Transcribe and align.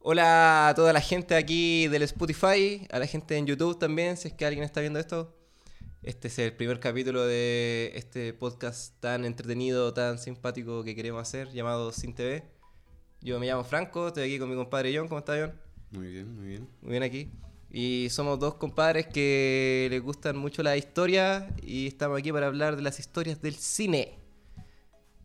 Hola 0.00 0.68
a 0.68 0.74
toda 0.76 0.92
la 0.92 1.00
gente 1.00 1.34
aquí 1.34 1.88
del 1.88 2.02
Spotify, 2.02 2.86
a 2.90 3.00
la 3.00 3.06
gente 3.06 3.36
en 3.36 3.46
YouTube 3.46 3.80
también, 3.80 4.16
si 4.16 4.28
es 4.28 4.34
que 4.34 4.46
alguien 4.46 4.64
está 4.64 4.80
viendo 4.80 5.00
esto. 5.00 5.36
Este 6.04 6.28
es 6.28 6.38
el 6.38 6.52
primer 6.52 6.78
capítulo 6.78 7.26
de 7.26 7.90
este 7.96 8.32
podcast 8.32 8.94
tan 9.00 9.24
entretenido, 9.24 9.92
tan 9.92 10.18
simpático 10.18 10.84
que 10.84 10.94
queremos 10.94 11.20
hacer, 11.20 11.50
llamado 11.50 11.90
Sin 11.90 12.14
TV. 12.14 12.44
Yo 13.22 13.40
me 13.40 13.46
llamo 13.46 13.64
Franco, 13.64 14.06
estoy 14.06 14.22
aquí 14.22 14.38
con 14.38 14.48
mi 14.48 14.54
compadre 14.54 14.96
John. 14.96 15.08
¿Cómo 15.08 15.18
está 15.18 15.36
John? 15.36 15.60
Muy 15.90 16.06
bien, 16.06 16.32
muy 16.32 16.46
bien. 16.46 16.68
Muy 16.80 16.92
bien 16.92 17.02
aquí. 17.02 17.32
Y 17.68 18.06
somos 18.10 18.38
dos 18.38 18.54
compadres 18.54 19.08
que 19.08 19.88
les 19.90 20.00
gustan 20.00 20.36
mucho 20.36 20.62
la 20.62 20.76
historia 20.76 21.52
y 21.60 21.88
estamos 21.88 22.20
aquí 22.20 22.30
para 22.30 22.46
hablar 22.46 22.76
de 22.76 22.82
las 22.82 23.00
historias 23.00 23.42
del 23.42 23.56
cine. 23.56 24.16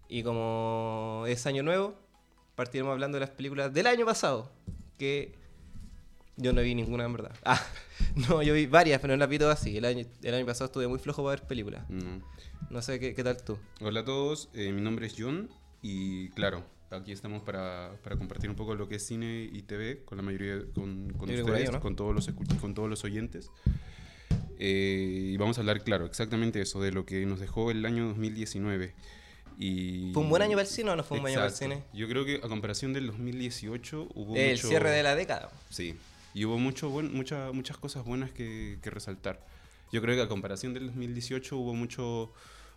Y 0.10 0.24
como 0.24 1.26
es 1.28 1.46
año 1.46 1.62
nuevo, 1.62 2.03
partiremos 2.56 2.92
hablando 2.92 3.18
de 3.18 3.22
las 3.22 3.30
películas 3.30 3.74
del 3.74 3.88
año 3.88 4.06
pasado, 4.06 4.52
que 4.98 5.36
yo 6.38 6.54
no 6.54 6.62
vi 6.62 6.76
ninguna 6.76 7.06
en 7.06 7.14
verdad. 7.14 7.36
Ah, 7.44 7.62
no, 8.16 8.42
yo 8.42 8.54
vi 8.54 8.66
varias, 8.66 9.00
pero 9.02 9.14
no 9.14 9.20
las 9.20 9.30
vi 9.30 9.40
todas 9.40 9.60
así. 9.60 9.78
El 9.78 9.86
año, 9.86 10.06
el 10.22 10.34
año 10.34 10.46
pasado 10.46 10.66
estuve 10.66 10.88
muy 10.88 11.00
flojo 11.00 11.24
para 11.24 11.38
ver 11.38 11.48
películas. 11.48 11.90
No. 11.90 12.22
No 12.70 12.82
sé 12.82 13.00
qué, 13.00 13.14
qué 13.14 13.24
tal 13.24 13.44
tú. 13.44 13.58
Hola 13.82 14.02
a 14.02 14.06
todos, 14.06 14.50
eh, 14.54 14.72
mi 14.72 14.82
nombre 14.82 15.06
es 15.06 15.16
John 15.18 15.50
y 15.82 16.30
claro, 16.30 16.64
aquí 16.90 17.12
estamos 17.12 17.44
para, 17.44 17.92
para 18.04 18.16
compartir 18.16 18.50
un 18.50 18.56
poco 18.56 18.74
lo 18.74 18.88
que 18.88 18.96
es 18.96 19.06
cine 19.06 19.50
y 19.52 19.62
TV 19.64 20.04
con 20.06 20.18
la 20.18 20.24
mayoría, 20.24 20.60
con, 20.74 21.14
con 21.14 21.30
ustedes, 21.30 21.72
¿no? 21.72 21.82
con, 21.82 21.96
todos 21.96 22.16
los 22.16 22.32
con 22.60 22.74
todos 22.74 22.90
los 22.90 23.04
oyentes. 23.04 23.52
Eh, 24.58 25.32
y 25.34 25.38
vamos 25.38 25.58
a 25.58 25.62
hablar, 25.62 25.84
claro, 25.84 26.06
exactamente 26.06 26.62
eso, 26.62 26.82
de 26.82 26.92
lo 26.92 27.06
que 27.06 27.26
nos 27.26 27.40
dejó 27.40 27.70
el 27.70 27.86
año 27.86 28.08
2019. 28.08 28.94
Y... 29.58 30.12
¿Fue 30.14 30.24
un 30.24 30.30
buen 30.30 30.42
año 30.42 30.52
para 30.54 30.62
el 30.64 30.68
cine 30.68 30.90
o 30.92 30.96
no 30.96 31.04
fue 31.04 31.18
un 31.18 31.24
buen 31.24 31.34
año 31.34 31.40
para 31.42 31.50
el 31.52 31.56
cine? 31.56 31.84
Yo 31.94 32.08
creo 32.08 32.26
que 32.26 32.36
a 32.44 32.48
comparación 32.50 32.94
del 32.94 33.08
2018 33.08 34.10
hubo 34.16 34.36
El 34.36 34.52
mucho... 34.52 34.68
cierre 34.68 34.90
de 34.92 35.04
la 35.04 35.16
década. 35.16 35.50
Sí, 35.70 35.96
y 36.34 36.46
hubo 36.46 36.58
mucho 36.58 36.90
buen, 36.90 37.14
mucha- 37.14 37.52
muchas 37.52 37.78
cosas 37.78 38.04
buenas 38.06 38.32
que, 38.32 38.80
que 38.82 38.90
resaltar. 38.90 39.46
Yo 39.92 40.02
creo 40.02 40.16
que 40.16 40.22
a 40.24 40.28
comparación 40.28 40.74
del 40.74 40.88
2018 40.88 41.56
hubo 41.58 41.74
mucho 41.74 42.34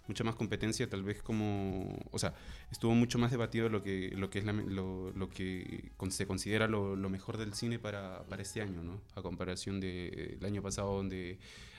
mucha 0.09 0.23
más 0.23 0.37
competencia, 0.37 0.89
tal 0.89 1.03
vez 1.03 1.21
como, 1.21 1.99
o 2.13 2.19
sea, 2.21 2.33
estuvo 2.71 2.95
mucho 2.95 3.19
más 3.19 3.33
debatido 3.33 3.69
lo 3.69 3.83
que 3.83 4.13
lo 4.15 4.31
que 4.31 4.39
es 4.39 4.45
la 4.45 4.53
lo, 4.53 5.11
lo 5.17 5.29
que 5.29 5.91
se 6.11 6.27
considera 6.29 6.69
lo, 6.69 6.95
lo 6.95 7.09
mejor 7.11 7.39
del 7.39 7.55
cine 7.55 7.81
para, 7.81 8.23
para 8.29 8.41
este 8.41 8.61
año, 8.63 8.85
¿no? 8.85 9.01
A 9.17 9.23
comparación 9.23 9.81
del 9.81 10.39
año 10.45 10.63
pasado 10.63 10.95
donde 10.95 11.39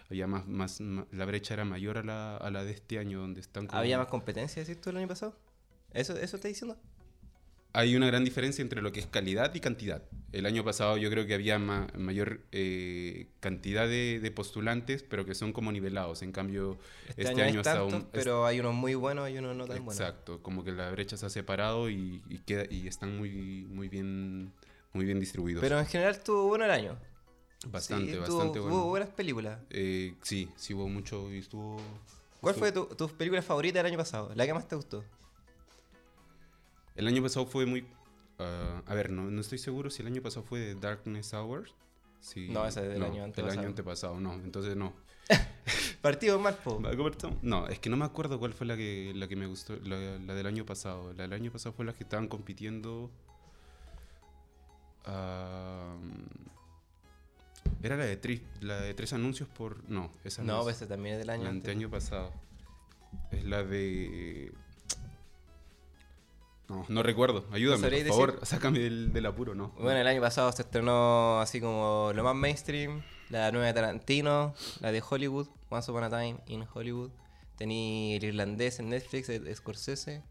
había 0.09 0.27
más, 0.27 0.47
más, 0.47 0.79
la 1.11 1.25
brecha 1.25 1.53
era 1.53 1.65
mayor 1.65 1.97
a 1.97 2.03
la, 2.03 2.37
a 2.37 2.49
la 2.51 2.63
de 2.63 2.71
este 2.71 2.97
año 2.99 3.19
donde 3.19 3.41
están 3.41 3.67
como- 3.67 3.79
¿Había 3.79 3.97
más 3.97 4.07
competencia, 4.07 4.63
decís 4.63 4.79
tú, 4.81 4.89
el 4.91 4.97
año 4.97 5.07
pasado? 5.07 5.35
¿Eso, 5.93 6.13
eso 6.17 6.35
estás 6.37 6.49
diciendo? 6.49 6.77
Hay 7.73 7.95
una 7.95 8.07
gran 8.07 8.23
diferencia 8.23 8.61
entre 8.63 8.81
lo 8.81 8.91
que 8.91 8.99
es 9.01 9.05
calidad 9.05 9.53
y 9.53 9.59
cantidad. 9.59 10.01
El 10.31 10.45
año 10.47 10.63
pasado 10.63 10.97
yo 10.97 11.11
creo 11.11 11.27
que 11.27 11.35
había 11.35 11.59
ma- 11.59 11.87
mayor 11.95 12.41
eh, 12.51 13.27
cantidad 13.39 13.87
de, 13.87 14.19
de 14.19 14.31
postulantes, 14.31 15.03
pero 15.03 15.25
que 15.25 15.35
son 15.35 15.53
como 15.53 15.71
nivelados. 15.71 16.23
En 16.23 16.31
cambio, 16.31 16.79
Este, 17.09 17.23
este, 17.23 17.43
año, 17.43 17.59
está 17.59 17.83
un- 17.83 18.07
pero 18.11 18.45
hay 18.47 18.59
unos 18.61 18.73
muy 18.73 18.95
buenos 18.95 19.29
y 19.29 19.37
unos 19.37 19.55
no 19.55 19.65
tan 19.67 19.85
buenos. 19.85 19.99
Exacto, 20.01 20.41
como 20.41 20.63
que 20.63 20.71
la 20.71 20.89
brecha 20.89 21.17
se 21.17 21.25
ha 21.27 21.29
separado 21.29 21.89
y, 21.89 22.23
y 22.29 22.39
queda, 22.39 22.63
y 22.69 22.87
están 22.87 23.15
muy, 23.15 23.67
muy, 23.69 23.89
bien, 23.89 24.51
muy 24.93 25.05
bien 25.05 25.19
distribuidos. 25.19 25.61
Pero 25.61 25.77
en 25.77 25.85
general 25.85 26.13
estuvo 26.15 26.47
bueno 26.47 26.65
el 26.65 26.71
año. 26.71 26.97
Bastante, 27.65 28.11
Sí, 28.13 28.17
bastante 28.17 28.59
tuvo, 28.59 28.63
bueno. 28.63 28.77
Hubo 28.77 28.85
buenas 28.89 29.09
películas. 29.09 29.59
Eh, 29.69 30.15
sí, 30.21 30.49
sí 30.55 30.73
hubo 30.73 30.87
mucho 30.87 31.31
y 31.33 31.39
estuvo... 31.39 31.77
¿Cuál 32.41 32.55
fue 32.55 32.71
tu, 32.71 32.85
tu 32.85 33.07
película 33.09 33.41
favorita 33.41 33.79
del 33.79 33.87
año 33.87 33.97
pasado? 33.97 34.31
¿La 34.35 34.45
que 34.45 34.53
más 34.53 34.67
te 34.67 34.75
gustó? 34.75 35.03
El 36.95 37.07
año 37.07 37.21
pasado 37.21 37.45
fue 37.45 37.65
muy... 37.65 37.87
ah, 38.39 38.81
a 38.85 38.93
ver, 38.93 39.11
no, 39.11 39.23
no 39.29 39.41
estoy 39.41 39.57
seguro 39.57 39.89
si 39.89 40.01
el 40.01 40.07
año 40.07 40.21
pasado 40.21 40.45
fue 40.45 40.59
de 40.59 40.75
Darkness 40.75 41.33
Hours. 41.33 41.73
Sí, 42.19 42.49
No, 42.49 42.65
ese 42.65 42.81
es 42.81 42.89
del 42.89 43.03
año 43.03 43.13
Del 43.15 43.23
antepasado. 43.25 43.59
año 43.59 43.67
antepasado, 43.69 44.19
no. 44.19 44.33
Entonces 44.33 44.75
no. 44.75 44.93
Partido 46.01 46.39
mal, 46.39 46.55
po. 46.63 46.79
No, 47.41 47.67
es 47.67 47.79
que 47.79 47.89
no 47.89 47.97
me 47.97 48.05
acuerdo 48.05 48.39
cuál 48.39 48.53
fue 48.53 48.65
la 48.67 48.75
que, 48.77 49.11
la 49.15 49.27
que 49.27 49.35
me 49.35 49.47
gustó, 49.47 49.75
la, 49.83 49.97
la 50.19 50.33
del 50.35 50.45
año 50.47 50.65
pasado. 50.65 51.13
La 51.13 51.23
del 51.23 51.33
año 51.33 51.51
pasado 51.51 51.73
fue 51.73 51.85
la 51.85 51.93
que 51.93 52.03
estaban 52.03 52.27
compitiendo. 52.27 53.11
ah, 55.05 55.95
era 57.83 57.95
la 57.97 58.05
de, 58.05 58.21
tri- 58.21 58.41
la 58.61 58.79
de 58.81 58.93
tres 58.93 59.13
anuncios 59.13 59.47
por. 59.49 59.87
No, 59.89 60.11
esa 60.23 60.43
no, 60.43 60.63
No, 60.63 60.69
es. 60.69 60.75
ese 60.77 60.87
también 60.87 61.15
es 61.15 61.19
del 61.19 61.29
año. 61.29 61.43
la 61.43 61.49
antes. 61.49 61.69
anteaño 61.69 61.89
pasado. 61.89 62.31
Es 63.31 63.43
la 63.45 63.63
de. 63.63 64.51
No, 66.69 66.85
no 66.89 67.01
recuerdo. 67.03 67.45
Ayúdame, 67.51 67.77
por 67.81 67.89
sabríais 67.89 68.07
favor. 68.09 68.39
Sácame 68.43 68.79
del, 68.79 69.13
del 69.13 69.25
apuro, 69.25 69.55
¿no? 69.55 69.69
Bueno, 69.79 69.99
el 69.99 70.07
año 70.07 70.19
pasado 70.21 70.51
se 70.51 70.63
estrenó 70.63 71.39
así 71.39 71.61
como 71.61 72.11
lo 72.13 72.23
más 72.25 72.35
mainstream, 72.35 73.01
la 73.29 73.51
nueva 73.51 73.67
de 73.67 73.73
Tarantino, 73.73 74.53
la 74.81 74.91
de 74.91 75.01
Hollywood, 75.07 75.47
Once 75.69 75.89
Upon 75.89 76.03
a 76.03 76.09
Time 76.09 76.37
in 76.47 76.65
Hollywood. 76.73 77.11
Tení 77.57 78.15
el 78.17 78.23
irlandés 78.25 78.79
en 78.79 78.89
Netflix 78.89 79.27
de 79.27 79.39
de 79.39 79.55
Scorsese. 79.55 80.23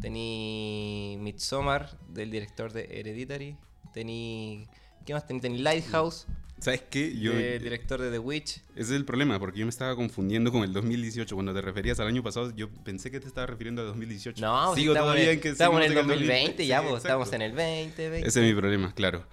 Tení 0.00 1.18
Midsommar 1.20 1.96
del 2.08 2.30
director 2.30 2.72
de 2.72 2.84
Hereditary. 3.00 3.56
Tení... 3.92 4.66
¿Qué 5.04 5.12
más 5.12 5.26
tení? 5.26 5.40
Tení 5.40 5.58
Lighthouse 5.58 6.26
¿Sabes 6.58 6.82
qué? 6.88 7.14
Yo, 7.18 7.32
del 7.32 7.62
director 7.62 8.00
de 8.00 8.10
The 8.10 8.18
Witch. 8.18 8.56
Ese 8.74 8.82
es 8.82 8.90
el 8.92 9.04
problema, 9.04 9.38
porque 9.38 9.58
yo 9.58 9.66
me 9.66 9.70
estaba 9.70 9.94
confundiendo 9.96 10.50
con 10.50 10.62
el 10.62 10.72
2018. 10.72 11.34
Cuando 11.34 11.52
te 11.52 11.60
referías 11.60 12.00
al 12.00 12.06
año 12.06 12.22
pasado, 12.22 12.54
yo 12.56 12.70
pensé 12.70 13.10
que 13.10 13.20
te 13.20 13.26
estaba 13.28 13.46
refiriendo 13.46 13.82
al 13.82 13.88
2018. 13.88 14.40
No, 14.40 14.74
si 14.74 14.80
Sigo 14.80 14.92
estamos, 14.94 15.10
todavía 15.12 15.30
en, 15.30 15.34
en 15.36 15.40
que 15.40 15.48
estamos 15.50 15.76
en 15.78 15.82
el 15.82 15.88
seguimos 15.90 16.08
2020 16.16 16.66
ya, 16.66 16.80
Sí, 16.80 16.86
pues, 16.88 17.02
estamos 17.04 17.32
en 17.34 17.42
el 17.42 17.50
2020. 17.52 18.18
Ese 18.28 18.40
es 18.40 18.46
mi 18.54 18.58
problema, 18.58 18.94
claro. 18.94 19.26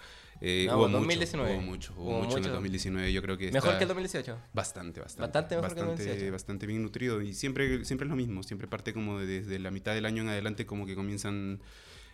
Eh, 0.44 0.66
No, 0.68 0.74
hubo, 0.78 0.82
pues, 0.82 0.92
mucho, 0.94 1.00
2019. 1.00 1.54
hubo 1.54 1.62
mucho, 1.62 1.94
hubo 1.96 2.04
Hubo 2.04 2.18
mucho 2.24 2.38
en 2.38 2.42
mucho. 2.42 2.48
el 2.50 2.54
2019. 2.56 3.14
Yo 3.14 3.22
creo 3.22 3.38
que 3.38 3.52
Mejor 3.52 3.70
está 3.70 3.78
que 3.78 3.84
el 3.84 3.88
2018. 3.90 4.38
Bastante, 4.54 5.00
bastante. 5.00 5.22
Bastante 5.22 5.56
mejor 5.56 5.74
que 5.76 5.80
el 5.80 5.86
bastante, 5.86 6.04
2018. 6.04 6.32
bastante 6.34 6.66
bien 6.66 6.82
nutrido. 6.82 7.22
Y 7.22 7.34
siempre, 7.36 7.86
siempre 7.86 8.06
es 8.08 8.10
lo 8.10 8.16
mismo. 8.16 8.42
Siempre 8.44 8.68
parte 8.68 8.92
como 8.92 9.20
de- 9.20 9.28
desde 9.28 9.60
la 9.60 9.70
mitad 9.72 9.94
del 9.94 10.06
año 10.08 10.24
en 10.24 10.30
adelante, 10.30 10.66
como 10.66 10.88
que 10.88 10.96
comienzan 10.96 11.62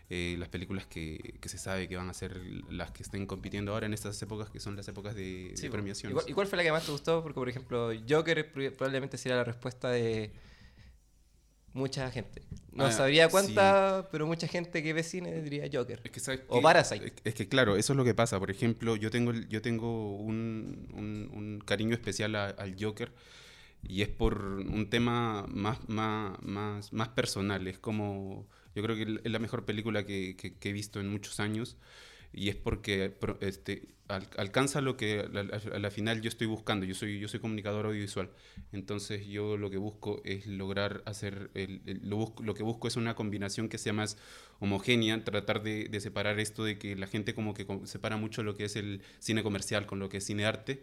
eh, 0.10 0.36
las 0.40 0.50
películas 0.50 0.86
que, 0.88 1.36
que 1.42 1.50
se 1.50 1.58
sabe 1.58 1.88
que 1.88 1.98
van 1.98 2.10
a 2.10 2.14
ser 2.14 2.38
las 2.70 2.92
que 2.92 3.04
estén 3.04 3.26
compitiendo 3.26 3.74
ahora 3.74 3.86
en 3.88 3.94
estas 3.94 4.22
épocas, 4.22 4.50
que 4.50 4.60
son 4.60 4.76
las 4.76 4.88
épocas 4.88 5.16
de, 5.16 5.50
de 5.50 5.58
Sí, 5.58 5.68
po. 5.68 5.74
premiaciones. 5.74 6.24
¿Y 6.28 6.34
cuál, 6.34 6.48
fue 6.48 6.58
la 6.58 6.64
que 6.64 6.72
más 6.72 6.86
te 6.86 6.92
gustó? 6.92 7.22
Porque, 7.24 7.36
por 7.36 7.50
ejemplo, 7.50 7.92
Joker 8.08 8.54
pr- 8.54 8.72
probablemente 8.76 9.18
sería 9.18 9.36
la 9.38 9.44
respuesta 9.44 9.90
de 9.90 10.32
mucha 11.74 12.10
gente. 12.12 12.42
No 12.72 12.86
Ah, 12.86 12.92
sabría 12.92 13.30
cuánta, 13.30 14.08
pero 14.12 14.26
mucha 14.28 14.48
gente 14.48 14.82
que 14.84 14.94
ve 14.94 15.04
cine 15.04 15.42
diría 15.42 15.68
Joker. 15.72 16.02
Es 16.04 16.12
que, 16.12 16.20
¿sabes 16.20 16.42
O? 16.48 16.62
Parasite. 16.62 17.12
Es, 17.24 17.34
que 17.36 17.48
claro, 17.48 17.76
eso 17.76 17.94
es 17.94 17.98
lo 17.98 18.04
que 18.04 18.14
pasa. 18.14 18.40
Por 18.40 18.50
ejemplo, 18.52 18.96
yo 18.96 19.10
tengo, 19.12 19.34
yo 19.34 19.62
tengo 19.62 20.16
un, 20.18 20.88
un- 20.94 21.30
un 21.34 21.60
cariño 21.66 21.94
especial 21.94 22.36
a- 22.36 22.50
al 22.50 22.76
Joker 22.80 23.12
y 23.88 24.02
es 24.02 24.10
por 24.10 24.42
un 24.44 24.90
tema 24.90 25.46
más, 25.50 25.88
más, 25.90 26.42
más, 26.42 26.94
más 26.94 27.10
personal. 27.10 27.68
Es 27.68 27.80
como, 27.80 28.48
yo 28.78 28.84
creo 28.84 28.96
que 28.96 29.20
es 29.24 29.32
la 29.32 29.40
mejor 29.40 29.66
película 29.66 30.06
que, 30.06 30.36
que- 30.38 30.56
que 30.58 30.70
he 30.70 30.74
visto 30.74 31.00
en 31.00 31.10
muchos 31.10 31.40
años 31.40 31.78
y 32.34 32.50
es 32.50 32.56
porque 32.56 33.16
este, 33.42 33.88
al- 34.08 34.28
alcanza 34.38 34.82
lo 34.82 34.98
que 34.98 35.22
a 35.22 35.76
a 35.76 35.80
la 35.80 35.92
final 35.92 36.22
yo 36.22 36.28
estoy 36.30 36.48
buscando. 36.48 36.86
Yo 36.86 36.94
soy, 36.96 37.20
yo 37.20 37.28
soy 37.28 37.40
comunicador 37.40 37.86
audiovisual. 37.86 38.30
Entonces 38.72 39.26
yo 39.28 39.58
lo 39.58 39.70
que 39.70 39.78
busco 39.78 40.22
es 40.26 40.46
lograr 40.48 41.04
hacer, 41.06 41.50
el- 41.54 41.82
el- 41.86 42.02
lo, 42.04 42.18
busco- 42.18 42.44
lo 42.44 42.54
que 42.54 42.64
busco 42.64 42.88
es 42.88 42.96
una 42.98 43.16
combinación 43.16 43.70
que 43.70 43.78
sea 43.78 43.94
más 43.94 44.18
homogénea, 44.60 45.24
tratar 45.24 45.64
de, 45.64 45.86
de 45.90 46.00
separar 46.02 46.40
esto 46.40 46.64
de 46.64 46.78
que 46.78 46.96
la 46.96 47.08
gente 47.08 47.34
como 47.34 47.54
que 47.54 47.66
separa 47.86 48.18
mucho 48.18 48.44
lo 48.44 48.56
que 48.56 48.66
es 48.66 48.76
el 48.76 49.02
cine 49.20 49.44
comercial 49.44 49.86
con 49.86 50.00
lo 50.00 50.10
que 50.10 50.18
es 50.18 50.26
cine 50.26 50.46
arte. 50.46 50.82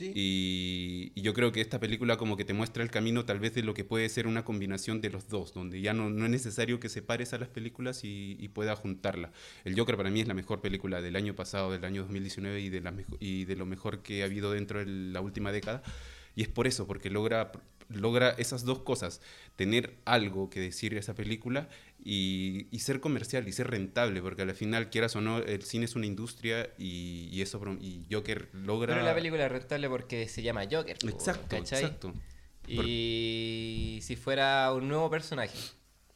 Y, 0.00 1.12
yo 1.20 1.34
creo 1.34 1.52
que 1.52 1.60
esta 1.60 1.80
película 1.80 2.16
como 2.16 2.36
que 2.36 2.44
te 2.44 2.54
muestra 2.54 2.82
el 2.82 2.90
camino 2.90 3.24
tal 3.24 3.40
vez 3.40 3.54
de 3.54 3.62
lo 3.62 3.74
que 3.74 3.84
puede 3.84 4.08
ser 4.08 4.26
una 4.26 4.44
combinación 4.44 5.00
de 5.00 5.10
los 5.10 5.28
dos, 5.28 5.52
donde 5.52 5.80
ya 5.80 5.92
no, 5.92 6.10
no 6.10 6.24
es 6.24 6.30
necesario 6.30 6.80
que 6.80 6.88
separes 6.88 7.32
a 7.32 7.38
las 7.38 7.48
películas 7.48 8.04
y, 8.04 8.36
y 8.38 8.48
puedas 8.48 8.78
juntarla. 8.78 9.32
El 9.64 9.78
Joker 9.78 9.96
para 9.96 10.10
mí 10.10 10.20
es 10.20 10.28
la 10.28 10.34
mejor 10.34 10.60
película 10.60 11.02
del 11.02 11.16
año 11.16 11.34
pasado, 11.34 11.70
del 11.72 11.84
año 11.84 12.02
2019 12.02 12.60
y 12.60 12.68
de, 12.68 12.80
la 12.80 12.94
y 13.18 13.44
de 13.44 13.56
lo 13.56 13.66
mejor 13.66 14.02
que 14.02 14.22
ha 14.22 14.26
habido 14.26 14.52
dentro 14.52 14.78
de 14.78 14.86
la 14.86 15.20
última 15.20 15.52
década. 15.52 15.82
Y 16.34 16.42
es 16.42 16.48
por 16.48 16.66
eso, 16.66 16.86
porque 16.86 17.10
logra, 17.10 17.52
logra 17.90 18.30
esas 18.30 18.64
dos 18.64 18.80
cosas, 18.80 19.20
tener 19.56 19.98
algo 20.04 20.50
que 20.50 20.60
decir 20.60 20.94
esa 20.94 21.14
película 21.14 21.68
y, 22.02 22.66
y 22.70 22.78
ser 22.80 23.00
comercial 23.00 23.46
y 23.48 23.52
ser 23.52 23.70
rentable, 23.70 24.22
porque 24.22 24.42
al 24.42 24.54
final, 24.54 24.90
quieras 24.90 25.16
o 25.16 25.20
no, 25.20 25.38
el 25.38 25.62
cine 25.62 25.84
es 25.84 25.96
una 25.96 26.06
industria 26.06 26.70
y, 26.78 27.28
y 27.32 27.42
eso 27.42 27.60
y 27.80 28.06
Joker 28.10 28.48
logra... 28.52 28.94
Pero 28.94 29.04
la 29.04 29.14
película 29.14 29.46
es 29.46 29.52
rentable 29.52 29.88
porque 29.88 30.28
se 30.28 30.42
llama 30.42 30.62
Joker. 30.70 30.96
Exacto, 31.02 31.56
¿cachai? 31.56 31.84
exacto. 31.84 32.14
Y 32.66 33.98
si 34.02 34.16
fuera 34.16 34.72
un 34.72 34.88
nuevo 34.88 35.10
personaje, 35.10 35.58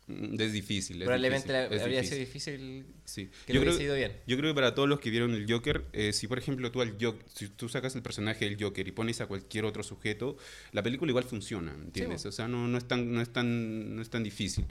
Es 0.06 0.52
difícil. 0.52 0.98
es 1.00 1.04
probablemente 1.04 1.48
difícil, 1.50 1.70
la- 1.70 1.76
es 1.76 1.82
habría 1.82 2.00
difícil. 2.02 2.26
sido 2.26 2.58
difícil 2.60 2.86
Sí. 3.06 3.30
que 3.46 3.52
Yo 3.52 3.60
lo 3.60 3.60
creo, 3.62 3.72
hubiese 3.74 3.84
ido 3.84 3.94
bien. 3.94 4.12
yo 4.26 4.36
creo 4.36 4.50
que 4.50 4.54
para 4.54 4.74
todos 4.74 4.86
los 4.88 5.00
que 5.00 5.08
vieron 5.10 5.32
el 5.34 5.50
Joker, 5.50 5.86
eh, 5.94 6.12
si 6.12 6.26
por 6.28 6.38
ejemplo 6.38 6.70
tú 6.70 6.82
al 6.82 6.96
Joker, 7.00 7.24
si 7.34 7.48
tú 7.48 7.68
sacas 7.70 7.94
el 7.96 8.02
personaje 8.02 8.44
del 8.44 8.62
Joker 8.62 8.86
y 8.86 8.92
pones 8.92 9.20
a 9.22 9.26
cualquier 9.26 9.64
otro 9.64 9.82
sujeto, 9.82 10.36
la 10.72 10.82
película 10.82 11.10
igual 11.10 11.24
funciona, 11.24 11.72
¿entiendes? 11.72 12.26
o 12.26 12.32
sea, 12.32 12.48
no, 12.48 12.68
no, 12.68 12.76
es 12.76 12.86
tan, 12.86 13.12
no, 13.14 13.22
es 13.22 13.32
tan, 13.32 13.96
no 13.96 14.02
es 14.02 14.10
tan 14.10 14.22
difícil. 14.22 14.66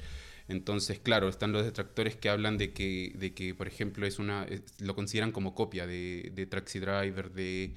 Entonces, 0.50 1.00
claro, 1.00 1.30
están 1.30 1.52
los 1.54 1.64
detractores 1.64 2.16
que 2.18 2.30
hablan 2.30 2.58
de 2.58 2.74
que, 2.74 3.14
de 3.16 3.34
que 3.34 3.56
por 3.56 3.68
ejemplo, 3.68 4.06
es 4.06 4.20
una 4.20 4.44
es- 4.44 4.62
lo 4.82 4.94
consideran 4.94 5.32
como 5.32 5.56
copia 5.56 5.88
de, 5.88 6.32
de 6.36 6.46
Taxi 6.46 6.80
Driver, 6.80 7.32
de, 7.32 7.74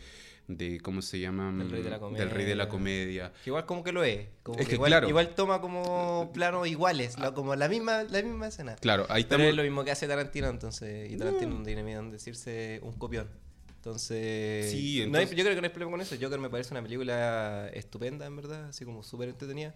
de 0.49 0.81
¿cómo 0.81 1.03
se 1.03 1.19
llama? 1.19 1.53
Del 1.53 1.71
Rey 1.71 1.83
de 1.83 1.91
la 1.91 1.99
Del 1.99 2.31
Rey 2.31 2.45
de 2.47 2.55
la 2.55 2.69
Comedia. 2.69 3.25
Comedia. 3.29 3.33
Que 3.45 3.51
igual 3.51 3.67
como 3.67 3.83
que 3.83 3.93
lo 3.93 4.05
es. 4.05 4.29
Como 4.43 4.59
Es 4.59 4.65
que 4.65 4.71
que 4.71 4.75
igual, 4.77 4.91
claro. 4.91 5.09
igual 5.09 5.35
toma 5.35 5.61
como 5.61 6.31
planos 6.33 6.69
iguales, 6.69 7.19
lo- 7.19 7.35
como 7.35 7.55
la 7.57 7.69
misma, 7.69 8.05
la 8.05 8.23
misma 8.23 8.47
escena. 8.49 8.77
Claro, 8.77 9.03
ahí 9.09 9.25
Pero 9.25 9.43
estamos... 9.43 9.47
es 9.49 9.55
lo 9.57 9.63
mismo 9.65 9.85
que 9.85 9.91
hace 9.91 10.07
Tarantino, 10.07 10.49
entonces. 10.49 11.11
Y 11.11 11.17
Tarantino 11.17 11.55
no 11.59 11.63
tiene 11.65 11.83
miedo 11.83 12.01
en 12.01 12.11
decirse 12.11 12.79
un 12.83 12.93
copión. 12.93 13.29
Entonces. 13.77 14.71
Sí, 14.71 14.97
no 15.09 15.19
hay- 15.19 15.25
entonces- 15.25 15.37
yo 15.37 15.45
creo 15.45 15.55
que 15.55 15.61
no 15.61 15.67
hay 15.67 15.71
problema 15.73 15.93
con 15.93 16.01
eso. 16.01 16.17
Joker 16.21 16.39
me 16.41 16.51
parece 16.51 16.73
una 16.75 16.83
película 16.83 17.69
estupenda, 17.73 18.27
en 18.27 18.37
verdad. 18.37 18.67
Así 18.69 18.85
como 18.85 19.03
súper 19.03 19.29
entretenida. 19.29 19.75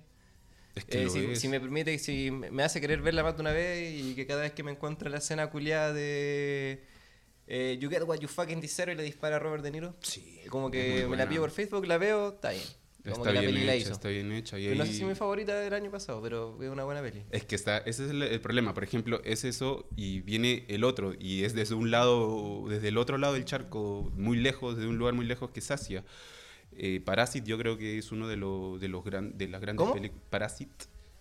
Es 0.75 0.85
que 0.85 1.03
Eh, 1.05 1.11
si, 1.11 1.35
si 1.37 1.49
me 1.49 1.59
permite, 1.61 1.99
si 1.99 2.31
me 2.31 2.63
hace 2.63 2.81
querer 2.81 3.03
verla 3.03 3.23
más 3.25 3.35
de 3.37 3.41
una 3.41 3.53
vez 3.53 3.93
y 3.93 4.15
que 4.15 4.25
cada 4.27 4.43
vez 4.43 4.53
que 4.53 4.63
me 4.63 4.71
encuentre 4.71 5.11
la 5.11 5.19
escena 5.19 5.49
culiada 5.51 5.93
de. 5.93 6.85
Eh, 7.51 7.77
you 7.81 7.91
get 7.91 8.03
what 8.05 8.19
you 8.21 8.29
fucking 8.29 8.61
deserve 8.61 8.93
y 8.93 8.97
le 8.97 9.03
dispara 9.03 9.37
a 9.37 9.39
Robert 9.39 9.63
De 9.63 9.71
Niro. 9.71 9.95
Sí, 10.01 10.41
Como 10.49 10.71
que 10.71 11.07
me 11.09 11.17
la 11.17 11.29
pillo 11.29 11.41
por 11.43 11.51
Facebook, 11.51 11.87
la 11.87 11.99
veo, 11.99 12.31
está 12.31 12.51
bien. 12.53 12.63
Como 13.03 13.17
Está 13.17 13.29
que 13.31 13.35
la 13.35 13.41
bien 13.41 13.55
peli 13.55 13.67
la 13.67 13.75
hecha, 13.75 13.83
hizo. 13.85 13.93
está 13.95 14.09
bien 14.11 14.31
hecha. 14.31 14.59
Y 14.59 14.67
no 14.77 14.85
sé 14.85 14.91
ahí- 14.91 14.97
si 14.97 15.03
es 15.03 15.09
mi 15.09 15.15
favorita 15.15 15.59
del 15.59 15.73
año 15.73 15.91
pasado, 15.91 16.21
pero 16.21 16.63
es 16.63 16.69
una 16.69 16.85
buena 16.85 17.01
peli. 17.01 17.23
Es 17.31 17.45
que 17.47 17.55
está, 17.55 17.79
ese 17.79 18.05
es 18.05 18.11
el, 18.11 18.23
el 18.23 18.41
problema. 18.43 18.75
Por 18.75 18.85
ejemplo, 18.85 19.23
es 19.25 19.45
eso 19.45 19.89
y 19.97 20.21
viene 20.21 20.67
el 20.69 20.85
otro. 20.85 21.15
Y 21.19 21.45
es 21.45 21.55
desde 21.55 21.75
un 21.75 21.91
lado, 21.91 22.67
desde 22.69 22.89
el 22.89 22.99
otro 22.99 23.17
lado 23.17 23.33
del 23.35 23.47
charco, 23.47 24.13
muy 24.17 24.37
lejos, 24.37 24.77
desde 24.77 24.87
un 24.89 24.99
lugar 24.99 25.15
muy 25.15 25.25
lejos 25.25 25.51
que 25.51 25.61
es 25.61 25.71
Asia. 25.71 26.05
Eh, 26.77 27.01
Parasite 27.03 27.49
yo 27.49 27.57
creo 27.57 27.79
que 27.79 27.97
es 27.99 28.13
uno 28.13 28.29
de, 28.29 28.37
los 28.37 28.79
de, 28.79 28.89
los 28.89 29.03
gran, 29.03 29.37
de 29.39 29.49
las 29.49 29.63
grandes 29.63 29.89
películas. 29.93 30.23
Parasite. 30.29 30.71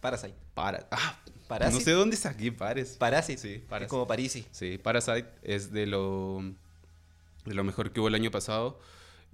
Parasite. 0.01 0.35
Para, 0.53 0.85
ah, 0.91 1.23
Parasite. 1.49 1.77
No 1.79 1.83
sé 1.83 1.91
dónde 1.91 2.15
saqué 2.15 2.51
Pares. 2.53 2.95
Parasite. 2.97 3.37
Sí, 3.41 3.53
Es 3.55 3.61
Parasite. 3.63 3.89
como 3.89 4.07
Parisi. 4.07 4.45
Sí, 4.51 4.77
Parasite 4.77 5.27
es 5.43 5.71
de 5.73 5.85
lo, 5.85 6.41
de 7.45 7.53
lo 7.53 7.63
mejor 7.65 7.91
que 7.91 7.99
hubo 7.99 8.07
el 8.07 8.15
año 8.15 8.31
pasado. 8.31 8.79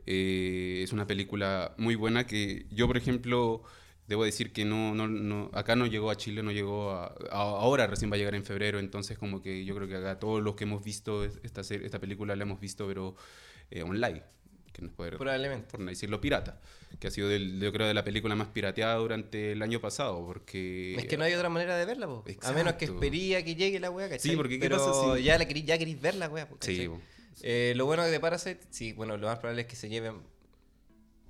Eh, 0.08 0.82
es 0.84 0.92
una 0.94 1.06
película 1.08 1.74
muy 1.78 1.96
buena 1.96 2.26
que 2.26 2.66
yo, 2.72 2.88
por 2.88 2.98
ejemplo, 2.98 3.64
debo 4.08 4.24
decir 4.24 4.54
que 4.54 4.66
no, 4.66 4.94
no, 4.94 5.08
no 5.08 5.50
acá 5.54 5.76
no 5.76 5.88
llegó 5.88 6.12
a 6.12 6.16
Chile, 6.16 6.44
no 6.44 6.52
llegó 6.52 6.92
a, 6.92 7.06
a- 7.08 7.16
ahora 7.32 7.88
recién 7.88 8.12
va 8.12 8.16
a 8.16 8.18
llegar 8.20 8.36
en 8.36 8.46
febrero, 8.46 8.78
entonces 8.80 9.18
como 9.18 9.42
que 9.42 9.66
yo 9.66 9.74
creo 9.76 9.88
que 9.88 9.96
acá 9.96 10.20
todos 10.20 10.44
los 10.44 10.56
que 10.56 10.66
hemos 10.66 10.84
visto 10.84 11.24
es- 11.26 11.40
esta, 11.44 11.62
esta 11.62 12.00
película 12.00 12.36
la 12.36 12.44
hemos 12.44 12.60
visto, 12.60 12.86
pero 12.88 13.16
eh, 13.72 13.82
online, 13.82 14.22
que 14.76 14.82
no 14.82 14.90
es 14.90 14.94
poder, 14.94 15.18
Probablemente. 15.18 15.68
por 15.72 15.80
no 15.80 15.90
decirlo 15.90 16.20
pirata, 16.20 16.60
que 17.00 17.08
ha 17.08 17.12
sido 17.12 17.30
del, 17.30 17.62
yo 17.62 17.72
creo 17.72 17.88
de 17.88 17.94
la 17.94 18.04
película 18.04 18.36
más 18.36 18.50
pirateada 18.50 18.96
durante 18.96 19.54
el 19.54 19.62
año 19.62 19.80
pasado, 19.80 20.26
porque... 20.26 20.96
Es 20.96 21.06
que 21.06 21.16
no 21.18 21.24
hay 21.24 21.34
otra 21.34 21.48
manera 21.48 21.78
de 21.78 21.86
verla, 21.86 22.08
po. 22.08 22.26
A 22.42 22.52
menos 22.52 22.74
que 22.74 22.86
espería 22.86 23.44
que 23.46 23.56
llegue 23.56 23.80
la 23.80 23.90
weá, 23.90 24.10
¿cachai? 24.10 24.32
Sí, 24.32 24.36
porque 24.36 24.56
¿qué 24.60 24.60
Pero 24.60 24.78
pasa 24.78 25.16
si- 25.16 25.24
ya, 25.24 25.38
la 25.38 25.46
querí- 25.48 25.64
ya 25.64 25.78
queréis 25.78 26.02
ver 26.02 26.16
la 26.16 26.28
weá, 26.28 26.50
po, 26.50 26.58
Sí, 26.60 26.88
bo. 26.88 27.00
Eh, 27.42 27.74
lo 27.78 27.86
bueno 27.86 28.04
de 28.04 28.20
Parasite, 28.20 28.60
sí, 28.70 28.92
bueno, 28.94 29.16
lo 29.18 29.28
más 29.28 29.40
probable 29.40 29.62
es 29.62 29.68
que 29.68 29.76
se 29.78 29.88
lleven. 29.88 30.22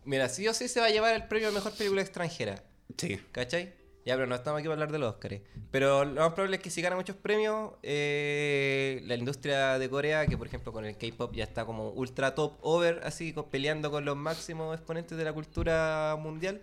Mira, 0.06 0.28
sí 0.30 0.48
o 0.48 0.54
sí 0.54 0.68
se 0.68 0.80
va 0.80 0.88
a 0.88 0.90
llevar 0.92 1.16
el 1.16 1.28
premio 1.28 1.50
a 1.50 1.52
mejor 1.52 1.74
película 1.74 2.02
extranjera, 2.02 2.64
sí. 2.98 3.20
¿cachai? 3.32 3.74
Ya, 4.06 4.14
pero 4.16 4.28
no 4.28 4.36
estamos 4.36 4.60
aquí 4.60 4.68
para 4.68 4.76
hablar 4.76 4.92
de 4.92 5.00
los 5.00 5.16
Oscars. 5.16 5.42
Pero 5.72 6.06
lo 6.06 6.22
más 6.22 6.34
probable 6.34 6.58
es 6.58 6.62
que 6.62 6.70
si 6.70 6.82
gana 6.82 6.96
muchos 6.96 7.16
premios, 7.16 7.72
eh, 7.82 9.02
la 9.06 9.16
industria 9.16 9.80
de 9.80 9.90
Corea, 9.90 10.28
que 10.28 10.38
por 10.38 10.46
ejemplo 10.46 10.72
con 10.72 10.86
el 10.86 10.96
K-pop 10.96 11.34
ya 11.34 11.44
está 11.44 11.66
como 11.66 11.90
ultra 11.90 12.36
top 12.36 12.54
over, 12.62 13.02
así 13.04 13.34
peleando 13.50 13.90
con 13.90 14.06
los 14.06 14.16
máximos 14.16 14.76
exponentes 14.76 15.18
de 15.18 15.24
la 15.24 15.34
cultura 15.34 16.16
mundial. 16.20 16.62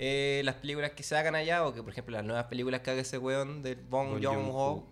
eh, 0.00 0.42
las 0.44 0.54
películas 0.56 0.92
que 0.92 1.02
se 1.02 1.16
hagan 1.16 1.34
allá, 1.34 1.66
o 1.66 1.74
que 1.74 1.82
por 1.82 1.90
ejemplo 1.90 2.12
las 2.16 2.24
nuevas 2.24 2.44
películas 2.44 2.82
que 2.82 2.90
haga 2.92 3.00
ese 3.00 3.18
weón 3.18 3.62
del 3.64 3.76
Bong 3.76 4.10
Bong 4.10 4.22
Joon-ho, 4.24 4.86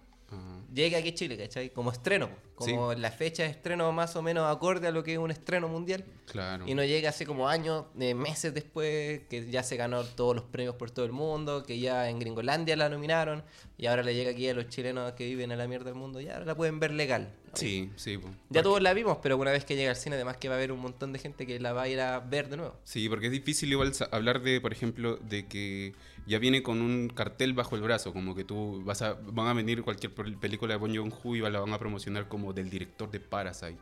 Llegue 0.75 0.97
aquí 0.97 1.11
a 1.11 1.15
Chile, 1.15 1.39
¿cachai? 1.39 1.71
Como 1.71 1.93
estreno, 1.93 2.29
como 2.57 2.93
la 2.95 3.11
fecha 3.11 3.45
de 3.45 3.51
estreno 3.51 3.93
más 3.93 4.17
o 4.17 4.23
menos 4.23 4.53
acorde 4.55 4.89
a 4.89 4.91
lo 4.91 5.05
que 5.05 5.13
es 5.13 5.19
un 5.19 5.31
estreno 5.31 5.69
mundial. 5.69 6.05
Claro. 6.27 6.67
Y 6.67 6.75
no 6.75 6.85
llega 6.85 7.11
así 7.11 7.25
como 7.25 7.49
años, 7.49 7.85
eh, 7.99 8.15
meses 8.15 8.53
después, 8.53 9.23
que 9.31 9.49
ya 9.51 9.63
se 9.63 9.77
ganó 9.77 10.05
todos 10.05 10.35
los 10.35 10.45
premios 10.45 10.75
por 10.75 10.91
todo 10.91 11.05
el 11.07 11.13
mundo, 11.13 11.63
que 11.63 11.79
ya 11.79 12.11
en 12.11 12.19
Gringolandia 12.19 12.77
la 12.77 12.89
nominaron, 12.89 13.45
y 13.79 13.87
ahora 13.87 14.03
le 14.03 14.15
llega 14.15 14.33
aquí 14.33 14.49
a 14.49 14.55
los 14.55 14.69
chilenos 14.69 15.13
que 15.13 15.25
viven 15.25 15.53
a 15.53 15.57
la 15.57 15.69
mierda 15.69 15.87
del 15.87 15.95
mundo, 15.95 16.21
y 16.21 16.29
ahora 16.29 16.45
la 16.45 16.55
pueden 16.57 16.81
ver 16.81 16.91
legal. 16.91 17.33
Sí, 17.59 17.91
sí. 17.97 18.19
po. 18.19 18.29
Ya 18.51 18.63
todos 18.63 18.81
la 18.83 18.93
vimos, 18.95 19.19
pero 19.23 19.37
una 19.37 19.51
vez 19.51 19.65
que 19.65 19.77
llega 19.77 19.91
al 19.91 19.97
cine, 19.97 20.17
además 20.17 20.37
que 20.37 20.49
va 20.49 20.55
a 20.55 20.59
haber 20.59 20.73
un 20.73 20.81
montón 20.81 21.13
de 21.13 21.19
gente 21.19 21.47
que 21.47 21.59
la 21.61 21.73
va 21.73 21.83
a 21.83 21.89
ir 21.89 22.01
a 22.01 22.21
ver 22.21 22.49
de 22.49 22.57
nuevo. 22.57 22.75
Sí, 22.85 23.09
porque 23.09 23.27
es 23.27 23.33
difícil 23.33 23.71
igual 23.73 23.93
hablar 24.11 24.43
de, 24.43 24.61
por 24.61 24.73
ejemplo, 24.73 25.17
de 25.17 25.47
que 25.47 25.95
ya 26.27 26.39
viene 26.39 26.63
con 26.63 26.81
un 26.83 27.09
cartel 27.09 27.53
bajo 27.55 27.77
el 27.77 27.83
brazo, 27.83 28.13
como 28.13 28.35
que 28.35 28.45
tú 28.45 28.83
vas 28.85 29.03
a, 29.03 29.15
van 29.15 29.47
a 29.49 29.53
venir 29.53 29.83
cualquier 29.83 30.15
pel- 30.15 30.39
película 30.39 30.75
de 30.75 30.79
Bong 30.79 30.95
Joon-ho 30.97 31.37
y 31.37 31.41
la 31.41 31.61
van 31.61 31.73
a 31.73 31.79
promocionar 31.79 32.29
como 32.29 32.53
del 32.53 32.69
director 32.71 33.11
de 33.11 33.21
Parasite. 33.21 33.77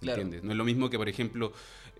Claro. 0.00 0.22
¿Entiendes? 0.22 0.44
No 0.44 0.52
es 0.52 0.56
lo 0.56 0.64
mismo 0.64 0.88
que, 0.90 0.96
por 0.96 1.08
ejemplo, 1.08 1.52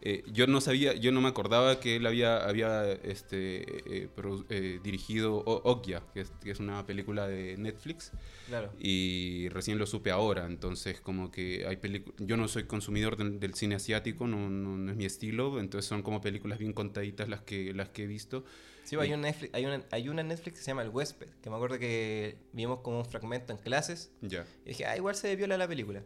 eh, 0.02 0.22
yo 0.32 0.46
no 0.46 0.60
sabía, 0.60 0.94
yo 0.94 1.12
no 1.12 1.20
me 1.20 1.28
acordaba 1.28 1.80
que 1.80 1.96
él 1.96 2.06
había, 2.06 2.38
había 2.46 2.90
este, 2.92 4.02
eh, 4.04 4.08
produ- 4.16 4.46
eh, 4.50 4.80
dirigido 4.82 5.36
Okja, 5.44 6.02
que 6.14 6.20
es, 6.20 6.30
que 6.42 6.50
es 6.50 6.60
una 6.60 6.84
película 6.86 7.26
de 7.28 7.56
Netflix. 7.56 8.12
Claro. 8.48 8.72
y 8.78 9.50
recién 9.50 9.78
lo 9.78 9.84
supe 9.84 10.10
ahora, 10.10 10.46
entonces 10.46 11.02
como 11.02 11.30
que 11.30 11.66
hay 11.66 11.76
películas, 11.76 12.14
yo 12.18 12.38
no 12.38 12.48
soy 12.48 12.64
consumidor 12.64 13.18
del, 13.18 13.38
del 13.38 13.52
cine 13.52 13.74
asiático, 13.74 14.26
no, 14.26 14.48
no, 14.48 14.78
no 14.78 14.90
es 14.90 14.96
mi 14.96 15.04
estilo, 15.04 15.60
entonces 15.60 15.86
son 15.86 16.02
como 16.02 16.22
películas 16.22 16.58
bien 16.58 16.72
contaditas 16.72 17.28
las 17.28 17.42
que, 17.42 17.74
las 17.74 17.90
que 17.90 18.04
he 18.04 18.06
visto. 18.06 18.44
Sí, 18.84 18.96
hay, 18.96 19.12
un 19.12 19.20
Netflix, 19.20 19.52
hay, 19.54 19.66
una, 19.66 19.84
hay 19.90 20.08
una 20.08 20.22
Netflix 20.22 20.56
que 20.60 20.64
se 20.64 20.70
llama 20.70 20.80
El 20.82 20.88
Huésped, 20.88 21.28
que 21.42 21.50
me 21.50 21.56
acuerdo 21.56 21.78
que 21.78 22.38
vimos 22.54 22.80
como 22.80 23.00
un 23.00 23.04
fragmento 23.04 23.52
en 23.52 23.58
clases, 23.58 24.10
Ya. 24.22 24.46
y 24.64 24.68
dije, 24.70 24.86
ah, 24.86 24.96
igual 24.96 25.14
se 25.14 25.36
viola 25.36 25.58
la 25.58 25.68
película. 25.68 26.02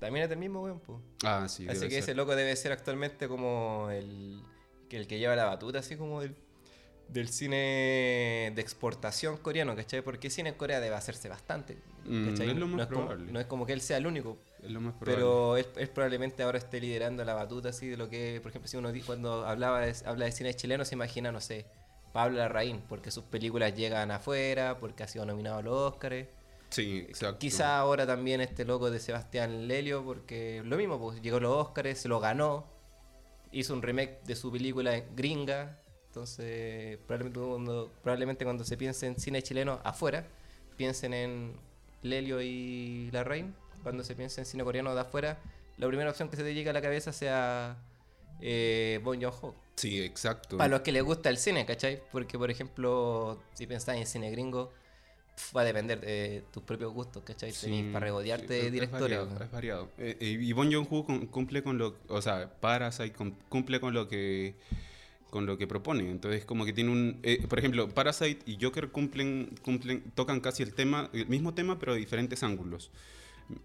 También 0.00 0.24
es 0.24 0.30
del 0.30 0.38
mismo 0.38 0.62
weón, 0.62 0.80
pues. 0.80 0.98
Ah, 1.24 1.46
sí. 1.48 1.68
Así 1.68 1.82
que 1.82 1.90
ser. 1.90 1.98
ese 2.02 2.14
loco 2.14 2.34
debe 2.34 2.56
ser 2.56 2.72
actualmente 2.72 3.28
como 3.28 3.88
el 3.90 4.42
que, 4.88 4.96
el 4.96 5.06
que 5.06 5.18
lleva 5.18 5.36
la 5.36 5.44
batuta, 5.44 5.78
así 5.80 5.96
como 5.96 6.22
del, 6.22 6.34
del 7.08 7.28
cine 7.28 8.52
de 8.54 8.60
exportación 8.60 9.36
coreano, 9.36 9.76
¿cachai? 9.76 10.02
Porque 10.02 10.30
cine 10.30 10.50
en 10.50 10.54
Corea 10.54 10.80
debe 10.80 10.96
hacerse 10.96 11.28
bastante. 11.28 11.78
Mm, 12.06 12.30
¿cachai? 12.30 12.50
es 12.50 12.56
lo 12.56 12.66
más 12.66 12.76
no, 12.76 12.82
es 12.82 12.88
como, 12.88 13.14
no 13.14 13.40
es 13.40 13.46
como 13.46 13.66
que 13.66 13.72
él 13.74 13.80
sea 13.80 13.98
el 13.98 14.06
único, 14.06 14.38
Es 14.62 14.70
lo 14.70 14.80
más 14.80 14.94
probable. 14.94 15.14
pero 15.14 15.56
él, 15.58 15.66
él 15.76 15.88
probablemente 15.90 16.42
ahora 16.42 16.58
esté 16.58 16.80
liderando 16.80 17.24
la 17.24 17.34
batuta 17.34 17.68
así 17.68 17.88
de 17.88 17.96
lo 17.96 18.08
que, 18.08 18.40
por 18.42 18.50
ejemplo, 18.50 18.68
si 18.68 18.76
uno 18.78 18.90
cuando 19.04 19.46
hablaba 19.46 19.80
de, 19.80 19.94
habla 20.06 20.24
de 20.24 20.32
cine 20.32 20.54
chileno 20.54 20.84
se 20.84 20.94
imagina, 20.94 21.30
no 21.30 21.40
sé, 21.40 21.66
Pablo 22.12 22.38
Larraín, 22.38 22.82
porque 22.88 23.10
sus 23.10 23.24
películas 23.24 23.74
llegan 23.74 24.10
afuera, 24.10 24.78
porque 24.78 25.02
ha 25.02 25.08
sido 25.08 25.26
nominado 25.26 25.58
a 25.58 25.62
los 25.62 25.92
Oscars. 25.92 26.26
Sí, 26.70 26.98
exacto. 27.08 27.38
Quizá 27.38 27.78
ahora 27.78 28.06
también 28.06 28.40
este 28.40 28.64
loco 28.64 28.90
de 28.90 29.00
Sebastián 29.00 29.66
Lelio, 29.66 30.04
porque 30.04 30.62
lo 30.64 30.76
mismo, 30.76 30.98
pues 30.98 31.20
llegó 31.20 31.38
a 31.38 31.40
los 31.40 31.56
Oscars, 31.56 31.98
se 31.98 32.08
lo 32.08 32.20
ganó, 32.20 32.64
hizo 33.52 33.74
un 33.74 33.82
remake 33.82 34.22
de 34.24 34.36
su 34.36 34.52
película 34.52 35.00
gringa, 35.16 35.80
entonces 36.06 36.98
probablemente 37.06 37.40
cuando, 37.40 37.92
probablemente 38.02 38.44
cuando 38.44 38.64
se 38.64 38.76
piense 38.76 39.06
en 39.06 39.18
cine 39.18 39.42
chileno 39.42 39.80
afuera, 39.82 40.26
piensen 40.76 41.12
en 41.12 41.52
Lelio 42.02 42.40
y 42.40 43.10
Larraín, 43.10 43.54
cuando 43.82 44.04
se 44.04 44.14
piense 44.14 44.40
en 44.40 44.46
cine 44.46 44.64
coreano 44.64 44.94
de 44.94 45.00
afuera, 45.00 45.38
la 45.76 45.88
primera 45.88 46.10
opción 46.10 46.28
que 46.28 46.36
se 46.36 46.44
te 46.44 46.54
llegue 46.54 46.70
a 46.70 46.72
la 46.72 46.82
cabeza 46.82 47.12
sea 47.12 47.76
eh, 48.40 49.00
Bong 49.02 49.22
Joon-ho. 49.22 49.54
Sí, 49.76 50.02
exacto. 50.02 50.58
Para 50.58 50.68
los 50.68 50.80
que 50.82 50.92
les 50.92 51.02
gusta 51.02 51.30
el 51.30 51.38
cine, 51.38 51.64
¿cachai? 51.64 52.02
Porque, 52.12 52.38
por 52.38 52.50
ejemplo, 52.50 53.40
si 53.54 53.66
pensáis 53.66 54.00
en 54.00 54.06
cine 54.06 54.30
gringo, 54.30 54.72
va 55.56 55.62
a 55.62 55.64
depender 55.64 56.00
de 56.00 56.42
tus 56.52 56.62
propios 56.62 56.92
gustos, 56.92 57.22
¿cachai? 57.24 57.52
Sí, 57.52 57.66
Tenís 57.66 57.92
para 57.92 58.04
regodearte 58.06 58.46
sí, 58.48 58.54
es- 58.60 58.66
es 58.66 58.72
directores. 58.72 59.18
Es 59.40 59.50
variado. 59.50 59.88
Eh, 59.98 60.16
eh, 60.20 60.38
y 60.40 60.52
Bon 60.52 60.70
Joon-ho 60.72 61.04
cum- 61.04 61.26
cumple 61.26 61.62
con 61.62 61.78
lo, 61.78 61.96
o 62.08 62.22
sea, 62.22 62.52
Parasite 62.60 63.12
cum- 63.12 63.34
cumple 63.48 63.80
con 63.80 63.94
lo 63.94 64.08
que 64.08 64.54
con 65.30 65.46
lo 65.46 65.56
que 65.56 65.68
propone. 65.68 66.10
Entonces, 66.10 66.44
como 66.44 66.64
que 66.64 66.72
tiene 66.72 66.90
un, 66.90 67.20
eh, 67.22 67.46
por 67.48 67.60
ejemplo, 67.60 67.88
Parasite 67.88 68.40
y 68.50 68.58
Joker 68.60 68.88
cumplen, 68.90 69.54
cumplen, 69.62 70.02
tocan 70.16 70.40
casi 70.40 70.64
el 70.64 70.74
tema, 70.74 71.08
el 71.12 71.28
mismo 71.28 71.54
tema, 71.54 71.78
pero 71.78 71.92
de 71.94 72.00
diferentes 72.00 72.42
ángulos. 72.42 72.90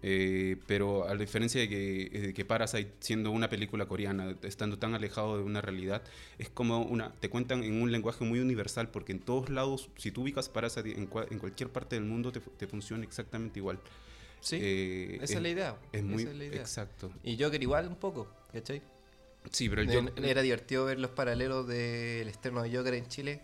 Eh, 0.02 0.56
pero 0.66 1.06
a 1.08 1.14
la 1.14 1.20
diferencia 1.20 1.60
de 1.60 1.68
que, 1.68 2.02
eh, 2.12 2.20
de 2.28 2.34
que 2.34 2.44
Parasite, 2.44 2.92
siendo 3.00 3.30
una 3.30 3.48
película 3.48 3.86
coreana, 3.86 4.36
estando 4.42 4.78
tan 4.78 4.94
alejado 4.94 5.36
de 5.38 5.42
una 5.44 5.60
realidad, 5.60 6.02
es 6.38 6.48
como 6.48 6.82
una, 6.82 7.12
te 7.20 7.28
cuentan 7.30 7.62
en 7.64 7.80
un 7.80 7.92
lenguaje 7.92 8.24
muy 8.24 8.40
universal, 8.40 8.90
porque 8.90 9.12
en 9.12 9.20
todos 9.20 9.50
lados, 9.50 9.88
si 9.96 10.10
tú 10.10 10.22
ubicas 10.22 10.48
Parasite 10.48 10.90
en, 10.96 11.08
cua- 11.10 11.26
en 11.30 11.38
cualquier 11.38 11.70
parte 11.70 11.96
del 11.96 12.04
mundo, 12.04 12.32
te, 12.32 12.40
fu- 12.40 12.50
te 12.50 12.66
funciona 12.66 13.04
exactamente 13.04 13.58
igual. 13.58 13.78
Sí, 14.40 14.58
Eh, 14.60 15.18
esa 15.22 15.34
es 15.34 15.42
la 15.42 15.48
idea. 15.48 15.76
Es 15.92 16.02
muy 16.04 16.22
esa 16.22 16.32
es 16.32 16.36
la 16.38 16.44
idea. 16.44 16.60
exacto. 16.60 17.10
Y 17.24 17.42
Joker 17.42 17.62
igual 17.62 17.88
un 17.88 17.96
poco, 17.96 18.28
¿cachai? 18.52 18.82
Sí, 19.50 19.68
pero 19.68 19.82
el 19.82 19.88
Joker- 19.92 20.24
Era 20.24 20.42
divertido 20.42 20.84
ver 20.84 20.98
los 20.98 21.10
paralelos 21.12 21.66
del 21.68 22.28
externo 22.28 22.62
de 22.62 22.76
Joker 22.76 22.94
en 22.94 23.06
Chile 23.08 23.40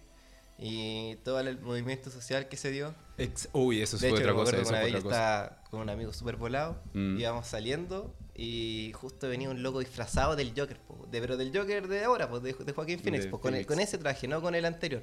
Y 0.65 1.17
todo 1.25 1.41
el 1.41 1.59
movimiento 1.61 2.09
social 2.11 2.49
que 2.49 2.57
se 2.57 2.71
dio. 2.71 2.95
Ex- 3.19 3.49
Uy, 3.53 3.83
eso 3.83 3.97
De 3.99 4.11
fue 4.11 4.21
hecho, 4.21 4.31
otra 4.31 4.35
cosa. 4.35 4.57
Eso 4.59 4.69
una 4.71 4.81
vez 4.81 4.93
yo 4.93 4.99
estaba 4.99 5.63
con 5.71 5.81
un 5.81 5.91
amigo 5.91 6.13
súper 6.13 6.37
volado, 6.37 6.81
Mm. 6.95 7.19
íbamos 7.19 7.47
saliendo 7.49 8.15
y 8.35 8.93
justo 8.95 9.29
venía 9.29 9.51
un 9.51 9.63
loco 9.63 9.81
disfrazado 9.81 10.37
del 10.37 10.51
Joker, 10.57 10.79
po, 10.79 11.07
de, 11.11 11.21
pero 11.21 11.37
del 11.37 11.57
Joker 11.57 11.89
de 11.89 12.05
ahora, 12.05 12.29
pues, 12.31 12.43
de, 12.45 12.53
de 12.53 12.73
Joaquín 12.73 13.01
Phoenix, 13.01 13.25
De 13.25 13.31
po, 13.31 13.41
con, 13.41 13.55
el- 13.55 13.65
Phoenix. 13.65 13.69
con 13.69 13.81
ese 13.81 13.99
traje, 13.99 14.29
no 14.29 14.41
con 14.41 14.55
el 14.55 14.65
anterior. 14.65 15.03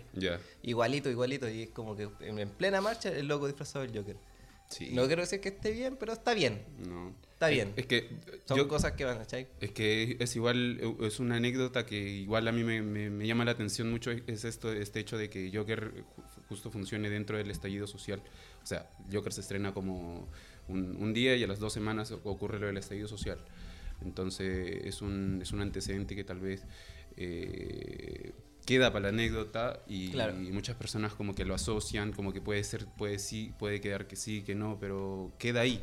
Igualito, 0.64 1.10
igualito, 1.10 1.50
y 1.50 1.64
es 1.64 1.70
como 1.72 1.96
que 1.96 2.10
en, 2.22 2.40
en 2.40 2.50
plena 2.50 2.80
marcha 2.82 3.10
el 3.10 3.28
loco 3.28 3.48
disfrazado 3.48 3.86
del 3.86 3.96
Joker. 3.98 4.16
Sí. 4.70 4.92
No 4.94 5.08
quiero 5.08 5.24
decir 5.24 5.42
que 5.42 5.50
esté 5.50 5.72
bien, 5.72 5.98
pero 6.00 6.14
está 6.14 6.34
bien. 6.34 6.64
No. 6.88 7.14
Está 7.40 7.50
Es- 7.52 7.56
bien. 7.56 7.74
Es, 7.78 7.86
que 7.86 8.10
Son 8.46 8.58
yo, 8.58 8.68
cosas 8.68 8.92
que 8.94 9.06
van, 9.06 9.18
¿cachai? 9.18 9.48
Es 9.62 9.72
que 9.72 10.18
es 10.20 10.36
igual, 10.36 10.78
eh, 10.82 11.08
es 11.08 11.22
una 11.22 11.38
anécdota 11.38 11.86
que 11.86 11.98
igual 11.98 12.46
a 12.50 12.52
mí 12.52 12.66
me, 12.66 12.82
me- 12.82 13.10
me 13.10 13.26
llama 13.26 13.46
la 13.46 13.52
atención 13.52 13.90
mucho, 13.90 14.12
es 14.12 14.44
esto, 14.44 14.74
este 14.74 15.00
hecho 15.00 15.18
de 15.18 15.30
que 15.30 15.50
Joker 15.54 15.94
ju- 16.04 16.04
justo 16.50 16.70
funcione 16.70 17.10
dentro 17.10 17.38
del 17.38 17.50
estallido 17.50 17.88
social. 17.88 18.22
O 18.62 18.66
sea, 18.68 18.90
Joker 19.12 19.32
se 19.32 19.40
estrena 19.40 19.74
como 19.74 20.28
un, 20.68 20.98
un 21.02 21.14
día 21.14 21.38
y 21.38 21.44
a 21.44 21.48
las 21.48 21.60
dos 21.60 21.72
semanas 21.72 22.12
ocurre 22.12 22.60
lo 22.60 22.68
del 22.68 22.76
estallido 22.76 23.08
social. 23.08 23.40
Entonces 24.02 24.82
es 24.84 25.02
un, 25.02 25.40
es 25.42 25.54
un 25.54 25.62
antecedente 25.62 26.18
que 26.18 26.26
tal 26.26 26.40
vez 26.42 26.66
eh, 27.16 28.34
queda 28.66 28.92
para 28.92 29.04
la 29.04 29.10
anécdota 29.10 29.82
y, 29.88 30.12
Claro. 30.12 30.34
y 30.42 30.52
muchas 30.52 30.76
personas 30.76 31.14
como 31.14 31.34
que 31.36 31.46
lo 31.46 31.54
asocian, 31.56 32.12
como 32.12 32.34
que 32.34 32.42
puede 32.42 32.64
ser, 32.64 32.86
puede 32.98 33.18
sí, 33.20 33.54
puede 33.58 33.80
quedar 33.82 34.08
que 34.08 34.16
sí, 34.16 34.42
que 34.42 34.56
no, 34.56 34.78
pero 34.80 35.32
queda 35.40 35.62
ahí, 35.62 35.80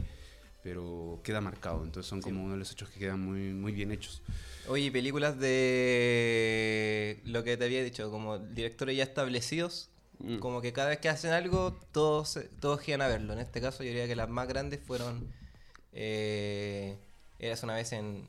pero 0.67 1.21
queda 1.23 1.41
marcado. 1.41 1.85
Entonces 1.85 2.11
son 2.11 2.21
Sí. 2.21 2.25
como 2.29 2.43
uno 2.43 2.55
de 2.55 2.59
los 2.59 2.73
hechos 2.73 2.89
que 2.91 2.99
quedan 2.99 3.21
muy, 3.21 3.53
muy 3.55 3.71
bien 3.71 3.93
hechos. 3.93 4.21
Oye, 4.67 4.91
películas 4.91 5.39
de 5.39 7.21
lo 7.25 7.45
que 7.45 7.57
te 7.57 7.65
había 7.67 7.85
dicho, 7.85 8.11
como 8.11 8.39
directores 8.41 8.97
ya 8.97 9.05
establecidos, 9.05 9.91
Mm. 10.19 10.39
como 10.39 10.61
que 10.63 10.73
cada 10.73 10.89
vez 10.89 10.99
que 10.99 11.09
hacen 11.09 11.31
algo, 11.31 11.79
todos, 11.93 12.41
todos 12.59 12.81
giran 12.81 13.03
a 13.03 13.07
verlo. 13.07 13.33
En 13.35 13.39
este 13.39 13.61
caso, 13.61 13.85
yo 13.85 13.91
diría 13.91 14.09
que 14.09 14.17
las 14.17 14.29
más 14.29 14.49
grandes 14.49 14.81
fueron. 14.85 15.33
Eh, 15.93 16.97
Eras 17.39 17.63
una 17.63 17.75
vez 17.75 17.93
en 17.93 18.27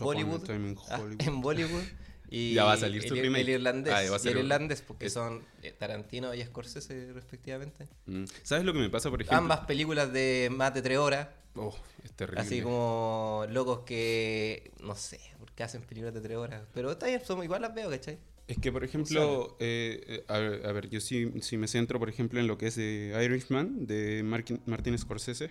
Bollywood. 0.00 0.42
Ah, 0.90 1.00
en 1.20 1.40
Bollywood. 1.40 1.84
Y 2.32 2.54
Ya 2.54 2.64
va 2.64 2.74
a 2.74 2.76
salir 2.76 3.02
su 3.06 3.14
el, 3.14 3.22
remake. 3.22 3.40
el 3.42 3.48
irlandés. 3.48 3.92
Ah, 3.92 4.04
y 4.04 4.28
el 4.28 4.38
irlandés, 4.38 4.82
porque 4.82 5.06
es- 5.06 5.12
son 5.12 5.44
eh, 5.62 5.74
Tarantino 5.76 6.32
y 6.32 6.42
Scorsese, 6.44 7.12
respectivamente. 7.12 7.88
Mm. 8.06 8.24
¿Sabes 8.44 8.64
lo 8.64 8.72
que 8.72 8.78
me 8.78 8.88
pasa, 8.88 9.10
por 9.10 9.20
ejemplo? 9.20 9.36
Ambas 9.38 9.60
películas 9.66 10.12
de 10.12 10.48
más 10.52 10.72
de 10.72 10.82
tres 10.82 10.98
horas. 10.98 11.28
Oh, 11.56 11.76
es 12.04 12.12
terrible. 12.12 12.40
Así 12.40 12.62
como 12.62 13.44
locos 13.50 13.80
que. 13.80 14.70
No 14.80 14.94
sé, 14.94 15.18
porque 15.40 15.64
hacen 15.64 15.82
películas 15.82 16.14
de 16.14 16.20
tres 16.20 16.36
horas. 16.36 16.62
Pero 16.72 16.92
está 16.92 17.06
bien, 17.06 17.20
somos 17.24 17.44
igual 17.44 17.62
las 17.62 17.74
veo, 17.74 17.90
¿cachai? 17.90 18.18
Es 18.46 18.58
que, 18.58 18.70
por 18.72 18.82
ejemplo, 18.84 19.56
eh, 19.60 20.00
eh, 20.06 20.24
a, 20.28 20.38
ver, 20.38 20.66
a 20.66 20.72
ver, 20.72 20.88
yo 20.88 21.00
sí, 21.00 21.32
sí 21.40 21.56
me 21.56 21.66
centro, 21.68 21.98
por 21.98 22.08
ejemplo, 22.08 22.38
en 22.40 22.46
lo 22.46 22.58
que 22.58 22.68
es 22.68 22.76
de 22.76 23.12
Irishman, 23.24 23.86
de 23.86 24.22
Martin, 24.24 24.60
Martin 24.66 24.96
Scorsese. 24.98 25.50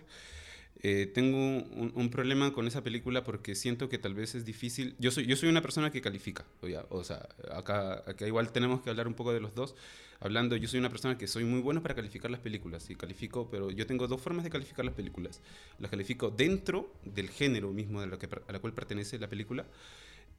Eh, 0.82 1.12
tengo 1.14 1.38
un, 1.38 1.92
un 1.94 2.10
problema 2.10 2.54
con 2.54 2.66
esa 2.66 2.84
película 2.84 3.24
porque 3.24 3.54
siento 3.54 3.90
que 3.90 3.98
tal 3.98 4.14
vez 4.14 4.36
es 4.36 4.46
difícil. 4.46 4.96
Yo 4.98 5.12
soy, 5.12 5.26
yo 5.26 5.36
soy 5.36 5.50
una 5.50 5.62
persona 5.62 5.92
que 5.92 6.02
califica. 6.02 6.46
O, 6.90 7.04
sea, 7.04 7.28
acá, 7.54 8.04
acá 8.08 8.26
igual 8.26 8.52
tenemos 8.52 8.82
que 8.82 8.90
hablar 8.90 9.08
un 9.08 9.14
poco 9.14 9.34
de 9.34 9.42
los 9.42 9.54
dos. 9.54 9.76
Hablando, 10.22 10.56
yo 10.56 10.68
soy 10.68 10.80
una 10.80 10.90
persona 10.90 11.18
que 11.18 11.28
soy 11.28 11.44
muy 11.44 11.62
bueno 11.62 11.82
para 11.82 11.96
calificar 11.96 12.32
las 12.32 12.40
películas. 12.40 12.90
Y 12.90 12.96
califico, 12.96 13.50
pero 13.50 13.72
yo 13.72 13.86
tengo 13.86 14.08
dos 14.08 14.22
formas 14.22 14.44
de 14.44 14.50
calificar 14.50 14.86
las 14.86 14.96
películas. 14.96 15.42
Las 15.80 15.92
califico 15.92 16.30
dentro 16.30 16.94
del 17.04 17.30
género 17.30 17.72
mismo 17.72 18.00
de 18.02 18.08
lo 18.08 18.18
que, 18.18 18.28
a 18.28 18.52
la 18.52 18.60
cual 18.60 18.74
pertenece 18.74 19.20
la 19.20 19.28
película 19.28 19.66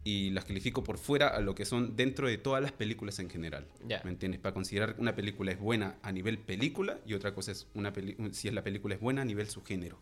y 0.02 0.30
las 0.30 0.47
califico 0.47 0.82
por 0.82 0.97
fuera 0.97 1.28
a 1.28 1.40
lo 1.40 1.54
que 1.54 1.66
son 1.66 1.94
dentro 1.97 2.26
de 2.26 2.38
todas 2.38 2.62
las 2.62 2.73
películas 2.73 3.18
en 3.18 3.28
general. 3.28 3.66
¿Me 4.04 4.11
entiendes? 4.11 4.40
Para 4.40 4.54
considerar 4.54 4.97
una 4.99 5.14
película 5.14 5.52
es 5.52 5.59
buena 5.59 5.97
a 6.02 6.12
nivel 6.12 6.38
película 6.38 6.99
y 7.06 7.14
otra 7.14 7.35
cosa 7.35 7.52
es 7.52 7.66
una 7.75 7.92
si 8.32 8.49
es 8.49 8.54
la 8.54 8.62
película 8.62 8.94
es 8.94 9.00
buena 9.00 9.23
a 9.23 9.25
nivel 9.26 9.49
subgénero. 9.49 9.99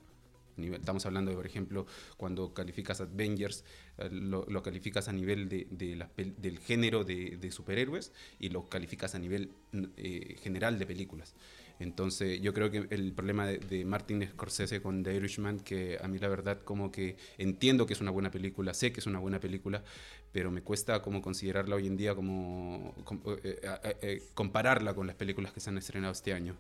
Nivel- 0.59 0.81
Estamos 0.81 1.07
hablando 1.07 1.31
de, 1.31 1.37
por 1.37 1.47
ejemplo, 1.47 1.87
cuando 2.17 2.53
calificas 2.55 3.00
Avengers, 3.00 3.65
eh, 3.99 4.09
lo, 4.11 4.45
lo 4.49 4.62
calificas 4.62 5.09
a 5.09 5.12
nivel 5.12 5.49
de, 5.49 5.67
de 5.71 5.97
pel- 6.17 6.35
del 6.37 6.59
género 6.59 7.05
de, 7.05 7.37
de 7.38 7.50
superhéroes 7.50 8.12
y 8.38 8.49
lo 8.50 8.69
calificas 8.69 9.15
a 9.15 9.19
nivel 9.19 9.50
eh, 9.97 10.37
general 10.43 10.79
de 10.79 10.87
películas. 10.87 11.35
Entonces, 11.81 12.41
yo 12.41 12.53
creo 12.53 12.71
que 12.71 12.87
el 12.91 13.12
problema 13.12 13.47
de, 13.47 13.59
de 13.59 13.85
Martin 13.85 14.27
Scorsese 14.27 14.83
con 14.83 15.03
The 15.05 15.15
Irishman, 15.15 15.61
que 15.61 15.99
a 16.03 16.09
mí 16.09 16.19
la 16.19 16.29
verdad 16.29 16.61
como 16.65 16.91
que 16.91 17.17
entiendo 17.38 17.87
que 17.87 17.93
es 17.93 18.00
una 18.00 18.11
buena 18.11 18.31
película, 18.33 18.75
sé 18.75 18.93
que 18.93 18.99
es 19.00 19.07
una 19.07 19.21
buena 19.21 19.38
película, 19.38 19.85
pero 20.33 20.50
me 20.50 20.62
cuesta 20.62 21.00
como 21.03 21.23
considerarla 21.23 21.77
hoy 21.77 21.87
en 21.87 21.97
día 21.97 22.15
como, 22.15 22.95
com- 23.05 23.21
eh, 23.45 23.61
eh, 23.62 23.97
eh, 24.03 24.23
compararla 24.35 24.95
con 24.95 25.07
las 25.07 25.17
películas 25.17 25.53
que 25.53 25.61
se 25.61 25.71
han 25.71 25.79
estrenado 25.79 26.12
este 26.12 26.33
año. 26.33 26.57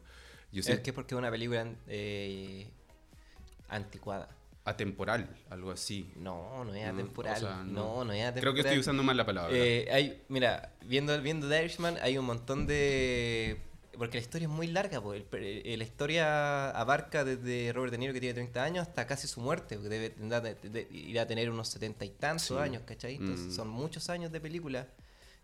Yo 0.52 0.60
Es 0.60 0.66
sé 0.66 0.82
que 0.82 0.90
es 0.90 0.94
porque 0.94 1.14
es 1.14 1.18
una 1.18 1.30
película 1.30 1.66
eh, 1.88 2.66
anticuada. 3.68 4.28
atemporal, 4.64 5.34
algo 5.48 5.70
así. 5.70 6.12
No, 6.16 6.62
no 6.64 6.74
es 6.74 6.84
No, 6.84 6.92
atemporal. 6.92 7.36
o 7.36 7.40
sea, 7.40 7.56
no. 7.64 7.64
no. 7.64 8.04
no, 8.04 8.12
es 8.12 8.22
atemporal. 8.22 8.40
Creo 8.42 8.54
que 8.54 8.60
estoy 8.60 8.78
usando 8.78 9.02
mal 9.02 9.16
la 9.16 9.24
palabra. 9.24 9.50
Eh, 9.56 9.88
hay, 9.90 10.22
mira, 10.28 10.74
viendo, 10.84 11.18
viendo 11.22 11.48
The 11.48 11.58
Irishman 11.64 11.96
hay 12.02 12.18
un 12.18 12.26
montón 12.26 12.66
de... 12.66 13.62
Porque 13.96 14.18
la 14.18 14.22
historia 14.22 14.46
es 14.46 14.52
muy 14.52 14.66
larga, 14.66 15.00
pues. 15.00 15.24
La 15.32 15.82
historia 15.84 16.70
abarca 16.70 17.24
desde 17.24 17.72
Robert 17.72 17.92
De 17.92 17.98
Niro 17.98 18.12
que 18.12 18.20
tiene 18.20 18.34
30 18.34 18.62
años 18.62 18.86
hasta 18.86 19.06
casi 19.06 19.26
su 19.26 19.40
muerte, 19.40 19.76
debe 19.78 20.10
de- 20.10 20.54
de- 20.86 21.18
a 21.20 21.26
tener 21.26 21.50
unos 21.50 21.68
70 21.68 22.04
y 22.04 22.10
tantos 22.10 22.46
Sí. 22.48 22.54
años, 22.54 22.82
¿cachai? 22.84 23.14
Entonces 23.16 23.46
Mm. 23.46 23.52
son 23.52 23.68
muchos 23.68 24.08
años 24.10 24.30
de 24.30 24.38
película 24.40 24.86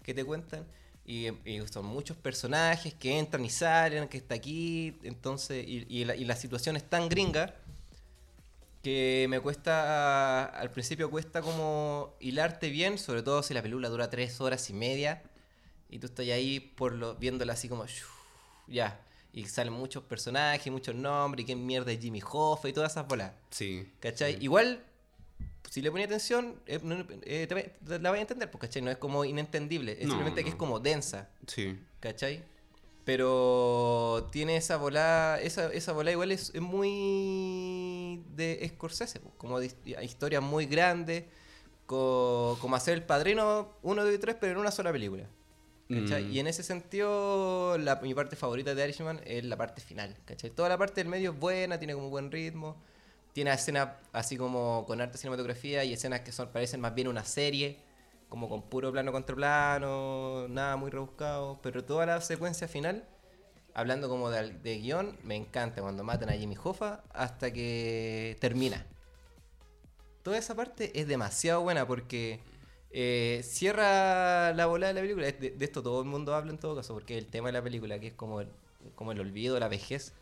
que 0.04 0.12
te 0.14 0.22
cuentan 0.24 0.66
y, 1.06 1.28
y 1.50 1.66
son 1.72 1.86
muchos 1.86 2.16
personajes 2.16 2.92
que 2.94 3.18
entran 3.18 3.44
y 3.44 3.50
salen, 3.50 4.06
que 4.06 4.18
está 4.18 4.34
aquí, 4.36 4.98
entonces, 5.02 5.66
y, 5.66 5.86
y 5.88 6.04
la, 6.04 6.14
y 6.14 6.24
la 6.24 6.36
situación 6.36 6.76
es 6.76 6.84
tan 6.84 7.08
gringa 7.08 7.54
que 8.84 9.26
me 9.30 9.40
cuesta, 9.40 10.44
al 10.44 10.70
principio 10.70 11.10
cuesta 11.10 11.40
como 11.40 12.14
hilarte 12.20 12.68
bien, 12.68 12.98
sobre 12.98 13.22
todo 13.22 13.42
si 13.42 13.54
la 13.54 13.62
película 13.62 13.88
dura 13.88 14.10
tres 14.10 14.40
horas 14.42 14.68
y 14.68 14.74
media 14.74 15.22
y 15.88 15.98
tú 15.98 16.06
estás 16.06 16.26
ahí 16.28 16.60
por 16.60 16.92
lo, 16.92 17.14
viéndola 17.14 17.54
así 17.54 17.66
como, 17.66 17.86
ya, 18.68 19.00
y 19.32 19.46
salen 19.46 19.72
muchos 19.72 20.04
personajes, 20.04 20.70
muchos 20.70 20.94
nombres, 20.94 21.44
y 21.44 21.46
qué 21.46 21.56
mierda 21.56 21.90
es 21.92 21.98
Jimmy 21.98 22.20
Hoffa 22.30 22.68
y 22.68 22.74
todas 22.74 22.92
esas 22.92 23.08
bolas, 23.08 23.32
sí. 23.50 23.90
¿cachai? 24.00 24.34
sí. 24.34 24.38
Igual, 24.42 24.84
si 25.70 25.80
le 25.80 25.90
ponía 25.90 26.04
atención, 26.04 26.60
eh, 26.66 26.78
eh, 27.22 27.46
te, 27.48 27.54
te 27.86 27.98
la 27.98 28.10
vas 28.10 28.18
a 28.18 28.20
entender, 28.20 28.50
pues, 28.50 28.60
¿cachai? 28.60 28.82
No 28.82 28.90
es 28.90 28.98
como 28.98 29.24
inentendible, 29.24 29.92
es 29.92 30.02
No, 30.06 30.10
simplemente 30.10 30.44
que 30.44 30.50
es 30.50 30.56
como 30.56 30.78
densa. 30.78 31.30
Sí. 31.46 31.78
¿Cachai? 32.00 32.44
Pero 33.04 34.28
tiene 34.32 34.56
esa 34.56 34.76
volada, 34.78 35.40
esa, 35.40 35.72
esa 35.72 35.92
volada 35.92 36.12
igual 36.12 36.32
es, 36.32 36.50
es 36.54 36.60
muy 36.62 38.22
de 38.34 38.66
Scorsese, 38.70 39.20
como 39.36 39.60
de 39.60 39.66
hist- 39.68 40.02
historias 40.04 40.42
muy 40.42 40.66
grandes, 40.66 41.24
co- 41.86 42.56
como 42.60 42.76
hacer 42.76 42.94
el 42.94 43.02
padrino 43.02 43.68
1, 43.82 44.04
2 44.04 44.14
y 44.14 44.18
3, 44.18 44.36
pero 44.40 44.52
en 44.52 44.58
una 44.58 44.70
sola 44.70 44.90
película. 44.92 45.24
¿cachai? 45.88 46.24
Mm. 46.24 46.32
Y 46.32 46.38
en 46.40 46.46
ese 46.46 46.62
sentido, 46.62 47.76
la, 47.78 47.96
mi 47.96 48.14
parte 48.14 48.36
favorita 48.36 48.74
de 48.74 48.84
Irishman 48.84 49.20
es 49.26 49.44
la 49.44 49.56
parte 49.56 49.82
final. 49.82 50.16
¿cachai? 50.24 50.50
Toda 50.50 50.70
la 50.70 50.78
parte 50.78 51.02
del 51.02 51.08
medio 51.08 51.32
es 51.32 51.38
buena, 51.38 51.78
tiene 51.78 51.92
como 51.94 52.08
buen 52.08 52.30
ritmo, 52.32 52.76
tiene 53.34 53.52
escenas 53.52 53.90
así 54.12 54.36
como 54.38 54.84
con 54.86 55.00
arte 55.02 55.18
cinematografía 55.18 55.84
y 55.84 55.92
escenas 55.92 56.20
que 56.20 56.32
son 56.32 56.48
parecen 56.48 56.80
más 56.80 56.94
bien 56.94 57.08
una 57.08 57.24
serie 57.24 57.78
como 58.34 58.48
con 58.48 58.62
puro 58.62 58.90
plano 58.90 59.12
contra 59.12 59.36
plano, 59.36 60.48
nada 60.48 60.74
muy 60.76 60.90
rebuscado, 60.90 61.60
pero 61.62 61.84
toda 61.84 62.04
la 62.04 62.20
secuencia 62.20 62.66
final, 62.66 63.04
hablando 63.74 64.08
como 64.08 64.28
de, 64.28 64.50
de 64.54 64.78
guion, 64.80 65.16
me 65.22 65.36
encanta 65.36 65.80
cuando 65.82 66.02
matan 66.02 66.30
a 66.30 66.32
Jimmy 66.32 66.56
Hoffa 66.60 67.04
hasta 67.12 67.52
que 67.52 68.36
termina. 68.40 68.84
Toda 70.24 70.36
esa 70.36 70.56
parte 70.56 70.98
es 70.98 71.06
demasiado 71.06 71.60
buena 71.62 71.86
porque 71.86 72.40
eh, 72.90 73.40
cierra 73.44 74.52
la 74.52 74.66
bola 74.66 74.88
de 74.88 74.94
la 74.94 75.00
película. 75.02 75.26
De, 75.30 75.50
de 75.50 75.64
esto 75.64 75.80
todo 75.80 76.00
el 76.00 76.08
mundo 76.08 76.34
habla 76.34 76.50
en 76.50 76.58
todo 76.58 76.74
caso, 76.74 76.92
porque 76.92 77.16
el 77.16 77.26
tema 77.26 77.50
de 77.50 77.52
la 77.52 77.62
película, 77.62 78.00
que 78.00 78.08
es 78.08 78.14
como 78.14 78.40
el, 78.40 78.48
como 78.96 79.12
el 79.12 79.20
olvido, 79.20 79.60
la 79.60 79.68
vejez, 79.68 80.12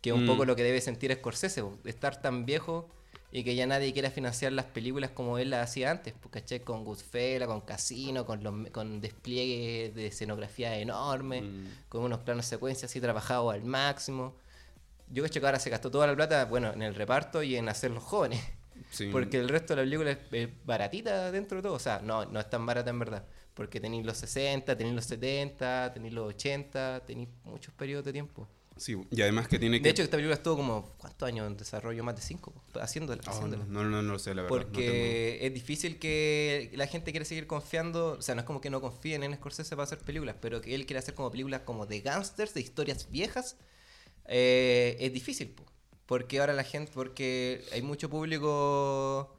que 0.00 0.08
es 0.08 0.16
un 0.16 0.24
Mm. 0.24 0.26
poco 0.26 0.46
lo 0.46 0.56
que 0.56 0.62
debe 0.62 0.80
sentir 0.80 1.14
Scorsese, 1.14 1.62
estar 1.84 2.22
tan 2.22 2.46
viejo 2.46 2.88
y 3.30 3.44
que 3.44 3.54
ya 3.54 3.66
nadie 3.66 3.92
quiera 3.92 4.10
financiar 4.10 4.52
las 4.52 4.64
películas 4.64 5.10
como 5.10 5.36
él 5.38 5.50
las 5.50 5.68
hacía 5.68 5.90
antes, 5.90 6.14
porque 6.20 6.40
¿cachai? 6.40 6.60
Con 6.60 6.84
Goodfellas, 6.84 7.46
con 7.46 7.60
Casino, 7.60 8.24
con, 8.24 8.42
los, 8.42 8.70
con 8.70 9.00
despliegue 9.00 9.92
de 9.94 10.06
escenografía 10.06 10.78
enorme, 10.78 11.42
Mm. 11.42 11.68
con 11.88 12.02
unos 12.02 12.20
planos 12.20 12.46
secuencias 12.46 12.90
así 12.90 13.00
trabajados 13.00 13.52
al 13.52 13.64
máximo. 13.64 14.34
Yo 15.10 15.22
cacho 15.22 15.40
que 15.40 15.46
ahora 15.46 15.58
se 15.58 15.70
gastó 15.70 15.90
toda 15.90 16.06
la 16.06 16.14
plata, 16.14 16.44
bueno, 16.46 16.72
en 16.72 16.82
el 16.82 16.94
reparto 16.94 17.42
y 17.42 17.56
en 17.56 17.68
hacer 17.68 17.90
los 17.90 18.02
jóvenes. 18.02 18.40
Sí. 18.90 19.08
Porque 19.10 19.38
el 19.38 19.48
resto 19.48 19.74
de 19.74 19.78
la 19.78 19.82
película 19.82 20.12
es, 20.12 20.18
es 20.30 20.48
baratita 20.64 21.32
dentro 21.32 21.56
de 21.56 21.62
todo. 21.62 21.74
O 21.74 21.78
sea, 21.80 22.00
no, 22.02 22.24
no 22.26 22.38
es 22.38 22.48
tan 22.48 22.64
barata 22.64 22.88
en 22.90 22.98
verdad. 23.00 23.24
Porque 23.52 23.80
tenéis 23.80 24.06
los 24.06 24.16
60, 24.18 24.76
tenéis 24.76 24.94
los 24.94 25.04
70, 25.04 25.92
tenéis 25.92 26.14
los 26.14 26.28
80, 26.28 27.02
tenéis 27.04 27.28
muchos 27.42 27.74
periodos 27.74 28.04
de 28.04 28.12
tiempo. 28.12 28.48
Sí, 28.78 28.96
y 29.10 29.22
además 29.22 29.48
que 29.48 29.58
tiene 29.58 29.78
que... 29.78 29.84
De 29.84 29.90
hecho, 29.90 30.02
esta 30.02 30.16
película 30.16 30.34
estuvo 30.34 30.56
como, 30.56 30.94
¿cuántos 30.98 31.26
años 31.28 31.46
en 31.46 31.56
desarrollo? 31.56 32.02
Más 32.04 32.16
de 32.16 32.22
cinco, 32.22 32.52
haciéndola. 32.80 33.20
Oh, 33.26 33.30
haciéndola. 33.30 33.64
no, 33.66 33.82
no, 33.84 33.90
no, 33.90 34.02
no 34.02 34.12
lo 34.12 34.18
sé, 34.18 34.34
la 34.34 34.42
verdad. 34.42 34.56
no 34.56 34.62
Porque 34.64 35.38
es 35.44 35.52
difícil 35.52 35.98
que 35.98 36.70
la 36.74 36.86
gente 36.86 37.10
quiera 37.10 37.24
seguir 37.24 37.46
confiando, 37.46 38.16
o 38.18 38.22
sea, 38.22 38.34
no 38.34 38.42
es 38.42 38.46
como 38.46 38.60
que 38.60 38.70
no 38.70 38.80
confíen 38.80 39.22
en 39.24 39.34
Scorsese 39.34 39.76
para 39.76 39.84
hacer 39.84 39.98
películas, 39.98 40.36
pero 40.40 40.60
que 40.60 40.74
él 40.74 40.86
quiere 40.86 41.00
hacer 41.00 41.14
como 41.14 41.30
películas 41.30 41.62
como 41.62 41.86
de 41.86 42.00
gangsters, 42.00 42.54
de 42.54 42.60
historias 42.60 43.10
viejas, 43.10 43.56
eh, 44.26 44.96
es 45.00 45.12
difícil, 45.12 45.48
po. 45.50 45.64
porque 46.06 46.40
ahora 46.40 46.52
la 46.52 46.64
gente, 46.64 46.92
porque 46.94 47.64
hay 47.72 47.82
mucho 47.82 48.08
público 48.08 49.37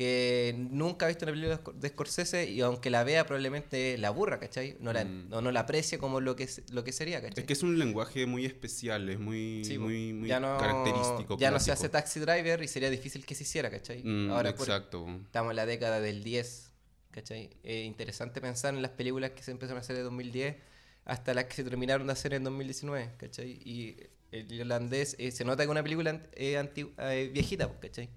que 0.00 0.54
nunca 0.56 1.04
ha 1.04 1.08
visto 1.08 1.26
una 1.26 1.32
película 1.32 1.60
de 1.74 1.88
Scorsese 1.90 2.48
y 2.48 2.62
aunque 2.62 2.88
la 2.88 3.04
vea 3.04 3.26
probablemente 3.26 3.98
la 3.98 4.08
aburra, 4.08 4.38
¿cachai? 4.40 4.78
No 4.80 4.94
la, 4.94 5.04
Mm. 5.04 5.28
no, 5.28 5.42
no 5.42 5.52
la 5.52 5.60
aprecie 5.60 5.98
como 5.98 6.22
lo 6.22 6.36
que, 6.36 6.44
es- 6.44 6.62
lo 6.72 6.84
que 6.84 6.90
sería, 6.92 7.20
¿cachai? 7.20 7.40
Es 7.42 7.46
que 7.46 7.52
es 7.52 7.62
un 7.62 7.78
lenguaje 7.78 8.24
muy 8.24 8.46
especial, 8.46 9.10
es 9.10 9.18
muy, 9.18 9.62
Sí, 9.62 9.76
muy, 9.76 10.14
muy 10.14 10.28
ya 10.30 10.40
no, 10.40 10.56
característico. 10.56 11.36
Ya 11.38 11.50
no 11.50 11.60
se 11.60 11.70
hace 11.70 11.90
Taxi 11.90 12.18
Driver 12.18 12.62
y 12.62 12.68
sería 12.68 12.88
difícil 12.88 13.26
que 13.26 13.34
se 13.34 13.42
hiciera, 13.42 13.70
¿cachai? 13.70 14.02
Mm, 14.02 14.30
Ahora, 14.30 14.54
por- 14.56 14.66
exacto. 14.66 15.06
estamos 15.26 15.50
en 15.50 15.56
la 15.56 15.66
década 15.66 16.00
del 16.00 16.24
10, 16.24 16.72
¿cachai? 17.10 17.50
Es 17.62 17.84
interesante 17.84 18.40
pensar 18.40 18.72
en 18.74 18.80
las 18.80 18.92
películas 18.92 19.32
que 19.32 19.42
se 19.42 19.50
empezaron 19.50 19.76
a 19.76 19.80
hacer 19.82 19.96
en 19.96 20.04
2010 20.04 20.56
hasta 21.04 21.34
las 21.34 21.44
que 21.44 21.56
se 21.56 21.64
terminaron 21.64 22.06
de 22.06 22.14
hacer 22.14 22.32
en 22.32 22.42
2019, 22.44 23.10
¿cachai? 23.18 23.50
Y 23.66 23.96
el 24.32 24.50
irlandés 24.50 25.14
eh, 25.18 25.30
se 25.30 25.44
nota 25.44 25.62
que 25.64 25.68
una 25.68 25.82
película 25.82 26.22
eh, 26.32 26.56
anti- 26.56 26.90
eh, 26.98 27.28
viejita, 27.34 27.68
pues, 27.68 27.80
¿cachai? 27.90 28.08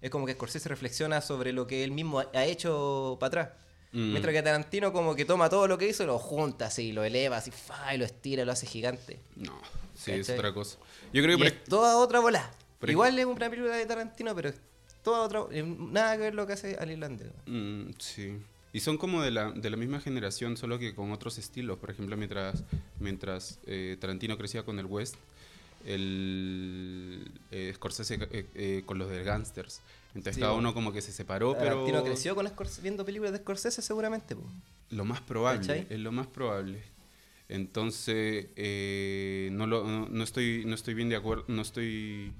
Es 0.00 0.10
como 0.10 0.26
que 0.26 0.34
Scorsese 0.34 0.68
reflexiona 0.68 1.20
sobre 1.20 1.52
lo 1.52 1.66
que 1.66 1.84
él 1.84 1.90
mismo 1.90 2.20
ha 2.20 2.28
ha 2.34 2.44
hecho 2.44 3.16
para 3.18 3.28
atrás. 3.28 3.48
Mm. 3.92 4.10
Mientras 4.12 4.34
que 4.34 4.42
Tarantino 4.42 4.92
como 4.92 5.14
que 5.14 5.24
toma 5.24 5.48
todo 5.48 5.66
lo 5.66 5.78
que 5.78 5.88
hizo 5.88 6.02
y 6.02 6.06
lo 6.06 6.18
junta 6.18 6.66
así, 6.66 6.92
lo 6.92 7.04
eleva 7.04 7.38
así, 7.38 7.50
fa, 7.50 7.94
y 7.94 7.98
lo 7.98 8.04
estira, 8.04 8.44
lo 8.44 8.52
hace 8.52 8.66
gigante. 8.66 9.18
No, 9.36 9.58
sí, 9.94 10.12
es 10.12 10.28
otra 10.30 10.52
cosa. 10.52 10.78
Yo 11.12 11.22
creo 11.22 11.38
que... 11.38 11.46
es 11.46 11.64
toda 11.64 11.96
otra 11.96 12.20
bola. 12.20 12.50
Igual 12.86 13.18
es 13.18 13.24
una 13.24 13.50
película 13.50 13.74
de 13.76 13.86
Tarantino, 13.86 14.34
pero 14.34 14.50
es 14.50 14.56
toda 15.02 15.22
otra... 15.22 15.44
eh, 15.50 15.62
Nada 15.62 16.16
que 16.16 16.22
ver 16.22 16.34
lo 16.34 16.46
que 16.46 16.52
hace 16.52 16.76
al 16.76 16.90
irlandés. 16.90 17.28
Mm, 17.46 17.90
sí. 17.98 18.38
Y 18.72 18.80
son 18.80 18.98
como 18.98 19.22
de 19.22 19.30
la, 19.30 19.50
de 19.50 19.70
la 19.70 19.76
misma 19.78 20.00
generación, 20.00 20.56
solo 20.58 20.78
que 20.78 20.94
con 20.94 21.10
otros 21.10 21.38
estilos. 21.38 21.78
Por 21.78 21.90
ejemplo, 21.90 22.16
mientras, 22.16 22.62
mientras 23.00 23.58
eh, 23.66 23.96
Tarantino 23.98 24.36
crecía 24.36 24.62
con 24.62 24.78
el 24.78 24.84
West, 24.86 25.16
el 25.84 27.30
eh, 27.50 27.72
Scorsese 27.74 28.14
eh, 28.30 28.46
eh, 28.54 28.82
con 28.86 28.98
los 28.98 29.10
de 29.10 29.22
Gangsters. 29.24 29.80
Entonces 30.14 30.36
Sí, 30.36 30.40
cada 30.40 30.54
uno 30.54 30.74
como 30.74 30.92
que 30.92 31.02
se 31.02 31.12
separó, 31.12 31.56
pero 31.58 31.84
creció 32.04 32.34
con 32.34 32.46
Scorsese- 32.46 32.82
viendo 32.82 33.04
películas 33.04 33.32
de 33.32 33.38
Scorsese 33.38 33.82
seguramente. 33.82 34.34
po. 34.36 34.42
lo 34.90 35.04
más 35.04 35.20
probable, 35.20 35.60
¿Cachai? 35.60 35.86
es 35.90 35.98
lo 36.00 36.12
más 36.12 36.26
probable. 36.26 36.82
Entonces, 37.50 38.46
eh, 38.56 39.48
no, 39.52 39.66
lo, 39.66 39.84
no, 39.84 40.08
no 40.10 40.24
estoy, 40.24 40.64
no 40.66 40.74
estoy 40.74 40.94
bien 40.94 41.08
de 41.08 41.16
acuerdo, 41.16 41.44
no 41.48 41.62
estoy 41.62 42.32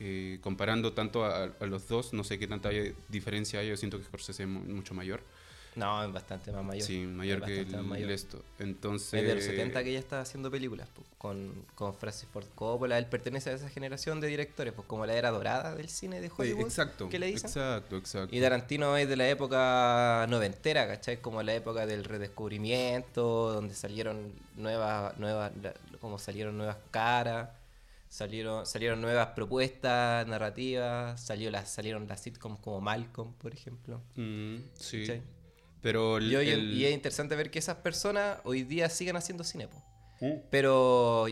eh, 0.00 0.38
comparando 0.42 0.92
tanto 0.92 1.24
a, 1.24 1.44
a 1.44 1.66
los 1.66 1.88
dos, 1.88 2.12
no 2.12 2.24
sé 2.24 2.38
qué 2.38 2.46
tanta 2.46 2.70
diferencia 3.08 3.60
hay, 3.60 3.68
yo 3.68 3.76
siento 3.76 3.98
que 3.98 4.04
Scorsese 4.04 4.42
es 4.42 4.48
mu- 4.48 4.60
mucho 4.64 4.94
mayor. 4.94 5.20
No, 5.74 6.04
es 6.04 6.12
bastante 6.12 6.52
más 6.52 6.64
mayor. 6.64 6.86
Sí, 6.86 7.06
mayor 7.06 7.38
Es 7.40 7.44
que 7.46 7.60
el, 7.60 7.82
mayor. 7.82 8.10
esto. 8.10 8.44
Entonces. 8.58 9.22
Es 9.22 9.26
de 9.26 9.34
los 9.34 9.44
70 9.44 9.82
que 9.82 9.90
ella 9.90 9.98
estaba 9.98 10.22
haciendo 10.22 10.50
películas 10.50 10.88
con, 11.16 11.64
con 11.74 11.94
Francis 11.94 12.28
Ford 12.30 12.46
Coppola. 12.54 12.98
Él 12.98 13.06
pertenece 13.06 13.50
a 13.50 13.54
esa 13.54 13.68
generación 13.68 14.20
de 14.20 14.28
directores, 14.28 14.74
pues 14.74 14.86
como 14.86 15.06
la 15.06 15.14
era 15.14 15.30
dorada 15.30 15.74
del 15.74 15.88
cine 15.88 16.20
de 16.20 16.30
Hollywood. 16.36 16.66
exacto. 16.66 17.08
que 17.08 17.18
le 17.18 17.26
dicen. 17.26 17.48
Exacto, 17.48 17.96
exacto. 17.96 18.36
Y 18.36 18.40
Tarantino 18.40 18.96
es 18.96 19.08
de 19.08 19.16
la 19.16 19.28
época 19.28 20.26
noventera, 20.28 20.86
¿cachai? 20.86 21.20
Como 21.20 21.42
la 21.42 21.54
época 21.54 21.86
del 21.86 22.04
redescubrimiento, 22.04 23.52
donde 23.52 23.74
salieron 23.74 24.34
nuevas, 24.56 25.16
nuevas, 25.18 25.52
como 26.00 26.18
salieron 26.18 26.58
nuevas 26.58 26.76
caras, 26.90 27.48
salieron, 28.08 28.66
salieron 28.66 29.00
nuevas 29.00 29.28
propuestas 29.28 30.26
narrativas, 30.26 31.18
salió 31.18 31.50
las, 31.50 31.70
salieron 31.70 32.06
las 32.06 32.20
sitcoms 32.20 32.60
como 32.60 32.82
Malcolm, 32.82 33.32
por 33.34 33.54
ejemplo. 33.54 34.02
Mm, 34.16 34.56
sí. 34.74 35.00
¿cachai? 35.00 35.22
Pero 35.82 36.18
el, 36.18 36.30
Y, 36.30 36.36
hoy 36.36 36.48
en- 36.50 36.60
el- 36.60 36.72
y 36.74 36.86
es 36.86 36.92
interesante 36.94 37.34
ver 37.36 37.50
que 37.50 37.58
esas 37.58 37.76
personas 37.76 38.38
hoy 38.44 38.62
día 38.62 38.88
siguen 38.88 39.16
haciendo 39.16 39.44
cine, 39.44 39.68
po. 39.68 39.82
Mm. 40.20 40.34
Pero, 40.50 41.26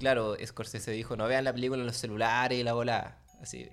claro, 0.00 0.34
Scorsese 0.44 0.90
dijo, 0.92 1.16
no 1.16 1.26
vean 1.28 1.44
la 1.44 1.52
película 1.52 1.80
en 1.80 1.86
los 1.86 1.96
celulares 1.96 2.58
y 2.58 2.62
la 2.62 2.72
volada. 2.72 3.22
Así, 3.42 3.68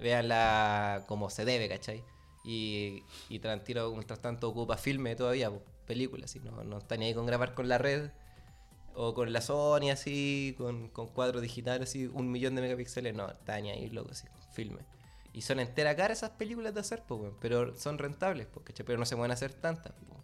veanla 0.00 1.04
como 1.08 1.28
se 1.30 1.44
debe, 1.44 1.68
¿cachai? 1.68 2.04
Y, 2.44 3.02
y 3.28 3.40
Tarantino, 3.40 3.90
mientras 3.90 4.20
tanto, 4.20 4.48
ocupa 4.48 4.76
filme 4.76 5.16
todavía, 5.16 5.50
po, 5.50 5.62
películas, 5.86 6.30
así, 6.30 6.38
no, 6.40 6.62
no 6.64 6.78
está 6.78 6.96
ni 6.96 7.06
ahí 7.06 7.14
con 7.14 7.26
grabar 7.26 7.54
con 7.54 7.68
la 7.68 7.78
red 7.78 8.10
o 8.94 9.12
con 9.14 9.32
la 9.32 9.40
Sony, 9.40 9.90
así, 9.90 10.54
con, 10.56 10.88
con 10.88 11.08
cuadros 11.08 11.42
digitales, 11.42 11.88
así, 11.90 12.06
un 12.06 12.30
millón 12.30 12.54
de 12.54 12.62
megapíxeles, 12.62 13.14
no, 13.14 13.28
está 13.28 13.60
ni 13.60 13.70
ahí, 13.70 13.90
loco, 13.90 14.10
así, 14.12 14.26
filme. 14.52 14.78
Y 15.38 15.42
son 15.42 15.60
entera 15.60 15.94
cara 15.94 16.12
esas 16.12 16.30
películas 16.30 16.74
de 16.74 16.80
hacer, 16.80 17.04
weón, 17.08 17.36
pero 17.40 17.76
son 17.76 17.96
rentables, 17.96 18.48
po, 18.48 18.60
¿cachai? 18.64 18.84
Pero 18.84 18.98
no 18.98 19.06
se 19.06 19.14
pueden 19.14 19.30
hacer 19.30 19.54
tantas, 19.54 19.92
po. 19.92 20.16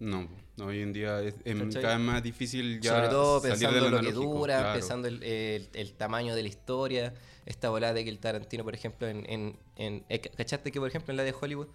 No, 0.00 0.26
no, 0.56 0.64
hoy 0.64 0.80
en 0.80 0.94
día 0.94 1.20
es, 1.20 1.34
cada 1.82 1.96
vez 1.98 2.06
más 2.06 2.22
difícil 2.22 2.80
ya 2.80 2.94
Sobre 2.94 3.08
todo 3.08 3.42
pensando 3.42 3.76
en 3.76 3.84
lo 3.84 3.90
que 3.90 3.96
analógico, 4.08 4.32
dura, 4.38 4.58
claro. 4.60 4.72
pensando 4.78 5.08
el, 5.08 5.22
el- 5.22 5.68
el 5.74 5.92
tamaño 5.92 6.34
de 6.34 6.42
la 6.42 6.48
historia, 6.48 7.12
esta 7.44 7.68
volada 7.68 7.92
de 7.92 8.04
que 8.04 8.10
el 8.10 8.18
Tarantino, 8.18 8.64
por 8.64 8.74
ejemplo, 8.74 9.06
en, 9.06 9.28
en, 9.30 9.58
en- 9.76 10.04
eh, 10.08 10.20
¿cachaste 10.20 10.72
que 10.72 10.80
por 10.80 10.88
ejemplo 10.88 11.12
en 11.12 11.18
la 11.18 11.24
de 11.24 11.34
Hollywood 11.38 11.68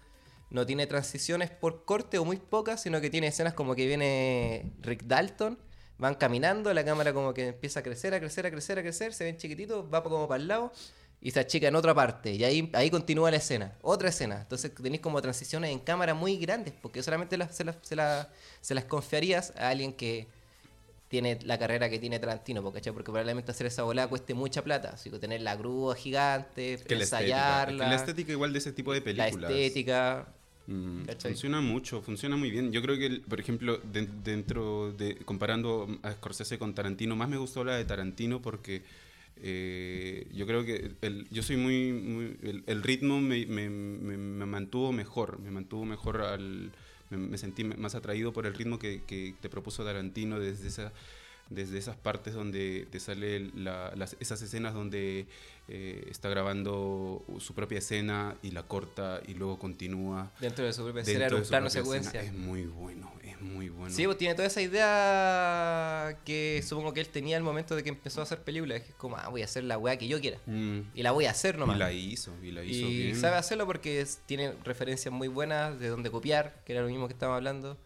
no 0.50 0.66
tiene 0.66 0.88
transiciones 0.88 1.48
por 1.50 1.84
corte 1.84 2.18
o 2.18 2.24
muy 2.24 2.38
pocas, 2.38 2.82
sino 2.82 3.00
que 3.00 3.08
tiene 3.08 3.28
escenas 3.28 3.54
como 3.54 3.76
que 3.76 3.86
viene 3.86 4.72
Rick 4.80 5.04
Dalton, 5.04 5.56
van 5.96 6.16
caminando, 6.16 6.74
la 6.74 6.84
cámara 6.84 7.12
como 7.12 7.32
que 7.34 7.46
empieza 7.48 7.80
a 7.80 7.82
crecer, 7.84 8.14
a 8.14 8.18
crecer, 8.18 8.46
a 8.46 8.50
crecer, 8.50 8.78
a 8.80 8.82
crecer, 8.82 9.14
se 9.14 9.22
ven 9.24 9.36
chiquititos, 9.36 9.86
va 9.94 10.02
como 10.02 10.26
para 10.26 10.42
el 10.42 10.48
lado 10.48 10.72
y 11.22 11.30
se 11.32 11.40
achica 11.40 11.68
en 11.68 11.74
otra 11.74 11.94
parte 11.94 12.32
y 12.32 12.42
ahí, 12.44 12.70
ahí 12.72 12.90
continúa 12.90 13.30
la 13.30 13.36
escena, 13.36 13.72
otra 13.82 14.08
escena. 14.08 14.40
Entonces 14.40 14.74
tenéis 14.74 15.02
como 15.02 15.20
transiciones 15.20 15.70
en 15.70 15.78
cámara 15.80 16.14
muy 16.14 16.36
grandes, 16.38 16.72
porque 16.80 17.02
solamente 17.02 17.36
las- 17.36 17.54
se, 17.54 17.64
las, 17.64 17.76
se, 17.82 17.94
las- 17.96 18.26
se 18.60 18.74
las 18.74 18.84
confiarías 18.84 19.52
a 19.56 19.68
alguien 19.68 19.92
que 19.92 20.26
tiene 21.08 21.38
la 21.44 21.58
carrera 21.58 21.90
que 21.90 21.98
tiene 21.98 22.18
Tarantino, 22.20 22.62
¿cachai? 22.72 22.92
porque 22.92 23.06
probablemente 23.10 23.50
hacer 23.50 23.66
esa 23.66 23.82
volada 23.82 24.08
cueste 24.08 24.32
mucha 24.32 24.62
plata, 24.62 24.90
así 24.94 25.10
que 25.10 25.18
tener 25.18 25.40
la 25.42 25.56
grúa 25.56 25.94
gigante, 25.96 26.78
Que 26.86 26.94
la 26.94 27.02
estética, 27.02 27.02
es 27.02 27.10
que 27.10 27.24
ensayarla, 27.26 27.88
la 27.88 27.94
estética 27.96 28.32
igual 28.32 28.52
de 28.52 28.58
ese 28.60 28.72
tipo 28.72 28.92
de 28.92 29.00
la 29.00 29.04
películas. 29.04 29.50
estética. 29.50 30.28
Mm, 30.68 31.02
¿Cachai? 31.06 31.32
funciona 31.32 31.60
mucho, 31.60 32.00
funciona 32.00 32.36
muy 32.36 32.50
bien. 32.52 32.70
Yo 32.70 32.80
creo 32.80 32.96
que, 32.96 33.20
por 33.28 33.40
ejemplo, 33.40 33.78
de- 33.78 34.08
dentro 34.22 34.92
de 34.92 35.16
comparando 35.24 35.88
a 36.04 36.12
Scorsese 36.12 36.58
con 36.60 36.74
Tarantino, 36.76 37.16
más 37.16 37.28
me 37.28 37.38
gustó 37.38 37.64
la 37.64 37.74
de 37.74 37.84
Tarantino 37.84 38.40
porque 38.40 38.82
eh, 39.42 40.26
yo 40.34 40.46
creo 40.46 40.64
que 40.64 40.92
el, 41.02 41.26
yo 41.30 41.42
soy 41.42 41.56
muy, 41.56 41.92
muy- 41.92 42.36
el, 42.66 42.82
ritmo 42.82 43.20
me, 43.20 43.46
me- 43.46 43.70
me- 43.70 44.16
me 44.16 44.46
mantuvo 44.46 44.92
mejor, 44.92 45.38
me 45.40 45.50
mantuvo 45.50 45.84
mejor 45.84 46.22
al, 46.22 46.70
me, 47.10 47.16
me 47.16 47.38
sentí 47.38 47.64
más 47.64 47.94
atraído 47.94 48.32
por 48.32 48.46
el 48.46 48.54
ritmo 48.54 48.78
que, 48.78 49.02
que 49.06 49.34
te 49.40 49.48
propuso 49.48 49.84
Tarantino 49.84 50.38
desde 50.38 50.68
esa 50.68 50.92
desde 51.50 51.78
esas 51.78 51.96
partes 51.96 52.32
donde 52.34 52.86
te 52.90 52.98
sale 53.00 53.50
la- 53.54 53.92
las, 53.96 54.16
esas 54.20 54.40
escenas 54.40 54.72
donde 54.72 55.26
eh, 55.68 56.06
está 56.10 56.28
grabando 56.28 57.24
su 57.38 57.54
propia 57.54 57.78
escena 57.78 58.36
y 58.42 58.50
la 58.52 58.62
corta 58.64 59.20
y 59.26 59.34
luego 59.34 59.58
continúa 59.58 60.30
Dentro 60.40 60.64
de 60.64 60.72
su 60.72 60.82
propia 60.82 61.02
escena 61.02 61.26
era 61.26 61.36
un 61.36 61.42
plano 61.42 61.68
secuencia. 61.70 62.20
escena. 62.22 62.24
Es 62.38 62.38
muy 62.46 62.62
bueno, 62.66 63.12
es 63.22 63.40
muy 63.40 63.68
bueno. 63.68 63.94
Sí, 63.94 64.04
pues 64.04 64.16
tiene 64.18 64.34
toda 64.34 64.46
esa 64.48 64.62
idea 64.62 66.18
que 66.24 66.62
supongo 66.66 66.92
que 66.92 67.00
él 67.00 67.08
tenía 67.08 67.36
al 67.36 67.42
momento 67.42 67.74
de 67.76 67.82
que 67.82 67.88
empezó 67.88 68.20
a 68.20 68.24
hacer 68.24 68.40
películas, 68.42 68.82
es 68.88 68.94
como, 68.96 69.16
ah, 69.16 69.28
voy 69.28 69.42
a 69.42 69.44
hacer 69.44 69.64
la 69.64 69.78
weá 69.78 69.96
que 69.96 70.08
yo 70.08 70.20
quiera. 70.20 70.38
Mm, 70.46 70.80
Y 70.94 71.02
la 71.02 71.12
voy 71.12 71.26
a 71.26 71.30
hacer 71.30 71.58
nomás. 71.58 71.76
y 71.76 71.78
la 71.78 71.92
hizo, 71.92 72.32
y 72.42 72.50
la 72.50 72.64
hizo 72.64 72.86
Y 72.88 73.02
bien. 73.02 73.16
sabe 73.16 73.36
hacerlo 73.36 73.66
porque 73.66 74.00
es- 74.00 74.20
tiene 74.26 74.52
referencias 74.64 75.12
muy 75.12 75.28
buenas 75.28 75.78
de 75.78 75.88
donde 75.88 76.10
copiar, 76.10 76.62
que 76.64 76.72
era 76.72 76.82
lo 76.82 76.88
mismo 76.88 77.06
que 77.06 77.14
estábamos 77.14 77.36
hablando. 77.38 77.76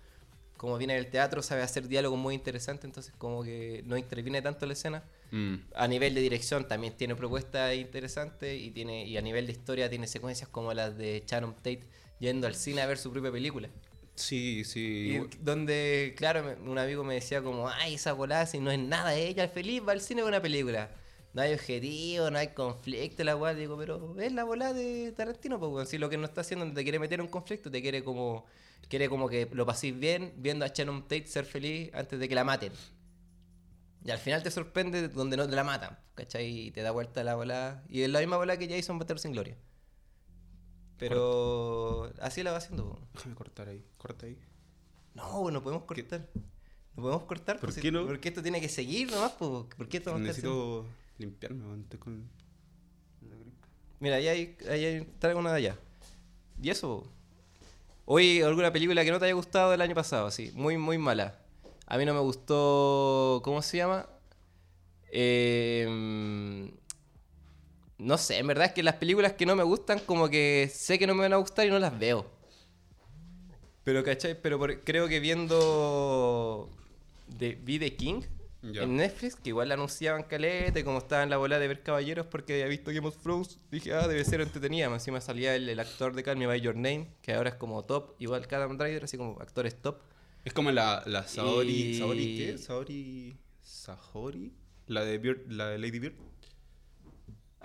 Como 0.65 0.79
viene 0.79 0.95
del 0.95 1.09
teatro, 1.09 1.43
sabe 1.43 1.61
hacer 1.61 1.89
diálogos 1.89 2.19
muy 2.19 2.35
interesantes, 2.35 2.87
entonces 2.87 3.13
como 3.19 3.45
que 3.45 3.83
no 3.85 3.99
interviene 3.99 4.41
tanto 4.41 4.65
en 4.65 4.69
la 4.71 4.73
escena. 4.73 5.03
Mm, 5.31 5.57
A 5.75 5.87
nivel 5.87 6.15
de 6.15 6.23
dirección 6.23 6.67
también 6.67 6.95
tiene 6.97 7.15
propuestas 7.15 7.75
interesantes 7.75 8.59
y 8.59 8.71
tiene 8.71 9.05
y 9.05 9.19
a 9.19 9.21
nivel 9.21 9.45
de 9.45 9.53
historia 9.53 9.91
tiene 9.91 10.07
secuencias 10.07 10.49
como 10.49 10.73
las 10.73 10.97
de 10.97 11.23
Sharon 11.27 11.55
Tate 11.57 11.83
yendo 12.19 12.47
al 12.47 12.55
cine 12.55 12.81
a 12.81 12.87
ver 12.87 12.97
su 12.97 13.13
propia 13.13 13.31
película. 13.31 13.69
sí, 14.15 14.65
sí. 14.65 15.19
Y 15.21 15.37
donde, 15.45 16.15
claro, 16.17 16.57
un 16.65 16.79
amigo 16.79 17.05
me 17.05 17.13
decía 17.13 17.43
como, 17.43 17.69
ay, 17.69 17.95
esa 17.97 18.15
volada, 18.15 18.47
si 18.47 18.59
no 18.59 18.71
es 18.71 18.79
nada, 18.79 19.15
ella 19.15 19.49
feliz 19.49 19.83
va 19.87 19.93
al 19.93 20.01
cine 20.01 20.23
con 20.23 20.29
una 20.31 20.41
película. 20.41 20.89
No 21.35 21.43
hay 21.43 21.53
objetivo, 21.53 22.31
no 22.31 22.39
hay 22.39 22.49
conflicto, 22.55 23.23
la 23.25 23.35
weá. 23.37 23.53
Digo, 23.55 23.77
pero 23.77 24.15
es 24.21 24.33
la 24.33 24.45
volada 24.45 24.73
de 24.73 25.13
Tarantino, 25.13 25.59
pues, 25.61 25.89
si 25.89 25.99
lo 25.99 26.09
que 26.09 26.17
no 26.17 26.25
está 26.25 26.41
haciendo 26.43 26.65
no 26.65 26.73
te 26.73 26.83
quiere 26.85 26.99
meter 26.99 27.21
un 27.21 27.27
conflicto, 27.29 27.71
te 27.71 27.83
quiere 27.83 28.03
como, 28.05 28.47
quiere 28.89 29.09
como 29.09 29.29
que 29.29 29.49
lo 29.53 29.67
paséis 29.67 29.99
bien 29.99 30.33
viendo 30.37 30.65
a 30.65 30.69
Shannon 30.69 31.03
Tate 31.03 31.27
ser 31.27 31.45
feliz 31.45 31.91
antes 31.93 32.19
de 32.21 32.29
que 32.29 32.35
la 32.37 32.45
maten. 32.45 32.73
Y 34.05 34.11
al 34.11 34.19
final 34.19 34.43
te 34.43 34.51
sorprende 34.51 35.09
donde 35.09 35.37
no 35.37 35.49
te 35.49 35.57
la 35.57 35.65
matan, 35.65 35.99
¿cachai? 36.15 36.67
Y 36.67 36.71
te 36.71 36.83
da 36.83 36.91
vuelta 36.93 37.25
la 37.25 37.35
volada. 37.35 37.83
Y 37.89 38.03
es 38.03 38.11
la 38.11 38.21
misma 38.21 38.37
volada 38.37 38.59
que 38.59 38.69
Jason 38.69 38.99
Butter 38.99 39.19
sin 39.19 39.33
gloria. 39.33 39.57
Pero 40.99 42.13
así 42.21 42.43
la 42.43 42.53
va 42.53 42.59
haciendo. 42.59 42.85
po. 42.91 43.01
Déjame 43.15 43.35
cortar 43.35 43.69
ahí, 43.69 43.85
corta 43.97 44.27
ahí. 44.27 44.39
No, 45.15 45.51
no 45.51 45.63
podemos 45.63 45.85
cortar. 45.85 46.29
¿Lo 46.97 47.03
podemos 47.03 47.23
cortar? 47.25 47.59
¿Por 47.59 47.71
Pues, 47.71 47.83
qué 47.83 47.91
no? 47.91 48.07
Porque 48.07 48.29
esto 48.29 48.43
tiene 48.43 48.61
que 48.61 48.69
seguir 48.69 49.11
nomás, 49.11 49.33
pues. 49.33 49.65
¿Por 49.77 49.89
qué 49.89 49.97
esto 49.97 50.13
no 50.13 50.19
está 50.19 50.31
haciendo- 50.31 50.87
limpiarme, 51.19 51.65
weón, 51.65 51.81
estoy 51.83 51.99
con... 51.99 52.29
Mira, 54.01 54.17
ahí 54.17 54.29
hay, 54.29 54.57
ahí 54.69 54.85
hay- 54.85 55.05
traigo 55.19 55.41
una 55.41 55.51
de 55.53 55.57
allá. 55.59 55.77
¿Y 56.63 56.71
eso? 56.71 57.07
Hoy, 58.05 58.43
¿alguna 58.43 58.73
película 58.73 59.05
que 59.05 59.11
no 59.11 59.19
te 59.19 59.25
haya 59.27 59.35
gustado 59.35 59.71
del 59.71 59.81
año 59.81 59.95
pasado? 59.95 60.31
Sí, 60.31 60.53
muy, 60.55 60.77
muy 60.77 60.99
mala. 60.99 61.39
A 61.87 61.97
mí 61.97 62.05
no 62.05 62.13
me 62.15 62.21
gustó. 62.21 63.41
¿Cómo 63.45 63.63
se 63.63 63.79
llama? 63.79 64.07
Eh, 65.11 65.87
no 67.99 68.19
sé, 68.19 68.39
en 68.39 68.47
verdad 68.47 68.67
es 68.67 68.73
que 68.73 68.83
las 68.83 68.97
películas 68.97 69.33
que 69.35 69.47
no 69.47 69.57
me 69.57 69.63
gustan, 69.63 70.01
como 70.01 70.29
que 70.29 70.71
sé 70.73 70.99
que 70.99 71.07
no 71.07 71.15
me 71.15 71.23
van 71.23 71.33
a 71.33 71.37
gustar 71.37 71.67
y 71.67 71.71
no 71.71 71.79
las 71.79 71.99
veo. 71.99 72.27
Pero, 73.85 74.03
¿cachai? 74.03 74.41
Pero 74.41 74.59
por- 74.59 74.81
creo 74.83 75.09
que 75.09 75.21
viendo. 75.21 76.69
De, 77.29 77.53
vi 77.55 77.79
The 77.79 77.95
King 77.97 78.23
En 78.85 78.97
Netflix, 78.97 79.37
que 79.37 79.51
igual 79.51 79.69
la 79.69 79.75
anunciaban 79.75 80.23
caleta, 80.25 80.83
como 80.85 80.99
estaba 80.99 81.23
en 81.23 81.31
la 81.31 81.37
bola 81.37 81.59
de 81.59 81.69
ver 81.69 81.83
caballeros 81.83 82.27
porque 82.27 82.55
había 82.55 82.67
visto 82.67 82.91
Game 82.93 83.07
of 83.07 83.19
Thrones, 83.19 83.59
dije, 83.71 83.93
ah, 83.93 84.09
debe 84.09 84.25
ser 84.25 84.41
entretenida. 84.41 84.89
Más 84.89 85.03
encima 85.03 85.21
salía 85.21 85.55
el, 85.55 85.69
el 85.69 85.79
actor 85.81 86.15
de 86.15 86.23
Call 86.23 86.37
Me 86.37 86.47
By 86.47 86.61
Your 86.61 86.75
Name, 86.75 87.09
que 87.23 87.35
ahora 87.35 87.51
es 87.51 87.57
como 87.57 87.85
top, 87.85 88.15
igual 88.19 88.47
que 88.47 88.55
Adam 88.55 88.77
Driver, 88.79 89.05
así 89.05 89.17
como 89.17 89.39
actores 89.41 89.81
top. 89.81 89.99
Es 90.45 90.53
como 90.53 90.71
la, 90.71 91.03
la 91.07 91.27
Saori... 91.27 91.73
Y- 91.73 91.99
¿Saori 91.99 92.37
qué? 92.37 92.59
¿Saori... 92.59 93.37
Sahori? 93.63 94.53
La 94.87 95.05
de, 95.05 95.17
Bird, 95.19 95.51
la 95.51 95.69
de 95.69 95.79
Lady 95.79 95.99
Bird. 95.99 96.15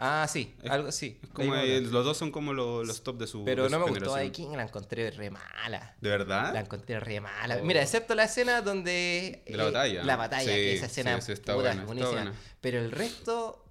Ah, 0.01 0.25
sí, 0.29 0.55
Es- 0.63 0.71
algo 0.71 0.87
así. 0.87 1.19
Es 1.21 1.29
como 1.29 1.53
Ahí 1.53 1.71
el- 1.71 1.87
va. 1.87 1.91
los 1.91 2.05
dos 2.05 2.17
son 2.17 2.31
como 2.31 2.53
lo- 2.53 2.83
los 2.85 3.03
top 3.03 3.17
de 3.17 3.27
su 3.27 3.43
Pero 3.43 3.63
de 3.65 3.69
no 3.69 3.75
su 3.77 3.83
me 3.85 3.89
gustó 3.91 4.05
generación. 4.15 4.31
The 4.31 4.31
King, 4.31 4.49
la 4.55 4.63
encontré 4.63 5.11
re 5.11 5.29
mala. 5.29 5.95
¿De 5.99 6.09
verdad? 6.09 6.53
La 6.53 6.61
encontré 6.61 6.99
re 6.99 7.19
mala. 7.19 7.57
Oh. 7.61 7.65
Mira, 7.65 7.81
excepto 7.81 8.15
la 8.15 8.23
escena 8.23 8.61
donde. 8.61 9.43
De 9.45 9.57
la 9.57 9.63
eh, 9.63 9.65
batalla. 9.65 10.03
La 10.05 10.15
batalla, 10.15 10.43
Sí, 10.49 10.55
que 10.55 10.73
esa 10.75 10.85
escena 10.85 11.19
sí, 11.19 11.25
sí, 11.27 11.31
está 11.33 11.53
puta, 11.53 11.75
buena, 11.75 11.93
está 12.01 12.09
buena. 12.11 12.33
Pero 12.61 12.79
el 12.79 12.91
resto. 12.91 13.65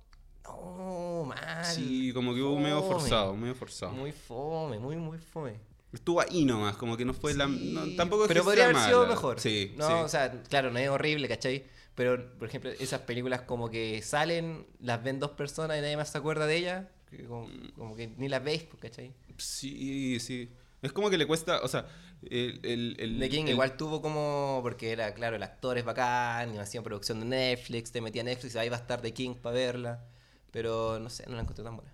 No, 0.44 1.24
mal. 1.26 1.64
Sí, 1.64 2.12
como 2.12 2.34
que 2.34 2.40
hubo 2.42 2.58
medio 2.58 2.80
Fome. 2.82 2.94
forzado, 3.00 3.34
medio 3.36 3.54
forzado. 3.54 3.92
Muy 3.92 4.12
fome, 4.12 4.78
muy, 4.78 4.96
muy 4.96 5.18
fome. 5.18 5.54
Estuvo 5.92 6.20
ahí 6.20 6.44
nomás, 6.44 6.76
como 6.76 6.96
que 6.96 7.04
no 7.04 7.14
fue 7.14 7.32
la... 7.34 7.46
no, 7.46 7.84
Sí, 7.86 7.96
tampoco 7.96 8.24
es 8.24 8.28
pero 8.28 8.42
que 8.42 8.44
podría 8.44 8.64
sea 8.64 8.70
haber 8.74 8.84
sido 8.86 8.98
mala. 9.00 9.10
mejor. 9.10 9.40
Sí, 9.40 9.72
No, 9.76 9.86
sí. 9.86 9.92
o 9.94 10.08
sea, 10.08 10.42
claro, 10.48 10.70
no 10.70 10.78
es 10.78 10.88
horrible, 10.90 11.28
¿cachai? 11.28 11.64
Pero, 11.98 12.38
por 12.38 12.46
ejemplo, 12.48 12.70
esas 12.70 13.00
películas 13.02 13.42
como 13.42 13.68
que 13.68 14.00
salen, 14.02 14.66
las 14.80 15.02
ven 15.02 15.18
dos 15.18 15.32
personas 15.32 15.76
y 15.78 15.80
nadie 15.80 15.96
más 15.96 16.10
se 16.10 16.16
acuerda 16.18 16.46
de 16.46 16.56
ellas. 16.56 16.86
como, 17.26 17.48
como 17.76 17.96
que 17.96 18.06
ni 18.16 18.28
las 18.28 18.42
veis, 18.44 18.62
pues, 18.62 18.80
¿cachai? 18.80 19.12
Sí, 19.36 20.18
sí. 20.20 20.48
Es 20.80 20.92
como 20.92 21.10
que 21.10 21.18
le 21.18 21.26
cuesta, 21.26 21.60
o 21.62 21.66
sea, 21.68 21.88
el... 22.22 22.60
el, 22.62 22.96
el- 23.00 23.18
The 23.18 23.28
King 23.28 23.44
el- 23.46 23.50
igual 23.50 23.76
tuvo 23.76 24.00
como, 24.00 24.60
porque 24.62 24.92
era, 24.92 25.12
claro, 25.12 25.34
el 25.36 25.42
actor 25.42 25.76
es 25.76 25.84
bacán, 25.84 26.48
animación, 26.48 26.84
producción 26.84 27.18
de 27.20 27.26
Netflix, 27.26 27.90
te 27.90 28.00
metía 28.00 28.22
Netflix, 28.22 28.54
ahí 28.54 28.68
va 28.68 28.76
a 28.76 28.80
estar 28.80 29.00
The 29.02 29.12
King 29.12 29.34
para 29.34 29.54
verla. 29.56 30.04
Pero, 30.52 30.98
no 31.00 31.10
sé, 31.10 31.24
no 31.28 31.34
la 31.34 31.42
encontré 31.42 31.64
tan 31.64 31.76
buena. 31.76 31.92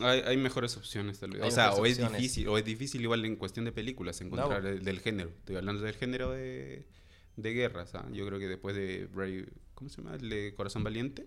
Hay, 0.00 0.20
hay 0.26 0.36
mejores 0.36 0.76
opciones, 0.76 1.20
tal 1.20 1.30
vez. 1.30 1.42
Hay 1.42 1.48
O 1.48 1.50
sea, 1.52 1.72
o 1.74 1.86
es 1.86 1.92
opciones. 1.92 2.20
difícil, 2.20 2.48
o 2.48 2.58
es 2.58 2.64
difícil 2.64 3.00
igual 3.02 3.24
en 3.24 3.36
cuestión 3.36 3.64
de 3.66 3.72
películas 3.72 4.20
encontrar 4.20 4.62
No. 4.62 4.68
el- 4.68 4.82
del 4.84 4.98
género. 5.00 5.30
Estoy 5.30 5.56
hablando 5.56 5.82
del 5.82 5.94
género 5.94 6.32
de, 6.32 6.86
de 7.36 7.52
guerras, 7.52 7.94
¿ah? 7.94 8.06
Yo 8.12 8.26
creo 8.26 8.38
que 8.38 8.48
después 8.48 8.76
de 8.76 9.06
Brave, 9.06 9.46
¿cómo 9.74 9.90
se 9.90 10.02
llama? 10.02 10.16
El 10.16 10.28
de 10.28 10.54
Corazón 10.54 10.84
Valiente. 10.84 11.26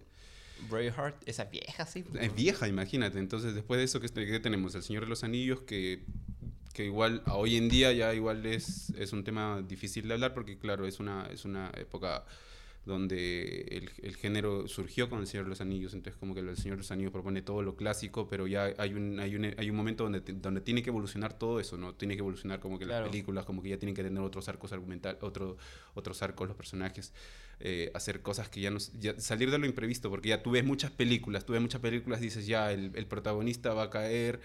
Braveheart, 0.70 1.28
esa 1.28 1.46
vieja, 1.46 1.86
sí. 1.86 2.06
Es 2.20 2.34
vieja, 2.34 2.68
imagínate. 2.68 3.20
Entonces, 3.20 3.54
después 3.54 3.78
de 3.78 3.84
eso, 3.84 4.00
¿qué, 4.00 4.08
qué 4.10 4.40
tenemos? 4.40 4.74
El 4.76 4.84
Señor 4.84 5.04
de 5.04 5.10
los 5.10 5.24
Anillos, 5.24 5.62
que, 5.62 6.04
que 6.74 6.86
igual 6.86 7.22
a 7.26 7.36
hoy 7.36 7.58
en 7.58 7.70
día 7.70 7.92
ya 7.92 8.14
igual 8.14 8.46
es, 8.46 8.92
es 8.92 9.12
un 9.14 9.24
tema 9.24 9.62
difícil 9.62 10.08
de 10.08 10.14
hablar 10.14 10.34
porque, 10.34 10.58
claro, 10.58 10.88
es 10.88 11.00
una, 11.00 11.28
es 11.28 11.46
una 11.46 11.72
época 11.78 12.26
donde 12.86 13.62
el, 13.72 13.90
el 14.04 14.16
género 14.16 14.68
surgió 14.68 15.10
con 15.10 15.20
el 15.20 15.28
Señor 15.28 15.46
de 15.46 15.50
los 15.50 15.62
Anillos. 15.62 15.94
Entonces, 15.96 16.20
como 16.20 16.34
que 16.36 16.42
el 16.42 16.56
Señor 16.56 16.78
de 16.78 16.84
los 16.84 16.92
Anillos 16.92 17.12
propone 17.12 17.42
todo 17.42 17.64
lo 17.64 17.76
clásico, 17.76 18.28
pero 18.28 18.46
ya 18.48 18.74
hay 18.78 18.94
un, 18.94 19.20
hay 19.20 19.36
un, 19.36 19.54
hay 19.58 19.70
un 19.70 19.76
momento 19.76 20.04
donde, 20.04 20.20
donde 20.22 20.62
tiene 20.62 20.84
que 20.84 20.92
evolucionar 20.92 21.38
todo 21.38 21.60
eso, 21.60 21.78
¿no? 21.78 21.96
Tiene 21.96 22.14
que 22.16 22.20
evolucionar 22.20 22.60
como 22.60 22.78
que 22.78 22.86
Claro. 22.86 23.06
las 23.06 23.12
películas, 23.12 23.44
como 23.46 23.62
que 23.64 23.70
ya 23.70 23.78
tienen 23.80 23.96
que 23.96 24.04
tener 24.04 24.22
otros 24.22 24.48
arcos 24.50 24.72
argumental, 24.72 25.18
otro, 25.22 25.58
otros 25.96 26.22
arcos 26.22 26.48
los 26.48 26.56
personajes 26.56 27.12
eh, 27.60 27.90
hacer 27.94 28.22
cosas 28.22 28.50
que 28.50 28.62
ya 28.62 28.70
no... 28.70 28.78
ya 29.00 29.20
salir 29.20 29.50
de 29.50 29.58
lo 29.58 29.66
imprevisto, 29.66 30.10
porque 30.10 30.30
ya 30.30 30.44
tú 30.44 30.52
ves 30.52 30.64
muchas 30.64 30.92
películas, 30.92 31.46
tú 31.46 31.54
ves 31.54 31.62
muchas 31.62 31.82
películas, 31.82 32.20
dices 32.22 32.46
ya, 32.46 32.72
el, 32.72 32.92
el 32.96 33.06
protagonista 33.08 33.74
va 33.74 33.84
a 33.84 33.90
caer, 33.90 34.42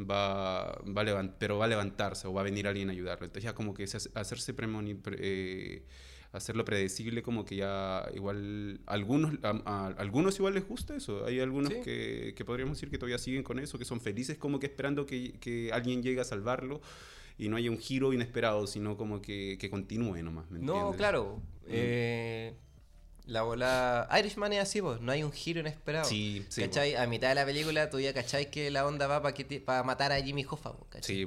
va, 0.00 0.72
va 0.82 1.02
a 1.02 1.04
levan- 1.04 1.34
pero 1.38 1.58
va 1.58 1.66
a 1.66 1.68
levantarse 1.68 2.26
o 2.26 2.32
va 2.32 2.40
a 2.40 2.44
venir 2.44 2.66
alguien 2.66 2.88
a 2.88 2.92
ayudarlo. 2.92 3.26
Entonces 3.26 3.44
ya 3.44 3.54
como 3.54 3.74
que 3.74 3.86
se 3.86 3.98
hace- 3.98 4.10
hacerse 4.14 4.56
premoni- 4.56 5.00
pre- 5.00 5.18
eh, 5.20 5.82
hacerlo 6.34 6.64
predecible 6.64 7.22
como 7.22 7.44
que 7.44 7.56
ya 7.56 8.06
igual 8.14 8.80
algunos 8.86 9.34
a, 9.42 9.60
a- 9.64 9.86
algunos 9.98 10.36
igual 10.38 10.54
les 10.54 10.66
gusta 10.68 10.94
eso 10.96 11.24
hay 11.26 11.40
algunos 11.40 11.72
Sí. 11.72 11.80
que, 11.82 12.34
que 12.36 12.44
podríamos 12.44 12.76
decir 12.76 12.90
que 12.90 12.98
todavía 12.98 13.18
siguen 13.18 13.42
con 13.42 13.58
eso 13.58 13.78
que 13.78 13.84
son 13.84 14.00
felices 14.00 14.36
como 14.36 14.58
que 14.60 14.66
esperando 14.66 15.06
que, 15.06 15.32
que 15.40 15.70
alguien 15.72 16.02
llegue 16.02 16.20
a 16.20 16.24
salvarlo 16.24 16.80
y 17.38 17.48
no 17.48 17.56
haya 17.56 17.70
un 17.70 17.78
giro 17.78 18.12
inesperado 18.12 18.66
sino 18.66 18.96
como 18.96 19.22
que, 19.22 19.56
que 19.58 19.70
continúe 19.70 20.22
nomás 20.22 20.50
¿me 20.50 20.58
No, 20.58 20.72
entiendes? 20.74 20.96
claro. 20.98 21.40
eh, 21.66 22.54
la 23.26 23.40
bola. 23.40 24.06
Irishman 24.20 24.52
es 24.52 24.60
así, 24.60 24.82
pues. 24.82 25.00
No 25.00 25.10
hay 25.10 25.22
un 25.22 25.32
giro 25.32 25.58
inesperado. 25.60 26.04
Sí, 26.04 26.44
sí, 26.50 26.60
¿Cachai? 26.60 26.94
A 26.94 27.06
mitad 27.06 27.30
de 27.30 27.34
la 27.36 27.46
película 27.46 27.88
tú 27.88 27.98
ya 27.98 28.12
cachai 28.12 28.50
que 28.50 28.70
la 28.70 28.86
onda 28.86 29.06
va 29.06 29.22
para 29.22 29.82
matar 29.82 30.12
a 30.12 30.20
Jimmy 30.20 30.44
Hoffa. 30.46 30.74
Sí. 31.00 31.26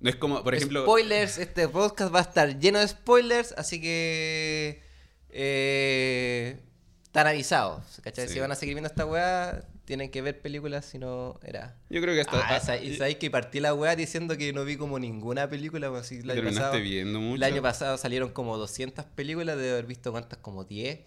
No 0.00 0.10
es 0.10 0.16
como, 0.16 0.42
por 0.42 0.54
ejemplo... 0.54 0.82
Spoilers, 0.82 1.38
este 1.38 1.68
podcast 1.68 2.14
va 2.14 2.18
a 2.18 2.22
estar 2.22 2.58
lleno 2.58 2.78
de 2.78 2.88
spoilers, 2.88 3.54
así 3.56 3.80
que. 3.80 4.82
Eh, 5.30 6.60
están 7.04 7.26
avisados. 7.26 8.00
¿Cachai? 8.02 8.28
Sí. 8.28 8.34
Si 8.34 8.40
van 8.40 8.52
a 8.52 8.54
seguir 8.54 8.74
viendo 8.74 8.88
esta 8.88 9.06
weá, 9.06 9.64
tienen 9.86 10.10
que 10.10 10.20
ver 10.20 10.40
películas, 10.42 10.84
si 10.84 10.98
no 10.98 11.40
era. 11.42 11.76
Yo 11.88 12.02
creo 12.02 12.14
que 12.14 12.20
hasta... 12.20 12.38
Ah, 12.38 12.60
ah, 12.68 12.76
y 12.76 12.96
sabéis 12.96 13.16
que 13.16 13.30
partí 13.30 13.60
la 13.60 13.72
weá 13.72 13.96
diciendo 13.96 14.36
que 14.36 14.52
no 14.52 14.64
vi 14.64 14.76
como 14.76 14.98
ninguna 14.98 15.48
película, 15.48 15.88
pues, 15.88 16.02
así, 16.02 16.16
el 16.18 16.30
año 16.30 16.44
pasado. 16.44 16.78
viendo 16.80 17.20
mucho. 17.20 17.36
El 17.36 17.42
año 17.42 17.62
pasado 17.62 17.96
salieron 17.96 18.30
como 18.30 18.58
200 18.58 19.04
películas, 19.06 19.56
de 19.56 19.70
haber 19.70 19.86
visto 19.86 20.12
cuántas, 20.12 20.38
como 20.40 20.64
10. 20.64 21.00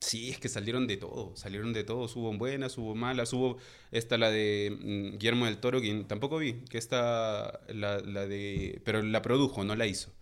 Sí, 0.00 0.30
es 0.30 0.38
que 0.38 0.48
salieron 0.48 0.86
de 0.86 0.96
todo, 0.98 1.34
salieron 1.36 1.72
de 1.72 1.82
todo, 1.82 2.04
hubo 2.14 2.36
buenas, 2.36 2.76
hubo 2.78 2.94
malas, 2.94 3.32
hubo 3.32 3.56
esta 3.90 4.18
la 4.18 4.30
de 4.30 4.76
mm, 4.78 5.12
Guillermo 5.18 5.46
del 5.46 5.58
Toro, 5.58 5.80
que 5.80 6.04
tampoco 6.06 6.38
vi, 6.38 6.54
que 6.70 6.78
esta, 6.78 7.60
la, 7.68 7.98
la 8.00 8.26
de, 8.26 8.80
pero 8.84 9.02
la 9.02 9.22
produjo, 9.22 9.64
no 9.64 9.74
la 9.74 9.86
hizo. 9.86 10.12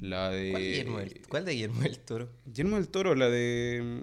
La 0.00 0.30
de... 0.30 0.50
¿Cuál, 0.50 0.62
Guillermo 0.62 0.98
del- 0.98 1.22
cuál 1.28 1.44
de 1.44 1.52
Guillermo 1.52 1.80
del 1.82 1.98
Toro? 2.00 2.28
Guillermo 2.46 2.76
del 2.76 2.88
Toro, 2.88 3.14
la 3.14 3.28
de, 3.30 4.02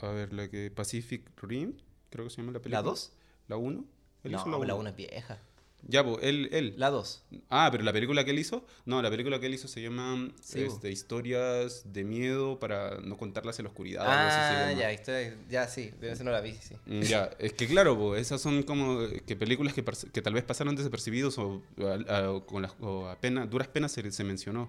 mm, 0.00 0.04
a 0.04 0.10
ver, 0.12 0.32
la 0.32 0.48
que 0.48 0.70
Pacific 0.70 1.22
Rim, 1.42 1.74
creo 2.10 2.24
que 2.26 2.30
se 2.30 2.38
llama 2.38 2.52
la 2.52 2.60
película. 2.60 2.78
¿La 2.80 2.82
2? 2.82 3.12
¿La 3.48 3.56
1? 3.56 3.84
Él 4.24 4.34
hizo 4.34 4.46
No, 4.46 4.64
la 4.64 4.74
uno. 4.74 4.76
1 4.76 4.88
es 4.90 4.96
vieja. 4.96 5.38
Ya, 5.86 6.04
pues, 6.04 6.18
él, 6.22 6.48
él. 6.52 6.74
La 6.76 6.90
2. 6.90 7.22
Ah, 7.48 7.68
pero 7.70 7.84
la 7.84 7.92
película 7.92 8.24
que 8.24 8.32
él 8.32 8.38
hizo, 8.38 8.66
no, 8.84 9.00
la 9.00 9.10
película 9.10 9.38
que 9.40 9.46
él 9.46 9.54
hizo 9.54 9.68
se 9.68 9.80
llama 9.80 10.28
Sí, 10.42 10.64
bo. 10.64 10.74
este, 10.74 10.90
Historias 10.90 11.82
de 11.92 12.04
Miedo 12.04 12.58
para 12.58 12.98
no 13.00 13.16
contarlas 13.16 13.58
en 13.58 13.64
la 13.64 13.70
oscuridad. 13.70 14.04
Ah, 14.06 14.72
ya, 14.76 14.92
historia- 14.92 15.36
ya 15.48 15.66
sí, 15.68 15.92
de 16.00 16.12
ese 16.12 16.24
no 16.24 16.30
la 16.30 16.40
vi, 16.40 16.52
sí. 16.54 16.74
Mm, 16.86 17.00
Ya, 17.02 17.30
es 17.38 17.52
que 17.52 17.66
claro, 17.66 17.96
po, 17.96 18.16
esas 18.16 18.40
son 18.40 18.62
como 18.64 18.98
que 19.26 19.36
películas 19.36 19.72
que, 19.72 19.82
tal 20.22 20.34
vez 20.34 20.44
pasaron 20.44 20.74
desapercibidos 20.76 21.38
o, 21.38 21.62
a- 21.78 22.14
a- 22.16 22.30
o 22.32 22.44
con 22.44 22.62
las, 22.62 22.72
o 22.80 23.06
apenas, 23.08 23.48
duras 23.48 23.68
penas 23.68 23.92
se, 23.92 24.10
se 24.10 24.24
mencionó. 24.24 24.68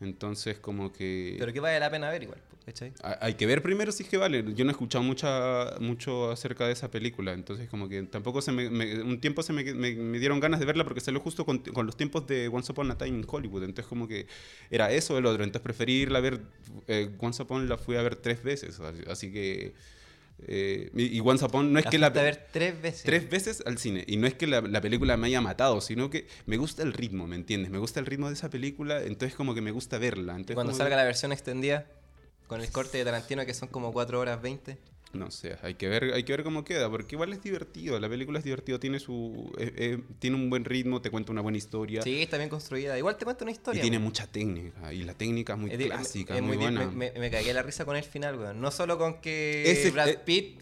Entonces, 0.00 0.58
como 0.58 0.92
que 0.92 1.36
Pero 1.38 1.52
que 1.52 1.60
vale 1.60 1.80
la 1.80 1.90
pena 1.90 2.08
ver 2.08 2.22
igual, 2.22 2.38
¿cachai? 2.64 2.92
ha- 3.02 3.18
hay 3.20 3.34
que 3.34 3.46
ver 3.46 3.62
primero 3.62 3.90
si 3.90 4.04
es 4.04 4.08
que 4.08 4.16
vale. 4.16 4.44
Yo 4.54 4.64
no 4.64 4.70
he 4.70 4.72
escuchado 4.72 5.02
mucha, 5.02 5.74
mucho 5.80 6.30
acerca 6.30 6.66
de 6.66 6.72
esa 6.72 6.88
película, 6.90 7.32
entonces 7.32 7.68
como 7.68 7.88
que 7.88 8.04
tampoco 8.04 8.40
se 8.40 8.52
me, 8.52 8.70
me- 8.70 9.02
un 9.02 9.20
tiempo 9.20 9.42
se 9.42 9.52
me, 9.52 9.64
me- 9.74 9.94
me 9.96 10.18
dieron 10.20 10.38
ganas 10.38 10.60
de 10.60 10.66
verla 10.66 10.84
porque 10.84 11.00
salió 11.00 11.18
justo 11.20 11.44
con, 11.44 11.58
con 11.58 11.84
los 11.84 11.96
tiempos 11.96 12.26
de 12.28 12.46
Once 12.46 12.70
Upon 12.70 12.90
a 12.92 12.96
Time 12.96 13.18
in 13.18 13.24
Hollywood, 13.28 13.64
entonces 13.64 13.88
como 13.88 14.06
que 14.06 14.26
era 14.70 14.92
eso 14.92 15.14
o 15.14 15.18
el 15.18 15.26
otro, 15.26 15.42
entonces 15.42 15.62
preferí 15.62 16.02
irla 16.02 16.18
a 16.18 16.22
ver, 16.22 16.40
eh, 16.86 17.10
Once 17.18 17.42
Upon 17.42 17.68
la 17.68 17.76
fui 17.76 17.96
a 17.96 18.02
ver 18.02 18.14
tres 18.16 18.42
veces, 18.44 18.78
así 19.08 19.32
que... 19.32 19.74
eh, 20.46 20.90
y 20.94 21.20
Once 21.20 21.44
Upon 21.44 21.72
no 21.72 21.78
es 21.78 21.86
que 21.86 21.98
la... 21.98 22.10
ver 22.10 22.46
tres 22.52 22.80
veces. 22.80 23.02
Tres 23.02 23.28
veces 23.28 23.62
al 23.66 23.78
cine. 23.78 24.04
Y 24.06 24.16
no 24.16 24.26
es 24.26 24.34
que 24.34 24.46
la, 24.46 24.60
la 24.60 24.80
película 24.80 25.16
me 25.16 25.26
haya 25.26 25.40
matado, 25.40 25.80
sino 25.80 26.10
que 26.10 26.26
me 26.46 26.56
gusta 26.56 26.82
el 26.82 26.92
ritmo, 26.92 27.26
¿me 27.26 27.36
entiendes? 27.36 27.70
Me 27.70 27.78
gusta 27.78 28.00
el 28.00 28.06
ritmo 28.06 28.28
de 28.28 28.34
esa 28.34 28.48
película, 28.50 29.02
entonces 29.02 29.34
como 29.36 29.54
que 29.54 29.60
me 29.60 29.70
gusta 29.72 29.98
verla. 29.98 30.32
Entonces 30.32 30.54
Cuando 30.54 30.72
salga 30.74 30.90
que- 30.90 30.96
la 30.96 31.04
versión 31.04 31.32
extendida, 31.32 31.86
con 32.46 32.60
el 32.60 32.70
corte 32.70 32.96
de 32.98 33.04
Tarantino 33.04 33.44
que 33.44 33.52
son 33.52 33.68
como 33.68 33.92
4 33.92 34.18
horas 34.20 34.40
20. 34.40 34.78
No 35.12 35.30
sé, 35.30 35.56
hay 35.62 35.74
que 35.74 35.88
ver, 35.88 36.12
hay 36.12 36.22
que 36.22 36.32
ver 36.32 36.42
cómo 36.44 36.64
queda, 36.64 36.90
porque 36.90 37.14
igual 37.14 37.32
es 37.32 37.42
divertido, 37.42 37.98
la 37.98 38.08
película 38.10 38.38
es 38.40 38.44
divertido, 38.44 38.78
tiene 38.78 39.00
su 39.00 39.50
eh, 39.58 39.72
eh, 39.76 39.98
tiene 40.18 40.36
un 40.36 40.50
buen 40.50 40.64
ritmo, 40.66 41.00
te 41.00 41.10
cuenta 41.10 41.32
una 41.32 41.40
buena 41.40 41.56
historia 41.56 42.02
Sí, 42.02 42.20
está 42.22 42.36
bien 42.36 42.50
construida. 42.50 42.98
Igual 42.98 43.16
te 43.16 43.24
cuento 43.24 43.44
una 43.44 43.50
y 43.50 43.54
historia. 43.54 43.80
tiene 43.80 43.96
weón. 43.96 44.04
mucha 44.04 44.26
técnica, 44.26 44.92
y 44.92 45.04
la 45.04 45.14
técnica 45.14 45.54
es 45.54 45.58
muy 45.58 45.70
Es 45.72 45.78
clásica, 45.78 46.36
es 46.36 46.42
muy, 46.42 46.56
buena. 46.58 46.86
Me, 46.86 47.10
me- 47.12 47.18
me 47.20 47.30
cagué 47.30 47.54
la 47.54 47.62
risa 47.62 47.84
con 47.86 47.96
el 47.96 48.04
final, 48.04 48.38
weón. 48.38 48.60
No 48.60 48.70
solo 48.70 48.98
con 48.98 49.20
que 49.22 49.70
Ese- 49.70 49.90
Brad 49.92 50.08
eh, 50.08 50.18
Pitt 50.24 50.60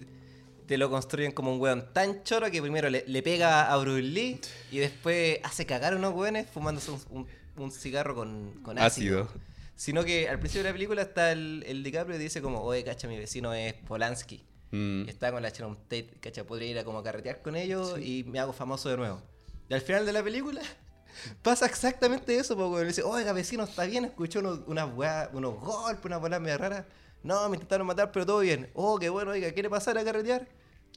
te 0.69 0.79
lo 0.79 0.91
construyen 0.91 1.33
como 1.33 1.53
un 1.53 1.61
weón 1.61 1.93
tan 1.93 2.23
choro 2.23 2.49
que 2.51 2.61
primero 2.63 2.89
le, 2.89 3.05
le 3.07 3.23
pega 3.23 3.73
a 3.73 3.77
Bruce 3.79 4.03
Lee 4.03 4.41
y 4.71 4.79
después 4.79 5.39
hace 5.43 5.67
cagar 5.67 5.93
a 5.93 5.97
unos 5.97 6.15
weones 6.15 6.49
fumándose 6.49 6.93
un, 6.93 7.01
un- 7.11 7.27
un 7.57 7.73
cigarro 7.73 8.15
con, 8.15 8.53
con 8.63 8.79
ácido. 8.79 9.23
Ácido. 9.23 9.56
Sino 9.77 10.05
que 10.05 10.29
al 10.29 10.39
principio 10.39 10.63
de 10.65 10.71
la 10.71 10.73
película 10.73 11.03
está 11.03 11.33
el, 11.33 11.63
el 11.67 11.83
DiCaprio 11.85 12.17
y 12.17 12.19
dice 12.19 12.41
como, 12.43 12.63
oye, 12.63 12.83
cacha, 12.83 13.07
mi 13.09 13.19
vecino 13.19 13.53
es 13.53 13.75
Polanski. 13.75 14.43
Mm. 14.73 15.05
Y 15.07 15.09
está 15.09 15.31
con 15.31 15.43
la 15.43 15.51
Sharon 15.51 15.77
Tate, 15.83 16.15
cacha, 16.21 16.45
podría 16.45 16.71
ir 16.71 16.79
a 16.79 16.85
como 16.85 16.99
a 16.99 17.05
carretear 17.05 17.43
con 17.43 17.57
ellos 17.57 17.99
y 18.01 18.25
me 18.25 18.41
hago 18.41 18.53
famoso 18.53 18.89
de 18.89 18.97
nuevo. 18.97 19.23
Y 19.69 19.75
al 19.75 19.81
final 19.83 20.07
de 20.07 20.13
la 20.13 20.23
película 20.23 20.63
pasa 21.43 21.67
exactamente 21.67 22.37
eso, 22.39 22.57
porque 22.57 22.81
le 22.81 22.87
dice, 22.89 23.03
oiga, 23.03 23.33
vecino, 23.33 23.65
está 23.65 23.85
bien, 23.85 24.07
escuchó 24.07 24.41
unos, 24.41 24.61
unas 24.67 24.89
weas- 24.95 25.29
unos 25.35 25.61
golpes, 25.61 26.05
unas 26.07 26.21
bolas 26.21 26.41
medio 26.41 26.59
raras. 26.59 26.85
No, 27.23 27.49
me 27.49 27.57
intentaron 27.57 27.87
matar, 27.87 28.11
pero 28.13 28.25
todo 28.25 28.39
bien. 28.41 28.71
Oh, 28.75 28.99
qué 28.99 29.09
bueno, 29.09 29.33
oiga, 29.33 29.51
¿quiere 29.53 29.69
pasar 29.69 29.99
a 29.99 30.05
carretear? 30.05 30.49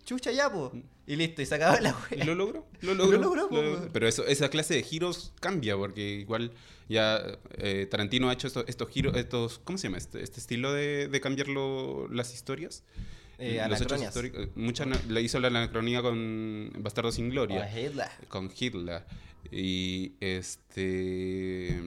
Chucha 0.09 0.31
ya, 0.31 0.51
po. 0.51 0.71
Y 1.05 1.15
listo, 1.15 1.43
y 1.43 1.45
se 1.45 1.53
acaba 1.53 1.79
la 1.79 1.95
Y 2.09 2.15
wea. 2.15 2.25
lo 2.25 2.33
logró, 2.33 2.65
lo 2.81 2.95
logró. 2.95 3.17
Lo 3.19 3.35
logró, 3.35 3.49
lo. 3.51 3.91
Pero 3.93 4.07
eso, 4.07 4.25
esa 4.25 4.49
clase 4.49 4.73
de 4.73 4.81
giros 4.81 5.33
cambia, 5.39 5.77
porque 5.77 6.01
igual 6.01 6.51
ya 6.87 7.21
eh, 7.59 7.85
Tarantino 7.91 8.27
ha 8.27 8.33
hecho 8.33 8.47
estos, 8.47 8.65
estos 8.67 8.89
giros, 8.89 9.15
estos, 9.15 9.59
¿cómo 9.63 9.77
se 9.77 9.83
llama? 9.87 9.99
Este, 9.99 10.23
este 10.23 10.39
estilo 10.39 10.73
de, 10.73 11.09
de 11.09 11.21
cambiarlo 11.21 12.07
las 12.11 12.33
historias. 12.33 12.83
Eh, 13.37 13.63
los 13.69 13.79
hechos 13.81 14.01
históricos. 14.01 14.47
Mucha 14.55 14.85
le 14.85 15.21
hizo 15.21 15.39
la 15.39 15.49
anacronía 15.49 16.01
con 16.01 16.71
Bastardo 16.79 17.11
sin 17.11 17.29
Gloria. 17.29 17.69
Oh, 17.71 17.79
Hitler. 17.79 18.07
con 18.27 18.51
Hitler. 18.59 19.03
Y 19.51 20.13
este. 20.19 21.79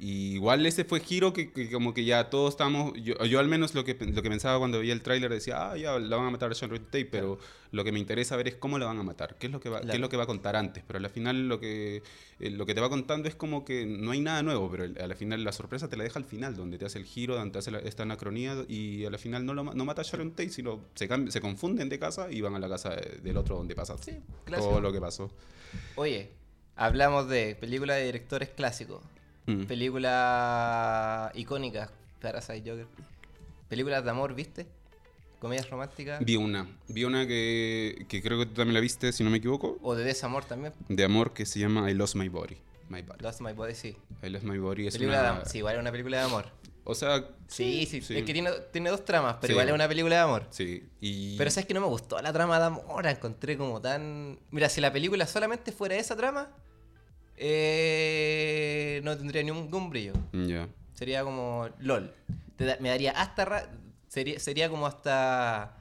Y 0.00 0.34
igual 0.34 0.64
ese 0.64 0.84
fue 0.84 1.00
giro 1.00 1.32
que, 1.32 1.50
que 1.52 1.70
como 1.72 1.92
que 1.92 2.04
ya 2.04 2.30
todos 2.30 2.50
estamos. 2.54 2.92
Yo, 3.02 3.14
yo 3.24 3.40
al 3.40 3.48
menos 3.48 3.74
lo 3.74 3.84
que, 3.84 3.94
lo 3.94 4.22
que 4.22 4.28
pensaba 4.30 4.58
cuando 4.58 4.78
veía 4.78 4.92
el 4.92 5.02
tráiler 5.02 5.30
decía, 5.32 5.72
ah, 5.72 5.76
ya 5.76 5.98
la 5.98 6.16
van 6.16 6.26
a 6.26 6.30
matar 6.30 6.50
a 6.50 6.54
Sharon 6.54 6.78
Tate, 6.84 7.04
pero 7.06 7.38
lo 7.72 7.82
que 7.84 7.90
me 7.90 7.98
interesa 7.98 8.36
ver 8.36 8.46
es 8.48 8.54
cómo 8.54 8.78
la 8.78 8.86
van 8.86 8.98
a 8.98 9.02
matar, 9.02 9.36
qué 9.38 9.46
es 9.48 9.52
lo 9.52 9.58
que 9.58 9.68
va, 9.68 9.80
qué 9.80 9.86
es 9.96 10.00
lo 10.00 10.08
que 10.08 10.16
va 10.16 10.22
a 10.22 10.26
contar 10.26 10.54
antes. 10.54 10.84
Pero 10.86 11.00
al 11.00 11.10
final 11.10 11.48
lo 11.48 11.58
que, 11.58 12.02
eh, 12.38 12.50
lo 12.50 12.64
que 12.64 12.74
te 12.76 12.80
va 12.80 12.88
contando 12.88 13.28
es 13.28 13.34
como 13.34 13.64
que 13.64 13.86
no 13.86 14.12
hay 14.12 14.20
nada 14.20 14.42
nuevo, 14.44 14.70
pero 14.70 14.84
al 14.84 15.16
final 15.16 15.42
la 15.42 15.50
sorpresa 15.50 15.88
te 15.88 15.96
la 15.96 16.04
deja 16.04 16.18
al 16.20 16.24
final, 16.24 16.54
donde 16.54 16.78
te 16.78 16.84
hace 16.86 16.98
el 16.98 17.04
giro, 17.04 17.34
donde 17.34 17.50
te 17.52 17.58
hace 17.58 17.72
la- 17.72 17.80
esta 17.80 18.04
anacronía 18.04 18.54
y 18.68 19.04
al 19.04 19.18
final 19.18 19.44
no, 19.44 19.52
lo 19.52 19.64
no 19.64 19.84
mata 19.84 20.02
a 20.02 20.04
Sharon 20.04 20.30
Tate, 20.30 20.50
sino 20.50 20.80
se, 20.94 21.08
cambi- 21.08 21.30
se 21.30 21.40
confunden 21.40 21.88
de 21.88 21.98
casa 21.98 22.30
y 22.30 22.40
van 22.40 22.54
a 22.54 22.60
la 22.60 22.68
casa 22.68 22.90
de- 22.90 23.18
del 23.20 23.36
otro 23.36 23.56
donde 23.56 23.74
pasa 23.74 23.96
Sí, 23.98 24.12
todo 24.60 24.80
lo 24.80 24.92
que 24.92 25.00
pasó. 25.00 25.28
Oye, 25.96 26.30
hablamos 26.76 27.28
de 27.28 27.56
películas 27.56 27.96
de 27.96 28.04
directores 28.04 28.48
clásicos. 28.50 29.02
Mm. 29.48 29.64
Películas 29.64 31.30
icónicas. 31.34 31.90
Parasite 32.20 32.68
Joker. 32.70 32.86
Películas 33.68 34.04
de 34.04 34.10
amor, 34.10 34.34
¿viste? 34.34 34.66
Comedias 35.38 35.70
románticas. 35.70 36.24
Vi 36.24 36.36
una, 36.36 36.66
vi 36.88 37.04
una 37.04 37.26
que, 37.26 38.04
que 38.08 38.20
creo 38.22 38.38
que 38.40 38.46
tú 38.46 38.54
también 38.54 38.74
la 38.74 38.80
viste, 38.80 39.12
si 39.12 39.22
no 39.24 39.30
me 39.30 39.38
equivoco, 39.38 39.78
O 39.82 39.94
de 39.94 40.04
desamor 40.04 40.44
también. 40.44 40.72
de 40.88 41.04
amor 41.04 41.32
que 41.32 41.46
se 41.46 41.60
llama 41.60 41.90
I 41.90 41.94
Lost 41.94 42.16
My 42.16 42.28
Body. 42.28 42.56
My 42.88 43.02
Body. 43.02 43.22
Lost 43.22 43.40
My 43.40 43.52
Body, 43.52 43.74
sí. 43.74 43.96
I 44.22 44.28
Lost 44.30 44.44
My 44.44 44.58
Body 44.58 44.86
es 44.88 44.94
Película 44.94 45.20
una... 45.32 45.40
de 45.40 45.46
Sí, 45.48 45.58
igual 45.58 45.76
es 45.76 45.80
una 45.80 45.90
película 45.92 46.16
de 46.18 46.22
amor. 46.24 46.46
O 46.84 46.94
sea... 46.94 47.28
Sí, 47.46 47.86
sí. 47.86 48.00
sí. 48.00 48.16
Es 48.18 48.24
que 48.24 48.32
tiene, 48.32 48.50
tiene 48.72 48.90
dos 48.90 49.04
tramas, 49.04 49.36
pero 49.40 49.48
Sí. 49.48 49.52
igual 49.52 49.68
es 49.68 49.74
una 49.74 49.86
película 49.86 50.16
de 50.16 50.22
amor. 50.22 50.46
Sí, 50.50 50.82
y... 51.00 51.36
Pero 51.38 51.50
sabes 51.50 51.66
que 51.66 51.74
no 51.74 51.80
me 51.82 51.86
gustó 51.86 52.20
la 52.20 52.32
trama 52.32 52.58
de 52.58 52.64
amor, 52.66 53.04
la 53.04 53.10
encontré 53.12 53.56
como 53.56 53.80
tan... 53.80 54.38
Mira, 54.50 54.68
si 54.68 54.80
la 54.80 54.92
película 54.92 55.26
solamente 55.26 55.70
fuera 55.70 55.94
esa 55.96 56.16
trama, 56.16 56.50
eh, 57.40 59.00
no 59.04 59.16
tendría 59.16 59.42
ningún 59.42 59.90
brillo. 59.90 60.12
Sería 60.94 61.22
como 61.24 61.68
LOL. 61.80 62.12
Da- 62.58 62.76
me 62.80 62.88
daría 62.88 63.12
hasta... 63.12 63.44
ra- 63.44 63.70
Sería, 64.08 64.40
sería 64.40 64.68
como 64.70 64.86
hasta... 64.86 65.76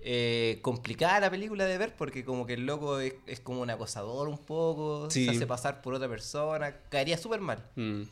eh, 0.00 0.60
complicada 0.62 1.18
la 1.20 1.30
película 1.30 1.64
de 1.64 1.78
ver 1.78 1.94
porque 1.96 2.24
como 2.24 2.46
que 2.46 2.54
el 2.54 2.64
loco 2.64 3.00
es, 3.00 3.14
es 3.26 3.40
como 3.40 3.60
un 3.60 3.70
acosador 3.70 4.28
un 4.28 4.38
poco, 4.38 5.10
Sí. 5.10 5.24
se 5.24 5.30
hace 5.32 5.46
pasar 5.46 5.82
por 5.82 5.94
otra 5.94 6.08
persona, 6.08 6.76
caería 6.88 7.18
súper 7.18 7.40
mal. 7.40 7.64
Mm. 7.76 8.02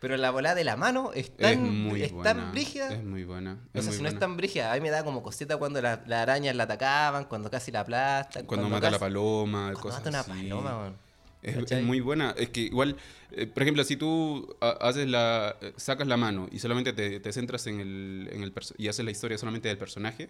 Pero 0.00 0.16
la 0.16 0.30
bola 0.30 0.54
de 0.54 0.64
la 0.64 0.76
mano 0.76 1.12
es 1.14 1.26
Es 1.26 1.36
tan, 1.36 1.82
muy 1.82 2.02
es 2.02 2.12
buena. 2.12 2.32
tan 2.34 2.52
brígida. 2.52 2.90
Es 2.92 3.02
muy 3.04 3.24
buena. 3.24 3.58
o 3.74 3.78
es 3.78 3.84
sea, 3.84 3.90
muy 3.90 3.96
si 3.96 4.02
no 4.02 4.08
es 4.08 4.14
buena. 4.14 4.20
tan 4.20 4.36
brígida, 4.36 4.72
a 4.72 4.74
mí 4.76 4.80
me 4.80 4.90
da 4.90 5.04
como 5.04 5.22
cosita 5.22 5.56
cuando 5.58 5.80
la- 5.82 6.02
las 6.06 6.20
arañas 6.22 6.54
la 6.56 6.62
atacaban, 6.64 7.24
cuando 7.24 7.50
casi 7.50 7.70
la 7.72 7.80
aplastan. 7.80 8.46
Cuando, 8.46 8.68
mata 8.68 8.90
la 8.90 8.98
paloma, 8.98 9.72
Cuando 9.72 9.80
cosas 9.80 9.98
mata 10.00 10.08
una 10.10 10.20
así. 10.20 10.30
paloma. 10.48 10.92
Es, 11.42 11.56
es 11.72 11.82
muy 11.82 12.00
buena. 12.00 12.34
Es 12.36 12.50
que 12.50 12.60
igual, 12.60 12.96
eh, 13.32 13.46
por 13.46 13.62
ejemplo, 13.62 13.82
si 13.84 13.96
tú 13.96 14.54
ha- 14.60 14.70
haces 14.88 15.08
la, 15.08 15.56
eh, 15.60 15.72
sacas 15.76 16.06
la 16.06 16.16
mano 16.16 16.48
y 16.52 16.58
solamente 16.58 16.92
te, 16.92 17.18
te 17.20 17.32
centras 17.32 17.66
en 17.66 17.80
el, 17.80 18.28
en 18.32 18.42
el 18.42 18.52
y 18.76 18.88
haces 18.88 19.04
la 19.04 19.10
historia 19.10 19.38
solamente 19.38 19.68
del 19.68 19.78
personaje, 19.78 20.28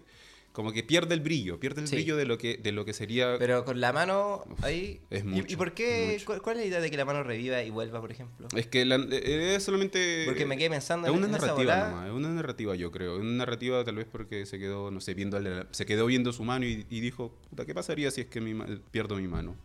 como 0.53 0.73
que 0.73 0.83
pierde 0.83 1.13
el 1.13 1.21
brillo, 1.21 1.59
pierde 1.61 1.81
el 1.81 1.87
Sí. 1.87 1.95
brillo 1.95 2.17
de 2.17 2.25
lo 2.25 2.37
que, 2.37 2.57
de 2.57 2.71
lo 2.73 2.83
que 2.85 2.93
sería. 2.93 3.35
Pero 3.39 3.63
con 3.65 3.79
la 3.79 3.93
mano 3.93 4.43
ahí. 4.61 4.99
es 5.09 5.23
¿Y- 5.23 5.27
¿Y, 5.27 5.29
mucho, 5.31 5.57
por 5.57 5.73
qué? 5.73 6.17
mucho. 6.25 6.41
¿Cuál, 6.41 6.57
es 6.57 6.63
la 6.63 6.67
idea 6.67 6.79
de 6.81 6.91
que 6.91 6.97
la 6.97 7.05
mano 7.05 7.23
reviva 7.23 7.61
y 7.63 7.69
vuelva, 7.69 7.99
por 8.01 8.11
ejemplo? 8.11 8.47
Es 8.55 8.67
que 8.67 8.83
la- 8.85 8.95
eh, 8.97 9.55
es 9.55 9.63
solamente. 9.63 10.23
Porque 10.25 10.45
me 10.45 10.57
quedé 10.57 10.69
pensando 10.69 11.07
Es 11.07 11.11
en, 11.13 11.17
una 11.19 11.27
en 11.27 11.35
esa 11.35 11.41
narrativa 11.47 11.73
volada. 11.75 11.89
nomás, 11.91 12.07
es 12.07 12.13
una 12.13 12.29
narrativa 12.29 12.75
yo 12.75 12.91
creo. 12.91 13.15
Es 13.15 13.21
una 13.21 13.31
narrativa 13.37 13.83
tal 13.85 13.95
vez 13.95 14.07
porque 14.11 14.45
se 14.45 14.59
quedó, 14.59 14.91
no 14.91 14.99
sé, 15.01 15.13
viendo 15.13 15.39
la- 15.39 15.67
se 15.71 15.85
quedó 15.85 16.05
viendo 16.05 16.31
su 16.33 16.43
mano 16.43 16.65
y, 16.65 16.85
y 16.89 16.99
dijo, 17.01 17.33
puta, 17.49 17.65
¿qué 17.65 17.73
pasaría 17.73 18.11
si 18.11 18.21
es 18.21 18.27
que 18.27 18.39
mi 18.41 18.53
pierdo 18.91 19.15
mi 19.15 19.27
mano? 19.27 19.55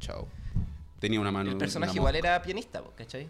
Chao. 0.00 0.28
Tenía 0.98 1.20
una 1.20 1.30
mano. 1.30 1.50
El 1.50 1.56
personaje 1.58 1.96
igual 1.96 2.16
era 2.16 2.40
pianista, 2.42 2.82
¿cachai? 2.96 3.28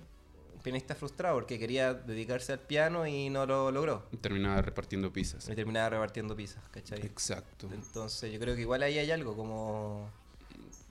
Un 0.54 0.61
pianista 0.62 0.94
frustrado 0.94 1.37
porque 1.37 1.59
quería 1.59 1.94
dedicarse 1.94 2.52
al 2.52 2.61
piano 2.61 3.07
y 3.07 3.31
no 3.31 3.46
lo 3.46 3.70
logró. 3.70 4.09
Terminaba 4.20 4.61
repartiendo 4.62 5.12
pizzas. 5.12 5.48
Y 5.48 5.54
terminaba 5.54 5.90
repartiendo 5.90 6.35
pizzas, 6.35 6.66
¿cachai? 6.70 7.00
Exacto. 7.04 7.68
Entonces 7.72 8.33
yo 8.33 8.40
creo 8.40 8.54
que 8.54 8.62
igual 8.62 8.83
ahí 8.83 8.98
hay 8.98 9.11
algo 9.11 9.37
como 9.37 10.11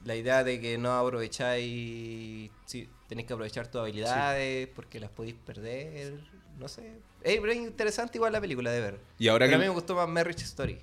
la 0.05 0.15
idea 0.15 0.43
de 0.43 0.61
que 0.61 0.77
no 0.77 0.93
aprovecháis, 0.97 2.49
sí, 2.65 2.89
tenéis 3.07 3.27
que 3.27 3.33
aprovechar 3.33 3.67
tus 3.67 3.81
habilidades 3.81 4.67
porque 4.75 4.99
las 4.99 5.09
podéis 5.09 5.35
perder, 5.35 6.13
no 6.57 6.67
sé. 6.67 6.93
Ey, 7.23 7.39
pero 7.39 7.51
es 7.51 7.57
interesante 7.57 8.17
igual 8.17 8.31
la 8.33 8.39
película 8.41 8.71
de 8.71 8.79
ver. 8.79 8.99
Y 9.17 9.27
ahora 9.27 9.45
pero 9.45 9.49
que- 9.49 9.55
a 9.55 9.57
mí 9.59 9.65
me 9.65 9.73
gustó 9.73 9.95
más 9.95 10.07
Marriage 10.07 10.43
Story. 10.43 10.81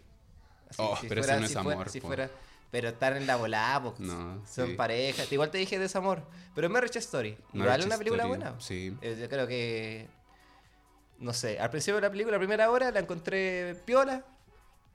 Así, 0.69 0.77
Oh, 0.83 0.99
pero 1.09 1.21
ese 1.21 1.39
no 1.41 1.47
es 1.47 1.53
fuera- 1.53 1.73
amor, 1.73 1.89
si 1.89 2.01
fuera- 2.01 2.31
pero 2.75 2.89
estar 2.89 3.17
en 3.17 3.25
la 3.29 3.37
volada, 3.37 3.81
po, 3.85 3.95
No, 4.01 4.43
son 4.45 4.71
sí. 4.71 4.75
parejas. 4.75 5.31
Igual 5.31 5.49
te 5.53 5.59
dije 5.59 5.79
desamor, 5.79 6.25
pero 6.57 6.69
Marriage 6.69 6.99
Story. 6.99 7.39
Igual 7.53 7.79
es 7.79 7.87
una 7.87 7.97
película 7.99 8.25
Story, 8.25 8.41
buena. 8.41 8.61
sí. 8.61 8.97
Eh, 9.01 9.17
yo 9.21 9.29
creo 9.29 9.47
que. 9.47 10.09
No 11.21 11.33
sé, 11.33 11.61
al 11.61 11.71
principio 11.71 11.95
de 11.95 12.01
la 12.03 12.11
película, 12.11 12.33
la 12.37 12.41
primera 12.41 12.69
hora, 12.73 12.91
la 12.91 12.99
encontré 12.99 13.77
piola. 13.85 14.25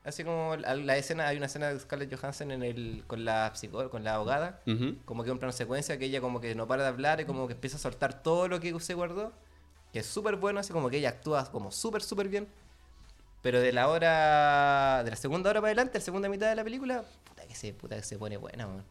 Así 0.04 0.26
como 0.26 0.58
la, 0.58 0.76
la 0.76 0.98
escena, 0.98 1.26
hay 1.30 1.38
una 1.38 1.46
escena 1.46 1.70
de 1.70 1.80
Scarlett 1.80 2.14
Johansson 2.14 2.52
en 2.52 2.64
el, 2.64 3.06
con 3.08 3.24
la 3.24 3.56
psicóloga, 3.56 3.90
con 3.90 4.04
la 4.04 4.16
abogada. 4.16 4.60
Ujú. 4.68 4.98
Como 5.06 5.24
que 5.24 5.32
un 5.32 5.40
plano 5.40 5.54
secuencia 5.54 5.98
que 5.98 6.04
ella 6.04 6.20
como 6.20 6.42
que 6.42 6.54
no 6.56 6.68
para 6.68 6.84
de 6.84 6.90
hablar 6.90 7.22
y 7.22 7.26
como 7.26 7.48
que 7.48 7.54
empieza 7.54 7.78
a 7.78 7.80
soltar 7.80 8.22
todo 8.22 8.50
lo 8.50 8.60
que 8.60 8.78
se 8.82 8.94
guardó. 8.94 9.32
Que 9.94 10.00
es 10.00 10.06
súper 10.06 10.36
bueno, 10.36 10.60
así 10.60 10.74
como 10.74 10.90
que 10.90 10.98
ella 10.98 11.10
actúa 11.10 11.50
como 11.50 11.72
súper, 11.72 12.02
súper 12.02 12.28
bien. 12.28 12.50
Pero 13.42 13.62
de 13.62 13.72
la 13.72 13.88
hora. 13.88 15.02
De 15.06 15.12
la 15.12 15.16
segunda 15.16 15.50
hora 15.50 15.62
para 15.62 15.70
adelante, 15.70 15.98
la 16.00 16.04
segunda 16.04 16.28
mitad 16.28 16.50
de 16.50 16.56
la 16.56 16.64
película, 16.66 17.06
que 17.50 17.56
se, 17.56 17.74
puta 17.74 17.98
que 17.98 18.04
se 18.04 18.18
pone 18.18 18.38
buena, 18.38 18.68
man. 18.68 18.86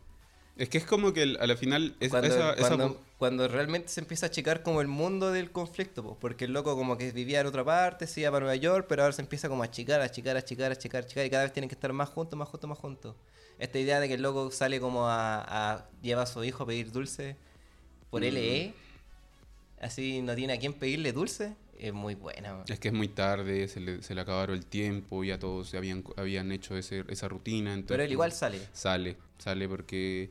Es 0.56 0.68
que 0.68 0.78
es 0.78 0.84
como 0.84 1.12
que 1.12 1.22
el- 1.22 1.38
a 1.40 1.46
la 1.46 1.56
final. 1.56 1.94
Es, 2.00 2.10
Cuando, 2.10 2.28
esa- 2.28 2.52
esa 2.54 2.68
cuando, 2.68 2.88
vo- 2.90 2.98
cuando 3.16 3.46
realmente 3.48 3.88
se 3.88 4.00
empieza 4.00 4.26
a 4.26 4.28
achicar 4.28 4.62
como 4.64 4.80
el 4.80 4.88
mundo 4.88 5.30
del 5.30 5.52
conflicto, 5.52 6.02
po, 6.02 6.18
porque 6.18 6.46
el 6.46 6.52
loco 6.52 6.74
como 6.76 6.98
que 6.98 7.12
vivía 7.12 7.40
en 7.40 7.46
otra 7.46 7.64
parte, 7.64 8.06
se 8.08 8.20
iba 8.22 8.30
para 8.32 8.40
Nueva 8.44 8.56
York, 8.56 8.86
pero 8.88 9.02
ahora 9.02 9.12
se 9.12 9.22
empieza 9.22 9.48
como 9.48 9.62
a 9.62 9.66
achicar, 9.66 10.00
a 10.00 10.04
achicar, 10.04 10.34
a 10.34 10.40
achicar, 10.40 10.70
a 10.70 10.74
achicar, 10.74 11.02
a 11.02 11.06
achicar, 11.06 11.24
y 11.26 11.30
cada 11.30 11.44
vez 11.44 11.52
tienen 11.52 11.68
que 11.68 11.76
estar 11.76 11.92
más 11.92 12.08
juntos, 12.08 12.36
más 12.36 12.48
juntos, 12.48 12.68
más 12.68 12.78
juntos. 12.78 13.14
Esta 13.60 13.78
idea 13.78 14.00
de 14.00 14.08
que 14.08 14.14
el 14.14 14.22
loco 14.22 14.50
sale 14.50 14.80
como 14.80 15.06
a, 15.08 15.74
a 15.76 15.88
lleva 16.02 16.22
a 16.22 16.26
su 16.26 16.42
hijo 16.44 16.64
a 16.64 16.66
pedir 16.66 16.90
dulce 16.90 17.36
por 18.10 18.22
Mm. 18.22 18.24
LE, 18.24 18.74
así 19.80 20.22
no 20.22 20.34
tiene 20.34 20.54
a 20.54 20.58
quién 20.58 20.72
pedirle 20.72 21.12
dulce, 21.12 21.54
es 21.78 21.92
muy 21.92 22.14
buena. 22.14 22.54
man. 22.54 22.64
Es 22.68 22.78
que 22.78 22.88
es 22.88 22.94
muy 22.94 23.08
tarde, 23.08 23.68
se 23.68 23.80
le, 23.80 24.02
se 24.02 24.14
le 24.14 24.20
acabaron 24.20 24.56
el 24.56 24.66
tiempo, 24.66 25.24
ya 25.24 25.38
todos 25.38 25.72
habían, 25.74 26.04
habían 26.16 26.50
hecho 26.52 26.76
ese, 26.76 27.04
esa 27.08 27.28
rutina. 27.28 27.72
Entonces, 27.72 27.94
Pero 27.96 28.02
él 28.04 28.12
igual 28.12 28.32
sale. 28.32 28.60
Sale, 28.72 29.16
sale 29.38 29.68
porque 29.68 30.30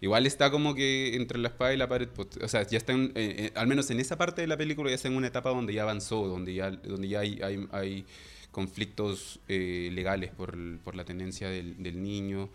igual 0.00 0.26
está 0.26 0.50
como 0.50 0.74
que 0.74 1.14
entre 1.16 1.38
la 1.38 1.48
espada 1.48 1.72
y 1.74 1.76
la 1.76 1.88
pared. 1.88 2.08
pues, 2.08 2.28
O 2.42 2.48
sea, 2.48 2.66
ya 2.66 2.78
está, 2.78 2.92
en- 2.92 3.12
eh, 3.14 3.34
eh, 3.46 3.52
al 3.54 3.66
menos 3.66 3.90
en 3.90 4.00
esa 4.00 4.16
parte 4.18 4.40
de 4.42 4.46
la 4.46 4.56
película, 4.56 4.90
ya 4.90 4.96
está 4.96 5.08
en 5.08 5.16
una 5.16 5.28
etapa 5.28 5.50
donde 5.50 5.72
ya 5.74 5.82
avanzó, 5.82 6.26
donde 6.28 6.54
ya, 6.54 6.70
donde 6.70 7.08
ya 7.08 7.20
hay, 7.20 7.40
hay, 7.42 7.66
hay 7.72 8.04
conflictos 8.50 9.40
eh, 9.48 9.90
legales 9.92 10.30
por, 10.30 10.56
por 10.80 10.94
la 10.94 11.04
tenencia 11.04 11.48
del, 11.48 11.82
del 11.82 12.02
niño. 12.02 12.48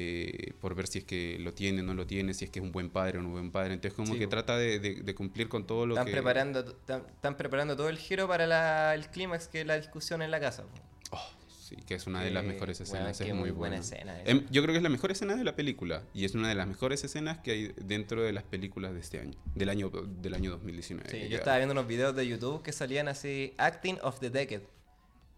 Eh, 0.00 0.52
por 0.60 0.76
ver 0.76 0.86
si 0.86 0.98
es 1.00 1.04
que 1.04 1.38
lo 1.40 1.52
tiene 1.54 1.80
o 1.80 1.84
no 1.84 1.92
lo 1.92 2.06
tiene, 2.06 2.32
si 2.32 2.44
es 2.44 2.50
que 2.52 2.60
es 2.60 2.64
un 2.64 2.70
buen 2.70 2.88
padre 2.88 3.18
o 3.18 3.20
no 3.22 3.28
un 3.28 3.34
buen 3.34 3.50
padre. 3.50 3.74
Entonces 3.74 3.94
como 3.96 4.12
Sí, 4.12 4.18
que 4.20 4.28
trata 4.28 4.56
de, 4.56 4.78
de- 4.78 5.02
de 5.02 5.14
cumplir 5.16 5.48
con 5.48 5.66
todo 5.66 5.86
lo 5.86 5.94
Están 5.94 6.06
que... 6.06 6.12
preparando, 6.12 6.60
están, 6.60 7.02
están 7.12 7.36
preparando 7.36 7.76
todo 7.76 7.88
el 7.88 7.98
giro 7.98 8.28
para 8.28 8.46
la- 8.46 8.94
el 8.94 9.08
clímax 9.08 9.48
que 9.48 9.62
es 9.62 9.66
la 9.66 9.76
discusión 9.76 10.22
en 10.22 10.30
la 10.30 10.38
casa. 10.38 10.64
Oh, 11.10 11.20
sí, 11.48 11.74
que 11.86 11.94
es 11.94 12.06
una 12.06 12.22
de 12.22 12.30
las 12.30 12.44
mejores 12.44 12.80
escenas, 12.80 13.18
que 13.18 13.28
es 13.28 13.34
muy 13.34 13.50
buena 13.50 13.76
buena. 13.76 13.76
escena. 13.80 14.20
Em, 14.24 14.46
yo 14.50 14.62
creo 14.62 14.72
que 14.72 14.76
es 14.76 14.82
la 14.84 14.88
mejor 14.88 15.10
escena 15.10 15.34
de 15.34 15.42
la 15.42 15.56
película 15.56 16.04
y 16.14 16.24
es 16.24 16.34
una 16.36 16.48
de 16.48 16.54
las 16.54 16.68
mejores 16.68 17.02
escenas 17.02 17.38
que 17.38 17.50
hay 17.50 17.72
dentro 17.76 18.22
de 18.22 18.32
las 18.32 18.44
películas 18.44 18.92
de 18.94 19.00
este 19.00 19.18
año, 19.18 19.36
del 19.56 19.68
año 19.68 19.90
del 19.90 20.34
año 20.34 20.50
2019. 20.52 21.10
Sí, 21.10 21.28
yo 21.28 21.38
estaba 21.38 21.56
viendo 21.56 21.72
unos 21.72 21.88
videos 21.88 22.14
de 22.14 22.24
YouTube 22.28 22.62
que 22.62 22.70
salían 22.72 23.08
así, 23.08 23.52
Acting 23.58 23.98
of 24.02 24.20
the 24.20 24.30
Decade. 24.30 24.62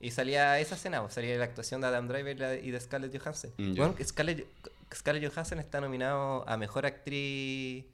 Y 0.01 0.11
salía 0.13 0.59
esa 0.59 0.77
escena, 0.77 1.03
pues, 1.03 1.15
salía 1.15 1.37
la 1.37 1.45
actuación 1.45 1.83
de 1.83 1.89
Adam 1.89 2.09
Driver 2.09 2.65
y 2.65 2.71
de 2.71 2.81
Scarlett 2.81 3.17
Johansson. 3.17 3.53
Mm. 3.59 3.75
Bueno, 3.75 3.95
Scarlett, 4.03 4.47
Scarlett 4.95 5.31
Johansson 5.31 5.59
está 5.59 5.81
nominado 5.81 6.49
a 6.49 6.57
Mejor 6.57 6.87
Actriz 6.87 7.85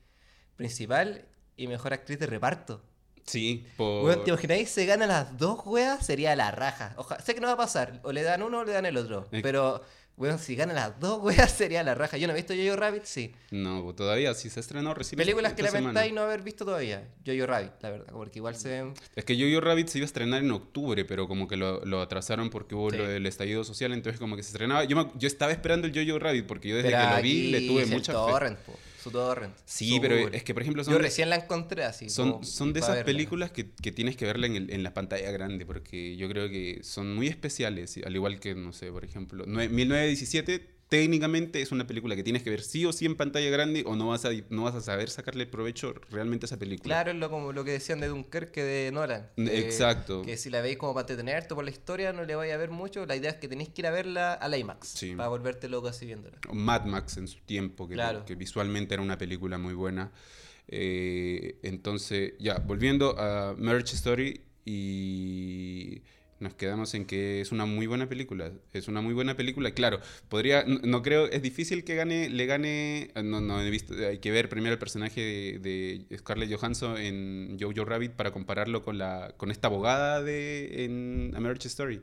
Principal 0.56 1.24
y 1.56 1.66
Mejor 1.66 1.92
Actriz 1.92 2.18
de 2.18 2.26
Reparto. 2.26 2.80
Sí, 3.24 3.66
por... 3.76 4.04
Weón, 4.04 4.22
¿te 4.22 4.30
imagináis? 4.30 4.70
Se 4.70 4.86
ganan 4.86 5.08
las 5.08 5.36
dos 5.36 5.66
weas, 5.66 6.06
sería 6.06 6.36
la 6.36 6.52
raja. 6.52 6.94
Ojalá, 6.96 7.20
sé 7.20 7.34
que 7.34 7.40
no 7.40 7.48
va 7.48 7.54
a 7.54 7.56
pasar. 7.56 8.00
O 8.04 8.12
le 8.12 8.22
dan 8.22 8.42
uno 8.42 8.60
o 8.60 8.64
le 8.64 8.72
dan 8.72 8.86
el 8.86 8.96
otro. 8.96 9.26
Eh. 9.32 9.40
Pero, 9.42 9.82
weón, 10.16 10.38
si 10.38 10.56
ganan 10.56 10.76
las 10.76 10.98
dos 10.98 11.20
weas, 11.22 11.50
sería 11.52 11.82
la 11.82 11.94
raja. 11.94 12.16
Yo 12.16 12.26
no 12.26 12.32
he 12.32 12.36
visto 12.36 12.54
Jojo 12.54 12.76
Rabbit, 12.76 13.04
sí. 13.04 13.34
No, 13.50 13.82
pues 13.84 13.96
todavía 13.96 14.32
sí 14.34 14.48
se 14.50 14.60
estrenó 14.60 14.94
recién. 14.94 15.16
Películas 15.18 15.52
que 15.54 15.62
lamentáis 15.62 16.12
no 16.12 16.22
haber 16.22 16.42
visto 16.42 16.64
todavía. 16.64 17.06
Jojo 17.26 17.46
Rabbit, 17.46 17.72
la 17.82 17.90
verdad. 17.90 18.06
Porque 18.12 18.38
igual 18.38 18.54
se 18.56 18.68
ven. 18.70 18.94
Es 19.14 19.24
que 19.24 19.34
Jojo 19.38 19.60
Rabbit 19.60 19.88
se 19.88 19.98
iba 19.98 20.04
a 20.04 20.06
estrenar 20.06 20.42
en 20.42 20.50
octubre, 20.50 21.04
pero 21.04 21.28
como 21.28 21.46
que 21.48 21.56
lo, 21.56 21.84
lo 21.84 22.00
atrasaron 22.00 22.50
porque 22.50 22.74
hubo 22.74 22.90
Sí. 22.90 22.96
lo 22.98 23.06
del 23.08 23.26
estallido 23.26 23.62
social, 23.64 23.92
entonces 23.92 24.18
como 24.20 24.36
que 24.36 24.42
se 24.42 24.48
estrenaba. 24.48 24.84
Yo, 24.84 24.96
me- 24.96 25.10
yo 25.16 25.26
estaba 25.26 25.52
esperando 25.52 25.86
el 25.86 25.92
Jojo 25.94 26.18
Rabbit 26.18 26.46
porque 26.46 26.68
yo 26.68 26.76
desde 26.76 26.90
Pero 26.90 27.02
que 27.10 27.16
lo 27.16 27.22
vi 27.22 27.50
le 27.50 27.60
tuve 27.66 27.86
mucha 27.86 28.12
fe. 28.12 28.18
torrent, 28.18 28.58
po, 28.60 28.72
Su 29.06 29.12
torrent. 29.12 29.54
Sí, 29.64 29.94
su 29.96 30.00
pero 30.00 30.16
Google. 30.18 30.36
es 30.36 30.42
que 30.42 30.52
por 30.52 30.62
ejemplo 30.62 30.82
son 30.82 30.94
Yo 30.94 30.98
recién 30.98 31.30
la 31.30 31.36
encontré 31.36 31.84
así. 31.84 32.10
Son, 32.10 32.32
como 32.32 32.44
son 32.44 32.72
de 32.72 32.80
esas 32.80 32.90
verla. 32.96 33.04
películas 33.06 33.50
que, 33.52 33.70
que 33.70 33.92
tienes 33.92 34.16
que 34.16 34.24
verla 34.24 34.46
en, 34.48 34.56
el- 34.56 34.70
en 34.72 34.82
la 34.82 34.92
pantalla 34.94 35.30
grande, 35.30 35.64
porque 35.64 36.16
yo 36.16 36.28
creo 36.28 36.48
que 36.48 36.80
son 36.82 37.14
muy 37.14 37.28
especiales, 37.28 37.98
al 38.04 38.14
igual 38.16 38.40
que, 38.40 38.54
no 38.56 38.72
sé, 38.72 38.90
por 38.90 39.04
ejemplo, 39.04 39.46
nue- 39.46 39.68
1917 39.68 40.75
técnicamente 40.88 41.60
es 41.62 41.72
una 41.72 41.86
película 41.86 42.14
que 42.14 42.22
tienes 42.22 42.42
que 42.44 42.50
ver 42.50 42.62
sí 42.62 42.84
o 42.86 42.92
sí 42.92 43.06
en 43.06 43.16
pantalla 43.16 43.50
grande 43.50 43.82
o 43.86 43.96
no 43.96 44.06
vas 44.08 44.24
a, 44.24 44.30
no 44.50 44.62
vas 44.62 44.74
a 44.76 44.80
saber 44.80 45.10
sacarle 45.10 45.44
provecho 45.46 45.94
realmente 46.10 46.44
a 46.44 46.46
esa 46.46 46.58
película. 46.58 46.94
Claro, 46.94 47.10
es 47.10 47.16
lo, 47.16 47.28
como 47.28 47.52
lo 47.52 47.64
que 47.64 47.72
decían 47.72 47.98
de 48.00 48.06
Dunkerque 48.08 48.62
de 48.62 48.92
Nolan. 48.92 49.28
que- 49.36 49.58
Exacto. 49.58 50.22
Que 50.22 50.36
si 50.36 50.48
la 50.48 50.60
veis 50.60 50.76
como 50.76 50.94
para 50.94 51.02
entretenerte 51.02 51.54
por 51.56 51.64
la 51.64 51.70
historia, 51.70 52.12
no 52.12 52.24
le 52.24 52.34
vais 52.36 52.52
a 52.52 52.56
ver 52.56 52.70
mucho. 52.70 53.04
La 53.04 53.16
idea 53.16 53.30
es 53.30 53.36
que 53.36 53.48
tenéis 53.48 53.70
que 53.70 53.82
ir 53.82 53.86
a 53.88 53.90
verla 53.90 54.34
al 54.34 54.54
IMAX. 54.56 54.88
Sí. 54.88 55.14
Para 55.16 55.28
volverte 55.28 55.68
loco 55.68 55.88
así 55.88 56.06
viéndola. 56.06 56.38
O 56.48 56.54
Mad 56.54 56.84
Max 56.86 57.16
en 57.16 57.26
su 57.26 57.40
tiempo, 57.40 57.88
que, 57.88 57.94
Claro. 57.94 58.24
que 58.24 58.34
visualmente 58.36 58.94
era 58.94 59.02
una 59.02 59.18
película 59.18 59.58
muy 59.58 59.74
buena. 59.74 60.12
Eh, 60.68 61.58
entonces, 61.62 62.34
ya, 62.38 62.58
volviendo 62.58 63.18
a 63.18 63.54
Marriage 63.58 63.94
Story 63.96 64.40
y 64.64 66.02
nos 66.40 66.54
quedamos 66.54 66.94
en 66.94 67.04
que 67.06 67.40
es 67.40 67.52
una 67.52 67.64
muy 67.66 67.86
buena 67.86 68.08
película. 68.08 68.52
Es 68.72 68.88
una 68.88 69.00
muy 69.00 69.14
buena 69.14 69.36
película. 69.36 69.70
Claro, 69.72 70.00
podría, 70.28 70.64
no, 70.64 70.80
no 70.82 71.02
creo, 71.02 71.26
es 71.26 71.40
difícil 71.42 71.82
que 71.84 71.94
gane, 71.94 72.28
le 72.28 72.46
gane, 72.46 73.10
no, 73.24 73.40
no 73.40 73.60
he 73.62 73.70
visto, 73.70 73.94
hay 73.94 74.18
que 74.18 74.30
ver 74.30 74.48
primero 74.48 74.72
el 74.74 74.78
personaje 74.78 75.20
de, 75.60 76.04
de 76.08 76.16
Scarlett 76.18 76.52
Johansson 76.52 76.96
en 76.98 77.56
Jojo 77.60 77.84
Rabbit 77.84 78.12
para 78.12 78.32
compararlo 78.32 78.82
con, 78.82 78.98
la, 78.98 79.32
con 79.36 79.50
esta 79.50 79.68
abogada 79.68 80.22
de, 80.22 80.84
en 80.84 81.32
A 81.36 81.40
Marriage 81.40 81.68
Story, 81.68 82.00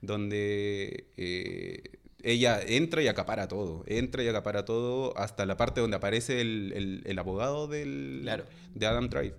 donde... 0.00 1.06
eh, 1.16 1.82
ella 2.22 2.60
entra 2.60 3.02
y 3.02 3.08
acapara 3.08 3.46
todo, 3.46 3.84
entra 3.86 4.24
y 4.24 4.26
acapara 4.28 4.64
todo 4.64 5.16
hasta 5.16 5.46
la 5.46 5.56
parte 5.56 5.80
donde 5.80 5.96
aparece 5.96 6.40
el, 6.40 6.72
el- 6.74 7.02
el 7.04 7.18
abogado 7.20 7.68
del, 7.68 8.20
Claro. 8.22 8.44
de 8.74 8.86
Adam 8.86 9.08
Drive. 9.08 9.34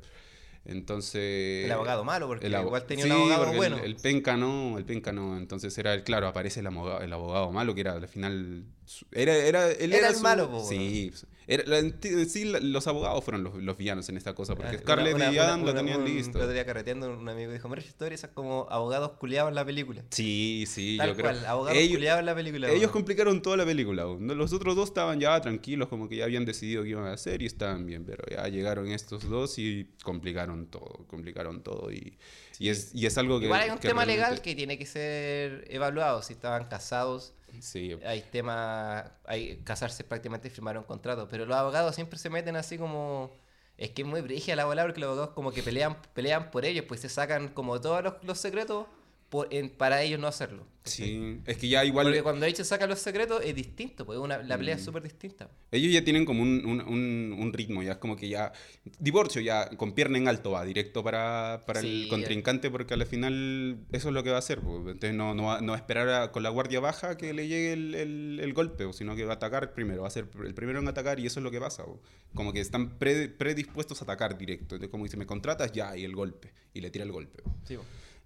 Entonces... 0.69 1.65
El 1.65 1.71
abogado 1.71 2.03
malo, 2.03 2.27
porque 2.27 2.47
el 2.47 2.53
abo- 2.55 2.65
igual 2.67 2.85
tenía 2.85 3.05
Sí, 3.05 3.09
un 3.09 3.15
abogado 3.17 3.39
porque 3.45 3.51
el- 3.53 3.57
bueno. 3.57 3.77
El, 3.83 3.95
penca 3.95 4.35
no, 4.37 4.77
el 4.77 4.85
penca 4.85 5.11
no. 5.13 5.37
Entonces 5.37 5.77
era 5.77 5.93
el, 5.93 6.03
claro, 6.03 6.27
aparece 6.27 6.59
el 6.59 6.67
abogado, 6.67 7.01
el 7.01 7.11
abogado 7.13 7.51
malo, 7.51 7.73
que 7.73 7.81
era 7.81 7.93
al 7.93 8.07
final. 8.07 8.65
Era, 9.11 9.33
era, 9.35 9.71
él 9.71 9.93
Era 9.93 9.97
era 9.99 10.07
el 10.09 10.15
su- 10.15 10.23
malo, 10.23 10.49
po, 10.51 10.63
Sí. 10.67 11.11
Era, 11.49 11.63
la- 11.65 11.79
en 11.79 12.29
sí, 12.29 12.43
la- 12.43 12.59
los 12.59 12.87
abogados 12.87 13.23
fueron 13.23 13.43
los, 13.43 13.55
los 13.55 13.77
villanos 13.77 14.09
en 14.09 14.17
esta 14.17 14.35
cosa, 14.35 14.53
porque 14.55 14.79
Scarlett 14.79 15.15
una- 15.15 15.31
y 15.31 15.37
Adam 15.37 15.63
lo 15.63 15.71
una- 15.71 15.79
tenían 15.79 16.01
un- 16.01 16.05
listo. 16.05 16.37
El 16.37 16.43
otro 16.43 16.53
día 16.53 16.65
carreteando, 16.65 17.09
un 17.17 17.29
amigo 17.29 17.53
dijo, 17.53 17.69
Marriage 17.69 17.89
Story, 17.89 18.15
esas 18.15 18.31
como 18.31 18.67
abogados 18.69 19.11
culiados 19.13 19.47
en 19.49 19.55
la 19.55 19.63
película. 19.65 20.03
Sí, 20.09 20.65
sí, 20.67 20.97
Tal 20.97 21.09
yo 21.09 21.13
creo. 21.15 21.25
cual, 21.31 21.45
abogados 21.45 21.77
ellos, 21.79 21.95
culiados 21.97 22.19
en 22.19 22.25
la 22.25 22.35
película. 22.35 22.69
ellos 22.69 22.91
complicaron 22.91 23.41
toda 23.41 23.55
la 23.55 23.65
película. 23.65 24.03
Los 24.19 24.51
otros 24.51 24.75
dos 24.75 24.89
estaban 24.89 25.19
ya 25.21 25.39
tranquilos, 25.39 25.87
como 25.87 26.09
que 26.09 26.17
ya 26.17 26.25
habían 26.25 26.43
decidido 26.43 26.83
qué 26.83 26.89
iban 26.89 27.05
a 27.05 27.13
hacer 27.13 27.41
y 27.41 27.45
estaban 27.45 27.85
bien, 27.85 28.03
pero 28.05 28.23
ya 28.29 28.47
llegaron 28.49 28.87
estos 28.91 29.29
dos 29.29 29.57
y 29.57 29.87
complicaron 30.03 30.67
todo, 30.67 31.05
complicaron 31.07 31.63
todo. 31.63 31.91
Y, 31.93 32.17
y, 32.59 32.69
es, 32.69 32.93
y 32.93 33.05
es 33.05 33.17
algo 33.17 33.39
que. 33.39 33.45
Igual 33.45 33.61
hay 33.61 33.69
un 33.69 33.77
que 33.77 33.87
tema 33.87 34.03
realmente- 34.03 34.27
legal 34.31 34.41
que 34.41 34.53
tiene 34.55 34.77
que 34.77 34.85
ser 34.85 35.63
evaluado. 35.69 36.21
Si 36.23 36.33
estaban 36.33 36.65
casados, 36.65 37.33
Sí, 37.59 37.97
hay 38.05 38.21
temas, 38.21 39.09
hay 39.25 39.57
casarse 39.63 40.03
prácticamente 40.03 40.47
y 40.47 40.51
firmar 40.51 40.77
un 40.77 40.83
contrato, 40.83 41.27
pero 41.29 41.45
los 41.45 41.57
abogados 41.57 41.95
siempre 41.95 42.19
se 42.19 42.29
meten 42.29 42.55
así 42.55 42.77
como 42.77 43.31
es 43.77 43.91
que 43.91 44.01
es 44.03 44.07
muy 44.07 44.21
brígida 44.21 44.55
la 44.55 44.65
bola 44.65 44.83
porque 44.83 44.99
los 44.99 45.07
abogados 45.09 45.33
como 45.33 45.51
que 45.51 45.63
pelean 45.63 45.97
pelean 46.13 46.51
por 46.51 46.65
ellos, 46.65 46.85
pues 46.87 47.01
se 47.01 47.09
sacan 47.09 47.49
como 47.49 47.79
todos 47.81 48.03
los, 48.03 48.13
los 48.23 48.37
secretos 48.39 48.85
por, 49.29 49.47
en- 49.53 49.69
para 49.69 50.01
ellos 50.03 50.19
no 50.19 50.27
hacerlo. 50.27 50.65
Sí, 50.85 51.41
es 51.45 51.57
que 51.57 51.67
ya 51.67 51.83
igual 51.83 52.05
Porque 52.05 52.23
cuando 52.23 52.45
ellos 52.45 52.65
sacan 52.65 52.87
los 52.89 52.99
secretos 52.99 53.41
es 53.43 53.53
distinto, 53.53 54.05
pues 54.05 54.17
una, 54.19 54.37
la 54.37 54.55
Mm. 54.55 54.59
pelea 54.59 54.75
es 54.75 54.83
súper 54.85 55.03
distinta. 55.03 55.49
ellos 55.69 55.91
ya 55.91 56.01
tienen 56.01 56.23
como 56.23 56.41
un, 56.41 56.65
un, 56.65 56.79
un- 56.79 57.35
un 57.37 57.51
ritmo, 57.51 57.83
ya 57.83 57.91
es 57.93 57.97
como 57.97 58.15
que 58.15 58.29
ya 58.29 58.53
divorcio 58.97 59.41
ya 59.41 59.67
con 59.71 59.91
pierna 59.91 60.17
en 60.17 60.29
alto 60.29 60.51
va 60.51 60.63
directo 60.63 61.03
para, 61.03 61.63
para 61.67 61.81
Sí, 61.81 62.03
el 62.03 62.07
contrincante 62.09 62.71
porque 62.71 62.93
al 62.93 63.05
final 63.05 63.79
eso 63.91 64.07
es 64.07 64.13
lo 64.13 64.23
que 64.23 64.29
va 64.29 64.37
a 64.37 64.39
hacer, 64.39 64.61
pues. 64.61 64.79
entonces 64.79 65.13
no, 65.13 65.35
no, 65.35 65.43
va, 65.47 65.59
no 65.59 65.73
va 65.73 65.77
a 65.77 65.81
esperar 65.81 66.07
a- 66.07 66.31
con 66.31 66.41
la 66.41 66.49
guardia 66.49 66.79
baja 66.79 67.17
que 67.17 67.33
le 67.33 67.49
llegue 67.49 67.73
el, 67.73 67.93
el- 67.93 68.39
el 68.41 68.53
golpe, 68.53 68.85
o 68.85 68.93
sino 68.93 69.13
que 69.17 69.25
va 69.25 69.33
a 69.33 69.35
atacar 69.35 69.73
primero, 69.73 70.03
va 70.03 70.07
a 70.07 70.11
ser 70.11 70.29
el 70.45 70.53
primero 70.53 70.79
en 70.79 70.87
atacar 70.87 71.19
y 71.19 71.25
eso 71.25 71.41
es 71.41 71.43
lo 71.43 71.51
que 71.51 71.59
pasa, 71.59 71.83
pues. 71.83 71.99
como 72.33 72.53
que 72.53 72.61
están 72.61 72.97
pre- 72.97 73.27
predispuestos 73.27 73.99
a 74.01 74.05
atacar 74.05 74.37
directo, 74.37 74.75
entonces 74.75 74.89
como 74.89 75.03
dice, 75.03 75.17
me 75.17 75.25
contratas 75.25 75.73
ya 75.73 75.97
y 75.97 76.05
el 76.05 76.15
golpe, 76.15 76.53
y 76.73 76.79
le 76.79 76.89
tira 76.91 77.03
el 77.03 77.11
golpe. 77.11 77.43
pues. 77.43 77.55
Sí. 77.65 77.77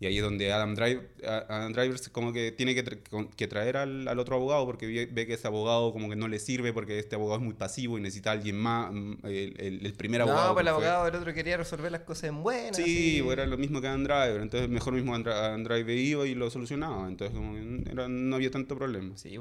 Y 0.01 0.07
ahí 0.07 0.17
es 0.17 0.23
donde 0.23 0.51
Adam, 0.51 0.73
Drive, 0.73 1.09
Adam 1.47 1.73
Driver 1.73 1.95
se- 1.99 2.11
como 2.11 2.33
que 2.33 2.51
tiene 2.51 2.73
que, 2.73 2.83
tra- 2.83 3.07
con- 3.07 3.27
que 3.29 3.47
traer 3.47 3.77
al, 3.77 4.07
al 4.07 4.17
otro 4.17 4.35
abogado 4.35 4.65
porque 4.65 5.07
ve, 5.11 5.27
que 5.27 5.33
ese 5.35 5.45
abogado 5.45 5.93
como 5.93 6.09
que 6.09 6.15
no 6.15 6.27
le 6.27 6.39
sirve 6.39 6.73
porque 6.73 6.97
este 6.97 7.15
abogado 7.15 7.37
es 7.39 7.45
muy 7.45 7.53
pasivo 7.53 7.99
y 7.99 8.01
necesita 8.01 8.31
a 8.31 8.33
alguien 8.33 8.57
más, 8.57 8.91
mm, 8.91 9.13
el, 9.25 9.55
el- 9.61 9.85
el 9.85 9.93
primer 9.93 10.21
abogado. 10.21 10.47
No, 10.47 10.53
pues 10.55 10.65
el 10.65 10.69
que 10.73 10.75
fue- 10.79 10.85
abogado 10.87 11.05
del 11.05 11.15
otro 11.21 11.33
quería 11.35 11.55
resolver 11.57 11.91
las 11.91 12.01
cosas 12.01 12.23
en 12.25 12.41
buenas. 12.41 12.77
Sí, 12.77 12.81
así. 12.81 13.21
pues 13.21 13.33
era 13.37 13.45
lo 13.45 13.57
mismo 13.59 13.79
que 13.79 13.87
Adam 13.89 14.03
Driver, 14.03 14.41
entonces 14.41 14.69
mejor 14.69 14.93
mismo 14.93 15.13
Adam 15.13 15.23
Dri- 15.23 15.33
Adam 15.33 15.63
Driver 15.65 15.95
iba 15.97 16.27
y 16.27 16.33
lo 16.33 16.49
solucionaba, 16.49 17.07
entonces 17.07 17.37
como 17.37 17.53
que 17.53 17.91
era- 17.91 18.07
no 18.09 18.35
había 18.35 18.49
tanto 18.49 18.75
problema. 18.75 19.15
Sí. 19.17 19.37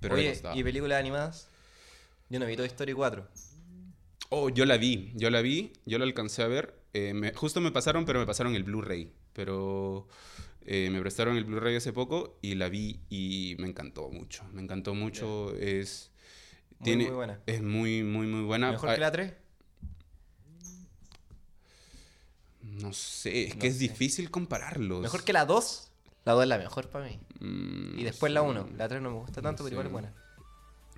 Pero 0.00 0.16
le 0.16 0.22
Oye, 0.22 0.30
costaba. 0.30 0.56
¿y 0.56 0.64
películas 0.64 0.98
animadas? 0.98 1.50
Yo 2.30 2.38
no 2.40 2.46
vi 2.46 2.56
Toy 2.56 2.66
Story 2.68 2.94
4. 2.94 3.28
Oh, 4.30 4.48
yo 4.50 4.64
la 4.66 4.76
vi, 4.78 5.12
yo 5.14 5.28
la 5.30 5.40
vi, 5.42 5.72
yo 5.86 5.98
la 5.98 6.04
alcancé 6.04 6.42
a 6.42 6.46
ver. 6.46 6.74
eh, 6.94 7.12
me- 7.12 7.34
justo 7.34 7.60
me 7.60 7.70
pasaron, 7.70 8.06
pero 8.06 8.18
me 8.18 8.24
pasaron 8.24 8.54
el 8.54 8.64
Blu-ray. 8.64 9.12
Pero 9.38 10.08
eh, 10.62 10.90
me 10.90 11.00
prestaron 11.00 11.36
el 11.36 11.44
Blu-ray 11.44 11.76
hace 11.76 11.92
poco 11.92 12.36
y 12.42 12.56
la 12.56 12.68
vi 12.68 12.98
y 13.08 13.54
me 13.60 13.68
encantó 13.68 14.10
mucho. 14.10 14.42
Me 14.52 14.60
encantó 14.60 14.94
mucho. 14.94 15.54
Es, 15.54 16.10
Muy, 16.80 16.84
tiene, 16.84 17.04
muy 17.04 17.14
buena. 17.14 17.40
Es 17.46 17.62
muy, 17.62 18.02
muy, 18.02 18.26
muy 18.26 18.42
buena. 18.42 18.72
¿Mejor 18.72 18.88
Ah, 18.90 18.94
que 18.96 19.00
la 19.00 19.12
3? 19.12 19.32
No 22.62 22.92
sé, 22.92 23.44
es 23.44 23.54
No 23.54 23.60
que 23.60 23.68
es 23.68 23.78
difícil 23.78 24.28
compararlos. 24.32 25.02
¿Mejor 25.02 25.22
que 25.22 25.32
la 25.32 25.44
2? 25.46 25.88
La 26.24 26.32
2 26.32 26.42
es 26.42 26.48
la 26.48 26.58
mejor 26.58 26.88
para 26.88 27.04
mí. 27.06 27.20
Mm, 27.38 27.92
Y 27.98 28.02
no 28.02 28.04
después 28.04 28.32
la 28.32 28.40
sé. 28.40 28.46
1. 28.48 28.68
La 28.76 28.88
3 28.88 29.00
no 29.00 29.10
me 29.12 29.18
gusta 29.18 29.40
tanto, 29.40 29.62
pero 29.62 29.74
igual 29.74 29.86
es 29.86 29.92
buena. 29.92 30.14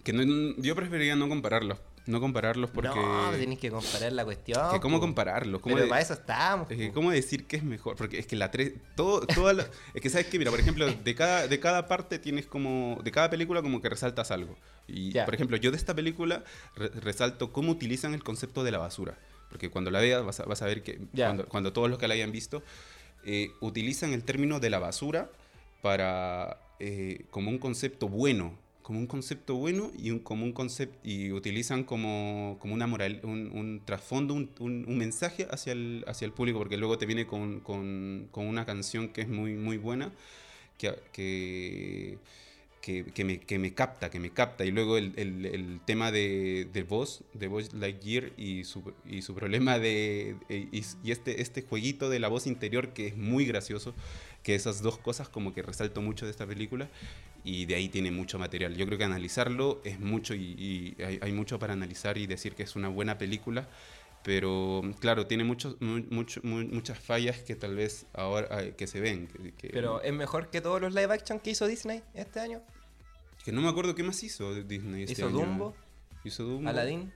Que 0.03 0.15
no- 0.15 0.57
yo 0.57 0.75
preferiría 0.75 1.15
no 1.15 1.29
compararlos. 1.29 1.79
No 2.07 2.19
compararlos 2.21 2.71
porque... 2.71 2.89
No, 2.99 3.31
tenéis 3.31 3.61
que 3.61 3.71
comparar 3.71 4.13
la 4.13 4.25
cuestión. 4.25 4.73
que 4.73 4.81
¿Cómo 4.81 4.97
po. 4.97 5.03
compararlos? 5.03 5.61
¿Cómo 5.61 5.75
Pero 5.75 5.85
de- 5.85 5.91
para 5.91 6.01
eso 6.01 6.15
estamos. 6.15 6.71
Es 6.71 6.77
que, 6.79 6.87
po. 6.89 6.95
¿cómo 6.95 7.11
decir 7.11 7.47
que 7.47 7.57
es 7.57 7.63
mejor? 7.63 7.97
Porque 7.97 8.19
es 8.19 8.27
que 8.27 8.37
la 8.37 8.51
3, 8.51 8.73
todo, 8.97 9.27
toda 9.27 9.53
la- 9.53 9.67
es 9.95 10.01
que 10.01 10.09
sabes 10.11 10.27
que, 10.27 10.39
mira, 10.39 10.51
por 10.51 10.59
ejemplo, 10.61 10.87
de 10.91 11.15
cada, 11.15 11.47
de 11.47 11.61
cada 11.61 11.87
parte 11.87 12.19
tienes 12.19 12.47
como, 12.47 12.99
de 13.05 13.11
cada 13.13 13.31
película 13.31 13.63
como 13.63 13.81
que 13.81 13.89
resaltas 13.89 14.31
algo. 14.31 14.57
Y, 14.89 15.13
por 15.13 15.35
ejemplo, 15.35 15.57
yo 15.57 15.71
de 15.71 15.77
esta 15.77 15.95
película 15.95 16.43
re- 16.75 16.89
resalto 16.89 17.53
cómo 17.53 17.71
utilizan 17.71 18.15
el 18.15 18.25
concepto 18.25 18.65
de 18.65 18.73
la 18.73 18.79
basura. 18.79 19.17
Porque 19.49 19.69
cuando 19.71 19.91
la 19.91 20.01
veas 20.01 20.25
vas 20.25 20.41
a, 20.41 20.45
vas 20.47 20.63
a 20.63 20.67
ver 20.67 20.83
que, 20.83 20.99
cuando 21.49 21.73
todos 21.73 21.89
los 21.91 21.99
que 21.99 22.09
la 22.09 22.15
hayan 22.15 22.33
visto, 22.33 22.63
eh, 23.25 23.51
utilizan 23.61 24.13
el 24.15 24.25
término 24.25 24.59
de 24.59 24.71
la 24.71 24.79
basura 24.79 25.31
para, 25.83 26.59
eh, 26.79 27.25
como 27.31 27.51
un 27.51 27.59
concepto 27.59 28.09
bueno. 28.09 28.57
Como 28.83 28.99
un 28.99 29.07
concepto 29.07 29.55
bueno 29.57 29.93
y 29.97 30.11
un, 30.11 30.21
como 30.21 30.45
un 30.45 30.53
concepto 30.53 30.99
y 31.05 31.33
utilizan 31.33 31.85
como, 31.85 32.57
como 32.61 32.75
una 32.75 32.87
moral, 32.87 33.21
un, 33.25 33.51
un 33.53 33.83
trasfondo, 33.85 34.35
un, 34.35 34.51
un- 34.59 34.99
mensaje 34.99 35.47
hacia 35.51 35.73
el, 35.73 36.03
hacia 36.09 36.25
el 36.25 36.33
público, 36.33 36.59
porque 36.59 36.77
luego 36.79 36.97
te 36.99 37.07
viene 37.07 37.27
con, 37.27 37.61
con- 37.61 38.29
con 38.31 38.47
una 38.47 38.65
canción 38.65 39.09
que 39.11 39.21
es 39.21 39.29
muy, 39.29 39.53
muy 39.55 39.77
buena, 39.77 40.13
que, 40.79 40.95
que, 41.13 42.19
que, 42.81 43.05
que 43.07 43.25
me, 43.25 43.41
que 43.41 43.59
me 43.59 43.75
capta, 43.75 44.11
que 44.11 44.19
me 44.21 44.31
capta. 44.31 44.65
Y 44.65 44.71
luego 44.71 44.97
el, 44.97 45.13
el- 45.17 45.47
el 45.47 45.81
tema 45.85 46.11
de, 46.11 46.69
de 46.73 46.83
Buzz, 46.83 47.23
de 47.35 47.49
Buzz 47.49 47.75
Lightyear 47.75 48.33
y 48.39 48.65
su, 48.65 48.83
y 49.09 49.23
su 49.23 49.35
problema 49.35 49.79
de... 49.79 50.37
Y, 50.49 50.83
y 51.05 51.11
este, 51.11 51.43
este 51.43 51.63
jueguito 51.63 52.09
de 52.09 52.19
la 52.21 52.29
voz 52.29 52.47
interior 52.47 52.89
que 52.95 53.09
es 53.09 53.17
muy 53.17 53.45
gracioso, 53.47 53.95
que 54.43 54.55
esas 54.55 54.81
dos 54.83 54.99
cosas 54.99 55.29
como 55.29 55.53
que 55.53 55.63
resalto 55.63 56.01
mucho 56.03 56.25
de 56.25 56.31
esta 56.31 56.47
película 56.47 56.89
y 57.45 57.67
de 57.67 57.75
ahí 57.75 57.89
tiene 57.89 58.11
mucho 58.11 58.39
material. 58.39 58.77
Yo 58.77 58.87
creo 58.87 58.99
que 58.99 59.05
analizarlo 59.05 59.81
es 59.85 59.99
mucho 60.01 60.35
y, 60.35 60.95
y 60.99 61.03
hay, 61.03 61.19
hay 61.23 61.33
mucho 61.33 61.59
para 61.59 61.73
analizar 61.73 62.19
y 62.19 62.27
decir 62.27 62.55
que 62.55 62.63
es 62.65 62.77
una 62.77 62.89
buena 62.89 63.17
película, 63.19 63.69
pero 64.23 64.83
claro, 65.01 65.27
tiene 65.27 65.45
mu- 65.45 65.55
mucho- 66.11 66.41
mu- 66.43 66.65
muchas 66.69 66.99
fallas 66.99 67.39
que 67.39 67.57
tal 67.57 67.75
vez 67.77 68.07
ahora 68.13 68.63
eh, 68.63 68.75
que 68.77 68.87
se 68.87 69.01
ven. 69.01 69.27
Que, 69.29 69.53
que- 69.53 69.69
Pero 69.69 70.03
es 70.03 70.13
mejor 70.13 70.51
que 70.51 70.61
todos 70.61 70.81
los 70.81 70.93
live 70.95 71.13
action 71.15 71.41
que 71.41 71.51
hizo 71.51 71.67
Disney 71.67 72.03
este 72.15 72.41
año. 72.41 72.61
que 73.45 73.53
no 73.53 73.63
me 73.63 73.69
acuerdo 73.69 73.95
qué 73.95 74.03
más 74.03 74.23
hizo 74.23 74.55
Disney 74.55 75.03
este 75.05 75.13
hizo 75.15 75.29
año. 75.29 75.39
Dumbo, 75.39 75.75
Hizo 76.25 76.45
Dumbo. 76.45 76.69
Aladdin. 76.69 77.11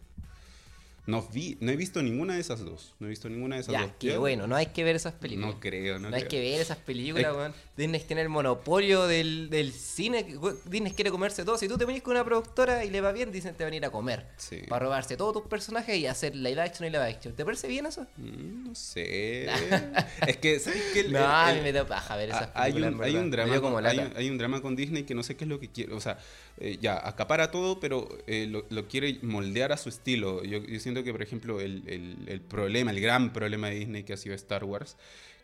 No, 1.07 1.20
vi, 1.32 1.59
no 1.61 1.70
he 1.70 1.76
visto 1.76 2.02
ninguna 2.02 2.34
de 2.34 2.40
esas 2.40 2.64
dos. 2.64 2.94
No 2.98 3.07
he 3.07 3.11
visto 3.11 3.28
ninguna 3.28 3.57
de 3.57 3.61
esas 3.61 3.72
Ya, 3.74 3.82
dos. 3.82 3.90
qué 3.98 4.16
bueno, 4.16 4.46
no 4.46 4.57
hay 4.57 4.66
que 4.66 4.84
ver 4.84 4.96
esas 4.96 5.12
películas. 5.12 5.55
No 5.55 5.61
creo, 5.61 5.98
no, 5.98 6.09
No, 6.09 6.16
hay 6.16 6.22
que 6.24 6.40
ver 6.40 6.61
esas 6.62 6.78
películas, 6.78 7.30
Es- 7.30 7.36
weón. 7.36 7.55
Disney 7.76 8.00
tiene 8.00 8.22
el 8.22 8.28
monopolio 8.30 9.07
del, 9.07 9.50
del 9.50 9.72
cine. 9.72 10.24
Disney 10.66 10.92
quiere 10.92 11.11
comerse 11.11 11.44
todo. 11.44 11.59
Si 11.59 11.68
tú 11.68 11.76
te 11.76 11.84
venís 11.84 12.02
con 12.02 12.12
una 12.12 12.24
productora 12.24 12.84
y 12.84 12.90
le 12.90 13.00
va 13.02 13.12
bien, 13.12 13.32
Disney 13.32 13.52
te 13.52 13.64
va 13.64 13.70
a 13.70 13.74
ir 13.74 13.84
a 13.84 13.90
comer. 13.90 14.26
Sí. 14.38 14.62
Para 14.68 14.84
robarse 14.86 15.16
todos 15.16 15.34
tus 15.34 15.42
personajes 15.42 15.96
y 15.98 16.07
hacer 16.07 16.34
live 16.36 16.61
action 16.62 16.86
y 16.88 16.90
live 16.90 17.05
action. 17.05 17.34
¿Te 17.34 17.44
parece 17.44 17.68
bien 17.68 17.84
eso? 17.86 18.07
Mm, 18.16 18.68
No 18.68 18.74
sé. 18.74 19.46
es 20.26 20.36
que, 20.38 20.59
¿sabes 20.61 20.82
qué? 20.94 21.00
El- 21.00 21.12
no, 21.12 21.18
el- 21.18 21.24
a 21.24 21.52
mí 21.55 21.61
me 21.62 21.72
da 21.72 21.86
paja 21.86 22.16
ver 22.16 22.30
esas 22.30 22.48
hay, 22.55 22.72
películas. 22.72 22.98
un, 22.98 23.05
hay 23.05 23.16
un 23.16 23.30
drama 23.30 23.61
con, 23.61 23.86
hay, 23.86 23.98
un- 23.98 24.12
hay 24.16 24.30
un 24.30 24.38
drama 24.38 24.62
con 24.62 24.76
Disney 24.76 25.02
que 25.02 25.14
no 25.14 25.22
sé 25.22 25.36
qué 25.36 25.44
es 25.44 25.48
lo 25.50 25.59
que 25.61 25.68
quiere. 25.68 25.92
O 25.94 26.00
sea, 26.00 26.18
eh, 26.59 26.78
ya, 26.80 26.96
acapara 27.07 27.50
todo, 27.50 27.80
pero 27.80 28.09
eh, 28.26 28.46
lo, 28.48 28.64
lo 28.70 28.86
quiere 28.88 29.18
moldear 29.22 29.72
a 29.72 29.76
su 29.76 29.88
estilo. 29.88 30.44
Yo, 30.44 30.59
yo 30.64 30.78
siento 30.78 30.93
que, 31.03 31.12
por 31.12 31.22
ejemplo, 31.22 31.61
el, 31.61 31.82
el- 31.88 32.16
el 32.28 32.40
problema, 32.40 32.90
el 32.92 33.01
gran 33.01 33.32
problema 33.32 33.68
de 33.70 33.76
Disney 33.76 34.05
que 34.05 34.12
ha 34.12 34.16
sido 34.16 34.34
Star 34.34 34.64
Wars, 34.64 34.97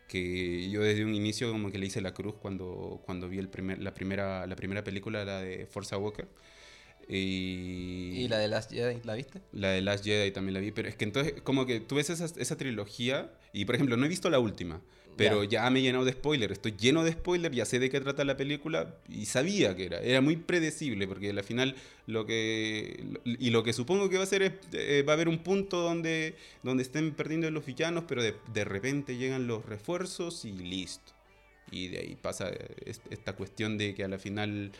que 0.07 0.69
yo 0.69 0.81
desde 0.81 1.03
un 1.05 1.15
inicio 1.15 1.51
como 1.51 1.71
que 1.71 1.79
le 1.79 1.87
hice 1.87 2.01
la 2.01 2.13
cruz 2.13 2.35
cuando, 2.41 3.01
cuando 3.05 3.27
vi 3.29 3.39
el 3.39 3.49
primer, 3.49 3.81
la, 3.81 3.93
primera, 3.93 4.45
la 4.47 4.55
primera 4.55 4.83
película, 4.83 5.25
la 5.25 5.41
de 5.41 5.65
Forza 5.65 5.97
Walker. 5.97 6.27
Y, 7.07 8.21
¿Y 8.21 8.27
la 8.27 8.37
de 8.37 8.47
Last 8.47 8.71
Jedi, 8.71 9.01
la 9.03 9.15
viste? 9.15 9.41
la 9.53 9.69
de 9.69 9.81
Last 9.81 10.05
Jedi 10.05 10.31
también 10.31 10.53
la 10.53 10.59
vi, 10.59 10.71
pero 10.71 10.87
es 10.87 10.95
que 10.95 11.03
entonces 11.03 11.33
como 11.43 11.65
que 11.65 11.79
tú 11.79 11.95
ves 11.95 12.09
esa, 12.09 12.25
esa 12.25 12.57
trilogía 12.57 13.31
y 13.53 13.65
por 13.65 13.75
ejemplo 13.75 13.97
no 13.97 14.05
he 14.05 14.09
visto 14.09 14.29
la 14.29 14.39
última, 14.39 14.81
pero 15.17 15.43
ya. 15.43 15.69
me 15.69 15.79
he 15.79 15.81
llenado 15.83 16.05
de 16.05 16.11
spoiler, 16.13 16.51
estoy 16.51 16.73
lleno 16.77 17.03
de 17.03 17.11
spoiler, 17.13 17.51
ya 17.51 17.65
sé 17.65 17.79
de 17.79 17.89
qué 17.89 17.99
trata 18.01 18.23
la 18.25 18.37
película 18.37 18.95
y 19.09 19.25
sabía 19.25 19.75
que 19.75 19.85
era, 19.85 19.99
era 19.99 20.21
muy 20.21 20.35
predecible 20.37 21.07
porque 21.07 21.29
al 21.29 21.43
final 21.43 21.75
lo 22.07 22.25
que 22.25 23.03
y 23.25 23.49
lo 23.49 23.63
que 23.63 23.73
supongo 23.73 24.09
que 24.09 24.17
va 24.17 24.23
a 24.23 24.27
ser 24.27 24.41
es 24.43 24.51
eh, 24.73 25.03
va 25.07 25.13
a 25.13 25.15
haber 25.15 25.27
un 25.29 25.39
punto 25.39 25.81
donde 25.81 26.35
donde 26.63 26.83
estén 26.83 27.11
perdiendo 27.13 27.49
los 27.51 27.65
villanos, 27.65 28.03
pero 28.07 28.23
de, 28.23 28.35
de 28.53 28.63
repente 28.65 29.17
llegan 29.17 29.47
los 29.47 29.65
refuerzos 29.65 30.45
y 30.45 30.51
listo. 30.51 31.13
Y 31.71 31.87
de 31.87 31.99
ahí 31.99 32.17
pasa 32.21 32.49
eh, 32.49 32.57
es- 32.85 33.01
esta 33.09 33.33
cuestión 33.33 33.77
de 33.77 33.93
que 33.93 34.03
a 34.03 34.07
la 34.07 34.17
final 34.19 34.71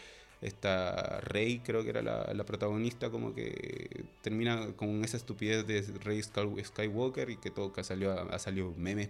esta 0.42 1.20
Rey, 1.22 1.60
creo 1.64 1.84
que 1.84 1.92
era 1.92 2.02
la, 2.02 2.32
la 2.34 2.44
protagonista, 2.46 3.10
como 3.12 3.36
que 3.36 4.06
termina 4.22 4.68
con 4.76 5.04
esa 5.06 5.18
estupidez 5.18 5.68
de 5.68 5.82
Rey 6.04 6.20
Sky- 6.22 6.64
Skywalker 6.66 7.30
y 7.30 7.38
que 7.38 7.52
todo 7.52 7.72
que 7.72 7.84
salió, 7.84 8.12
ha 8.12 8.40
salido 8.40 8.74
memes 8.76 9.10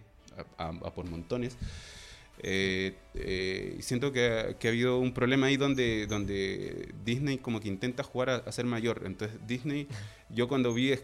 a, 0.57 0.67
a- 0.69 0.93
por 0.93 1.09
montones. 1.09 1.57
Eh, 2.43 2.95
eh, 3.13 3.77
siento 3.81 4.11
que, 4.11 4.55
que 4.59 4.67
ha 4.67 4.71
habido 4.71 4.97
un 4.97 5.13
problema 5.13 5.45
ahí 5.47 5.57
donde, 5.57 6.07
donde 6.07 6.91
Disney 7.05 7.37
como 7.37 7.59
que 7.59 7.67
intenta 7.67 8.01
jugar 8.03 8.29
a, 8.31 8.35
a 8.37 8.51
ser 8.51 8.65
mayor. 8.65 9.03
Entonces 9.05 9.37
Disney, 9.45 9.87
yo 10.29 10.47
cuando 10.47 10.73
vi 10.73 10.91
eh, 10.91 10.99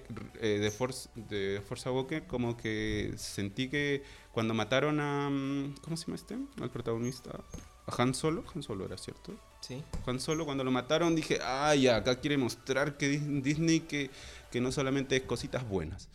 de, 0.59 0.71
Force, 0.71 1.09
de 1.15 1.61
Force 1.67 1.87
Walker, 1.89 2.23
como 2.23 2.57
que 2.57 3.13
sentí 3.17 3.67
que 3.69 4.01
cuando 4.31 4.53
mataron 4.55 4.99
a... 4.99 5.29
mm, 5.29 5.75
¿Cómo 5.81 5.95
se 5.97 6.05
llama 6.05 6.15
este? 6.15 6.37
Al 6.59 6.71
protagonista. 6.71 7.39
A 7.85 8.01
Han 8.01 8.15
Solo. 8.15 8.43
Han 8.55 8.63
Solo 8.63 8.85
era, 8.85 8.97
¿cierto? 8.97 9.33
Sí. 9.61 9.83
Juan 10.05 10.19
Solo, 10.19 10.45
cuando 10.45 10.63
lo 10.63 10.71
mataron, 10.71 11.15
dije, 11.15 11.39
ah, 11.43 11.75
ya, 11.75 11.97
acá 11.97 12.19
quiere 12.19 12.37
mostrar 12.37 12.97
que 12.97 13.09
Dis- 13.11 13.41
Disney 13.43 13.81
que, 13.81 14.09
que 14.51 14.59
no 14.61 14.71
solamente 14.71 15.15
es 15.17 15.21
cositas 15.23 15.67
buenas. 15.67 16.09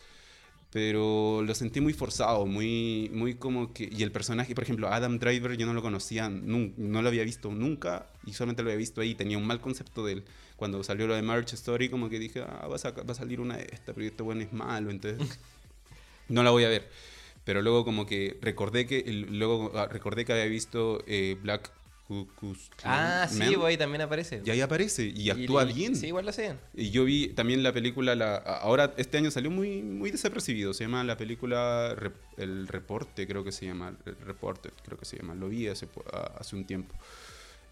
Pero 0.73 1.43
lo 1.43 1.55
sentí 1.55 1.81
muy 1.83 1.93
forzado, 1.93 2.47
muy, 2.47 3.11
muy 3.13 3.35
como 3.35 3.75
que... 3.75 3.91
Y 3.93 4.03
el 4.03 4.11
personaje, 4.11 4.55
por 4.55 4.65
ejemplo, 4.65 4.89
Adam 4.89 5.19
Driver, 5.19 5.55
yo 5.59 5.67
no 5.67 5.75
lo 5.75 5.83
conocía, 5.83 6.31
nun- 6.31 6.73
no 6.79 7.03
lo 7.03 7.09
había 7.09 7.25
visto 7.25 7.51
nunca 7.53 8.07
y 8.27 8.33
solamente 8.33 8.63
lo 8.63 8.71
había 8.71 8.79
visto 8.79 9.03
ahí. 9.03 9.15
Tenía 9.15 9.37
un 9.37 9.47
mal 9.47 9.61
concepto 9.61 10.05
de 10.07 10.13
él. 10.15 10.25
Cuando 10.57 10.83
salió 10.83 11.07
lo 11.07 11.15
de 11.15 11.21
March 11.23 11.53
Story, 11.53 11.91
como 11.91 12.09
que 12.09 12.19
dije, 12.19 12.41
ah, 12.41 12.67
va 12.69 12.77
a, 12.77 12.91
va 13.03 13.13
a 13.13 13.15
salir 13.15 13.41
una 13.41 13.59
de 13.59 13.65
estas, 13.71 13.95
pero 13.95 14.07
este 14.07 14.23
bueno 14.23 14.41
es 14.43 14.53
malo, 14.53 14.91
entonces 14.91 15.39
no 16.29 16.43
la 16.43 16.51
voy 16.51 16.65
a 16.65 16.69
ver. 16.69 16.89
Pero 17.45 17.61
luego 17.61 17.85
como 17.85 18.07
que 18.07 18.39
recordé 18.41 18.87
que, 18.87 19.03
luego 19.29 19.73
ah, 19.75 19.89
recordé 19.91 20.25
que 20.25 20.33
había 20.33 20.47
visto 20.47 21.03
eh, 21.07 21.37
Black 21.43 21.71
Ah, 22.85 23.27
sí, 23.31 23.39
Man. 23.39 23.67
ahí 23.67 23.77
también 23.77 24.03
aparece. 24.03 24.43
Y 24.45 24.51
ahí 24.51 24.61
aparece 24.61 25.05
y 25.15 25.31
actúa 25.31 25.65
y- 25.65 25.73
bien. 25.73 25.97
Sí, 25.97 26.09
igual 26.09 26.25
lo 26.27 26.31
hacen. 26.31 26.59
Y 26.75 26.91
yo 26.91 27.05
vi 27.05 27.29
también 27.29 27.63
la 27.63 27.73
película, 27.73 28.15
la, 28.15 28.37
ahora 28.37 28.93
este 28.97 29.19
año 29.19 29.31
salió 29.31 29.51
muy, 29.51 29.83
muy 29.83 30.11
desapercibido, 30.11 30.75
se 30.75 30.85
llama 30.85 31.05
la 31.05 31.17
película 31.17 31.95
Rep- 31.97 32.13
El 32.37 32.69
Reporte, 32.69 33.27
creo 33.27 33.45
que 33.45 33.53
se 33.53 33.67
llama, 33.67 33.97
El 34.05 34.17
Reporte, 34.19 34.71
creo 34.85 34.99
que 34.99 35.05
se 35.07 35.17
llama, 35.17 35.35
lo 35.35 35.49
vi 35.49 35.69
hace, 35.69 35.89
hace 36.39 36.57
un 36.57 36.65
tiempo. 36.67 36.95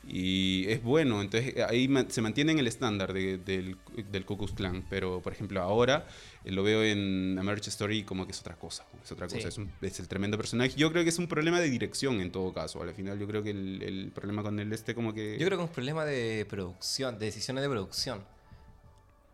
Y 0.09 0.65
es 0.69 0.83
bueno, 0.83 1.21
entonces 1.21 1.55
eh, 1.57 1.63
ahí 1.63 1.89
se 2.09 2.23
mantiene 2.23 2.53
en 2.53 2.59
el 2.59 2.67
estándar 2.67 3.13
de- 3.13 3.37
del, 3.39 3.77
del 4.11 4.25
Ku 4.25 4.39
Klux 4.39 4.53
Klan, 4.53 4.85
pero 4.89 5.21
por 5.21 5.33
ejemplo 5.35 5.61
ahora 5.61 6.07
eh, 6.45 6.51
lo 6.51 6.63
veo 6.63 6.83
en 6.83 7.37
American 7.39 7.69
Story 7.69 8.03
como 8.03 8.25
que 8.25 8.33
es 8.33 8.41
otra 8.41 8.57
cosa, 8.57 8.87
es 9.05 9.13
otra 9.13 9.27
cosa, 9.29 9.43
Sí. 9.43 9.49
es, 9.49 9.59
un- 9.59 9.71
es 9.83 10.01
el 10.01 10.09
tremendo 10.09 10.37
personaje. 10.39 10.73
Yo 10.75 10.91
creo 10.91 11.05
que 11.05 11.11
es 11.11 11.19
un 11.19 11.27
problema 11.29 11.61
de 11.61 11.69
dirección 11.69 12.21
en 12.23 12.33
todo 12.33 12.53
caso, 12.55 12.83
al 12.83 12.95
final 12.95 13.19
yo 13.19 13.27
creo 13.27 13.43
que 13.43 13.51
el, 13.51 13.83
el 13.83 14.11
problema 14.13 14.43
con 14.43 14.59
el 14.59 14.73
este 14.73 14.95
como 14.95 15.13
que... 15.13 15.39
Yo 15.39 15.47
creo 15.47 15.59
que 15.59 15.65
es 15.65 15.69
un 15.71 15.75
problema 15.75 16.05
de 16.07 16.47
producción, 16.49 17.19
de 17.19 17.27
decisiones 17.27 17.63
de 17.63 17.69
producción. 17.69 18.25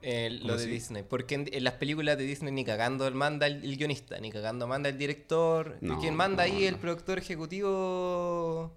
Eh, 0.03 0.37
¿Cómo 0.43 0.53
lo 0.53 0.59
de? 0.59 0.67
Disney. 0.67 1.05
Porque 1.09 1.37
en, 1.37 1.49
en 1.53 1.65
las 1.65 1.75
películas 1.75 2.19
de 2.19 2.25
Disney 2.25 2.53
ni 2.53 2.65
cagando 2.65 3.11
manda 3.13 3.47
el, 3.47 3.65
el 3.65 3.77
guionista, 3.77 4.19
ni 4.21 4.31
cagando 4.31 4.67
manda 4.67 4.89
el 4.89 4.99
director. 4.99 5.79
No, 5.81 5.99
Quien 6.01 6.15
manda 6.15 6.47
no, 6.47 6.53
ahí 6.53 6.65
el 6.65 6.77
productor 6.77 7.19
ejecutivo 7.19 8.73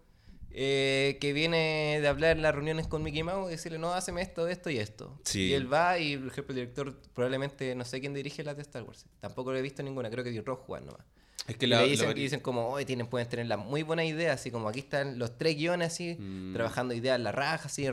eh, 0.51 1.17
que 1.21 1.31
viene 1.33 1.99
de 2.01 2.07
hablar 2.07 2.35
en 2.37 2.41
las 2.43 2.53
reuniones 2.55 2.87
con 2.87 3.03
Mickey 3.03 3.23
Mouse 3.23 3.49
y 3.49 3.51
decirle, 3.51 3.77
no, 3.79 3.93
haceme 3.93 4.21
esto, 4.21 4.47
esto 4.47 4.69
y 4.69 4.77
esto. 4.79 5.19
Sí. 5.23 5.47
Y 5.49 5.53
él 5.53 5.71
va 5.71 5.97
y, 5.99 6.17
por 6.17 6.27
ejemplo, 6.27 6.53
el 6.53 6.55
director 6.61 6.99
probablemente, 7.13 7.75
no 7.75 7.85
sé 7.85 7.99
quién 7.99 8.13
dirige 8.13 8.43
las 8.43 8.55
de 8.55 8.63
Star 8.63 8.83
Wars. 8.83 9.05
Tampoco 9.19 9.51
lo 9.51 9.57
he 9.57 9.61
visto 9.61 9.83
ninguna, 9.83 10.09
creo 10.09 10.23
que 10.23 10.31
Di 10.31 10.39
Rojo 10.41 10.63
Juan 10.63 10.85
nomás. 10.85 11.05
Es 11.47 11.57
que 11.57 11.65
Y 11.65 11.69
la, 11.69 11.81
le 11.81 11.89
dicen, 11.89 12.09
vari- 12.09 12.17
y 12.19 12.21
dicen 12.23 12.39
como, 12.41 12.67
hoy 12.69 12.85
tienen, 12.85 13.07
pueden 13.07 13.27
tener 13.27 13.47
la 13.47 13.57
muy 13.57 13.81
buena 13.83 14.05
idea, 14.05 14.33
así 14.33 14.51
como 14.51 14.67
aquí 14.69 14.79
están 14.79 15.17
los 15.17 15.37
tres 15.37 15.55
guiones 15.55 15.93
así, 15.93 16.15
Mm. 16.19 16.53
trabajando 16.53 16.93
ideas 16.93 17.15
en 17.15 17.23
la 17.23 17.31
raja, 17.31 17.65
así, 17.67 17.87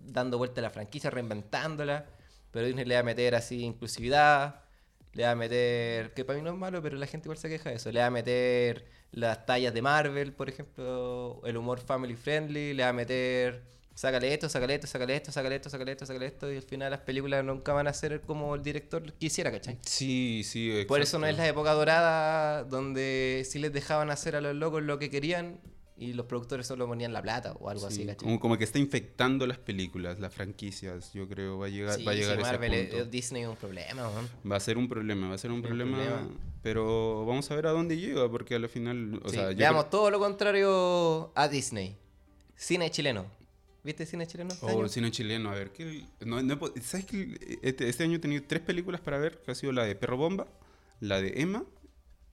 dando 0.00 0.36
vuelta 0.38 0.60
a 0.60 0.62
la 0.62 0.70
franquicia, 0.70 1.08
reinventándola. 1.10 2.06
Pero 2.50 2.66
Disney 2.66 2.84
le 2.86 2.94
va 2.94 3.00
a 3.00 3.04
meter 3.04 3.34
así 3.34 3.62
inclusividad, 3.62 4.62
le 5.12 5.24
va 5.24 5.32
a 5.32 5.34
meter, 5.34 6.12
que 6.14 6.24
para 6.24 6.38
mí 6.38 6.44
no 6.44 6.50
es 6.50 6.56
malo, 6.56 6.82
pero 6.82 6.96
la 6.96 7.06
gente 7.06 7.26
igual 7.26 7.38
se 7.38 7.48
queja 7.48 7.70
de 7.70 7.76
eso, 7.76 7.90
le 7.90 8.00
va 8.00 8.06
a 8.06 8.10
meter 8.10 8.86
las 9.12 9.46
tallas 9.46 9.72
de 9.74 9.82
Marvel, 9.82 10.32
por 10.32 10.48
ejemplo, 10.48 11.40
el 11.44 11.56
humor 11.56 11.80
family 11.80 12.14
friendly, 12.14 12.74
le 12.74 12.82
va 12.82 12.90
a 12.90 12.92
meter, 12.92 13.62
sácale 13.94 14.32
esto, 14.32 14.48
sácale 14.48 14.74
esto, 14.74 14.86
sácale 14.86 15.16
esto, 15.16 15.32
sácale 15.32 15.56
esto, 15.56 15.70
sácale 15.70 15.92
esto, 15.92 16.06
sácale 16.06 16.26
esto, 16.26 16.52
y 16.52 16.56
al 16.56 16.62
final 16.62 16.90
las 16.90 17.00
películas 17.00 17.44
nunca 17.44 17.72
van 17.72 17.88
a 17.88 17.92
ser 17.92 18.20
como 18.20 18.54
el 18.54 18.62
director 18.62 19.12
quisiera, 19.14 19.50
¿cachai? 19.50 19.78
Sí, 19.82 20.42
sí, 20.44 20.84
Por 20.86 21.00
eso 21.00 21.18
no 21.18 21.26
es 21.26 21.30
exacto. 21.32 21.42
la 21.42 21.48
época 21.48 21.72
dorada 21.72 22.64
donde 22.64 23.44
sí 23.48 23.58
les 23.58 23.72
dejaban 23.72 24.10
hacer 24.10 24.36
a 24.36 24.40
los 24.40 24.54
locos 24.54 24.82
lo 24.82 24.98
que 24.98 25.10
querían 25.10 25.58
y 25.98 26.12
los 26.12 26.26
productores 26.26 26.66
solo 26.66 26.86
ponían 26.86 27.12
la 27.12 27.20
plata 27.20 27.52
o 27.54 27.68
algo 27.68 27.88
Sí, 27.88 27.94
así, 27.94 28.06
¿cachai? 28.06 28.16
como, 28.26 28.38
como 28.40 28.56
que 28.56 28.64
está 28.64 28.78
infectando 28.78 29.46
las 29.46 29.58
películas, 29.58 30.20
las 30.20 30.32
franquicias, 30.32 31.12
yo 31.12 31.28
creo, 31.28 31.58
va 31.58 31.66
a 31.66 31.68
llegar, 31.68 31.96
Sí, 31.98 32.04
va 32.04 32.12
a 32.12 32.14
llegar 32.14 32.36
sí, 32.36 32.42
ese 32.42 32.52
Marvel, 32.52 32.72
punto. 32.88 32.96
eh, 32.98 33.04
Disney 33.10 33.42
es 33.42 33.48
un 33.48 33.56
problema. 33.56 34.10
Va 34.50 34.56
a 34.56 34.60
ser 34.60 34.78
un 34.78 34.88
problema, 34.88 35.28
va 35.28 35.34
a 35.34 35.38
ser 35.38 35.50
un 35.50 35.60
problema, 35.60 35.96
problema. 35.98 36.28
pero 36.62 37.26
vamos 37.26 37.50
a 37.50 37.56
ver 37.56 37.66
a 37.66 37.70
dónde 37.72 37.96
llega, 37.96 38.30
porque 38.30 38.54
al 38.54 38.68
final, 38.68 39.20
o 39.24 39.28
sea, 39.28 39.50
yo 39.50 39.56
creo- 39.56 39.84
todo 39.86 40.10
lo 40.10 40.18
contrario 40.18 41.32
a 41.34 41.48
Disney. 41.48 41.96
Cine 42.54 42.90
chileno. 42.90 43.26
¿Viste 43.84 44.04
cine 44.06 44.26
chileno 44.26 44.52
este 44.52 44.66
Oh, 44.66 44.70
año? 44.80 44.88
cine 44.88 45.10
chileno, 45.10 45.50
a 45.50 45.54
ver, 45.54 45.70
¿qué, 45.72 46.04
no, 46.26 46.42
no 46.42 46.58
¿sabes 46.82 47.06
que 47.06 47.58
este, 47.62 47.88
este 47.88 48.04
año 48.04 48.16
he 48.16 48.18
tenido 48.18 48.42
tres 48.46 48.60
películas 48.60 49.00
para 49.00 49.18
ver? 49.18 49.40
Que 49.42 49.52
ha 49.52 49.54
sido 49.54 49.72
la 49.72 49.84
de 49.84 49.94
Perro 49.94 50.16
Bomba, 50.16 50.46
la 51.00 51.20
de 51.20 51.40
Emma 51.40 51.64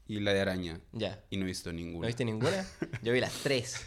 y 0.07 0.19
la 0.19 0.33
de 0.33 0.41
Araña. 0.41 0.79
Ya. 0.93 1.23
Y 1.29 1.37
no 1.37 1.43
he 1.43 1.47
visto 1.47 1.71
¿No 1.71 1.77
ninguna. 1.77 2.07
viste 2.07 2.25
ninguna? 2.25 2.65
Yo 3.01 3.11
vi 3.13 3.19
las 3.19 3.33
tres. 3.43 3.85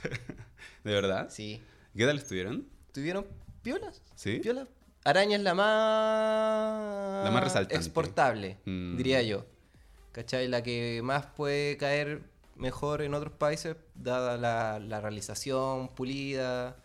¿De 0.85 0.93
verdad? 0.93 1.29
Sí. 1.31 1.63
¿Qué 1.97 2.05
tal 2.07 2.19
estuvieron? 2.19 2.67
¿Tuvieron 2.93 3.27
piolas? 3.63 4.03
¿Sí? 4.15 4.39
¿Piolas? 4.41 4.69
Araña 5.05 5.37
es 5.37 5.43
la 5.43 5.55
más... 5.55 7.25
La 7.25 7.31
más 7.31 7.45
resaltante. 7.45 7.77
Exportable, 7.77 8.59
Mm. 8.65 8.97
diría 8.97 9.23
yo. 9.23 9.47
¿Cachai? 10.13 10.49
La 10.49 10.63
que 10.63 11.01
más 11.03 11.27
puede 11.27 11.77
caer 11.77 12.23
mejor 12.57 13.03
en 13.03 13.15
otros 13.15 13.33
países, 13.35 13.77
dada 13.95 14.37
la, 14.37 14.81
la 14.81 15.01
realización 15.01 15.89
pulida, 15.89 16.77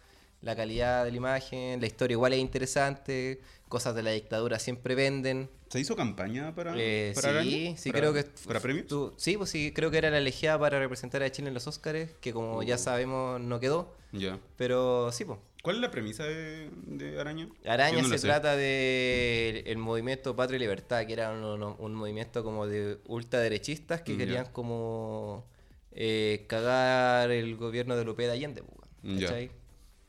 la 0.42 0.56
calidad 0.56 1.04
de 1.06 1.12
la 1.12 1.18
imagen, 1.18 1.82
la 1.82 1.88
historia 1.88 2.14
igual 2.14 2.34
es 2.34 2.40
interesante, 2.40 3.42
cosas 3.70 3.96
de 3.96 4.04
la 4.04 4.12
dictadura 4.12 4.60
siempre 4.60 4.94
venden. 4.94 5.50
¿Se 5.74 5.80
hizo 5.80 5.96
campaña 5.96 6.54
para, 6.54 6.76
Eh, 6.78 7.14
para 7.16 7.42
sí, 7.42 7.74
sí 7.80 7.90
¿Para- 7.92 8.00
creo 8.02 8.14
que... 8.14 8.26
¿Para 8.46 8.60
premios? 8.60 8.86
sí, 9.18 9.38
pues 9.38 9.50
sí, 9.50 9.72
creo 9.74 9.90
que 9.90 9.98
era 9.98 10.12
la 10.12 10.20
elegida 10.20 10.60
para 10.60 10.78
representar 10.78 11.24
a 11.24 11.32
Chile 11.32 11.48
en 11.48 11.56
los 11.56 11.66
Oscars, 11.66 12.12
que 12.22 12.32
como 12.32 12.62
ya 12.62 12.76
Uh. 12.76 12.78
sabemos 12.78 13.42
no 13.42 13.60
quedó, 13.60 13.92
Ya. 14.12 14.38
pero 14.56 15.12
sí, 15.12 15.26
pues. 15.26 15.40
¿Cuál 15.64 15.78
es 15.78 15.82
la 15.82 15.90
premisa 15.90 16.26
de, 16.26 16.70
de 16.86 17.20
Araña? 17.20 17.50
Araña 17.66 18.04
no 18.04 18.08
se 18.08 18.20
trata 18.20 18.56
de 18.56 19.64
el 19.66 19.80
movimiento 19.80 20.36
Patria 20.36 20.58
y 20.58 20.60
Libertad, 20.60 21.08
que 21.08 21.14
era 21.14 21.32
un, 21.32 21.96
movimiento 21.96 22.44
como 22.44 22.68
de 22.68 23.00
ultraderechistas 23.08 24.04
que 24.04 24.12
Ya. 24.12 24.18
querían 24.20 24.46
como 24.52 25.44
eh, 25.92 26.46
cagar 26.48 27.32
el 27.32 27.56
gobierno 27.56 27.96
de 27.96 28.06
López 28.06 28.28
de 28.28 28.34
Allende, 28.34 28.62
pues, 28.62 29.20
Ya. 29.20 29.28
¿cachai? 29.28 29.50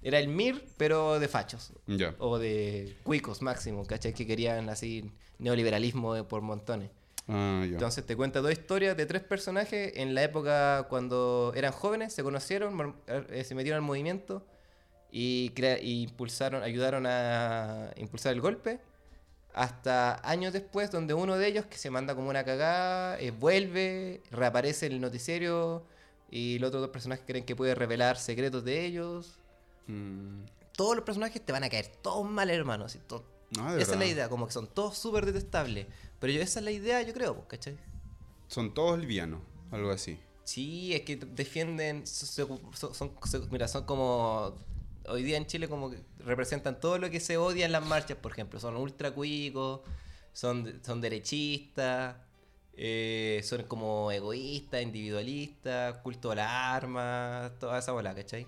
Era 0.02 0.18
el 0.18 0.28
MIR, 0.28 0.62
pero 0.76 1.18
de 1.18 1.26
fachos. 1.28 1.72
Ya. 1.86 2.14
O 2.18 2.38
de 2.38 2.94
cuicos 3.02 3.40
máximo, 3.40 3.86
¿cachai? 3.86 4.12
Que 4.12 4.26
querían 4.26 4.68
así 4.68 5.10
neoliberalismo 5.38 6.26
por 6.28 6.42
montones. 6.42 6.90
Ah. 7.28 7.62
Entonces 7.64 8.04
te 8.04 8.16
cuenta 8.16 8.40
dos 8.40 8.52
historias 8.52 8.96
de 8.96 9.06
tres 9.06 9.22
personajes 9.22 9.92
en 9.96 10.14
la 10.14 10.22
época 10.22 10.86
cuando 10.90 11.52
eran 11.56 11.72
jóvenes, 11.72 12.12
se 12.12 12.22
conocieron, 12.22 12.96
eh, 13.06 13.44
se 13.44 13.54
metieron 13.54 13.76
al 13.78 13.82
movimiento 13.86 14.44
y, 15.10 15.50
crea- 15.50 15.80
y 15.80 16.02
impulsaron, 16.02 16.62
ayudaron 16.62 17.06
a 17.06 17.90
impulsar 17.96 18.32
el 18.34 18.40
golpe. 18.40 18.80
Hasta 19.54 20.20
años 20.28 20.52
después, 20.52 20.90
donde 20.90 21.14
uno 21.14 21.36
de 21.38 21.46
ellos, 21.46 21.64
que 21.66 21.78
se 21.78 21.88
manda 21.88 22.14
como 22.16 22.28
una 22.28 22.44
cagada, 22.44 23.18
eh, 23.20 23.30
vuelve, 23.30 24.20
reaparece 24.32 24.86
en 24.86 24.92
el 24.92 25.00
noticiero 25.00 25.86
y 26.28 26.58
los 26.58 26.68
otros 26.68 26.82
dos 26.82 26.90
personajes 26.90 27.24
creen 27.26 27.44
que 27.44 27.54
puede 27.54 27.74
revelar 27.76 28.16
secretos 28.16 28.64
de 28.64 28.84
ellos. 28.84 29.38
Mm. 29.86 30.40
Todos 30.76 30.96
los 30.96 31.04
personajes 31.04 31.40
te 31.40 31.52
van 31.52 31.62
a 31.62 31.70
caer 31.70 31.86
todos 31.86 32.28
mal, 32.28 32.50
hermano. 32.50 32.86
así, 32.86 32.98
to- 33.06 33.24
Ah, 33.58 33.76
esa 33.78 33.92
es 33.92 33.98
la 33.98 34.06
idea, 34.06 34.28
como 34.28 34.46
que 34.46 34.52
son 34.52 34.66
todos 34.66 34.96
súper 34.98 35.26
detestables. 35.26 35.86
Pero 36.20 36.32
yo, 36.32 36.40
esa 36.42 36.58
es 36.60 36.64
la 36.64 36.70
idea, 36.70 37.02
yo 37.02 37.12
creo, 37.12 37.34
pues, 37.34 37.46
¿cachai? 37.48 37.76
Son 38.48 38.72
todos 38.74 38.98
livianos, 38.98 39.40
algo 39.70 39.90
así. 39.90 40.18
Sí, 40.44 40.92
es 40.94 41.02
que 41.02 41.16
defienden, 41.16 42.06
son, 42.06 42.60
son- 42.74 42.94
son- 42.94 43.12
son- 43.24 43.48
mira, 43.50 43.66
son 43.68 43.84
como, 43.84 44.54
hoy 45.08 45.22
día 45.22 45.36
en 45.38 45.46
Chile 45.46 45.68
como 45.68 45.90
que 45.90 45.98
representan 46.18 46.78
todo 46.80 46.98
lo 46.98 47.10
que 47.10 47.20
se 47.20 47.36
odia 47.38 47.66
en 47.66 47.72
las 47.72 47.84
marchas, 47.86 48.16
por 48.18 48.32
ejemplo, 48.32 48.60
son 48.60 48.76
ultra 48.76 49.10
cuicos, 49.12 49.80
son, 50.32 50.80
son 50.84 51.00
derechistas, 51.00 52.16
eh, 52.76 53.40
son 53.44 53.62
como 53.64 54.10
egoístas, 54.10 54.82
individualistas, 54.82 55.96
culto 55.98 56.30
a 56.32 56.34
las 56.34 56.50
armas, 56.50 57.52
toda 57.58 57.78
esa 57.78 57.92
bola, 57.92 58.14
¿cachai? 58.14 58.46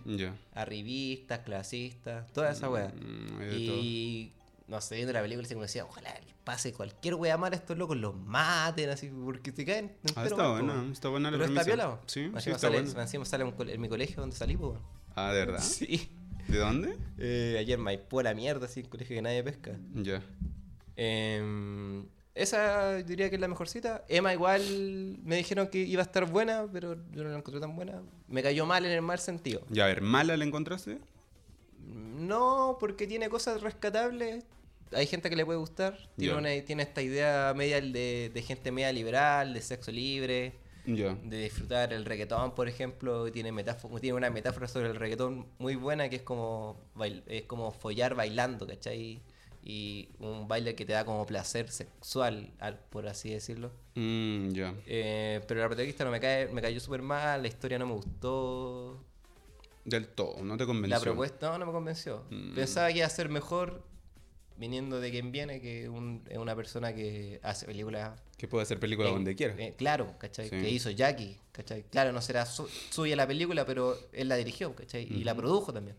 Arribistas, 0.52 1.40
clasistas, 1.40 2.30
toda 2.32 2.50
esa 2.50 2.68
weá. 2.68 2.88
Mm, 2.88 3.42
Y 3.52 4.32
no 4.68 4.80
sé, 4.80 4.96
viendo 4.96 5.12
la 5.12 5.22
película, 5.22 5.46
se 5.46 5.54
me 5.54 5.62
decía, 5.62 5.84
ojalá 5.84 6.12
le 6.26 6.34
pase 6.44 6.72
cualquier 6.72 7.14
wea 7.14 7.36
mala 7.36 7.56
a 7.56 7.58
estos 7.58 7.76
locos, 7.78 7.96
los 7.96 8.14
maten, 8.16 8.90
así, 8.90 9.08
porque 9.08 9.52
se 9.52 9.64
caen. 9.64 9.96
Ah, 10.16 10.24
está 10.24 10.36
mal, 10.36 10.62
buena, 10.62 10.92
está 10.92 11.08
buena 11.08 11.30
la 11.30 11.38
Pero 11.38 11.50
está 11.50 11.62
premisa. 11.62 11.82
piola, 11.84 11.96
po. 12.00 12.02
Sí, 12.06 12.20
Encima 12.20 12.40
sí, 12.40 12.50
está 12.50 12.60
sale, 12.60 12.82
buena. 12.82 13.02
encima 13.02 13.24
sale 13.24 13.44
un 13.44 13.68
en 13.68 13.80
mi 13.80 13.88
colegio 13.88 14.16
donde 14.20 14.36
salí, 14.36 14.56
weón. 14.56 14.80
Ah, 15.14 15.32
¿de 15.32 15.38
verdad? 15.46 15.60
Sí. 15.62 16.10
¿De 16.48 16.58
dónde? 16.58 16.96
Eh, 17.18 17.56
ayer 17.58 17.76
Maipú 17.78 18.20
a 18.20 18.22
la 18.22 18.34
mierda, 18.34 18.66
así, 18.66 18.80
un 18.80 18.86
colegio 18.86 19.16
que 19.16 19.22
nadie 19.22 19.42
pesca. 19.42 19.76
Ya. 19.94 20.22
Em, 20.94 22.06
esa 22.34 22.94
diría 22.96 23.28
que 23.30 23.34
es 23.36 23.40
la 23.40 23.48
mejor 23.48 23.68
cita. 23.68 24.04
Emma 24.08 24.32
igual 24.32 25.18
me 25.24 25.36
dijeron 25.36 25.68
que 25.68 25.78
iba 25.78 26.02
a 26.02 26.04
estar 26.06 26.24
buena, 26.30 26.66
pero 26.72 26.94
yo 27.12 27.24
no 27.24 27.30
la 27.30 27.38
encontré 27.38 27.60
tan 27.60 27.74
buena. 27.74 28.00
Me 28.28 28.42
cayó 28.42 28.64
mal 28.66 28.84
en 28.84 28.92
el 28.92 29.02
mal 29.02 29.18
sentido. 29.18 29.62
Ya, 29.70 29.84
a 29.84 29.88
ver, 29.88 30.02
¿mala 30.02 30.36
la 30.36 30.44
encontraste? 30.44 30.98
No, 31.84 32.76
porque 32.80 33.06
tiene 33.06 33.28
cosas 33.28 33.60
rescatables. 33.60 34.44
Hay 34.92 35.06
gente 35.06 35.28
que 35.30 35.36
le 35.36 35.44
puede 35.44 35.58
gustar. 35.58 35.98
Tiene, 36.16 36.34
una- 36.38 36.64
tiene 36.64 36.82
esta 36.84 37.02
idea 37.02 37.52
media 37.56 37.80
de, 37.80 38.30
de 38.32 38.42
gente 38.42 38.70
media 38.72 38.92
liberal, 38.92 39.52
de 39.54 39.60
sexo 39.62 39.90
libre, 39.90 40.54
de 41.24 41.38
disfrutar 41.42 41.92
el 41.92 42.04
reggaetón, 42.04 42.54
por 42.54 42.68
ejemplo. 42.68 43.30
Tiene, 43.32 43.52
metáfo- 43.52 44.00
tiene 44.00 44.16
una 44.16 44.30
metáfora 44.30 44.68
sobre 44.68 44.88
el 44.88 44.94
reggaetón 44.96 45.46
muy 45.58 45.74
buena 45.74 46.08
que 46.08 46.16
es 46.16 46.22
como, 46.22 46.80
bail- 46.94 47.24
es 47.26 47.42
como 47.42 47.72
follar 47.72 48.14
bailando, 48.14 48.66
¿cachai? 48.66 49.20
Y 49.68 50.10
un 50.20 50.46
baile 50.46 50.76
que 50.76 50.84
te 50.86 50.92
da 50.92 51.04
como 51.04 51.26
placer 51.26 51.68
sexual, 51.72 52.52
al- 52.60 52.78
por 52.78 53.08
así 53.08 53.30
decirlo. 53.30 53.72
Mm, 53.96 54.50
ya. 54.50 54.72
Eh, 54.86 55.40
pero 55.48 55.58
la 55.60 55.66
protagonista 55.66 56.04
no 56.04 56.12
me, 56.12 56.20
cae, 56.20 56.46
me 56.52 56.62
cayó 56.62 56.78
súper 56.78 57.02
mal, 57.02 57.42
la 57.42 57.48
historia 57.48 57.76
no 57.80 57.86
me 57.86 57.94
gustó. 57.94 59.02
Del 59.84 60.06
todo, 60.06 60.44
no 60.44 60.56
te 60.56 60.66
convenció. 60.66 60.96
La 60.96 61.02
propuesta 61.02 61.50
no, 61.50 61.58
no 61.58 61.66
me 61.66 61.72
convenció. 61.72 62.22
Mm. 62.30 62.54
Pensaba 62.54 62.88
que 62.92 62.98
iba 62.98 63.06
a 63.06 63.10
ser 63.10 63.28
mejor 63.28 63.82
viniendo 64.58 65.00
de 65.00 65.10
quien 65.10 65.32
viene, 65.32 65.60
que 65.60 65.88
un- 65.88 66.22
es 66.28 66.38
una 66.38 66.54
persona 66.56 66.94
que 66.94 67.40
hace 67.42 67.66
películas. 67.66 68.18
Que 68.36 68.48
puede 68.48 68.62
hacer 68.62 68.78
película 68.80 69.08
en- 69.08 69.14
donde 69.14 69.34
quiera. 69.34 69.54
eh, 69.58 69.74
claro, 69.76 70.14
¿cachai? 70.18 70.48
Sí. 70.48 70.56
Que 70.58 70.70
hizo 70.70 70.90
Jackie, 70.90 71.36
¿cachai? 71.52 71.84
Claro, 71.84 72.12
no 72.12 72.20
será 72.22 72.44
su- 72.46 72.68
suya 72.90 73.16
la 73.16 73.26
película, 73.26 73.64
pero 73.66 73.98
él 74.12 74.28
la 74.28 74.36
dirigió, 74.36 74.74
¿cachai? 74.74 75.04
Y 75.10 75.24
la 75.24 75.34
produjo 75.34 75.72
también. 75.72 75.96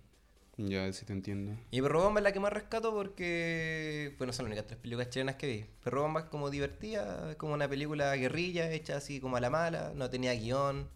Ya, 0.60 0.92
sí 0.92 1.06
te 1.06 1.14
entiendo. 1.14 1.56
Y 1.70 1.82
Perro 1.84 2.02
Bomba 2.02 2.20
es 2.20 2.24
la 2.24 2.32
que 2.32 2.40
más 2.40 2.52
rescato 2.52 2.92
porque, 2.92 4.16
bueno, 4.18 4.34
son 4.34 4.46
las 4.46 4.50
únicas 4.54 4.66
tres 4.66 4.80
películas 4.80 5.10
chilenas 5.12 5.36
que 5.36 5.46
vi. 5.48 5.66
Perro 5.84 6.02
Bomba 6.02 6.22
es 6.22 6.26
como 6.28 6.50
divertida, 6.50 7.30
es 7.30 7.36
como 7.38 7.54
una 7.54 7.70
película 7.70 8.16
guerrilla, 8.16 8.72
hecha 8.72 8.98
así 8.98 9.20
como 9.20 9.38
a 9.38 9.40
la 9.40 9.52
mala, 9.52 9.92
no 9.96 10.10
tenía 10.10 10.34
guion. 10.34 10.90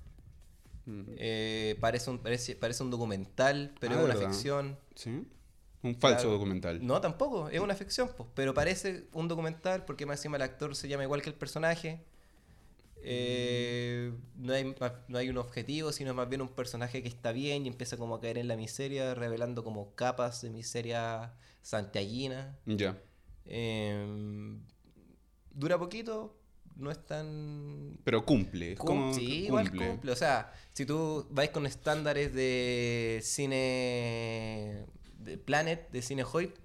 Eh, 1.17 1.77
parece, 1.79 2.09
un, 2.09 2.17
parece, 2.19 2.55
parece 2.55 2.83
un 2.83 2.89
documental, 2.89 3.75
pero 3.79 3.93
Ah, 3.93 3.97
es 3.99 4.03
una 4.05 4.13
¿verdad? 4.15 4.29
ficción. 4.31 4.77
¿Sí? 4.95 5.23
Un 5.83 5.95
falso 5.95 6.17
Claro. 6.23 6.31
documental. 6.33 6.85
No, 6.85 7.01
tampoco, 7.01 7.49
es 7.49 7.59
una 7.59 7.75
ficción, 7.75 8.09
pues, 8.15 8.29
pero 8.35 8.53
parece 8.53 9.07
un 9.13 9.27
documental 9.27 9.83
porque 9.85 10.05
más 10.05 10.19
encima 10.19 10.37
el 10.37 10.43
actor 10.43 10.75
se 10.75 10.87
llama 10.87 11.03
igual 11.03 11.21
que 11.21 11.29
el 11.29 11.35
personaje. 11.35 12.03
Eh, 13.03 14.13
no, 14.35 14.53
hay, 14.53 14.75
no 15.07 15.17
hay 15.17 15.29
un 15.29 15.37
objetivo, 15.39 15.91
sino 15.91 16.13
más 16.13 16.29
bien 16.29 16.41
un 16.41 16.49
personaje 16.49 17.01
que 17.01 17.07
está 17.09 17.31
bien 17.31 17.65
y 17.65 17.69
empieza 17.69 17.97
como 17.97 18.13
a 18.15 18.21
caer 18.21 18.37
en 18.37 18.47
la 18.47 18.55
miseria, 18.55 19.15
revelando 19.15 19.63
como 19.63 19.95
capas 19.95 20.41
de 20.43 20.51
miseria 20.51 21.33
santiaguina. 21.63 22.55
Ya. 22.67 23.01
Eh, 23.45 24.55
dura 25.51 25.79
poquito, 25.79 26.37
no 26.75 26.91
es 26.91 27.03
tan 27.03 27.97
Pero 28.03 28.23
cumple. 28.23 28.73
Es 28.73 28.79
Cum- 28.79 28.87
como 28.87 29.13
sí, 29.15 29.45
igual 29.45 29.69
cumple. 29.71 29.87
cumple. 29.89 30.11
O 30.11 30.15
sea, 30.15 30.53
si 30.73 30.85
tú 30.85 31.25
vais 31.31 31.49
con 31.49 31.65
estándares 31.65 32.33
de 32.35 33.19
cine 33.23 34.85
de 35.23 35.37
Planet, 35.37 35.89
de 35.91 36.01
cine 36.01 36.23
Hoyt, 36.29 36.55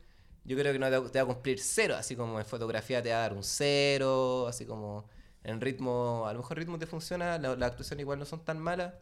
yo 0.45 0.57
creo 0.57 0.73
que 0.73 0.79
no 0.79 0.89
te, 1.11 1.19
va- 1.19 1.23
a 1.23 1.27
cumplir 1.35 1.59
cero. 1.61 1.97
Así 1.97 2.15
como 2.17 2.39
en 2.39 2.47
fotografía 2.47 3.03
te 3.03 3.11
va 3.11 3.17
a 3.17 3.21
dar 3.21 3.33
un 3.35 3.43
cero, 3.43 4.47
así 4.49 4.65
como 4.65 5.09
en 5.45 5.61
ritmo, 5.61 6.25
a 6.27 6.33
lo 6.33 6.41
mejor 6.41 6.59
ritmo 6.59 6.79
te 6.79 6.87
funciona, 6.87 7.39
la, 7.39 7.55
la 7.57 7.67
actuación 7.67 8.01
igual 8.01 8.19
no 8.19 8.25
son 8.25 8.45
tan 8.45 8.59
malas, 8.59 8.95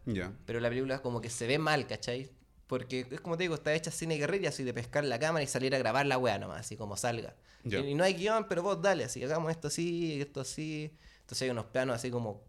pero 0.46 0.61
la 0.61 0.68
película 0.68 1.00
como 1.00 1.20
que 1.20 1.30
se 1.30 1.46
ve 1.46 1.59
mal, 1.59 1.86
¿cachai? 1.86 2.30
Porque 2.66 3.07
es 3.11 3.20
como 3.20 3.36
te 3.36 3.44
digo, 3.44 3.55
está 3.55 3.74
hecha 3.74 3.90
cine 3.90 4.16
guerrilla, 4.16 4.48
así 4.50 4.64
de 4.64 4.72
pescar 4.74 5.05
la 5.05 5.18
cámara 5.18 5.42
y 5.42 5.46
salir 5.46 5.74
a 5.74 5.78
grabar 5.78 6.07
la 6.07 6.18
wea 6.18 6.38
nomás, 6.38 6.61
así 6.61 6.76
como 6.76 6.96
salga. 6.96 7.34
Y, 7.82 7.86
y 7.90 7.94
no 7.94 8.05
hay 8.05 8.14
guion, 8.14 8.46
pero 8.48 8.62
vos 8.62 8.80
dale, 8.82 9.05
así 9.05 9.22
hagamos 9.22 9.50
esto 9.50 9.68
así, 9.68 10.20
esto 10.20 10.40
así. 10.40 10.90
Entonces 11.20 11.42
hay 11.42 11.50
unos 11.50 11.66
planos 11.66 11.96
así 11.96 12.11
como 12.11 12.42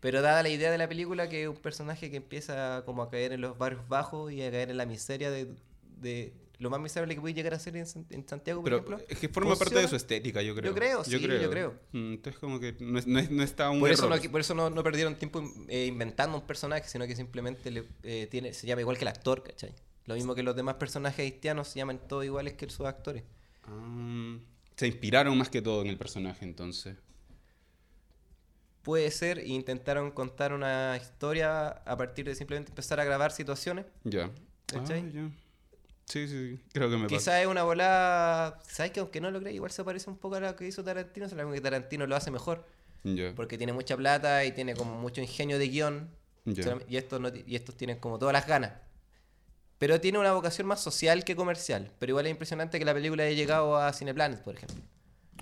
Pero 0.00 0.22
dada 0.22 0.42
la 0.42 0.48
idea 0.48 0.70
de 0.70 0.78
la 0.78 0.88
película 0.88 1.28
que 1.28 1.42
es 1.44 1.48
un 1.48 1.56
personaje 1.56 2.10
que 2.10 2.16
empieza 2.18 2.82
como 2.84 3.02
a 3.02 3.10
caer 3.10 3.32
en 3.32 3.40
los 3.40 3.58
barrios 3.58 3.86
bajos 3.88 4.32
y 4.32 4.42
a 4.42 4.50
caer 4.50 4.70
en 4.70 4.76
la 4.76 4.86
miseria 4.86 5.30
de, 5.30 5.54
de 5.98 6.32
lo 6.58 6.70
más 6.70 6.80
miserable 6.80 7.14
que 7.14 7.20
puede 7.20 7.34
llegar 7.34 7.52
a 7.54 7.58
ser 7.58 7.76
en, 7.76 7.86
en 8.10 8.28
Santiago, 8.28 8.62
por 8.62 8.70
Pero 8.70 8.76
ejemplo. 8.76 9.00
es 9.08 9.18
que 9.18 9.28
forma 9.28 9.56
parte 9.56 9.74
de 9.78 9.88
su 9.88 9.96
estética, 9.96 10.40
yo 10.42 10.54
creo. 10.54 10.70
Yo 10.70 10.74
creo, 10.74 11.04
sí, 11.04 11.18
yo 11.18 11.50
creo. 11.50 11.74
Mm, 11.92 12.12
Entonces 12.14 12.38
como 12.40 12.60
que 12.60 12.76
no, 12.80 13.00
no, 13.04 13.22
no 13.30 13.42
está 13.42 13.70
un 13.70 13.80
Por 13.80 13.90
eso, 13.90 14.08
no, 14.08 14.16
por 14.30 14.40
eso 14.40 14.54
no, 14.54 14.70
no 14.70 14.82
perdieron 14.82 15.16
tiempo 15.16 15.42
eh, 15.68 15.86
inventando 15.86 16.38
un 16.38 16.46
personaje, 16.46 16.88
sino 16.88 17.06
que 17.06 17.14
simplemente 17.16 17.70
le, 17.70 17.84
eh, 18.04 18.26
tiene, 18.30 18.54
se 18.54 18.66
llama 18.66 18.80
igual 18.80 18.96
que 18.96 19.04
el 19.04 19.08
actor, 19.08 19.42
¿cachai? 19.42 19.74
Lo 20.06 20.14
mismo 20.14 20.34
que 20.34 20.42
los 20.42 20.54
demás 20.54 20.76
personajes 20.76 21.18
haitianos 21.18 21.68
se 21.68 21.78
llaman 21.78 22.00
todos 22.08 22.24
iguales 22.24 22.54
que 22.54 22.70
sus 22.70 22.86
actores. 22.86 23.24
Ah, 23.64 24.38
se 24.76 24.86
inspiraron 24.86 25.36
más 25.36 25.48
que 25.50 25.60
todo 25.60 25.82
en 25.82 25.88
el 25.88 25.98
personaje, 25.98 26.44
entonces. 26.44 26.96
Puede 28.86 29.10
ser, 29.10 29.40
e 29.40 29.48
intentaron 29.48 30.12
contar 30.12 30.52
una 30.52 30.96
historia 30.96 31.70
a 31.70 31.96
partir 31.96 32.24
de 32.24 32.36
simplemente 32.36 32.70
empezar 32.70 33.00
a 33.00 33.04
grabar 33.04 33.32
situaciones. 33.32 33.84
Ya. 34.04 34.30
¿Cachai? 34.66 35.12
Ah. 35.16 35.28
Sí, 36.04 36.28
sí, 36.28 36.56
sí. 36.56 36.64
Creo 36.72 36.88
que 36.88 36.96
me 36.96 37.02
pasa. 37.02 37.16
Quizás 37.16 37.40
es 37.40 37.48
una 37.48 37.64
volada. 37.64 38.60
¿Sabes 38.62 38.92
que 38.92 39.00
aunque 39.00 39.20
no 39.20 39.32
lo 39.32 39.40
creas, 39.40 39.56
igual 39.56 39.72
se 39.72 39.82
parece 39.82 40.08
un 40.08 40.16
poco 40.16 40.36
a 40.36 40.40
lo 40.40 40.54
que 40.54 40.68
hizo 40.68 40.84
Tarantino? 40.84 41.28
Solamente 41.28 41.56
que 41.56 41.62
Tarantino 41.62 42.06
lo 42.06 42.14
hace 42.14 42.30
mejor. 42.30 42.64
Ya. 43.02 43.34
Porque 43.34 43.58
tiene 43.58 43.72
mucha 43.72 43.96
plata 43.96 44.44
y 44.44 44.52
tiene 44.52 44.76
como 44.76 44.94
mucho 45.00 45.20
ingenio 45.20 45.58
de 45.58 45.66
guion. 45.66 46.08
Y, 46.44 46.96
estos 46.96 47.20
no 47.20 47.32
y 47.44 47.56
estos 47.56 47.76
tienen 47.76 47.98
como 47.98 48.20
todas 48.20 48.34
las 48.34 48.46
ganas. 48.46 48.70
Pero 49.80 50.00
tiene 50.00 50.20
una 50.20 50.32
vocación 50.32 50.68
más 50.68 50.80
social 50.80 51.24
que 51.24 51.34
comercial. 51.34 51.90
Pero 51.98 52.12
igual 52.12 52.26
es 52.26 52.30
impresionante 52.30 52.78
que 52.78 52.84
la 52.84 52.94
película 52.94 53.24
haya 53.24 53.34
llegado 53.34 53.78
a 53.78 53.92
Cineplanet, 53.92 54.44
por 54.44 54.54
ejemplo. 54.54 54.80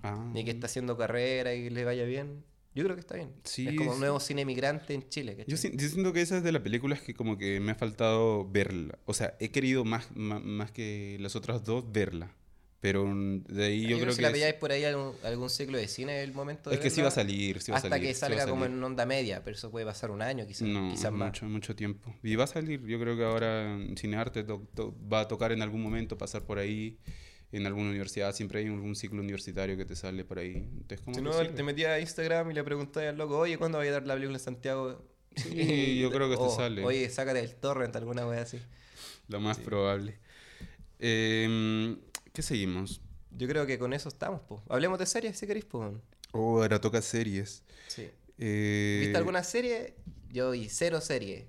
Ah, 0.03 0.33
Y 0.35 0.47
que 0.47 0.53
está 0.53 0.65
haciendo 0.65 0.97
carrera 0.97 1.53
y 1.53 1.69
le 1.69 1.85
vaya 1.85 2.05
bien. 2.05 2.43
Yo 2.75 2.83
creo 2.85 2.97
que 2.97 3.01
está 3.01 3.15
bien. 3.15 3.33
Sí, 3.45 3.69
es 3.69 3.75
como 3.77 3.93
un 3.93 4.01
nuevo 4.01 4.19
cine 4.19 4.45
migrante 4.45 4.95
en 4.95 5.09
Chile. 5.09 5.45
Yo, 5.47 5.57
si- 5.57 5.71
yo 5.77 5.89
siento 5.89 6.13
que 6.13 6.21
esa 6.23 6.37
es 6.39 6.43
de 6.43 6.51
las 6.53 6.63
películas 6.63 7.01
que 7.01 7.15
como 7.15 7.39
que 7.39 7.61
me 7.61 7.73
ha 7.73 7.75
faltado 7.77 8.51
verla. 8.51 8.99
O 9.05 9.15
sea, 9.15 9.37
he 9.39 9.51
querido 9.51 9.85
más, 9.85 10.09
ma- 10.15 10.41
más, 10.41 10.73
que 10.73 11.17
las 11.21 11.37
otras 11.37 11.65
dos 11.65 11.85
verla. 11.93 12.35
Pero 12.81 13.11
de 13.49 13.65
ahí 13.65 13.83
yo, 13.83 13.97
Yo 13.97 14.01
creo 14.01 14.11
si 14.13 14.17
que 14.17 14.23
la 14.23 14.29
es, 14.29 14.35
pilláis 14.35 14.55
por 14.57 14.71
ahí 14.73 14.85
algún, 14.85 15.13
algún 15.23 15.49
ciclo 15.49 15.79
de 15.79 15.89
cine 15.89 16.23
el 16.23 16.35
momento 16.35 16.69
de 16.69 16.77
es 16.77 16.83
que 16.83 16.91
sí 16.91 17.01
va 17.01 17.07
a 17.07 17.11
verla, 17.11 17.23
salir, 17.23 17.63
sí 17.63 17.71
va 17.71 17.77
a 17.77 17.81
hasta 17.81 17.99
que 17.99 18.13
sí 18.13 18.21
salga 18.21 18.47
como 18.47 18.67
en 18.67 18.83
onda 18.85 19.07
media, 19.07 19.43
pero 19.43 19.57
eso 19.57 19.71
puede 19.71 19.87
pasar 19.87 20.11
un 20.11 20.21
año 20.21 20.47
quizás, 20.47 20.69
No, 20.69 20.91
quizás 20.91 21.11
más. 21.11 21.29
mucho, 21.29 21.47
mucho 21.47 21.75
tiempo. 21.75 22.15
Y 22.23 22.37
va 22.37 22.45
a 22.45 22.49
salir, 22.49 22.85
yo 22.85 23.01
creo 23.01 23.17
que 23.17 23.25
ahora 23.25 23.79
Cinearte 23.97 24.43
va 24.45 25.21
a 25.21 25.29
tocar 25.29 25.53
en 25.53 25.63
algún 25.63 25.81
momento, 25.83 26.19
pasar 26.19 26.43
por 26.43 26.59
ahí, 26.59 26.99
en 27.57 27.67
alguna 27.67 27.91
universidad, 27.91 28.35
siempre 28.35 28.61
hay 28.61 28.67
algún 28.67 28.97
ciclo 28.97 29.21
universitario 29.21 29.77
que 29.77 29.85
te 29.85 29.95
sale 29.97 30.25
por 30.25 30.39
ahí. 30.39 30.55
Entonces, 30.57 31.01
como 31.01 31.15
Si 31.17 31.23
no, 31.23 31.33
sirve. 31.33 31.55
te 31.55 31.63
metías 31.63 31.91
a 31.91 32.01
Instagram 32.01 32.51
y 32.51 32.55
le 32.55 32.65
preguntabas 32.65 33.11
al 33.11 33.17
loco, 33.17 33.39
oye, 33.39 33.57
¿cuándo 33.59 33.79
vaya 33.79 33.91
a 33.91 33.95
dar 33.95 34.07
la 34.07 34.15
película 34.15 34.39
en 34.39 34.45
Santiago? 34.45 35.05
Sí, 35.37 35.99
yo 36.01 36.11
creo 36.11 36.29
que 36.31 36.37
te 36.37 36.43
O, 36.43 36.51
sale. 36.55 36.85
Oye, 36.85 37.09
sácate 37.11 37.41
el 37.41 37.55
torrent, 37.55 37.95
alguna 37.97 38.27
wea 38.27 38.43
así. 38.43 38.59
Lo 39.29 39.41
más 39.41 39.59
probable. 39.59 40.19
Em, 40.99 41.99
¿Qué 42.33 42.43
seguimos? 42.43 43.01
yo 43.37 43.49
creo 43.49 43.67
que 43.67 43.79
con 43.81 43.93
eso 43.93 44.09
estamos, 44.09 44.41
po. 44.43 44.63
Hablemos 44.69 44.99
de 44.99 45.07
series 45.07 45.37
si 45.37 45.47
queréis, 45.47 45.65
po. 45.65 46.01
Oh, 46.33 46.63
ahora 46.63 46.81
toca 46.81 47.03
series. 47.03 47.63
Sí. 47.89 48.09
Eh, 48.39 48.99
¿Viste 49.03 49.17
alguna 49.19 49.43
serie? 49.43 49.95
Yo 50.33 50.53
vi 50.53 50.69
cero 50.69 51.01
serie. 51.01 51.49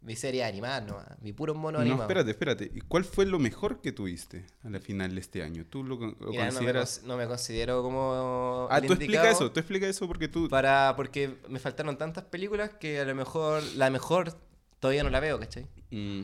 Mi 0.00 0.14
serie 0.14 0.44
animada, 0.44 0.80
no, 0.80 1.02
vi 1.20 1.32
puros 1.32 1.56
monos 1.56 1.80
No, 1.80 1.82
animados. 1.82 2.04
espérate, 2.04 2.30
espérate. 2.30 2.70
¿Y 2.72 2.80
cuál 2.82 3.04
fue 3.04 3.26
lo 3.26 3.38
mejor 3.40 3.80
que 3.80 3.90
tuviste 3.92 4.46
a 4.62 4.70
la 4.70 4.78
final 4.78 5.12
de 5.14 5.20
este 5.20 5.42
año? 5.42 5.66
¿Tú 5.68 5.82
lo, 5.82 5.96
lo 5.96 6.30
Mira, 6.30 6.46
no, 6.46 6.52
me, 6.52 6.52
consideras? 6.52 7.02
no 7.04 7.16
me 7.16 7.26
considero 7.26 7.82
como. 7.82 8.68
Ah, 8.70 8.80
tú 8.80 8.92
explica 8.92 9.28
eso, 9.30 9.50
tú 9.50 9.58
explica 9.60 9.88
eso 9.88 10.06
porque 10.06 10.28
tú... 10.28 10.48
Para, 10.48 10.94
porque 10.96 11.36
me 11.48 11.58
faltaron 11.58 11.98
tantas 11.98 12.24
películas 12.24 12.70
que 12.78 13.00
a 13.00 13.04
lo 13.04 13.14
mejor 13.16 13.62
la 13.74 13.90
mejor 13.90 14.38
todavía 14.78 15.02
no 15.02 15.10
la 15.10 15.18
veo, 15.20 15.38
¿cachai? 15.40 15.66
Mm, 15.90 16.22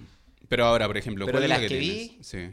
Pero 0.49 0.67
ahora, 0.67 0.87
por 0.87 0.97
ejemplo, 0.97 1.27
Pero 1.27 1.39
¿cuál 1.39 1.43
de 1.43 1.47
es 1.47 1.51
la 1.51 1.57
las 1.57 1.63
que, 1.63 1.75
que 1.75 1.79
vi- 1.81 2.19
Sí, 2.23 2.51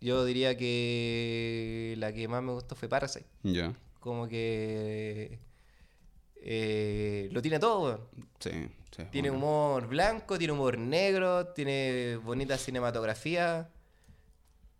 Yo 0.00 0.24
diría 0.24 0.56
que 0.56 1.96
la 1.98 2.12
que 2.12 2.28
más 2.28 2.42
me 2.42 2.52
gustó 2.52 2.76
fue 2.76 2.88
Parasite. 2.88 3.26
ya. 3.42 3.74
Como 3.98 4.28
que 4.28 5.40
eh, 6.36 7.28
lo 7.32 7.42
tiene 7.42 7.58
todo. 7.58 8.08
Sí, 8.38 8.50
sí, 8.96 9.02
Tiene 9.10 9.30
bueno. 9.30 9.44
humor 9.46 9.86
blanco, 9.88 10.38
tiene 10.38 10.52
humor 10.52 10.78
negro, 10.78 11.48
tiene 11.48 12.16
bonita 12.16 12.56
cinematografía, 12.58 13.68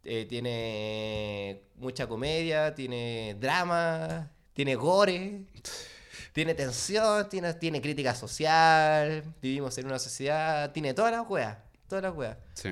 eh, 0.05 0.25
tiene 0.27 1.63
mucha 1.77 2.07
comedia, 2.07 2.75
tiene 2.75 3.37
drama, 3.41 4.31
tiene 4.53 4.75
gore, 4.77 5.43
tiene 6.33 6.55
tensión, 6.55 7.29
tiene, 7.29 7.55
tiene 7.55 7.81
crítica 7.81 8.15
social, 8.15 9.23
vivimos 9.43 9.77
en 9.79 9.87
una 9.87 9.99
sociedad, 9.99 10.71
tiene 10.73 10.95
todas 10.95 11.13
las 11.13 11.29
weas, 11.29 11.59
todas 11.89 12.03
las 12.05 12.15
weas. 12.15 12.37
Sí. 12.55 12.69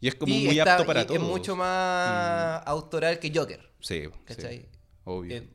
Y 0.00 0.08
es 0.08 0.14
como 0.14 0.32
Y 0.32 0.44
muy 0.46 0.58
está- 0.58 0.74
apto 0.74 0.86
para 0.86 1.02
y 1.02 1.06
todos. 1.06 1.20
Mm. 1.20 1.24
Es 1.24 1.28
mucho 1.28 1.56
más 1.56 2.62
autoral 2.66 3.18
que 3.18 3.32
Joker, 3.34 3.60
Sí, 3.80 4.04
¿cachai? 4.24 4.58
sí, 4.60 4.66
obvio. 5.04 5.36
Eh, 5.36 5.48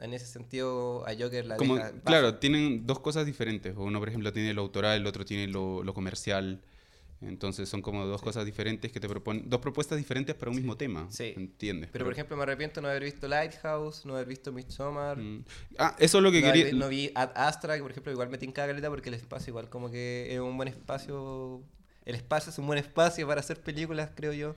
en 0.00 0.14
ese 0.14 0.26
sentido, 0.26 1.06
a 1.06 1.12
Joker 1.18 1.44
la 1.46 1.56
Como, 1.56 1.76
deja 1.76 1.92
claro, 2.04 2.36
tienen 2.36 2.86
dos 2.86 3.00
cosas 3.00 3.26
diferentes. 3.26 3.74
Uno, 3.76 3.98
por 3.98 4.08
ejemplo, 4.08 4.32
tiene 4.32 4.54
lo 4.54 4.62
autoral, 4.62 4.98
el 5.00 5.06
otro 5.06 5.24
tiene 5.24 5.46
lo, 5.48 5.82
lo 5.82 5.94
comercial. 5.94 6.60
Entonces 7.20 7.68
son 7.68 7.82
como 7.82 8.06
dos 8.06 8.22
cosas 8.22 8.44
diferentes 8.46 8.92
que 8.92 9.00
te 9.00 9.08
proponen, 9.08 9.50
dos 9.50 9.60
propuestas 9.60 9.98
diferentes 9.98 10.36
para 10.36 10.50
un 10.52 10.56
mismo 10.56 10.76
tema. 10.76 11.08
Sí. 11.10 11.34
¿Entiendes? 11.36 11.90
Pero 11.92 12.04
por 12.04 12.12
ejemplo 12.12 12.36
me 12.36 12.44
arrepiento 12.44 12.76
de 12.80 12.82
no 12.82 12.88
haber 12.90 13.02
visto 13.02 13.26
Lighthouse, 13.26 14.06
no 14.06 14.14
haber 14.14 14.28
visto 14.28 14.52
Midsommar. 14.52 15.18
Mm. 15.18 15.44
Ah, 15.78 15.96
eso 15.98 16.18
es 16.18 16.22
lo 16.24 16.30
que 16.30 16.40
no, 16.40 16.46
quería. 16.46 16.62
haber- 16.66 16.74
no 16.76 16.88
vi 16.88 17.10
Ad 17.16 17.32
Astra, 17.34 17.74
que 17.74 17.82
por 17.82 17.90
ejemplo 17.90 18.12
igual 18.12 18.28
me 18.28 18.38
tinca 18.38 18.64
caleta 18.68 18.88
porque 18.88 19.08
el 19.08 19.16
espacio 19.16 19.50
igual 19.50 19.68
como 19.68 19.90
que 19.90 20.32
es 20.32 20.38
un 20.38 20.56
buen 20.56 20.68
espacio. 20.68 21.60
El 22.04 22.14
espacio 22.14 22.50
es 22.50 22.58
un 22.58 22.68
buen 22.68 22.78
espacio 22.78 23.26
para 23.26 23.40
hacer 23.40 23.60
películas, 23.60 24.10
creo 24.14 24.32
yo. 24.32 24.54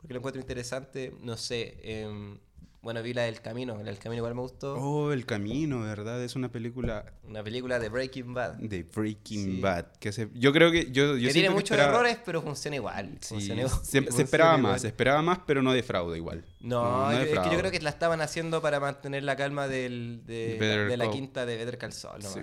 Porque 0.00 0.12
lo 0.12 0.18
encuentro 0.18 0.40
interesante. 0.40 1.14
No 1.20 1.36
sé. 1.36 1.76
em, 1.84 2.36
bueno, 2.82 3.02
vi 3.02 3.14
la 3.14 3.22
del 3.22 3.40
Camino. 3.40 3.76
La 3.78 3.84
del 3.84 3.98
Camino 3.98 4.18
igual 4.18 4.34
me 4.34 4.40
gustó. 4.42 4.74
Oh, 4.74 5.12
El 5.12 5.24
Camino, 5.24 5.80
¿verdad? 5.82 6.22
Es 6.22 6.34
una 6.36 6.50
película 6.50 7.04
Una 7.26 7.42
película 7.44 7.78
de 7.78 7.88
Breaking 7.88 8.34
Bad. 8.34 8.54
de 8.56 8.82
Breaking 8.82 9.44
Sí. 9.44 9.60
Bad. 9.60 9.86
Que 10.00 10.12
se, 10.12 10.28
yo 10.34 10.52
creo 10.52 10.70
que. 10.72 10.90
Yo, 10.90 11.16
yo 11.16 11.28
que 11.28 11.32
tiene 11.32 11.50
muchos 11.50 11.70
esperaba- 11.70 11.92
errores, 11.94 12.18
pero 12.24 12.42
funciona 12.42 12.76
igual. 12.76 13.16
Sí, 13.20 13.34
funciona 13.34 13.62
igual, 13.62 13.76
se, 13.84 14.10
se 14.12 14.22
esperaba 14.22 14.58
igual. 14.58 14.72
más, 14.72 14.80
se 14.82 14.88
esperaba 14.88 15.22
más, 15.22 15.38
pero 15.46 15.62
no 15.62 15.72
defrauda 15.72 16.16
igual. 16.16 16.44
No, 16.60 17.12
yo- 17.12 17.18
es 17.20 17.28
que 17.38 17.50
yo 17.50 17.58
creo 17.58 17.70
que 17.70 17.80
la 17.80 17.90
estaban 17.90 18.20
haciendo 18.20 18.60
para 18.60 18.80
mantener 18.80 19.22
la 19.22 19.36
calma 19.36 19.68
del, 19.68 20.22
de, 20.26 20.94
la 20.96 21.10
quinta 21.10 21.46
de 21.46 21.56
Better 21.56 21.78
Call 21.78 21.92
Saul. 21.92 22.18
nomás. 22.22 22.34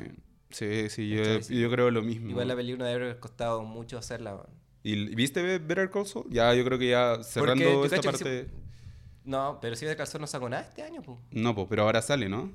Sí, 0.52 0.86
sí, 0.86 0.90
sí, 0.90 1.10
yo, 1.10 1.40
yo 1.40 1.70
creo 1.70 1.92
lo 1.92 2.02
mismo. 2.02 2.30
Igual 2.30 2.48
la 2.48 2.56
película 2.56 2.88
debe 2.88 3.04
haber 3.06 3.20
costado 3.20 3.62
mucho 3.64 3.98
hacerla. 3.98 4.36
man. 4.36 4.46
¿Y 4.82 5.14
viste 5.14 5.42
Better 5.60 5.90
Call 5.92 6.08
Saul? 6.08 6.28
Ya, 6.30 6.54
yo 6.54 6.64
creo 6.64 6.80
que 6.80 6.90
ya 6.90 7.22
cerrando 7.24 7.84
esta 7.84 7.98
que 8.00 8.10
parte... 8.10 8.50
No, 9.26 9.60
pero 9.62 9.76
si 9.76 9.86
Call 9.86 10.08
Saul 10.08 10.22
no 10.22 10.28
sacó 10.28 10.50
nada 10.50 10.64
este 10.64 10.82
año, 10.84 11.02
pues. 11.02 11.18
No, 11.32 11.54
pues, 11.56 11.68
pero 11.70 11.84
ahora 11.84 12.02
sale, 12.02 12.30
¿no? 12.30 12.52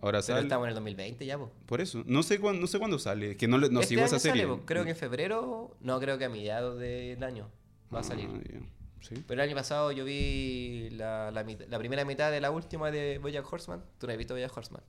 Ahora 0.00 0.18
Pero 0.18 0.22
sale. 0.22 0.40
estamos 0.42 0.64
en 0.66 0.70
el 0.70 0.74
2020 0.74 1.24
ya, 1.26 1.38
pues. 1.38 1.50
Por 1.66 1.80
eso. 1.80 2.02
No 2.06 2.22
sé 2.22 2.38
cuándo, 2.40 2.60
no 2.60 2.66
sé 2.66 2.78
cuándo 2.78 2.98
sale. 2.98 3.36
Que 3.36 3.46
no, 3.46 3.58
no 3.58 3.66
este 3.80 3.86
sigo 3.86 4.02
esa 4.02 4.18
serie. 4.18 4.42
sale, 4.46 4.60
creo 4.64 4.84
que 4.84 4.90
en 4.90 4.96
febrero, 4.96 5.76
no, 5.80 6.00
creo 6.00 6.18
que 6.18 6.24
a 6.24 6.28
mediados 6.28 6.78
del 6.78 7.22
año 7.22 7.48
va 7.94 8.00
a 8.00 8.02
salir. 8.02 8.28
Ah. 8.28 8.66
Sí. 9.00 9.14
Pero 9.26 9.42
el 9.42 9.48
año 9.48 9.56
pasado 9.56 9.90
yo 9.90 10.04
vi 10.04 10.88
la, 10.90 11.30
la 11.32 11.78
primera 11.78 12.04
mitad 12.04 12.30
de 12.30 12.40
la 12.40 12.50
última 12.52 12.90
de 12.90 13.18
Bojack 13.18 13.52
Horseman. 13.52 13.82
¿Tú 13.98 14.06
no 14.06 14.12
has 14.12 14.18
visto 14.18 14.34
Bojack 14.34 14.56
Horseman? 14.56 14.82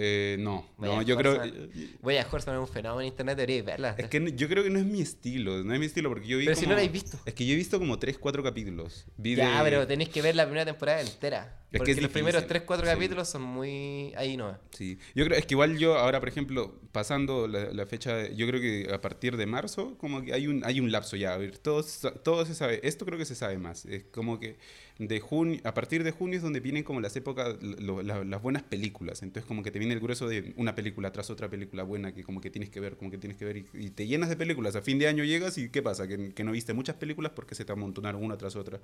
Eh, 0.00 0.36
no, 0.38 0.64
no, 0.78 1.02
yo 1.02 1.16
creo... 1.16 1.32
Horseman. 1.40 1.70
Bojack 2.02 2.32
Horseman 2.32 2.56
es 2.62 2.68
un 2.68 2.72
fenómeno 2.72 3.00
en 3.00 3.06
internet, 3.08 3.36
deberías 3.36 3.64
verla. 3.64 3.94
Es 3.98 4.08
que 4.08 4.20
no- 4.20 4.28
yo 4.30 4.48
creo 4.48 4.62
que 4.62 4.70
no 4.70 4.78
es 4.78 4.84
mi 4.84 5.00
estilo, 5.00 5.64
no 5.64 5.74
es 5.74 5.80
mi 5.80 5.86
estilo 5.86 6.08
porque 6.08 6.28
yo 6.28 6.38
vi 6.38 6.44
Pero 6.44 6.56
si 6.56 6.66
no 6.66 6.74
la 6.76 6.82
has 6.82 6.92
visto. 6.92 7.18
Es 7.26 7.34
que 7.34 7.44
yo 7.44 7.52
he 7.54 7.56
visto 7.56 7.78
como 7.78 7.98
3, 7.98 8.16
4 8.18 8.42
capítulos. 8.42 9.06
Vi 9.16 9.34
Ya, 9.34 9.58
de- 9.58 9.70
pero 9.70 9.86
tenéis 9.86 10.08
que 10.10 10.22
ver 10.22 10.36
la 10.36 10.44
primera 10.44 10.64
temporada 10.64 11.00
entera. 11.00 11.54
Es 11.68 11.72
que 11.72 11.78
porque 11.78 11.90
es 11.92 12.00
los 12.02 12.10
primeros 12.12 12.42
difícil, 12.42 12.62
3-4 12.66 12.76
sí. 12.78 12.82
capítulos 12.84 13.28
son 13.28 13.42
muy... 13.42 14.14
Ahí 14.16 14.36
no. 14.38 14.56
Sí, 14.70 14.98
yo 15.14 15.24
creo, 15.26 15.36
es 15.38 15.44
que 15.44 15.52
igual 15.54 15.76
yo 15.76 15.98
ahora, 15.98 16.18
por 16.20 16.28
ejemplo, 16.28 16.80
pasando 16.92 17.46
la, 17.46 17.72
la 17.72 17.84
fecha, 17.84 18.28
yo 18.30 18.46
creo 18.46 18.60
que 18.60 18.88
a 18.90 19.00
partir 19.02 19.36
de 19.36 19.44
marzo, 19.46 19.98
como 19.98 20.22
que 20.22 20.32
hay 20.32 20.46
un, 20.46 20.64
hay 20.64 20.80
un 20.80 20.90
lapso 20.92 21.16
ya, 21.16 21.34
a 21.34 21.36
ver, 21.36 21.58
todo, 21.58 21.84
todo 22.24 22.46
se 22.46 22.54
sabe, 22.54 22.80
esto 22.84 23.04
creo 23.04 23.18
que 23.18 23.26
se 23.26 23.34
sabe 23.34 23.58
más, 23.58 23.84
es 23.84 24.04
como 24.04 24.38
que 24.40 24.56
de 24.98 25.20
junio, 25.20 25.60
a 25.62 25.74
partir 25.74 26.02
de 26.02 26.10
junio 26.10 26.36
es 26.36 26.42
donde 26.42 26.58
vienen 26.58 26.82
como 26.82 27.00
las 27.00 27.14
épocas, 27.14 27.56
las 27.62 28.42
buenas 28.42 28.64
películas, 28.64 29.22
entonces 29.22 29.46
como 29.46 29.62
que 29.62 29.70
te 29.70 29.78
viene 29.78 29.94
el 29.94 30.00
grueso 30.00 30.28
de 30.28 30.52
una 30.56 30.74
película 30.74 31.12
tras 31.12 31.30
otra 31.30 31.48
película 31.48 31.84
buena 31.84 32.12
que 32.12 32.24
como 32.24 32.40
que 32.40 32.50
tienes 32.50 32.68
que 32.68 32.80
ver, 32.80 32.96
como 32.96 33.10
que 33.10 33.18
tienes 33.18 33.38
que 33.38 33.44
ver 33.44 33.64
y, 33.74 33.90
te 33.90 34.06
llenas 34.06 34.28
de 34.28 34.36
películas, 34.36 34.74
a 34.74 34.82
fin 34.82 34.98
de 34.98 35.06
año 35.06 35.22
llegas 35.22 35.56
y 35.56 35.68
¿qué 35.70 35.82
pasa? 35.82 36.08
Que, 36.08 36.44
no 36.44 36.52
viste 36.52 36.72
muchas 36.72 36.96
películas 36.96 37.32
porque 37.34 37.54
se 37.54 37.64
te 37.64 37.72
amontonaron 37.72 38.22
una 38.24 38.36
tras 38.36 38.56
otra, 38.56 38.80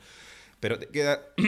pero 0.61 0.79
te 0.79 0.87
queda... 0.87 1.21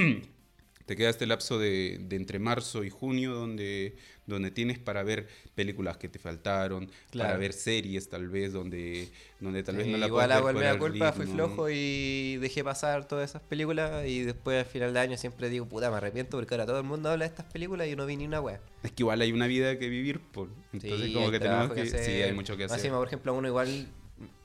Te 0.86 0.94
queda 0.94 1.10
este 1.10 1.26
lapso 1.26 1.58
de 1.58 1.96
entre 2.12 2.38
marzo 2.38 2.84
y 2.84 2.90
junio 2.90 3.34
donde, 3.34 3.96
donde 4.26 4.50
tienes 4.50 4.78
para 4.78 5.02
ver 5.02 5.28
películas 5.54 5.96
que 5.96 6.08
te 6.08 6.18
faltaron, 6.18 6.90
para 7.16 7.36
ver 7.36 7.52
series 7.52 8.08
tal 8.08 8.28
vez 8.28 8.52
donde, 8.52 9.08
donde 9.40 9.62
tal 9.62 9.76
vez 9.76 9.86
no 9.86 9.96
la 9.96 10.06
igual 10.06 10.32
hago 10.32 10.50
el 10.50 10.78
culpa, 10.78 11.12
fui 11.12 11.26
flojo 11.26 11.68
y 11.70 12.36
dejé 12.36 12.64
pasar 12.64 13.06
todas 13.06 13.30
esas 13.30 13.42
películas 13.42 14.06
y 14.06 14.22
después 14.22 14.64
al 14.64 14.70
final 14.70 14.92
de 14.92 15.00
año 15.00 15.16
siempre 15.16 15.48
digo, 15.48 15.66
puta, 15.66 15.90
me 15.90 15.96
arrepiento 15.96 16.36
porque 16.36 16.54
ahora 16.54 16.66
todo 16.66 16.78
el 16.78 16.84
mundo 16.84 17.10
habla 17.10 17.24
de 17.24 17.30
estas 17.30 17.46
películas 17.46 17.86
y 17.86 17.90
yo 17.90 17.96
no 17.96 18.06
vi 18.06 18.16
ni 18.16 18.26
una 18.26 18.40
wea. 18.40 18.60
Es 18.82 18.92
que 18.92 19.02
igual 19.02 19.20
hay 19.20 19.32
una 19.32 19.46
vida 19.46 19.78
que 19.78 19.88
vivir, 19.88 20.20
por, 20.20 20.48
entonces 20.72 21.06
Sí, 21.06 21.12
como 21.14 21.30
que 21.30 21.38
tenemos 21.38 21.72
que... 21.72 21.82
hacer. 21.82 22.04
Sí, 22.04 22.22
hay 22.22 22.32
mucho 22.32 22.56
que 22.56 22.64
hacer. 22.64 22.78
encima, 22.78 22.98
por 22.98 23.06
ejemplo, 23.06 23.34
uno 23.34 23.46
igual 23.48 23.86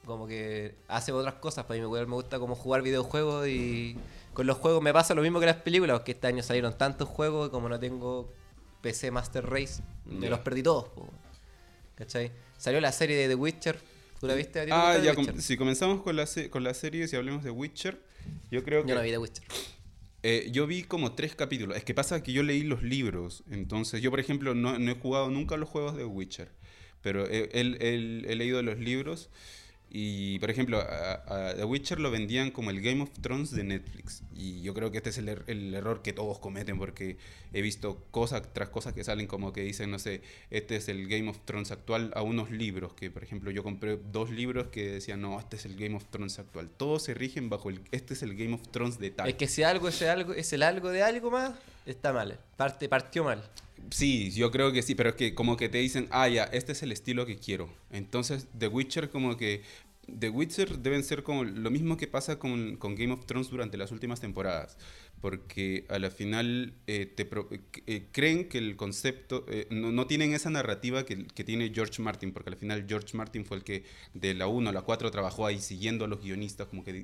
como 0.05 0.27
que 0.27 0.75
hace 0.87 1.11
otras 1.11 1.35
cosas, 1.35 1.65
para 1.65 1.79
mí 1.79 1.85
igual 1.85 2.07
me 2.07 2.15
gusta 2.15 2.39
como 2.39 2.55
jugar 2.55 2.81
videojuegos 2.81 3.47
y 3.47 3.95
con 4.33 4.47
los 4.47 4.57
juegos 4.57 4.81
me 4.81 4.93
pasa 4.93 5.13
lo 5.13 5.21
mismo 5.21 5.39
que 5.39 5.45
las 5.45 5.57
películas, 5.57 5.99
porque 5.99 6.11
este 6.11 6.27
año 6.27 6.43
salieron 6.43 6.77
tantos 6.77 7.07
juegos 7.07 7.47
y 7.47 7.51
como 7.51 7.69
no 7.69 7.79
tengo 7.79 8.31
PC 8.81 9.11
Master 9.11 9.45
Race, 9.45 9.81
me 10.05 10.21
Ya. 10.25 10.29
los 10.31 10.39
perdí 10.39 10.63
todos. 10.63 10.89
po. 10.89 11.09
¿Cachai? 11.95 12.31
Salió 12.57 12.79
la 12.81 12.91
serie 12.91 13.15
de 13.17 13.27
The 13.27 13.35
Witcher, 13.35 13.79
¿tú 14.19 14.27
la 14.27 14.33
viste? 14.35 14.59
¿A 14.59 14.63
ti 14.63 14.69
te 14.69 14.75
Ah, 14.75 14.97
ya, 15.03 15.13
com- 15.15 15.37
si 15.39 15.57
comenzamos 15.57 16.01
con 16.01 16.15
la, 16.15 16.27
con 16.49 16.63
la 16.63 16.73
serie, 16.73 17.07
si 17.07 17.15
hablemos 17.15 17.43
de 17.43 17.51
Witcher, 17.51 18.01
yo 18.49 18.63
creo 18.63 18.83
que... 18.83 18.89
Yo 18.89 18.95
no 18.95 19.01
vi 19.01 19.09
The 19.11 19.17
Witcher. 19.17 19.43
Eh, 20.23 20.49
yo 20.51 20.67
vi 20.67 20.83
como 20.83 21.13
tres 21.13 21.35
capítulos. 21.35 21.75
Es 21.77 21.83
que 21.83 21.93
pasa 21.95 22.21
que 22.21 22.31
yo 22.31 22.43
leí 22.43 22.61
los 22.63 22.83
libros. 22.83 23.43
Entonces, 23.49 24.01
yo, 24.01 24.11
por 24.11 24.19
ejemplo, 24.19 24.53
no, 24.53 24.77
no 24.77 24.91
he 24.91 24.95
jugado 24.95 25.29
nunca 25.31 25.57
los 25.57 25.67
juegos 25.69 25.95
de 25.97 26.05
Witcher. 26.05 26.49
Pero 27.01 27.25
he, 27.27 27.49
he- 27.53 27.77
he- 27.79 28.31
he 28.31 28.35
leído 28.35 28.61
los 28.61 28.77
libros. 28.77 29.29
Y, 29.93 30.39
por 30.39 30.49
ejemplo, 30.49 30.79
a, 30.79 31.49
a 31.49 31.53
The 31.53 31.65
Witcher 31.65 31.99
lo 31.99 32.11
vendían 32.11 32.51
como 32.51 32.69
el 32.69 32.79
Game 32.79 33.01
of 33.03 33.09
Thrones 33.19 33.51
de 33.51 33.65
Netflix. 33.65 34.23
Y 34.33 34.61
yo 34.61 34.73
creo 34.73 34.89
que 34.89 34.99
este 34.99 35.09
es 35.09 35.17
el, 35.17 35.27
er- 35.27 35.43
el 35.47 35.73
error 35.73 36.01
que 36.01 36.13
todos 36.13 36.39
cometen. 36.39 36.77
Porque 36.77 37.17
he 37.51 37.61
visto 37.61 38.05
cosas 38.09 38.41
tras 38.53 38.69
cosas 38.69 38.93
que 38.93 39.03
salen 39.03 39.27
como 39.27 39.51
que 39.51 39.61
dicen, 39.63 39.91
no 39.91 39.99
sé, 39.99 40.21
este 40.49 40.77
es 40.77 40.87
el 40.87 41.09
Game 41.09 41.29
of 41.29 41.39
Thrones 41.43 41.71
actual 41.71 42.13
a 42.15 42.21
unos 42.21 42.51
libros. 42.51 42.93
Que, 42.93 43.11
por 43.11 43.21
ejemplo, 43.21 43.51
yo 43.51 43.63
compré 43.63 43.97
dos 44.13 44.29
libros 44.29 44.67
que 44.67 44.91
decían, 44.91 45.19
no, 45.19 45.37
este 45.37 45.57
es 45.57 45.65
el 45.65 45.75
Game 45.75 45.95
of 45.97 46.05
Thrones 46.09 46.39
actual. 46.39 46.69
Todos 46.69 47.03
se 47.03 47.13
rigen 47.13 47.49
bajo 47.49 47.69
el, 47.69 47.81
este 47.91 48.13
es 48.13 48.23
el 48.23 48.35
Game 48.37 48.53
of 48.53 48.61
Thrones 48.69 48.97
de 48.97 49.11
tal. 49.11 49.27
Es 49.27 49.35
que 49.35 49.47
si 49.49 49.63
algo 49.63 49.89
es, 49.89 50.01
algo 50.03 50.33
es 50.33 50.53
el 50.53 50.63
algo 50.63 50.89
de 50.89 51.03
algo 51.03 51.31
más, 51.31 51.51
está 51.85 52.13
mal. 52.13 52.39
Parte, 52.55 52.87
partió 52.87 53.25
mal. 53.25 53.43
Sí, 53.89 54.31
yo 54.31 54.51
creo 54.51 54.71
que 54.71 54.81
sí, 54.81 54.95
pero 54.95 55.09
es 55.09 55.15
que 55.15 55.33
como 55.33 55.57
que 55.57 55.69
te 55.69 55.79
dicen, 55.79 56.07
ah, 56.11 56.27
ya, 56.27 56.43
este 56.45 56.71
es 56.71 56.83
el 56.83 56.91
estilo 56.91 57.25
que 57.25 57.37
quiero. 57.37 57.69
Entonces, 57.91 58.47
The 58.57 58.67
Witcher 58.67 59.09
como 59.09 59.37
que... 59.37 59.63
The 60.19 60.29
Witcher 60.29 60.79
deben 60.79 61.03
ser 61.03 61.23
como 61.23 61.43
lo 61.43 61.69
mismo 61.69 61.95
que 61.95 62.07
pasa 62.07 62.39
con, 62.39 62.75
con 62.77 62.95
Game 62.95 63.13
of 63.13 63.25
Thrones 63.25 63.49
durante 63.49 63.77
las 63.77 63.91
últimas 63.91 64.19
temporadas. 64.19 64.77
Porque 65.21 65.85
a 65.89 65.99
la 65.99 66.09
final 66.09 66.73
eh, 66.87 67.05
te 67.05 67.25
pro- 67.25 67.47
eh, 67.85 68.07
creen 68.11 68.49
que 68.49 68.57
el 68.57 68.75
concepto... 68.75 69.45
eh, 69.49 69.67
no, 69.69 69.91
no 69.91 70.07
tienen 70.07 70.33
esa 70.33 70.49
narrativa 70.49 71.05
que, 71.05 71.27
que 71.27 71.43
tiene 71.43 71.71
George 71.73 72.01
Martin, 72.01 72.31
porque 72.31 72.49
al 72.49 72.55
final 72.57 72.85
George 72.87 73.15
Martin 73.15 73.45
fue 73.45 73.57
el 73.57 73.63
que 73.63 73.83
de 74.15 74.33
la 74.33 74.47
1 74.47 74.69
a 74.71 74.73
la 74.73 74.81
4 74.81 75.11
trabajó 75.11 75.45
ahí 75.45 75.59
siguiendo 75.59 76.05
a 76.05 76.07
los 76.07 76.21
guionistas, 76.21 76.67
como 76.67 76.83
que 76.83 77.03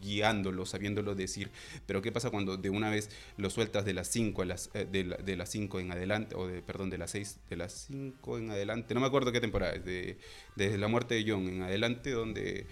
guiándolos, 0.00 0.70
sabiéndolo 0.70 1.14
decir. 1.14 1.50
Pero 1.86 2.02
¿qué 2.02 2.12
pasa 2.12 2.30
cuando 2.30 2.56
de 2.56 2.70
una 2.70 2.90
vez 2.90 3.10
lo 3.36 3.50
sueltas 3.50 3.84
de 3.84 3.94
las 3.94 4.08
5 4.08 4.42
a 4.42 4.44
las 4.46 4.70
eh, 4.74 4.86
de, 4.90 5.04
la- 5.04 5.16
de 5.16 5.36
las 5.36 5.50
5 5.50 5.80
en 5.80 5.90
adelante 5.92 6.34
o 6.36 6.46
de 6.46 6.62
perdón, 6.62 6.90
de 6.90 6.98
las 6.98 7.10
6 7.10 7.38
de 7.50 7.56
las 7.56 7.72
5 7.88 8.38
en 8.38 8.50
adelante, 8.50 8.94
no 8.94 9.00
me 9.00 9.06
acuerdo 9.06 9.32
qué 9.32 9.40
temporada 9.40 9.72
es, 9.74 9.84
de 9.84 10.18
desde 10.56 10.78
la 10.78 10.88
muerte 10.88 11.14
de 11.14 11.24
John 11.30 11.48
en 11.48 11.62
adelante 11.62 12.10
donde 12.10 12.66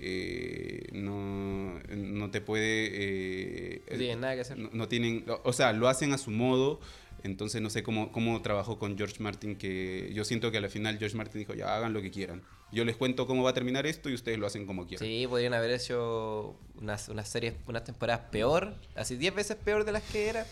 eh, 0.00 0.86
no, 0.92 1.78
no 1.96 2.30
te 2.30 2.40
puede... 2.40 2.88
eh, 2.92 3.82
No 3.90 3.98
tienen 3.98 4.20
nada 4.20 4.34
que 4.34 4.40
hacer. 4.40 4.58
no, 4.58 4.70
no 4.72 4.88
tienen, 4.88 5.24
o- 5.28 5.40
o 5.44 5.52
sea, 5.52 5.72
lo 5.72 5.88
hacen 5.88 6.12
a 6.12 6.18
su 6.18 6.30
modo. 6.30 6.80
Entonces 7.22 7.60
no 7.60 7.68
sé 7.68 7.82
cómo, 7.82 8.12
cómo 8.12 8.40
trabajó 8.40 8.78
con 8.78 8.96
George 8.96 9.22
Martin, 9.22 9.56
que 9.56 10.10
yo 10.14 10.24
siento 10.24 10.50
que 10.50 10.56
al 10.56 10.70
final 10.70 10.98
George 10.98 11.14
Martin 11.18 11.40
dijo, 11.40 11.52
ya 11.54 11.76
hagan 11.76 11.92
lo 11.92 12.00
que 12.00 12.10
quieran. 12.10 12.42
Yo 12.72 12.82
les 12.86 12.96
cuento 12.96 13.26
cómo 13.26 13.42
va 13.42 13.50
a 13.50 13.52
terminar 13.52 13.86
esto 13.86 14.08
y 14.08 14.14
ustedes 14.14 14.38
lo 14.38 14.46
hacen 14.46 14.64
como 14.64 14.86
quieran. 14.86 15.06
Sí, 15.06 15.26
podrían 15.28 15.52
haber 15.52 15.70
hecho 15.72 16.56
unas, 16.76 17.10
unas 17.10 17.28
series, 17.28 17.54
unas 17.66 17.84
temporadas 17.84 18.22
peor, 18.30 18.74
así 18.94 19.16
10 19.16 19.34
veces 19.34 19.56
peor 19.62 19.84
de 19.84 19.92
las 19.92 20.02
que 20.04 20.28
era. 20.28 20.46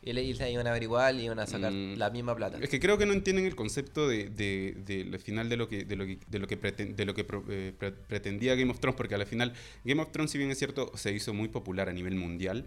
Y 0.00 0.12
le, 0.12 0.22
iban 0.22 0.66
a 0.66 0.72
ver 0.72 0.82
igual 0.84 1.18
y 1.20 1.24
iban 1.24 1.38
a 1.40 1.46
sacar 1.46 1.72
Mm. 1.72 1.96
la 1.98 2.08
misma 2.10 2.34
plata. 2.36 2.58
Es 2.62 2.70
que 2.70 2.78
creo 2.78 2.96
que 2.98 3.04
no 3.04 3.12
entienden 3.12 3.44
el 3.46 3.56
concepto 3.56 4.08
de, 4.08 4.28
de, 4.30 4.76
de- 4.86 5.02
al 5.12 5.18
final 5.18 5.48
de 5.48 5.56
lo 5.56 5.68
que 5.68 5.84
de 5.84 5.96
lo 5.96 6.06
que 6.06 6.18
de 6.28 6.38
lo 6.38 6.46
que, 6.46 6.56
preten- 6.60 6.94
de 6.94 7.04
lo 7.04 7.14
que 7.14 7.24
pro- 7.24 7.44
eh, 7.48 7.72
pre- 7.76 7.92
pretendía 7.92 8.54
Game 8.54 8.70
of 8.70 8.78
Thrones 8.80 8.96
porque 8.96 9.16
al 9.16 9.26
final 9.26 9.52
Game 9.84 10.00
of 10.00 10.12
Thrones 10.12 10.30
si 10.30 10.38
bien 10.38 10.50
es 10.50 10.58
cierto 10.58 10.92
se 10.96 11.12
hizo 11.12 11.34
muy 11.34 11.48
popular 11.48 11.88
a 11.88 11.92
nivel 11.92 12.14
mundial 12.14 12.66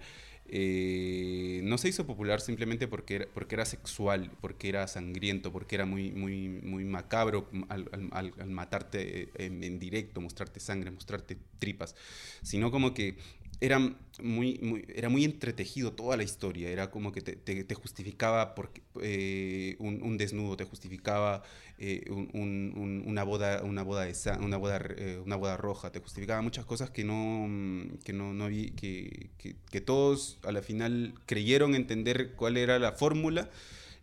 eh, 0.53 1.61
no 1.63 1.77
se 1.77 1.87
hizo 1.87 2.05
popular 2.05 2.41
simplemente 2.41 2.87
porque 2.87 3.15
era, 3.15 3.25
porque 3.33 3.55
era 3.55 3.65
sexual 3.65 4.31
porque 4.41 4.67
era 4.69 4.85
sangriento 4.87 5.51
porque 5.51 5.75
era 5.75 5.85
muy 5.85 6.11
muy 6.11 6.49
muy 6.49 6.83
macabro 6.83 7.49
al, 7.69 7.87
al- 7.93 8.09
al- 8.11 8.33
al 8.37 8.49
matarte 8.49 9.23
eh, 9.23 9.29
en, 9.37 9.63
en 9.63 9.79
directo 9.79 10.19
mostrarte 10.19 10.59
sangre 10.59 10.91
mostrarte 10.91 11.37
tripas 11.59 11.95
sino 12.41 12.69
como 12.71 12.93
que 12.93 13.15
era 13.61 13.79
muy, 14.21 14.59
muy, 14.61 14.85
era 14.93 15.09
muy 15.09 15.23
entretejido 15.23 15.93
toda 15.93 16.17
la 16.17 16.23
historia. 16.23 16.69
Era 16.69 16.91
como 16.91 17.11
que 17.11 17.21
te, 17.21 17.35
te- 17.35 17.63
justificaba 17.75 18.55
porque, 18.55 18.81
eh, 19.01 19.75
un, 19.79 20.01
desnudo, 20.17 20.57
te 20.57 20.65
justificaba 20.65 21.43
eh, 21.79 22.03
un- 22.09 22.29
un- 22.33 22.73
un- 22.75 23.03
una 23.07 23.23
boda, 23.23 23.63
una 23.63 23.83
boda, 23.83 24.03
de 24.05 24.11
una, 24.39 24.57
boda, 24.57 24.79
eh, 24.97 25.21
una 25.25 25.35
boda 25.35 25.57
roja, 25.57 25.91
te 25.91 25.99
justificaba 25.99 26.41
muchas 26.41 26.65
cosas 26.65 26.89
que 26.89 27.03
no, 27.03 27.47
que 28.03 28.13
no, 28.13 28.33
no 28.33 28.47
vi- 28.49 28.71
que, 28.71 29.29
que, 29.37 29.55
que 29.69 29.81
todos 29.81 30.39
a 30.43 30.51
la 30.51 30.61
final 30.61 31.13
creyeron 31.25 31.75
entender 31.75 32.33
cuál 32.35 32.57
era 32.57 32.79
la 32.79 32.91
fórmula. 32.93 33.49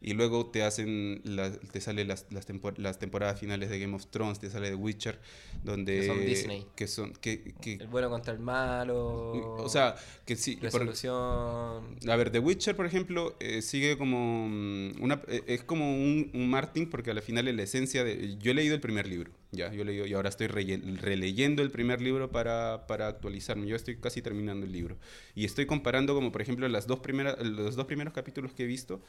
Y 0.00 0.12
luego 0.14 0.46
te 0.50 0.62
hacen, 0.62 1.20
la- 1.24 1.50
te 1.50 1.80
sale 1.80 2.04
las, 2.04 2.26
las, 2.30 2.46
tempor- 2.48 2.76
las 2.78 2.98
temporadas 3.00 3.40
finales 3.40 3.68
de 3.68 3.80
Game 3.80 3.96
of 3.96 4.06
Thrones, 4.06 4.38
te 4.38 4.48
sale 4.48 4.68
The 4.68 4.76
Witcher, 4.76 5.18
donde... 5.64 6.00
Que 6.00 6.06
son 6.06 6.24
Disney. 6.24 6.66
Que 6.76 6.86
son, 6.86 7.12
que, 7.14 7.54
que- 7.60 7.74
El 7.74 7.88
bueno 7.88 8.08
contra 8.08 8.32
el 8.32 8.38
malo. 8.38 9.32
o 9.56 9.68
sea, 9.68 9.96
que 10.24 10.36
sí. 10.36 10.54
por- 10.56 10.64
resolución. 10.64 11.96
a 12.08 12.16
ver, 12.16 12.30
The 12.30 12.38
Witcher, 12.38 12.76
por 12.76 12.86
ejemplo, 12.86 13.36
eh, 13.40 13.60
sigue 13.62 13.98
como 13.98 14.46
mm, 14.48 15.02
una, 15.02 15.20
eh, 15.26 15.42
es 15.48 15.64
como 15.64 15.92
un, 15.92 16.30
un 16.32 16.48
Martin 16.48 16.88
porque 16.88 17.10
al 17.10 17.20
final 17.22 17.48
es 17.48 17.54
la 17.56 17.62
esencia 17.64 18.04
de... 18.04 18.36
Yo 18.38 18.52
he 18.52 18.54
leído 18.54 18.74
el 18.76 18.80
primer 18.80 19.08
libro, 19.08 19.32
ya, 19.50 19.72
yo 19.72 19.82
he 19.82 19.84
leído 19.84 20.06
y 20.06 20.12
ahora 20.14 20.28
estoy 20.28 20.46
releyendo 20.46 21.62
el 21.62 21.70
primer 21.70 22.00
libro 22.00 22.30
para, 22.30 22.86
para 22.86 23.08
actualizarme. 23.08 23.66
Yo 23.66 23.76
estoy 23.76 23.96
casi 23.96 24.22
terminando 24.22 24.64
el 24.66 24.72
libro. 24.72 24.96
Y 25.34 25.44
estoy 25.44 25.66
comparando 25.66 26.14
como, 26.14 26.30
por 26.32 26.42
ejemplo, 26.42 26.68
las 26.68 26.86
dos 26.86 27.00
primeras, 27.00 27.36
los 27.44 27.74
dos 27.76 27.86
primeros 27.86 28.12
capítulos 28.14 28.52
que 28.52 28.64
he 28.64 28.66
visto 28.66 29.02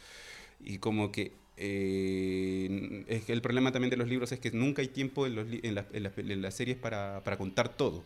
y 0.59 0.77
como 0.79 1.11
que 1.11 1.33
eh, 1.61 3.03
es 3.07 3.25
que 3.25 3.33
el 3.33 3.41
problema 3.41 3.71
también 3.71 3.89
de 3.89 3.97
los 3.97 4.07
libros 4.07 4.31
es 4.31 4.39
que 4.39 4.51
nunca 4.51 4.81
hay 4.81 4.87
tiempo 4.87 5.25
en, 5.27 5.35
los 5.35 5.47
en, 5.51 5.75
las- 5.75 5.85
en 5.91 6.03
las- 6.03 6.17
en 6.17 6.41
las 6.41 6.53
series 6.55 6.77
para, 6.77 7.21
para 7.23 7.37
contar 7.37 7.69
todo. 7.75 8.03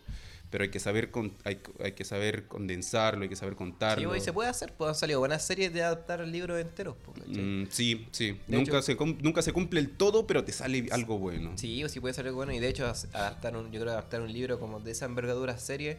Pero 0.50 0.64
hay 0.66 0.70
que 0.70 0.80
saber 0.80 1.10
con- 1.10 1.34
hay, 1.46 1.60
hay 1.84 1.94
que 1.94 2.04
saber 2.04 2.48
condensarlo, 2.48 3.24
hay 3.24 3.30
que 3.30 3.36
saber 3.36 3.54
Sí, 3.54 3.58
contarlo. 3.58 4.10
güey, 4.10 4.22
se 4.22 4.32
puede 4.34 4.50
hacer, 4.50 4.72
pues 4.78 4.90
han 4.90 4.96
salido 4.96 5.18
buenas 5.20 5.44
series 5.46 5.74
de 5.74 5.82
adaptar 5.82 6.20
libros 6.28 6.62
enteros. 6.62 6.96
pues. 7.04 7.28
Mm, 7.28 7.64
sí, 7.72 8.08
sí. 8.12 8.38
De 8.48 8.58
Nunca, 8.58 8.72
hecho- 8.78 8.82
se, 8.84 8.96
nunca 8.96 9.42
se 9.42 9.52
cumple 9.52 9.80
el 9.80 9.90
todo, 9.90 10.28
pero 10.28 10.44
te 10.44 10.52
sale 10.52 10.88
algo 10.92 11.18
bueno. 11.18 11.54
Sí, 11.58 11.84
o 11.84 11.90
sí 11.90 12.00
puede 12.00 12.20
algo 12.22 12.36
bueno. 12.36 12.54
Y 12.54 12.60
de 12.60 12.70
hecho, 12.70 12.86
adaptar 12.86 13.58
un, 13.58 13.66
yo 13.72 13.80
creo 13.80 13.86
que 13.86 13.92
adaptar 13.92 14.22
un 14.22 14.32
libro 14.32 14.60
como 14.60 14.80
de 14.80 14.92
esa 14.92 15.06
envergadura 15.06 15.58
serie 15.58 15.98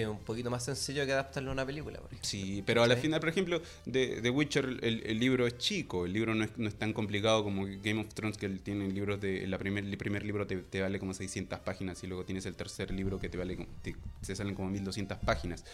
es 0.00 0.06
un 0.06 0.18
poquito 0.18 0.50
más 0.50 0.64
sencillo 0.64 1.04
que 1.06 1.12
adaptarlo 1.12 1.50
a 1.50 1.52
una 1.52 1.66
película. 1.66 1.98
Por. 2.00 2.10
Sí, 2.22 2.62
pero 2.66 2.82
a 2.82 2.86
la 2.86 2.94
¿Cachai? 2.94 3.02
final, 3.02 3.20
por 3.20 3.28
ejemplo, 3.28 3.62
de, 3.84 4.20
de 4.20 4.30
Witcher, 4.30 4.64
el, 4.82 5.02
el 5.04 5.18
libro 5.18 5.46
es 5.46 5.58
chico, 5.58 6.06
el 6.06 6.12
libro 6.12 6.34
no 6.34 6.44
es, 6.44 6.50
no 6.56 6.68
es 6.68 6.74
tan 6.74 6.92
complicado 6.92 7.42
como 7.44 7.64
Game 7.66 8.00
of 8.00 8.12
Thrones, 8.14 8.36
que 8.38 8.48
tiene 8.48 8.88
libros 8.88 9.20
de. 9.20 9.46
La 9.46 9.58
primer, 9.58 9.84
el 9.84 9.96
primer 9.98 10.24
libro 10.24 10.46
te, 10.46 10.56
te 10.56 10.80
vale 10.80 10.98
como 10.98 11.14
600 11.14 11.60
páginas 11.60 12.02
y 12.04 12.06
luego 12.06 12.24
tienes 12.24 12.46
el 12.46 12.56
tercer 12.56 12.90
libro 12.90 13.18
que 13.18 13.28
te 13.28 13.38
vale. 13.38 13.56
te, 13.82 13.94
te 14.26 14.36
salen 14.36 14.54
como 14.54 14.70
1200 14.70 15.18
páginas. 15.18 15.64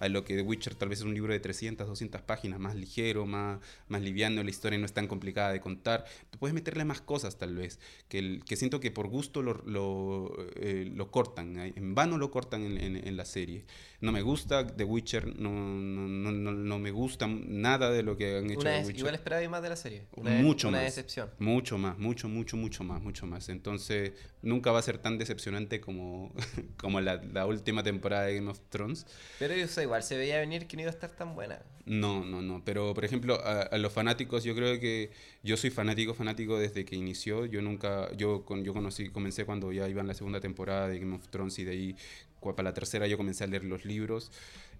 A 0.00 0.08
lo 0.08 0.24
que 0.24 0.34
The 0.36 0.42
Witcher 0.42 0.74
tal 0.74 0.88
vez 0.88 1.00
es 1.00 1.04
un 1.04 1.14
libro 1.14 1.32
de 1.32 1.40
300, 1.40 1.86
200 1.86 2.20
páginas, 2.22 2.58
más 2.60 2.74
ligero, 2.74 3.26
más, 3.26 3.60
más 3.88 4.02
liviano, 4.02 4.42
la 4.42 4.50
historia 4.50 4.78
no 4.78 4.86
es 4.86 4.92
tan 4.92 5.06
complicada 5.06 5.52
de 5.52 5.60
contar. 5.60 6.04
Tú 6.30 6.38
puedes 6.38 6.54
meterle 6.54 6.84
más 6.84 7.00
cosas, 7.00 7.38
tal 7.38 7.54
vez, 7.54 7.78
que, 8.08 8.18
el, 8.18 8.44
que 8.44 8.56
siento 8.56 8.80
que 8.80 8.90
por 8.90 9.08
gusto 9.08 9.42
lo, 9.42 9.62
lo, 9.66 10.34
eh, 10.56 10.90
lo 10.94 11.10
cortan, 11.10 11.56
en 11.58 11.94
vano 11.94 12.18
lo 12.18 12.30
cortan 12.30 12.62
en, 12.62 12.78
en- 12.78 13.08
en 13.08 13.16
la 13.16 13.24
serie. 13.24 13.64
No 14.00 14.12
me 14.12 14.22
gusta 14.22 14.66
The 14.66 14.84
Witcher, 14.84 15.38
no, 15.38 15.50
no, 15.50 16.32
no, 16.32 16.52
no, 16.52 16.78
me 16.78 16.90
gusta 16.90 17.26
nada 17.26 17.90
de 17.90 18.02
lo 18.02 18.16
que 18.16 18.38
han 18.38 18.50
hecho 18.50 18.60
Una 18.60 18.78
Witcher. 18.78 18.96
igual 18.96 19.14
esperaba 19.14 19.46
más 19.50 19.62
de 19.62 19.68
la 19.68 19.76
serie. 19.76 20.06
Una, 20.12 20.30
mucho 20.30 20.68
una 20.68 20.78
más. 20.78 20.86
decepción. 20.86 21.28
Mucho 21.38 21.76
más, 21.76 21.98
mucho, 21.98 22.26
mucho, 22.26 22.56
mucho 22.56 22.82
más, 22.82 23.02
mucho 23.02 23.26
más. 23.26 23.50
Entonces, 23.50 24.12
nunca 24.40 24.72
va 24.72 24.78
a 24.78 24.82
ser 24.82 24.96
tan 24.96 25.18
decepcionante 25.18 25.82
como, 25.82 26.32
como 26.78 27.02
la, 27.02 27.16
la 27.16 27.44
última 27.46 27.82
temporada 27.82 28.24
de 28.24 28.36
Game 28.36 28.50
of 28.50 28.60
Thrones. 28.70 29.06
Pero 29.38 29.54
o 29.62 29.68
sea, 29.68 29.82
igual 29.82 30.02
se 30.02 30.16
veía 30.16 30.38
venir 30.40 30.66
que 30.66 30.76
no 30.76 30.82
iba 30.82 30.90
a 30.90 30.94
estar 30.94 31.10
tan 31.10 31.34
buena. 31.34 31.62
No, 31.84 32.24
no, 32.24 32.40
no. 32.40 32.62
Pero, 32.64 32.94
por 32.94 33.04
ejemplo, 33.04 33.34
a, 33.44 33.62
a 33.62 33.76
los 33.76 33.92
fanáticos, 33.92 34.44
yo 34.44 34.54
creo 34.54 34.80
que 34.80 35.10
yo 35.42 35.58
soy 35.58 35.68
fanático, 35.68 36.14
fanático 36.14 36.58
desde 36.58 36.86
que 36.86 36.96
inició. 36.96 37.44
Yo 37.44 37.60
nunca, 37.60 38.10
yo, 38.16 38.44
con, 38.46 38.64
yo 38.64 38.72
conocí, 38.72 39.10
comencé 39.10 39.44
cuando 39.44 39.72
ya 39.72 39.86
iba 39.88 40.00
en 40.00 40.06
la 40.06 40.14
segunda 40.14 40.40
temporada 40.40 40.88
de 40.88 41.00
Game 41.00 41.14
of 41.16 41.28
Thrones 41.28 41.58
y 41.58 41.64
de 41.64 41.70
ahí, 41.72 41.96
para 42.40 42.62
la 42.70 42.74
tercera, 42.74 43.06
yo 43.06 43.16
comencé 43.16 43.44
a 43.44 43.46
leer 43.46 43.64
los 43.64 43.84
libros 43.84 44.30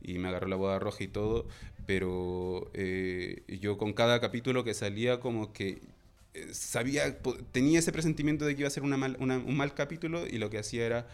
y 0.02 0.18
me 0.18 0.28
agarró 0.28 0.48
la 0.48 0.56
boda 0.56 0.78
roja 0.78 1.04
y 1.04 1.08
todo. 1.08 1.46
Pero 1.86 2.70
eh, 2.74 3.42
yo 3.60 3.78
con 3.78 3.92
cada 3.92 4.20
capítulo 4.20 4.64
que 4.64 4.74
salía, 4.74 5.20
como 5.20 5.52
que 5.52 5.78
eh, 6.34 6.48
sabía, 6.52 7.18
tenía 7.52 7.78
ese 7.80 7.92
presentimiento 7.92 8.44
de 8.44 8.54
que 8.54 8.60
iba 8.62 8.68
a 8.68 8.70
ser 8.70 8.82
una 8.84 8.96
mal- 8.96 9.16
un 9.20 9.56
mal 9.56 9.74
capítulo 9.74 10.26
y 10.26 10.38
lo 10.38 10.48
que 10.50 10.58
hacía 10.58 10.86
era 10.86 11.08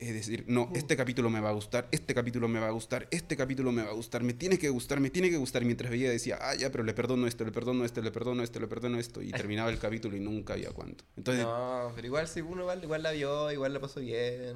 eh, 0.00 0.12
decir, 0.12 0.44
no, 0.46 0.70
este 0.74 0.96
capítulo 0.96 1.28
me 1.28 1.40
va 1.40 1.48
a 1.48 1.52
gustar, 1.52 1.88
este 1.90 2.14
capítulo 2.14 2.46
me 2.46 2.60
va 2.60 2.68
a 2.68 2.70
gustar, 2.70 3.08
este 3.10 3.36
capítulo 3.36 3.72
me 3.72 3.82
va 3.82 3.90
a 3.90 3.94
gustar, 3.94 4.22
me 4.22 4.32
tiene 4.32 4.56
que 4.58 4.68
gustar, 4.68 5.00
me 5.00 5.10
tiene 5.10 5.28
que 5.28 5.36
gustar. 5.36 5.64
Mientras 5.64 5.90
veía 5.90 6.08
decía, 6.08 6.38
ah, 6.40 6.54
ya, 6.54 6.70
pero 6.70 6.84
le 6.84 6.94
perdono 6.94 7.26
esto, 7.26 7.44
le 7.44 7.50
perdono 7.50 7.84
esto, 7.84 8.00
le 8.00 8.10
perdono 8.12 8.42
esto, 8.44 8.60
le 8.60 8.68
perdono 8.68 8.98
esto. 8.98 9.20
Y 9.22 9.30
terminaba 9.32 9.70
el 9.70 9.78
capítulo 9.78 10.16
y 10.16 10.20
nunca 10.20 10.52
había 10.54 10.70
cuánto. 10.70 11.04
Entonces, 11.16 11.44
no, 11.44 11.88
No, 11.88 11.92
pero 11.94 12.06
igual 12.06 12.28
si 12.28 12.40
uno 12.40 12.62
igual, 12.62 12.82
igual 12.84 13.02
la 13.02 13.10
vio, 13.10 13.50
igual 13.50 13.72
la 13.74 13.80
pasó 13.80 13.98
bien. 14.00 14.54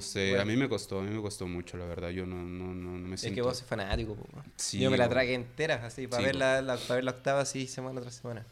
sé, 0.00 0.28
Bueno. 0.30 0.42
a 0.42 0.44
mí 0.46 0.56
me 0.56 0.68
costó, 0.68 1.00
a 1.00 1.02
mí 1.02 1.10
me 1.14 1.20
costó 1.20 1.46
mucho, 1.46 1.76
la 1.76 1.84
verdad. 1.84 2.08
Yo 2.10 2.24
no, 2.24 2.36
no, 2.36 2.72
no, 2.74 2.98
no 2.98 3.08
me 3.08 3.14
Es 3.16 3.20
siento... 3.20 3.34
que 3.36 3.42
vos 3.42 3.58
sos 3.58 3.66
fanático. 3.66 4.16
Sí, 4.56 4.78
Yo 4.80 4.90
me 4.90 4.96
la 4.96 5.08
tragué 5.10 5.34
entera, 5.34 5.84
así, 5.84 6.06
para 6.06 6.20
Sí, 6.22 6.26
ver 6.26 6.36
la, 6.36 6.62
la- 6.62 6.76
para 6.78 6.94
ver 6.96 7.04
la 7.04 7.10
octava 7.10 7.40
así 7.40 7.66
semana 7.66 8.00
tras 8.00 8.14
semana. 8.14 8.46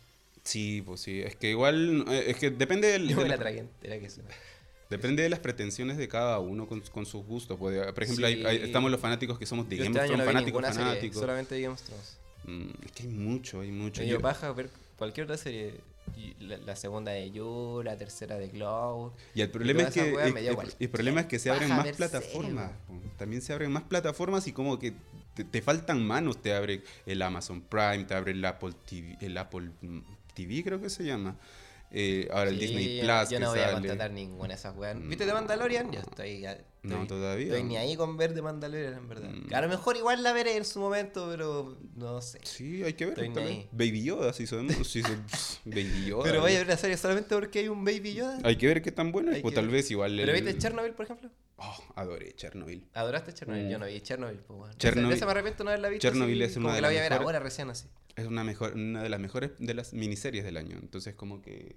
Sí, 0.44 0.82
pues 0.84 1.00
sí, 1.00 1.20
es 1.20 1.36
que 1.36 1.50
igual, 1.50 2.04
eh, 2.08 2.24
es 2.28 2.36
que 2.36 2.50
depende 2.50 2.88
del... 2.88 3.08
Yo 3.08 3.16
me 3.16 3.22
la- 3.24 3.28
la 3.30 3.38
tragué 3.38 3.58
entera, 3.60 3.98
que 3.98 4.08
sí. 4.08 4.20
Depende 4.90 5.22
de 5.22 5.28
las 5.28 5.40
pretensiones 5.40 5.96
de 5.98 6.08
cada 6.08 6.38
uno 6.38 6.66
con, 6.66 6.80
con 6.80 7.04
sus 7.04 7.24
gustos. 7.24 7.58
pues, 7.58 7.92
Por 7.92 8.02
ejemplo, 8.02 8.26
hay- 8.26 8.42
estamos 8.62 8.90
los 8.90 9.00
fanáticos 9.00 9.38
que 9.38 9.46
somos 9.46 9.68
de 9.68 9.76
Yo 9.76 9.84
Game 9.84 9.90
este 9.96 10.00
of 10.00 10.06
Thrones, 10.06 10.26
no 10.26 10.32
fanáticos, 10.32 10.64
serie, 10.64 10.78
fanáticos. 10.78 11.20
solamente 11.20 11.60
Game 11.60 11.74
of 11.74 11.82
Thrones. 11.82 12.18
Mm, 12.44 12.84
es 12.86 12.92
que 12.92 13.02
hay 13.02 13.08
mucho, 13.10 13.60
hay 13.60 13.70
mucho. 13.70 14.02
Yo- 14.02 14.08
dio 14.08 14.20
paja 14.20 14.50
ver 14.52 14.70
cualquier 14.96 15.24
otra 15.24 15.36
serie. 15.36 15.74
La, 16.40 16.56
la 16.56 16.74
segunda 16.74 17.12
de 17.12 17.30
You, 17.30 17.82
la 17.84 17.96
tercera 17.98 18.38
de 18.38 18.48
Glow. 18.48 19.12
Y 19.34 19.42
el 19.42 19.50
problema 19.50 19.82
es 19.82 19.92
que 19.94 20.14
el, 20.80 20.88
problema 20.88 21.20
es 21.20 21.26
que 21.26 21.38
se 21.38 21.50
abren 21.50 21.68
más 21.68 21.88
plataformas. 21.92 22.72
También 23.18 23.42
se 23.42 23.52
abren 23.52 23.70
más 23.70 23.82
plataformas 23.82 24.46
y 24.48 24.52
como 24.52 24.78
que 24.78 24.94
te, 25.34 25.44
te 25.44 25.60
faltan 25.60 26.04
manos. 26.04 26.40
Te 26.40 26.54
abre 26.54 26.82
el 27.04 27.20
Amazon 27.20 27.60
Prime, 27.60 28.04
te 28.04 28.14
abre 28.14 28.32
el 28.32 28.42
Apple 28.44 28.72
TV, 28.88 29.18
el 29.20 29.36
Apple 29.36 29.68
mm, 29.82 29.98
TV 30.34 30.64
creo 30.64 30.80
que 30.80 30.88
se 30.88 31.04
llama. 31.04 31.36
Eh, 31.90 32.28
ahora 32.30 32.50
el 32.50 32.58
Disney 32.58 32.96
yo- 32.98 33.02
Plus 33.04 33.30
Yo 33.30 33.38
que 33.38 33.44
no 33.44 33.50
voy 33.50 33.60
a 33.60 33.72
contratar 33.72 34.10
ninguna 34.10 34.48
de 34.48 34.54
esas 34.54 34.76
weas. 34.76 34.96
Mm. 34.96 35.08
¿Viste 35.08 35.24
de 35.26 35.32
Mandalorian? 35.32 35.90
Yo 35.90 36.00
estoy. 36.00 36.44
No, 36.82 37.06
todavía. 37.06 37.46
Estoy 37.46 37.64
ni 37.64 37.76
ahí 37.76 37.96
con 37.96 38.16
ver 38.16 38.34
de 38.34 38.42
Mandalorian, 38.42 38.94
en 38.94 39.08
verdad. 39.08 39.30
Mm. 39.30 39.54
A 39.54 39.60
lo 39.62 39.68
mejor 39.68 39.96
igual 39.96 40.22
la 40.22 40.32
veré 40.32 40.56
en 40.56 40.64
su 40.64 40.80
momento, 40.80 41.26
pero 41.30 41.76
no 41.96 42.20
sé. 42.20 42.40
Sí, 42.44 42.82
hay 42.84 42.92
que 42.92 43.06
ver. 43.06 43.14
Estoy 43.18 43.32
también. 43.34 43.68
Baby 43.72 44.02
Yoda, 44.04 44.32
si 44.32 44.46
sabemos. 44.46 44.86
si 44.88 45.02
son- 45.02 45.24
Baby 45.64 46.06
Yoda. 46.06 46.24
Pero 46.24 46.42
vaya 46.42 46.56
a 46.56 46.60
ver 46.60 46.68
la 46.68 46.76
serie 46.76 46.96
solamente 46.96 47.34
porque 47.34 47.60
hay 47.60 47.68
un 47.68 47.84
Baby 47.84 48.14
Yoda. 48.14 48.38
Hay 48.44 48.56
que 48.56 48.66
ver 48.66 48.82
qué 48.82 48.92
tan 48.92 49.10
buena 49.10 49.36
es. 49.36 49.44
O 49.44 49.48
que 49.48 49.54
tal 49.54 49.66
ver. 49.66 49.74
vez 49.76 49.90
igual. 49.90 50.14
¿Pero 50.16 50.32
el- 50.34 50.42
viste 50.44 50.58
Chernobyl, 50.58 50.92
por 50.92 51.06
ejemplo? 51.06 51.30
Oh, 51.60 51.76
adoré 51.96 52.34
Chernobyl. 52.36 52.86
¿Adoraste 52.94 53.34
Chernobyl? 53.34 53.66
Mm. 53.66 53.70
Yo 53.70 53.78
no 53.78 53.86
vi 53.86 54.00
Chernobyl, 54.00 54.38
pues 54.38 54.58
bueno. 54.58 54.74
Chernobyl- 54.78 55.24
me 55.24 55.30
arrepiento 55.32 55.64
no 55.64 55.70
haberla 55.70 55.88
visto. 55.88 56.08
Chernobyl 56.08 56.42
así, 56.42 56.50
es 56.52 56.56
una 56.56 56.62
como 56.64 56.72
de 56.74 56.78
que 56.78 56.82
la 56.82 56.88
voy 56.88 56.96
a 56.98 57.02
ver 57.02 57.12
ahora 57.14 57.38
recién 57.40 57.68
así. 57.70 57.88
Es 58.16 58.26
una, 58.26 58.44
mejor, 58.44 58.74
una 58.74 59.02
de 59.02 59.08
las 59.08 59.18
mejores 59.20 59.50
de 59.58 59.74
las 59.74 59.92
miniseries 59.92 60.44
del 60.44 60.56
año. 60.56 60.76
Entonces, 60.80 61.14
como 61.14 61.42
que 61.42 61.76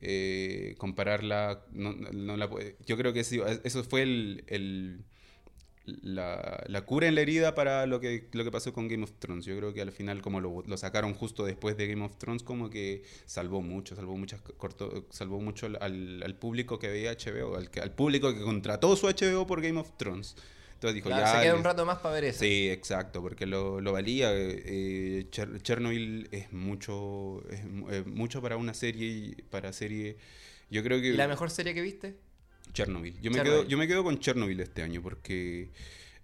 eh, 0.00 0.74
compararla, 0.78 1.64
no, 1.70 1.92
no 1.94 2.36
la 2.36 2.50
puede- 2.50 2.76
yo 2.86 2.96
creo 2.96 3.12
que 3.12 3.22
sí, 3.24 3.40
eso 3.64 3.84
fue 3.84 4.02
el, 4.02 4.44
el, 4.48 5.04
la, 5.86 6.62
la 6.68 6.82
cura 6.84 7.08
en 7.08 7.14
la 7.14 7.22
herida 7.22 7.54
para 7.54 7.86
lo 7.86 7.98
que, 8.00 8.28
lo 8.32 8.44
que 8.44 8.50
pasó 8.50 8.72
con 8.72 8.88
Game 8.88 9.02
of 9.04 9.12
Thrones. 9.18 9.44
Yo 9.44 9.56
creo 9.56 9.72
que 9.72 9.82
al 9.82 9.92
final, 9.92 10.22
como 10.22 10.40
lo, 10.40 10.62
lo 10.66 10.76
sacaron 10.76 11.14
justo 11.14 11.44
después 11.44 11.76
de 11.76 11.88
Game 11.88 12.04
of 12.04 12.16
Thrones, 12.18 12.42
como 12.42 12.70
que 12.70 13.02
salvó 13.26 13.62
mucho, 13.62 13.96
salvó, 13.96 14.16
muchas, 14.16 14.40
cortó, 14.40 15.06
salvó 15.10 15.40
mucho 15.40 15.66
al, 15.80 16.22
al 16.22 16.34
público 16.36 16.78
que 16.78 16.88
veía 16.88 17.12
HBO, 17.12 17.56
al, 17.56 17.68
al 17.82 17.90
público 17.92 18.32
que 18.32 18.40
contrató 18.40 18.94
su 18.96 19.06
HBO 19.06 19.46
por 19.46 19.60
Game 19.60 19.78
of 19.80 19.90
Thrones. 19.96 20.36
Entonces 20.74 20.94
dijo, 20.96 21.08
Claro, 21.10 21.24
ya... 21.26 21.36
se 21.36 21.42
queda 21.42 21.54
un 21.54 21.62
rato 21.64 21.86
más 21.86 21.98
para 21.98 22.14
ver 22.16 22.24
eso. 22.24 22.40
Sí, 22.40 22.68
exacto, 22.68 23.22
porque 23.22 23.46
lo, 23.46 23.80
lo 23.80 23.92
valía. 23.92 24.30
eh, 24.34 25.26
Cher- 25.30 25.60
Chernobyl 25.62 26.28
es 26.32 26.52
mucho, 26.52 27.42
es 27.50 27.64
mu- 27.64 27.88
eh, 27.90 28.02
mucho 28.04 28.42
para 28.42 28.56
una 28.56 28.74
serie, 28.74 29.06
y 29.06 29.34
para 29.50 29.72
serie... 29.72 30.16
Yo 30.70 30.82
creo 30.82 31.00
que... 31.00 31.08
¿Y 31.08 31.12
la 31.12 31.28
mejor 31.28 31.50
serie 31.50 31.74
que 31.74 31.82
viste? 31.82 32.16
Chernobyl. 32.72 33.14
Yo 33.20 33.30
me, 33.30 33.36
Chernobyl. 33.36 33.60
Quedo, 33.60 33.68
yo 33.68 33.78
me 33.78 33.86
quedo 33.88 34.04
con 34.04 34.18
Chernobyl 34.18 34.60
este 34.60 34.82
año 34.82 35.02
porque 35.02 35.70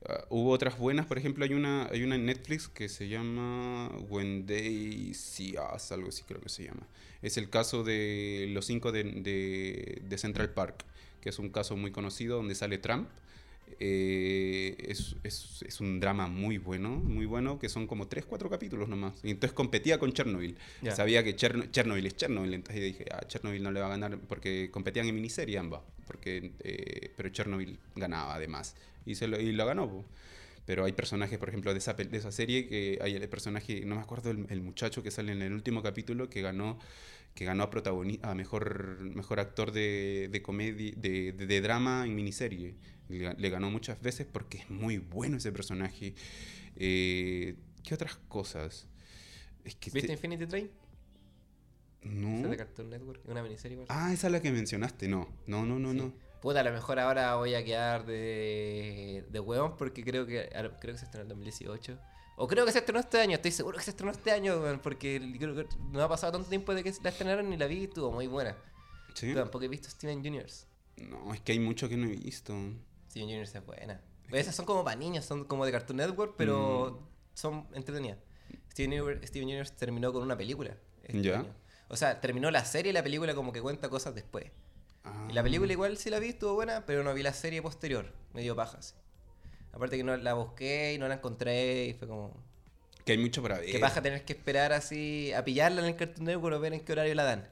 ah, 0.08 0.24
hubo 0.30 0.50
otras 0.50 0.78
buenas. 0.78 1.06
Por 1.06 1.18
ejemplo, 1.18 1.44
hay 1.44 1.54
una, 1.54 1.86
hay 1.90 2.02
una 2.02 2.14
en 2.16 2.26
Netflix 2.26 2.68
que 2.68 2.88
se 2.88 3.08
llama 3.08 3.88
When 4.08 4.46
They 4.46 5.12
See 5.14 5.56
Us, 5.74 5.92
algo 5.92 6.08
así 6.08 6.22
creo 6.24 6.40
que 6.40 6.48
se 6.48 6.64
llama. 6.64 6.86
Es 7.22 7.36
el 7.36 7.50
caso 7.50 7.84
de 7.84 8.48
los 8.52 8.66
cinco 8.66 8.92
de, 8.92 9.04
de- 9.04 10.02
de 10.08 10.18
Central 10.18 10.50
Park, 10.50 10.84
que 11.20 11.28
es 11.30 11.38
un 11.38 11.50
caso 11.50 11.76
muy 11.76 11.90
conocido 11.90 12.36
donde 12.36 12.54
sale 12.54 12.78
Trump. 12.78 13.08
Eh, 13.80 14.76
es, 14.88 15.16
es- 15.22 15.62
es 15.66 15.80
un 15.80 16.00
drama 16.00 16.26
muy 16.28 16.58
bueno, 16.58 16.90
muy 16.90 17.26
bueno, 17.26 17.58
que 17.58 17.68
son 17.68 17.86
como 17.86 18.06
3, 18.08 18.24
4 18.24 18.48
capítulos 18.50 18.88
nomás. 18.88 19.14
Y 19.24 19.30
entonces 19.30 19.54
competía 19.54 19.98
con 19.98 20.12
Chernobyl. 20.12 20.56
Ya. 20.82 20.94
Sabía 20.94 21.22
que 21.24 21.34
Cherno- 21.36 21.70
Chernobyl 21.70 22.06
es 22.06 22.16
Chernobyl, 22.16 22.54
entonces 22.54 22.82
dije, 22.82 23.04
ah, 23.12 23.20
Chernobyl 23.26 23.62
no 23.62 23.70
le 23.70 23.80
va 23.80 23.86
a 23.86 23.90
ganar 23.90 24.18
porque 24.28 24.70
competían 24.70 25.06
en 25.08 25.14
miniserie 25.14 25.58
ambas, 25.58 25.82
porque, 26.06 26.52
eh, 26.64 27.12
pero 27.16 27.28
Chernobyl 27.30 27.78
ganaba 27.96 28.34
además. 28.34 28.74
Y, 29.06 29.14
se 29.14 29.26
lo, 29.28 29.40
y 29.40 29.52
lo 29.52 29.64
ganó. 29.66 29.88
po. 29.88 30.04
Pero 30.66 30.84
hay 30.84 30.92
personajes, 30.92 31.38
por 31.38 31.48
ejemplo, 31.48 31.72
de 31.72 31.78
esa, 31.78 31.94
de 31.94 32.14
esa 32.18 32.30
serie, 32.30 32.68
que 32.68 32.98
hay 33.00 33.14
el 33.14 33.26
personaje, 33.30 33.82
no 33.86 33.94
me 33.96 34.02
acuerdo 34.02 34.30
el, 34.30 34.44
el 34.50 34.60
muchacho 34.60 35.02
que 35.02 35.10
sale 35.10 35.32
en 35.32 35.40
el 35.40 35.54
último 35.54 35.82
capítulo, 35.82 36.28
que 36.28 36.42
ganó 36.42 36.78
que 37.38 37.44
ganó 37.44 37.62
a, 37.62 37.70
protagoni- 37.70 38.18
a 38.22 38.34
mejor, 38.34 38.98
mejor 38.98 39.38
actor 39.38 39.70
de, 39.70 40.28
de 40.32 40.42
comedia, 40.42 40.92
de, 40.96 41.30
de- 41.32 41.46
de 41.46 41.60
drama 41.60 42.04
en 42.04 42.16
miniserie. 42.16 42.74
Le, 43.08 43.32
le 43.34 43.48
ganó 43.50 43.70
muchas 43.70 44.02
veces 44.02 44.26
porque 44.26 44.58
es 44.58 44.68
muy 44.70 44.98
bueno 44.98 45.36
ese 45.36 45.52
personaje. 45.52 46.14
Eh, 46.74 47.54
¿Qué 47.84 47.94
otras 47.94 48.16
cosas? 48.28 48.88
Es 49.64 49.76
que 49.76 49.88
¿Viste 49.92 50.08
te- 50.08 50.12
Infinity 50.14 50.46
Train? 50.46 50.68
no. 52.02 52.38
Esa 52.38 52.44
es 52.46 52.50
de 52.50 52.56
Cartoon 52.56 52.90
Network, 52.90 53.20
una 53.28 53.40
miniserie 53.44 53.74
igual. 53.74 53.86
Ah, 53.88 54.12
esa 54.12 54.26
es 54.26 54.32
la 54.32 54.42
que 54.42 54.50
mencionaste. 54.50 55.06
No, 55.06 55.28
no, 55.46 55.64
no, 55.64 55.78
no, 55.78 55.92
Sí. 55.92 55.96
no. 55.98 56.12
Puta, 56.42 56.58
a 56.60 56.64
lo 56.64 56.72
mejor 56.72 56.98
ahora 56.98 57.36
voy 57.36 57.54
a 57.54 57.64
quedar 57.64 58.04
de, 58.04 59.24
de 59.30 59.40
huevón 59.40 59.76
porque 59.76 60.02
creo 60.02 60.26
que 60.26 60.48
creo 60.80 60.94
que 60.94 60.98
se 60.98 61.04
estrenó 61.04 61.22
en 61.22 61.28
2018. 61.28 61.98
O 62.40 62.46
creo 62.46 62.64
que 62.64 62.70
se 62.72 62.78
estrenó 62.78 63.00
este 63.00 63.20
año, 63.20 63.34
estoy 63.34 63.50
seguro 63.50 63.76
que 63.78 63.82
se 63.84 63.90
estrenó 63.90 64.12
este 64.12 64.30
año, 64.30 64.54
porque 64.82 65.20
creo 65.38 65.54
que 65.56 65.66
no 65.90 66.00
ha 66.02 66.08
pasado 66.08 66.32
tanto 66.32 66.48
tiempo 66.48 66.72
de 66.74 66.84
que 66.84 66.92
la 67.02 67.10
estrenaron 67.10 67.52
y 67.52 67.56
la 67.56 67.66
vi 67.66 67.78
y 67.80 67.84
estuvo 67.84 68.12
muy 68.12 68.28
buena. 68.28 68.56
¿Sí? 69.14 69.34
Tampoco 69.34 69.64
he 69.64 69.68
visto 69.68 69.90
Steven 69.90 70.18
Universe. 70.18 70.66
No, 70.98 71.34
es 71.34 71.40
que 71.40 71.52
hay 71.52 71.58
mucho 71.58 71.88
que 71.88 71.96
no 71.96 72.06
he 72.06 72.10
visto. 72.16 72.54
Steven 73.10 73.26
Universe 73.28 73.58
es 73.58 73.66
buena. 73.66 74.00
Esas 74.30 74.54
son 74.54 74.66
como 74.66 74.84
para 74.84 74.94
niños, 74.96 75.24
son 75.24 75.44
como 75.46 75.66
de 75.66 75.72
Cartoon 75.72 75.96
Network, 75.96 76.34
pero 76.36 76.90
Mm. 77.02 77.06
son 77.34 77.66
entretenidas. 77.74 78.18
Steven 78.70 78.92
Universe, 78.92 79.26
Steven 79.26 79.48
Universe 79.48 79.74
terminó 79.76 80.12
con 80.12 80.22
una 80.22 80.36
película. 80.36 80.76
este 81.02 81.22
Ya. 81.22 81.40
año. 81.40 81.54
O 81.88 81.96
sea, 81.96 82.20
terminó 82.20 82.50
la 82.50 82.64
serie 82.66 82.90
y 82.90 82.92
la 82.92 83.02
película 83.02 83.34
como 83.34 83.50
que 83.52 83.62
cuenta 83.62 83.88
cosas 83.88 84.14
después. 84.14 84.44
Y 85.28 85.32
la 85.32 85.40
Ah. 85.40 85.44
película 85.44 85.72
igual 85.72 85.96
sí 85.96 86.10
la 86.10 86.18
vi, 86.20 86.28
estuvo 86.28 86.52
buena, 86.54 86.84
pero 86.86 87.02
no 87.02 87.14
vi 87.14 87.22
la 87.22 87.32
serie 87.32 87.62
posterior. 87.62 88.12
Me 88.34 88.42
dio 88.42 88.54
paja, 88.54 88.80
sí. 88.82 88.94
Aparte 89.72 89.96
que 89.96 90.04
no 90.04 90.16
la 90.16 90.34
busqué 90.34 90.94
y 90.94 90.98
no 90.98 91.08
la 91.08 91.14
encontré 91.14 91.86
y 91.86 91.94
fue 91.94 92.08
como... 92.08 92.34
Que 93.04 93.12
hay 93.12 93.18
mucho 93.18 93.42
para 93.42 93.58
ver. 93.58 93.70
Qué 93.70 93.78
paja 93.78 94.02
tener 94.02 94.24
que 94.24 94.32
esperar 94.34 94.72
así 94.72 95.32
a 95.32 95.44
pillarla 95.44 95.80
en 95.82 95.88
el 95.88 95.96
Cartoon 95.96 96.26
Network 96.26 96.60
ver 96.60 96.74
en 96.74 96.80
qué 96.80 96.92
horario 96.92 97.14
la 97.14 97.24
dan. 97.24 97.48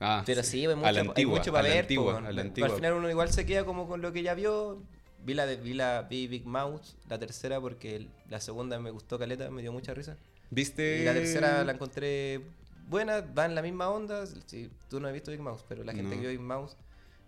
Ah, 0.00 0.22
Pero 0.24 0.42
sí, 0.44 0.64
hay 0.66 0.74
mucho, 0.76 0.86
a 0.86 0.92
la 0.92 1.00
hay 1.00 1.08
antigua, 1.08 1.38
mucho 1.38 1.50
para 1.52 1.64
a 1.66 1.68
la 1.68 1.74
ver. 1.74 1.84
antigua, 1.84 2.20
po, 2.20 2.26
a 2.26 2.32
la 2.32 2.40
antigua. 2.42 2.68
Al 2.70 2.76
final 2.76 2.92
uno 2.94 3.10
igual 3.10 3.32
se 3.32 3.44
queda 3.46 3.64
como 3.64 3.88
con 3.88 4.00
lo 4.00 4.12
que 4.12 4.22
ya 4.22 4.34
vio. 4.34 4.80
Vi 5.24 5.34
la, 5.34 5.46
de, 5.46 5.56
vi 5.56 5.74
la 5.74 6.02
vi 6.02 6.28
Big 6.28 6.46
Mouth, 6.46 6.82
la 7.08 7.18
tercera, 7.18 7.60
porque 7.60 8.06
la 8.30 8.40
segunda 8.40 8.78
me 8.78 8.90
gustó 8.92 9.18
caleta, 9.18 9.50
me 9.50 9.62
dio 9.62 9.72
mucha 9.72 9.92
risa. 9.94 10.16
¿Viste? 10.50 11.00
Y 11.00 11.04
la 11.04 11.12
tercera 11.12 11.64
la 11.64 11.72
encontré 11.72 12.40
buena, 12.88 13.20
va 13.20 13.46
en 13.46 13.56
la 13.56 13.62
misma 13.62 13.90
onda. 13.90 14.24
Sí, 14.46 14.70
tú 14.88 15.00
no 15.00 15.08
has 15.08 15.12
visto 15.14 15.32
Big 15.32 15.40
Mouth, 15.40 15.62
pero 15.68 15.82
la 15.82 15.92
gente 15.92 16.14
No. 16.14 16.22
que 16.22 16.28
vio 16.28 16.30
Big 16.30 16.40
Mouth 16.46 16.70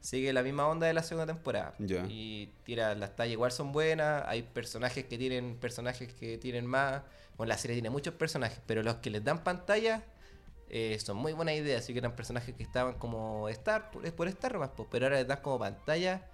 sigue 0.00 0.32
la 0.32 0.42
misma 0.42 0.66
onda 0.66 0.86
de 0.86 0.92
la 0.94 1.02
segunda 1.02 1.26
temporada. 1.32 1.74
Y 2.08 2.48
tira 2.64 2.94
las 2.94 3.14
tallas 3.16 3.32
igual 3.32 3.52
son 3.52 3.72
buenas, 3.72 4.24
hay 4.26 4.42
personajes 4.42 5.04
que 5.04 5.18
tienen 5.18 5.56
personajes 5.56 6.12
que 6.14 6.38
tienen 6.38 6.66
más. 6.66 7.02
Bueno, 7.36 7.48
la 7.48 7.58
serie 7.58 7.74
tiene 7.76 7.90
muchos 7.90 8.14
personajes, 8.14 8.60
pero 8.66 8.82
los 8.82 8.96
que 8.96 9.10
les 9.10 9.24
dan 9.24 9.42
pantalla 9.44 10.04
eh, 10.68 10.98
son 11.00 11.16
muy 11.16 11.32
buenas 11.32 11.54
ideas. 11.54 11.82
Así 11.82 11.92
que 11.92 11.98
eran 12.00 12.14
personajes 12.16 12.54
que 12.54 12.62
estaban 12.62 12.94
como 12.94 13.48
Star, 13.48 13.90
por, 13.90 14.10
por 14.14 14.28
Star 14.28 14.52
nomás, 14.54 14.70
pues, 14.76 14.88
pero 14.90 15.06
ahora 15.06 15.18
les 15.18 15.26
dan 15.28 15.40
como 15.40 15.58
pantalla 15.58 16.26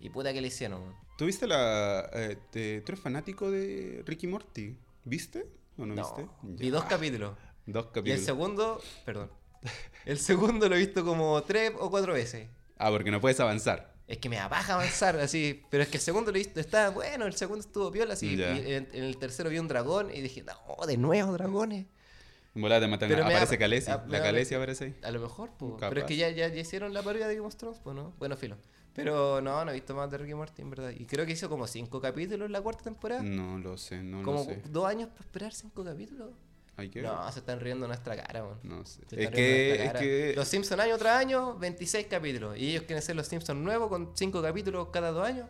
y 0.00 0.08
puta 0.10 0.32
que 0.32 0.40
le 0.40 0.48
hicieron. 0.48 0.94
¿Tuviste 1.16 1.46
la. 1.46 2.08
eh, 2.12 2.36
te- 2.50 2.80
¿Tú 2.80 2.92
eres 2.92 3.00
fanático 3.00 3.50
de 3.50 4.02
Ricky 4.06 4.26
Morty? 4.26 4.76
¿Viste? 5.04 5.46
¿O 5.78 5.86
no, 5.86 5.94
No, 5.94 6.02
viste? 6.02 6.28
vi 6.42 6.66
Ya. 6.66 6.72
dos 6.72 6.84
capítulos. 6.86 7.36
Dos 7.66 7.84
Y 7.84 7.88
el 7.88 7.92
capítulos. 7.94 8.20
segundo, 8.24 8.82
perdón. 9.04 9.30
El 10.04 10.18
segundo 10.18 10.68
lo 10.68 10.74
he 10.74 10.78
visto 10.78 11.04
como 11.04 11.42
tres 11.44 11.72
o 11.78 11.88
cuatro 11.90 12.12
veces. 12.14 12.48
Ah, 12.78 12.90
porque 12.90 13.10
no 13.10 13.20
puedes 13.20 13.38
avanzar. 13.40 13.94
Es 14.06 14.18
que 14.18 14.28
me 14.28 14.36
da 14.36 14.48
paja 14.48 14.74
avanzar 14.74 15.16
así. 15.18 15.62
Pero 15.70 15.82
es 15.82 15.88
que 15.88 15.96
el 15.96 16.02
segundo 16.02 16.30
lo 16.30 16.36
visto, 16.38 16.60
estaba 16.60 16.90
bueno, 16.90 17.24
el 17.26 17.34
segundo 17.34 17.60
estuvo 17.60 17.90
piola 17.90 18.14
así. 18.14 18.34
Y 18.34 18.42
en, 18.42 18.88
en 18.92 19.04
el 19.04 19.16
tercero 19.16 19.48
vi 19.48 19.58
un 19.58 19.68
dragón 19.68 20.10
y 20.14 20.20
dije, 20.20 20.42
no, 20.42 20.86
de 20.86 20.96
nuevo 20.96 21.32
dragones. 21.32 21.86
Volada 22.54 22.82
te 22.82 22.86
matan. 22.86 23.08
Pero 23.08 23.24
aparece 23.24 23.58
Calesi. 23.58 23.90
ah, 23.90 24.04
La 24.08 24.22
Calesi 24.22 24.54
aparece 24.54 24.84
ahí. 24.84 24.96
A 25.02 25.10
lo 25.10 25.20
mejor, 25.20 25.50
pues. 25.58 25.72
Pero 25.80 26.00
es 26.00 26.06
que 26.06 26.16
ya, 26.16 26.28
ya, 26.30 26.48
ya 26.48 26.60
hicieron 26.60 26.92
la 26.94 27.02
parodia 27.02 27.26
de 27.26 27.34
Game 27.34 27.46
of 27.46 27.56
Thrones, 27.56 27.80
pues, 27.82 27.96
¿no? 27.96 28.12
Bueno, 28.18 28.36
filo. 28.36 28.56
Pero 28.92 29.40
no, 29.40 29.64
no 29.64 29.70
he 29.72 29.74
visto 29.74 29.92
más 29.94 30.08
de 30.08 30.18
Ricky 30.18 30.34
Morty, 30.34 30.62
en 30.62 30.70
verdad. 30.70 30.90
Y 30.96 31.04
creo 31.06 31.26
que 31.26 31.32
hizo 31.32 31.48
como 31.48 31.66
cinco 31.66 32.00
capítulos 32.00 32.46
en 32.46 32.52
la 32.52 32.60
cuarta 32.60 32.84
temporada. 32.84 33.22
No 33.24 33.58
lo 33.58 33.76
sé, 33.76 34.00
no 34.04 34.22
como 34.22 34.38
lo 34.40 34.44
sé. 34.44 34.62
dos 34.68 34.86
años 34.86 35.08
para 35.08 35.20
esperar 35.24 35.52
cinco 35.52 35.82
capítulos. 35.82 36.30
No, 36.76 37.32
se 37.32 37.38
están 37.38 37.60
riendo 37.60 37.86
en 37.86 37.88
nuestra 37.88 38.16
cara, 38.16 38.42
man. 38.42 38.58
No 38.62 38.84
sé. 38.84 39.02
Es 39.10 39.26
en 39.26 39.32
que, 39.32 39.84
es 39.84 39.92
que 39.92 40.32
Los 40.36 40.48
Simpsons 40.48 40.80
año 40.80 40.98
tras 40.98 41.16
año, 41.18 41.56
26 41.58 42.06
capítulos. 42.08 42.56
Y 42.58 42.70
ellos 42.70 42.82
quieren 42.82 43.02
ser 43.02 43.16
los 43.16 43.26
Simpsons 43.28 43.60
nuevos 43.60 43.88
con 43.88 44.12
cinco 44.14 44.42
capítulos 44.42 44.88
cada 44.92 45.10
dos 45.12 45.26
años. 45.26 45.46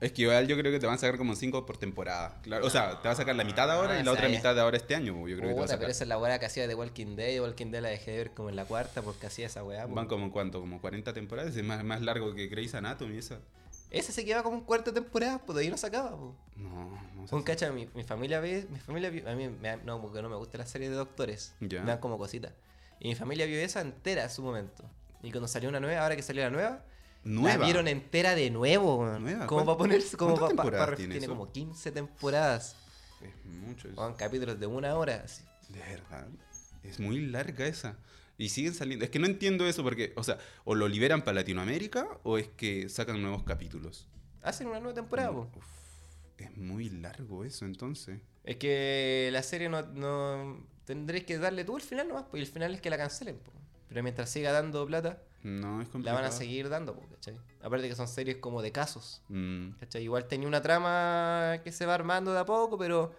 Es 0.00 0.12
que 0.12 0.22
igual 0.22 0.46
yo 0.46 0.56
creo 0.56 0.72
que 0.72 0.78
te 0.78 0.86
van 0.86 0.94
a 0.94 0.98
sacar 0.98 1.18
como 1.18 1.36
5 1.36 1.66
por 1.66 1.76
temporada. 1.76 2.40
Claro, 2.42 2.66
o 2.66 2.70
sea, 2.70 3.02
te 3.02 3.08
va 3.08 3.12
a 3.12 3.16
sacar 3.16 3.36
la 3.36 3.44
mitad 3.44 3.70
ahora 3.70 3.94
Ah, 3.96 4.00
y 4.00 4.02
la 4.02 4.12
otra 4.12 4.28
esa 4.28 4.34
mitad 4.34 4.54
de 4.54 4.62
ahora 4.62 4.78
este 4.78 4.94
año. 4.94 5.12
Yo 5.28 5.36
creo 5.36 5.36
que 5.36 5.40
te 5.40 5.46
va 5.46 5.50
a 5.50 5.54
Puta, 5.56 5.66
pero 5.66 5.76
sacar. 5.76 5.90
esa 5.90 6.04
es 6.04 6.08
la 6.08 6.18
weá 6.18 6.38
que 6.38 6.46
hacía 6.46 6.66
de 6.66 6.74
Walking 6.74 7.16
Dead. 7.16 7.38
Walking 7.42 7.70
Dead 7.70 7.82
la 7.82 7.90
dejé 7.90 8.12
de 8.12 8.16
ver 8.16 8.30
como 8.30 8.48
en 8.48 8.56
la 8.56 8.64
cuarta 8.64 9.02
porque 9.02 9.26
hacía 9.26 9.46
esa 9.46 9.62
weá. 9.62 9.84
Van 9.84 10.06
como 10.06 10.32
cuánto, 10.32 10.58
como 10.60 10.80
40 10.80 11.12
temporadas. 11.12 11.54
Es 11.54 11.62
más, 11.64 11.84
más 11.84 12.00
largo 12.00 12.34
que 12.34 12.46
Grey's 12.46 12.74
Anatomy 12.74 13.18
esa. 13.18 13.40
Ese 13.90 14.12
se 14.12 14.24
quedaba 14.24 14.42
como 14.42 14.56
en 14.56 14.62
cuarta 14.64 14.90
temporada, 14.94 15.38
pues 15.44 15.56
de 15.56 15.64
ahí 15.64 15.70
no 15.70 15.76
sacaba. 15.76 16.10
Po. 16.12 16.34
No, 16.56 16.98
no 17.20 17.26
sé. 17.28 17.34
Un 17.34 17.42
cacha, 17.42 17.70
mi, 17.72 17.88
mi 17.94 18.02
familia 18.04 18.40
ve, 18.40 18.66
mi 18.70 18.78
familia 18.78 19.10
vio- 19.10 19.28
a 19.28 19.34
mí 19.34 19.48
me, 19.48 19.76
no, 19.78 20.00
porque 20.00 20.22
no 20.22 20.28
me 20.28 20.36
gusta 20.36 20.58
la 20.58 20.66
serie 20.66 20.88
de 20.90 20.96
doctores, 20.96 21.54
Ya. 21.60 21.80
me 21.80 21.88
dan 21.92 21.98
como 22.00 22.18
cositas. 22.18 22.52
Y 22.98 23.08
mi 23.08 23.14
familia 23.14 23.46
vio 23.46 23.58
esa 23.60 23.80
entera 23.80 24.24
en 24.24 24.30
su 24.30 24.42
momento. 24.42 24.84
Y 25.22 25.30
cuando 25.30 25.48
salió 25.48 25.68
una 25.68 25.80
nueva, 25.80 26.02
ahora 26.02 26.16
que 26.16 26.22
salió 26.22 26.42
la 26.42 26.50
nueva, 26.50 26.84
Nueva. 27.24 27.58
la 27.58 27.64
vieron 27.64 27.88
entera 27.88 28.34
de 28.34 28.50
nuevo. 28.50 29.04
Nueva, 29.18 29.46
Como 29.46 29.64
¿cuál- 29.64 29.66
para 29.66 29.78
ponerse, 29.78 30.16
como 30.16 30.34
para, 30.36 30.48
temporadas 30.48 30.96
tiene, 30.96 31.14
tiene 31.14 31.26
eso? 31.26 31.34
como 31.34 31.52
15 31.52 31.92
temporadas. 31.92 32.76
Es 33.22 33.44
mucho. 33.44 33.88
es- 33.88 33.96
Weón, 33.96 34.14
capítulos 34.14 34.58
de 34.58 34.66
una 34.66 34.94
hora. 34.96 35.22
así. 35.24 35.42
De 35.68 35.80
verdad. 35.80 36.26
Es 36.82 36.98
muy 36.98 37.20
larga 37.26 37.66
esa. 37.66 37.96
Y 38.38 38.48
siguen 38.48 38.72
saliendo. 38.72 39.04
Es 39.04 39.10
que 39.10 39.18
no 39.18 39.26
entiendo 39.26 39.66
eso 39.66 39.82
porque, 39.82 40.14
o 40.16 40.22
sea, 40.24 40.38
o 40.64 40.74
lo 40.74 40.88
liberan 40.88 41.20
para 41.22 41.34
Latinoamérica 41.34 42.08
o 42.22 42.38
es 42.38 42.48
que 42.48 42.88
sacan 42.88 43.20
nuevos 43.20 43.42
capítulos. 43.42 44.08
Hacen 44.42 44.66
una 44.68 44.80
nueva 44.80 44.94
temporada, 44.94 45.30
po. 45.30 45.50
Es 46.44 46.56
muy 46.56 46.88
largo 46.90 47.44
eso 47.44 47.64
entonces. 47.64 48.20
Es 48.44 48.56
que 48.56 49.28
la 49.32 49.42
serie 49.42 49.68
no, 49.68 49.82
no 49.82 50.66
tendréis 50.84 51.24
que 51.24 51.38
darle 51.38 51.64
tú 51.64 51.76
el 51.76 51.82
final 51.82 52.08
nomás, 52.08 52.24
pues 52.30 52.40
y 52.40 52.46
el 52.46 52.50
final 52.50 52.74
es 52.74 52.80
que 52.80 52.90
la 52.90 52.96
cancelen, 52.96 53.38
po. 53.38 53.52
Pero 53.88 54.02
mientras 54.02 54.30
siga 54.30 54.52
dando 54.52 54.86
plata, 54.86 55.22
No, 55.42 55.82
es 55.82 55.88
la 55.94 56.12
van 56.12 56.24
a 56.24 56.30
seguir 56.30 56.68
dando, 56.68 56.94
po, 56.94 57.02
¿cachai? 57.10 57.36
Aparte 57.62 57.88
que 57.88 57.94
son 57.94 58.08
series 58.08 58.36
como 58.36 58.62
de 58.62 58.72
casos. 58.72 59.22
Mm, 59.28 59.70
¿Cachai? 59.80 60.02
Igual 60.02 60.26
tenía 60.26 60.48
una 60.48 60.62
trama 60.62 61.60
que 61.64 61.72
se 61.72 61.86
va 61.86 61.94
armando 61.94 62.32
de 62.32 62.38
a 62.38 62.44
poco, 62.44 62.78
pero 62.78 63.12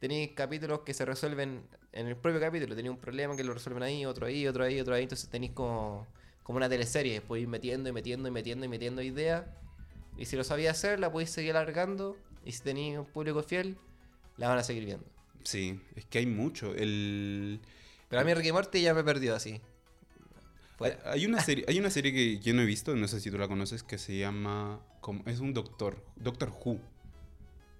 tenéis 0.00 0.32
capítulos 0.34 0.80
que 0.80 0.92
se 0.94 1.04
resuelven 1.04 1.66
en 1.92 2.06
el 2.06 2.16
propio 2.16 2.40
capítulo. 2.40 2.74
Tenía 2.76 2.90
un 2.90 2.98
problema 2.98 3.36
que 3.36 3.44
lo 3.44 3.54
resuelven 3.54 3.82
ahí, 3.82 4.04
otro 4.04 4.26
ahí, 4.26 4.46
otro 4.46 4.64
ahí, 4.64 4.80
otro 4.80 4.94
ahí. 4.94 5.04
Entonces 5.04 5.28
tenéis 5.28 5.52
como, 5.52 6.06
como 6.42 6.58
una 6.58 6.68
teleserie. 6.68 7.20
Podéis 7.22 7.44
ir 7.44 7.48
metiendo 7.48 7.88
y 7.88 7.92
metiendo 7.92 8.28
y 8.28 8.32
metiendo 8.32 8.66
y 8.66 8.68
metiendo 8.68 9.02
ideas. 9.02 9.44
Y 10.16 10.26
si 10.26 10.36
lo 10.36 10.44
sabía 10.44 10.70
hacer, 10.72 10.98
la 11.00 11.10
podéis 11.10 11.30
seguir 11.30 11.56
alargando. 11.56 12.16
Y 12.46 12.52
si 12.52 12.62
tenéis 12.62 12.96
un 12.98 13.04
público 13.04 13.42
fiel, 13.42 13.76
la 14.38 14.48
van 14.48 14.56
a 14.58 14.62
seguir 14.62 14.84
viendo. 14.86 15.04
sí, 15.44 15.78
es 15.96 16.04
que 16.06 16.18
hay 16.18 16.26
mucho. 16.26 16.74
El... 16.74 17.60
Pero 18.08 18.22
a 18.22 18.24
mí 18.24 18.32
Ricky 18.32 18.52
Morty 18.52 18.80
ya 18.80 18.94
me 18.94 19.02
perdió 19.04 19.34
así. 19.34 19.60
Fuera. 20.78 20.98
Hay 21.10 21.26
una 21.26 21.40
serie, 21.40 21.64
hay 21.68 21.78
una 21.78 21.90
serie 21.90 22.12
que 22.12 22.38
yo 22.38 22.54
no 22.54 22.62
he 22.62 22.66
visto, 22.66 22.94
no 22.94 23.08
sé 23.08 23.20
si 23.20 23.30
tú 23.30 23.38
la 23.38 23.48
conoces, 23.48 23.82
que 23.82 23.98
se 23.98 24.16
llama. 24.18 24.80
como- 25.00 25.22
Es 25.26 25.40
un 25.40 25.52
doctor, 25.54 26.04
Doctor 26.16 26.52
Who. 26.64 26.80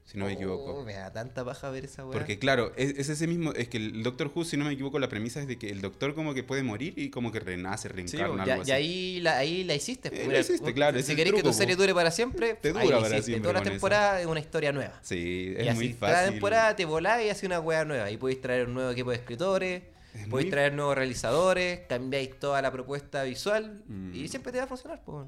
Si 0.07 0.17
no 0.19 0.25
me 0.27 0.33
equivoco. 0.33 0.77
Oh, 0.77 0.85
me 0.85 0.95
da 0.95 1.13
tanta 1.13 1.45
paja 1.45 1.69
ver 1.71 1.85
esa 1.85 2.05
weá. 2.07 2.13
Porque 2.17 2.39
claro, 2.39 2.73
es, 2.77 2.97
es 2.97 3.09
ese 3.09 3.27
mismo, 3.27 3.53
es 3.53 3.69
que 3.69 3.77
el 3.77 4.03
Doctor 4.03 4.31
Who, 4.35 4.45
si 4.45 4.57
no 4.57 4.65
me 4.65 4.73
equivoco, 4.73 4.99
la 4.99 5.09
premisa 5.09 5.41
es 5.41 5.49
de 5.49 5.59
que 5.59 5.69
el 5.69 5.81
Doctor 5.81 6.15
como 6.15 6.33
que 6.33 6.43
puede 6.45 6.63
morir 6.63 6.95
y 6.97 7.11
como 7.11 7.33
que 7.33 7.41
renace, 7.41 7.89
Sí, 7.89 7.95
reencarna, 7.95 8.47
ya- 8.47 8.53
algo 8.55 8.63
así. 8.63 8.71
y 8.71 8.75
ahí 8.75 9.21
la, 9.21 9.37
ahí 9.39 9.65
la 9.65 9.75
hiciste. 9.75 10.09
Eh, 10.09 10.11
pues, 10.13 10.23
la 10.23 10.29
mira, 10.29 10.41
hiciste, 10.41 10.63
vos- 10.63 10.73
claro, 10.73 11.03
Si 11.03 11.17
querés 11.17 11.33
que 11.35 11.43
tu 11.43 11.53
serie 11.53 11.75
dure 11.77 11.93
para 11.93 12.11
siempre, 12.11 12.55
Te 12.55 12.69
ahí 12.69 12.75
dura 12.75 12.85
la 12.85 13.03
para 13.03 13.07
hiciste. 13.17 13.23
siempre 13.33 13.51
Toda 13.53 13.61
la 13.65 13.69
temporada 13.71 14.21
es 14.21 14.27
una 14.27 14.41
historia 14.41 14.73
nueva. 14.73 14.99
Sí, 15.03 15.55
y 15.59 15.61
es 15.61 15.69
así, 15.69 15.77
muy 15.77 15.95
cada 15.95 16.15
fácil. 16.15 16.31
temporada 16.35 16.77
te 16.77 16.85
volás 16.85 17.23
y 17.25 17.29
haces 17.29 17.45
una 17.45 17.61
weá 17.61 17.85
nueva. 17.85 18.11
Y 18.11 18.17
podéis 18.17 18.41
traer 18.41 18.69
un 18.69 18.75
nuevo 18.75 18.91
equipo 18.93 19.11
de 19.11 19.17
escritores, 19.17 19.83
Es 20.15 20.29
podéis 20.29 20.47
muy- 20.47 20.51
traer 20.51 20.73
nuevos 20.73 20.95
realizadores, 20.97 21.81
cambiáis 21.89 22.39
toda 22.39 22.63
la 22.63 22.71
propuesta 22.71 23.25
visual 23.25 23.83
Mm. 23.89 24.15
y 24.15 24.29
siempre 24.29 24.53
te 24.53 24.59
va 24.59 24.65
a 24.65 24.69
funcionar. 24.69 25.03
Pues. 25.05 25.27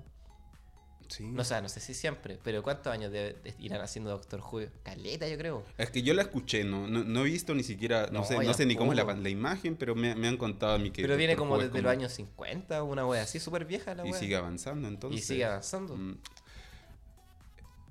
Sí. 1.08 1.24
No 1.24 1.42
sé, 1.42 1.60
no 1.62 1.68
sé 1.70 1.80
si 1.80 1.94
siempre, 1.94 2.38
pero 2.44 2.62
¿cuántos 2.62 2.92
años 2.92 3.10
de, 3.10 3.32
de- 3.32 3.54
irán 3.58 3.80
haciendo 3.80 4.10
Doctor 4.10 4.40
Who? 4.40 4.66
Caleta, 4.82 5.26
yo 5.26 5.38
creo. 5.38 5.64
Es 5.78 5.90
que 5.90 6.02
yo 6.02 6.12
la 6.14 6.22
escuché, 6.22 6.64
no, 6.64 6.86
no, 6.86 7.02
no 7.02 7.20
he 7.20 7.24
visto 7.24 7.54
ni 7.54 7.62
siquiera, 7.62 8.06
no, 8.12 8.20
No, 8.20 8.24
sé, 8.24 8.36
no 8.38 8.52
sé 8.54 8.66
ni 8.66 8.76
cómo 8.76 8.92
es 8.92 8.96
la, 8.96 9.04
tampoco. 9.06 9.22
la 9.22 9.28
imagen, 9.30 9.76
pero 9.76 9.94
me, 9.94 10.14
me 10.14 10.28
han 10.28 10.36
contado 10.36 10.74
a 10.74 10.78
mí 10.78 10.90
que... 10.90 11.00
pero 11.02 11.16
viene 11.16 11.34
como 11.34 11.54
Who 11.54 11.62
desde 11.62 11.80
los 11.82 11.90
años 11.90 12.12
50, 12.12 12.82
una 12.82 13.06
wea 13.06 13.22
así, 13.22 13.40
súper 13.40 13.64
vieja 13.64 13.94
la 13.94 14.06
Y 14.06 14.10
wea. 14.10 14.20
sigue 14.20 14.36
avanzando 14.36 14.86
entonces. 14.86 15.20
Y 15.20 15.24
sigue 15.24 15.44
avanzando. 15.46 15.96
Mm. 15.96 16.18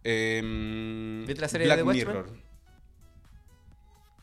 Em, 0.03 1.25
¿Viste 1.25 1.41
la 1.41 1.47
serie 1.47 1.67
Black 1.67 1.79
de 1.79 1.83
The? 1.85 1.91
Mirror. 1.93 2.29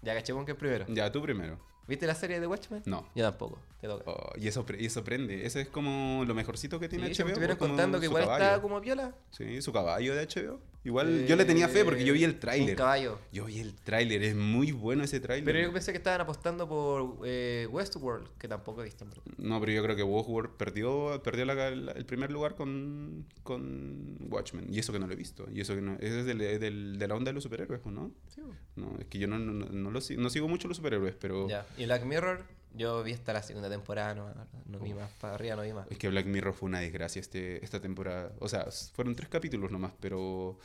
Ya 0.02 0.14
caché 0.14 0.32
con 0.32 0.46
que 0.46 0.54
primero. 0.54 0.86
Ya, 0.88 1.10
tú 1.10 1.20
primero. 1.22 1.58
¿Viste 1.86 2.06
la 2.06 2.14
serie 2.14 2.40
de 2.40 2.46
Watchmen? 2.46 2.82
No. 2.86 3.08
Yo 3.14 3.24
tampoco, 3.24 3.58
te 3.80 3.86
toca. 3.86 4.04
Oh, 4.10 4.32
y 4.38 4.48
eso, 4.48 4.64
y 4.78 4.86
eso 4.86 5.04
prende. 5.04 5.44
Eso 5.44 5.58
es 5.58 5.68
como 5.68 6.24
lo 6.26 6.34
mejorcito 6.34 6.80
que 6.80 6.88
tiene 6.88 7.06
Sí, 7.14 7.20
HBO. 7.22 7.26
me 7.26 7.32
estuvieron 7.32 7.56
contando 7.58 8.00
que 8.00 8.06
igual 8.06 8.24
caballo. 8.24 8.44
está 8.44 8.62
como 8.62 8.80
viola. 8.80 9.14
Sí, 9.30 9.60
su 9.60 9.72
caballo 9.72 10.14
de 10.14 10.26
HBO. 10.26 10.60
Igual 10.86 11.26
yo 11.26 11.34
le 11.36 11.46
tenía 11.46 11.66
fe 11.66 11.82
porque 11.82 12.04
yo 12.04 12.12
vi 12.12 12.24
el 12.24 12.32
Un 12.32 12.40
tráiler. 12.40 12.76
caballo. 12.76 13.18
Yo 13.32 13.46
vi 13.46 13.58
el 13.58 13.74
tráiler, 13.74 14.22
es 14.22 14.34
muy 14.36 14.70
bueno 14.70 15.02
ese 15.02 15.18
tráiler. 15.18 15.44
Pero 15.46 15.58
yo 15.66 15.72
pensé 15.72 15.92
que 15.92 15.96
estaban 15.98 16.20
apostando 16.20 16.68
por 16.68 17.20
eh, 17.26 17.66
Westworld, 17.70 18.28
que 18.38 18.48
tampoco 18.48 18.82
he 18.82 18.84
visto. 18.84 19.06
No, 19.38 19.60
pero 19.60 19.72
yo 19.72 19.82
creo 19.82 19.96
que 19.96 20.02
Westworld 20.02 20.50
perdió, 20.58 21.22
perdió 21.22 21.46
la- 21.46 21.70
la- 21.70 21.92
el 21.92 22.04
primer 22.04 22.30
lugar 22.30 22.54
con, 22.54 23.24
con 23.42 24.16
Watchmen. 24.30 24.66
Y 24.72 24.78
eso 24.78 24.92
que 24.92 24.98
no 24.98 25.06
lo 25.06 25.12
he 25.14 25.16
visto. 25.16 25.46
Y 25.50 25.60
eso 25.62 25.74
que 25.74 25.80
no. 25.80 25.94
Es 26.00 26.26
del- 26.26 26.40
es 26.42 26.60
del- 26.60 26.98
de 26.98 27.08
la 27.08 27.14
onda 27.14 27.30
de 27.30 27.34
los 27.34 27.42
superhéroes, 27.44 27.80
pues, 27.80 27.94
¿no? 27.94 28.10
Sí. 28.28 28.42
No, 28.76 28.94
es 28.98 29.06
que 29.06 29.18
yo 29.18 29.26
no, 29.26 29.38
no, 29.38 29.52
no, 29.66 29.90
lo 29.90 30.00
sigo, 30.02 30.20
no 30.20 30.28
sigo 30.30 30.48
mucho 30.48 30.68
los 30.68 30.76
superhéroes, 30.76 31.14
pero. 31.18 31.48
Ya. 31.48 31.66
Y 31.76 31.84
Black 31.86 32.04
Mirror, 32.04 32.44
yo 32.74 33.02
vi 33.02 33.12
hasta 33.12 33.32
la 33.32 33.42
segunda 33.42 33.68
temporada, 33.70 34.14
no, 34.14 34.32
no 34.66 34.78
vi 34.78 34.94
más, 34.94 35.10
para 35.20 35.34
arriba 35.34 35.56
no 35.56 35.62
vi 35.62 35.72
más. 35.72 35.86
Es 35.90 35.98
que 35.98 36.08
Black 36.08 36.26
Mirror 36.26 36.54
fue 36.54 36.68
una 36.68 36.80
desgracia 36.80 37.20
este, 37.20 37.64
esta 37.64 37.80
temporada. 37.80 38.32
O 38.40 38.48
sea, 38.48 38.66
fueron 38.92 39.14
tres 39.14 39.28
capítulos 39.28 39.70
nomás, 39.70 39.92
pero. 40.00 40.58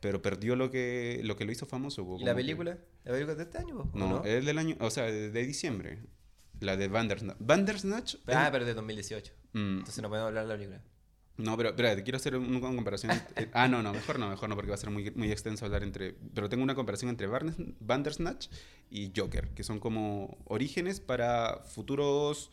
Pero 0.00 0.20
perdió 0.20 0.56
lo 0.56 0.68
que, 0.68 1.20
lo 1.22 1.36
que 1.36 1.44
lo 1.44 1.52
hizo 1.52 1.64
famoso. 1.64 2.04
¿Y 2.18 2.24
la 2.24 2.32
que- 2.32 2.36
película? 2.38 2.76
¿La 3.04 3.12
película 3.12 3.36
de 3.36 3.44
este 3.44 3.58
año? 3.58 3.88
No, 3.94 4.08
no? 4.08 4.24
es 4.24 4.44
del 4.44 4.58
año. 4.58 4.76
O 4.80 4.90
sea, 4.90 5.04
de, 5.04 5.30
de 5.30 5.46
diciembre. 5.46 6.00
La 6.58 6.76
de 6.76 6.88
Bandersnatch. 6.88 7.36
¿Bandersnatch? 7.38 8.16
Ah, 8.26 8.46
Es- 8.46 8.50
pero 8.50 8.64
de 8.64 8.74
2018. 8.74 9.32
Mm, 9.52 9.78
Entonces 9.78 10.02
no 10.02 10.08
podemos 10.08 10.26
hablar 10.28 10.44
de 10.44 10.48
la 10.48 10.54
película. 10.56 10.82
No, 11.38 11.56
pero 11.56 11.74
te 11.74 12.02
quiero 12.02 12.16
hacer 12.16 12.36
un- 12.36 12.44
una 12.54 12.60
comparación. 12.60 13.12
eh, 13.36 13.48
ah, 13.54 13.66
no, 13.68 13.82
no, 13.82 13.92
mejor 13.92 14.18
no, 14.18 14.28
mejor 14.28 14.48
no, 14.48 14.54
porque 14.54 14.68
va 14.70 14.74
a 14.74 14.78
ser 14.78 14.90
muy, 14.90 15.10
muy 15.12 15.30
extenso 15.32 15.64
hablar 15.64 15.82
entre. 15.82 16.14
Pero 16.34 16.48
tengo 16.48 16.62
una 16.62 16.74
comparación 16.74 17.08
entre 17.10 17.26
Barnes- 17.26 17.56
Bandersnatch 17.80 18.48
y 18.90 19.10
Joker, 19.16 19.48
que 19.50 19.62
son 19.64 19.80
como 19.80 20.36
orígenes 20.44 21.00
para 21.00 21.62
futuros. 21.64 22.50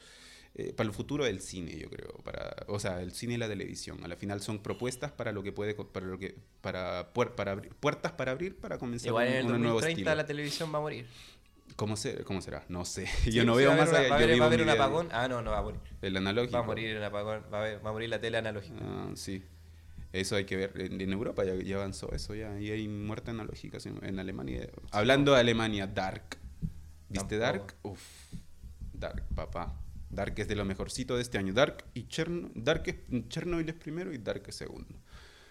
eh, 0.55 0.73
para 0.73 0.89
el 0.89 0.95
futuro 0.95 1.23
del 1.25 1.41
cine, 1.41 1.77
yo 1.77 1.89
creo. 1.91 2.11
Para, 2.23 2.65
o 2.67 2.79
sea, 2.79 3.01
el 3.01 3.11
cine 3.11 3.35
y 3.35 3.37
la 3.37 3.47
televisión. 3.47 4.03
A 4.03 4.07
la 4.07 4.15
final 4.15 4.41
son 4.41 4.57
propuestas 4.59 5.11
para 5.11 5.31
lo 5.31 5.43
que 5.43 5.51
puede. 5.51 5.75
Para 5.75 6.07
lo 6.07 6.17
que, 6.17 6.35
para, 6.61 7.13
puer- 7.13 7.35
para 7.35 7.51
abrir, 7.51 7.71
puertas 7.75 8.13
para 8.13 8.31
abrir 8.31 8.57
para 8.57 8.77
comenzar 8.79 9.09
Igual 9.09 9.27
un, 9.27 9.33
en 9.33 9.37
el 9.39 9.45
un 9.45 9.61
nuevo 9.61 9.75
2030 9.75 9.89
estilo. 10.01 10.15
la 10.15 10.25
televisión 10.25 10.73
va 10.73 10.79
a 10.79 10.81
morir. 10.81 11.05
¿Cómo, 11.75 11.95
ser- 11.95 12.23
¿Cómo 12.23 12.41
será? 12.41 12.63
No 12.69 12.85
sé. 12.85 13.07
Sí, 13.23 13.31
yo 13.31 13.45
no 13.45 13.53
sí, 13.55 13.59
veo 13.59 13.73
más 13.75 13.89
allá. 13.93 14.09
Va 14.09 14.15
a 14.15 14.17
haber, 14.17 14.29
vivo 14.29 14.39
va 14.39 14.45
a 14.45 14.47
haber 14.47 14.59
mi 14.59 14.63
un 14.63 14.69
apagón. 14.69 15.07
Ah, 15.11 15.27
no, 15.27 15.41
no 15.41 15.51
va 15.51 15.59
a 15.59 15.61
morir. 15.61 15.79
El 16.01 16.17
analógico. 16.17 16.53
Va 16.53 16.59
a 16.63 16.63
morir 16.67 16.97
un 16.97 17.03
apagón. 17.03 17.43
Va 17.53 17.57
a, 17.57 17.61
haber- 17.61 17.85
va 17.85 17.89
a 17.89 17.93
morir 17.93 18.09
la 18.09 18.19
tele 18.19 18.37
analógica. 18.37 18.75
Ah, 18.81 19.09
sí. 19.15 19.43
Eso 20.11 20.35
hay 20.35 20.45
que 20.45 20.57
ver. 20.57 20.73
En, 20.81 20.99
en 20.99 21.13
Europa 21.13 21.43
ya, 21.45 21.53
ya 21.55 21.75
avanzó 21.77 22.11
eso 22.13 22.33
ya. 22.35 22.59
Y 22.59 22.71
hay 22.71 22.87
muerte 22.87 23.31
analógica 23.31 23.79
sí, 23.79 23.89
en 24.01 24.19
Alemania. 24.19 24.67
Hablando 24.91 25.33
de 25.33 25.39
Alemania, 25.39 25.85
Dark. 25.87 26.37
¿Viste 27.09 27.37
Tampoco. 27.37 27.39
Dark? 27.39 27.75
Uf. 27.83 28.01
Dark, 28.93 29.23
papá. 29.35 29.79
Dark 30.09 30.33
es 30.37 30.47
de 30.47 30.55
lo 30.55 30.65
mejorcito 30.65 31.15
de 31.15 31.21
este 31.21 31.37
año. 31.37 31.53
Dark 31.53 31.85
y 31.93 32.07
Cherno 32.07 32.49
Dark 32.55 32.83
es, 32.87 32.95
Chernobyl 33.29 33.69
es 33.69 33.75
primero 33.75 34.11
y 34.11 34.17
Dark 34.17 34.43
es 34.47 34.55
segundo. 34.55 34.95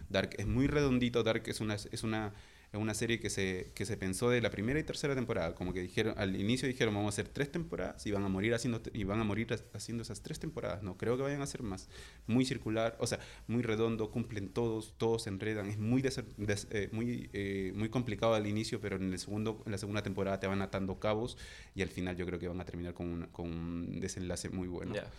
Dark 0.08 0.34
es 0.38 0.46
muy 0.46 0.66
redondito. 0.66 1.22
Dark 1.22 1.44
es 1.46 1.60
una, 1.60 1.74
es 1.74 2.02
una, 2.02 2.32
es 2.72 2.78
una 2.78 2.92
serie 2.92 3.18
que 3.18 3.30
se, 3.30 3.72
que 3.74 3.86
se 3.86 3.96
pensó 3.96 4.28
de 4.28 4.42
la 4.42 4.50
primera 4.50 4.78
y 4.78 4.82
tercera 4.82 5.14
temporada. 5.14 5.54
Como 5.54 5.72
que 5.72 5.80
dijeron, 5.80 6.12
al 6.18 6.38
inicio 6.38 6.68
dijeron 6.68 6.94
vamos 6.94 7.06
a 7.06 7.14
hacer 7.14 7.28
tres 7.32 7.50
temporadas 7.50 8.06
y 8.06 8.10
van 8.10 8.22
a 8.24 8.28
morir 8.28 8.52
haciendo 8.52 8.82
y 8.92 9.04
van 9.04 9.20
a 9.20 9.24
morir 9.24 9.52
ha- 9.54 9.76
haciendo 9.76 10.02
esas 10.02 10.20
tres 10.22 10.38
temporadas. 10.38 10.82
No 10.82 10.98
creo 10.98 11.16
que 11.16 11.22
vayan 11.22 11.40
a 11.40 11.44
hacer 11.44 11.62
más. 11.62 11.88
Muy 12.26 12.44
circular, 12.44 12.94
o 13.00 13.06
sea, 13.06 13.20
muy 13.46 13.62
redondo, 13.62 14.10
cumplen 14.10 14.50
todos, 14.50 14.92
todos 14.98 15.22
se 15.22 15.30
enredan. 15.30 15.66
Es 15.70 15.78
muy 15.78 16.02
des- 16.02 16.22
des- 16.36 16.66
eh, 16.70 16.90
muy, 16.92 17.30
eh, 17.32 17.72
muy 17.74 17.88
complicado 17.88 18.34
al 18.34 18.46
inicio, 18.46 18.80
pero 18.82 18.96
en 18.96 19.12
el 19.12 19.18
segundo, 19.18 19.62
en 19.64 19.72
la 19.72 19.78
segunda 19.78 20.02
temporada 20.02 20.38
te 20.38 20.46
van 20.46 20.60
atando 20.60 21.00
cabos 21.00 21.38
y 21.74 21.80
al 21.80 21.88
final 21.88 22.16
yo 22.16 22.26
creo 22.26 22.38
que 22.38 22.48
van 22.48 22.60
a 22.60 22.66
terminar 22.66 22.92
con, 22.92 23.06
una- 23.08 23.28
con 23.28 23.46
un 23.50 23.98
desenlace 24.00 24.50
muy 24.50 24.68
bueno. 24.68 24.94
Ya. 24.94 25.10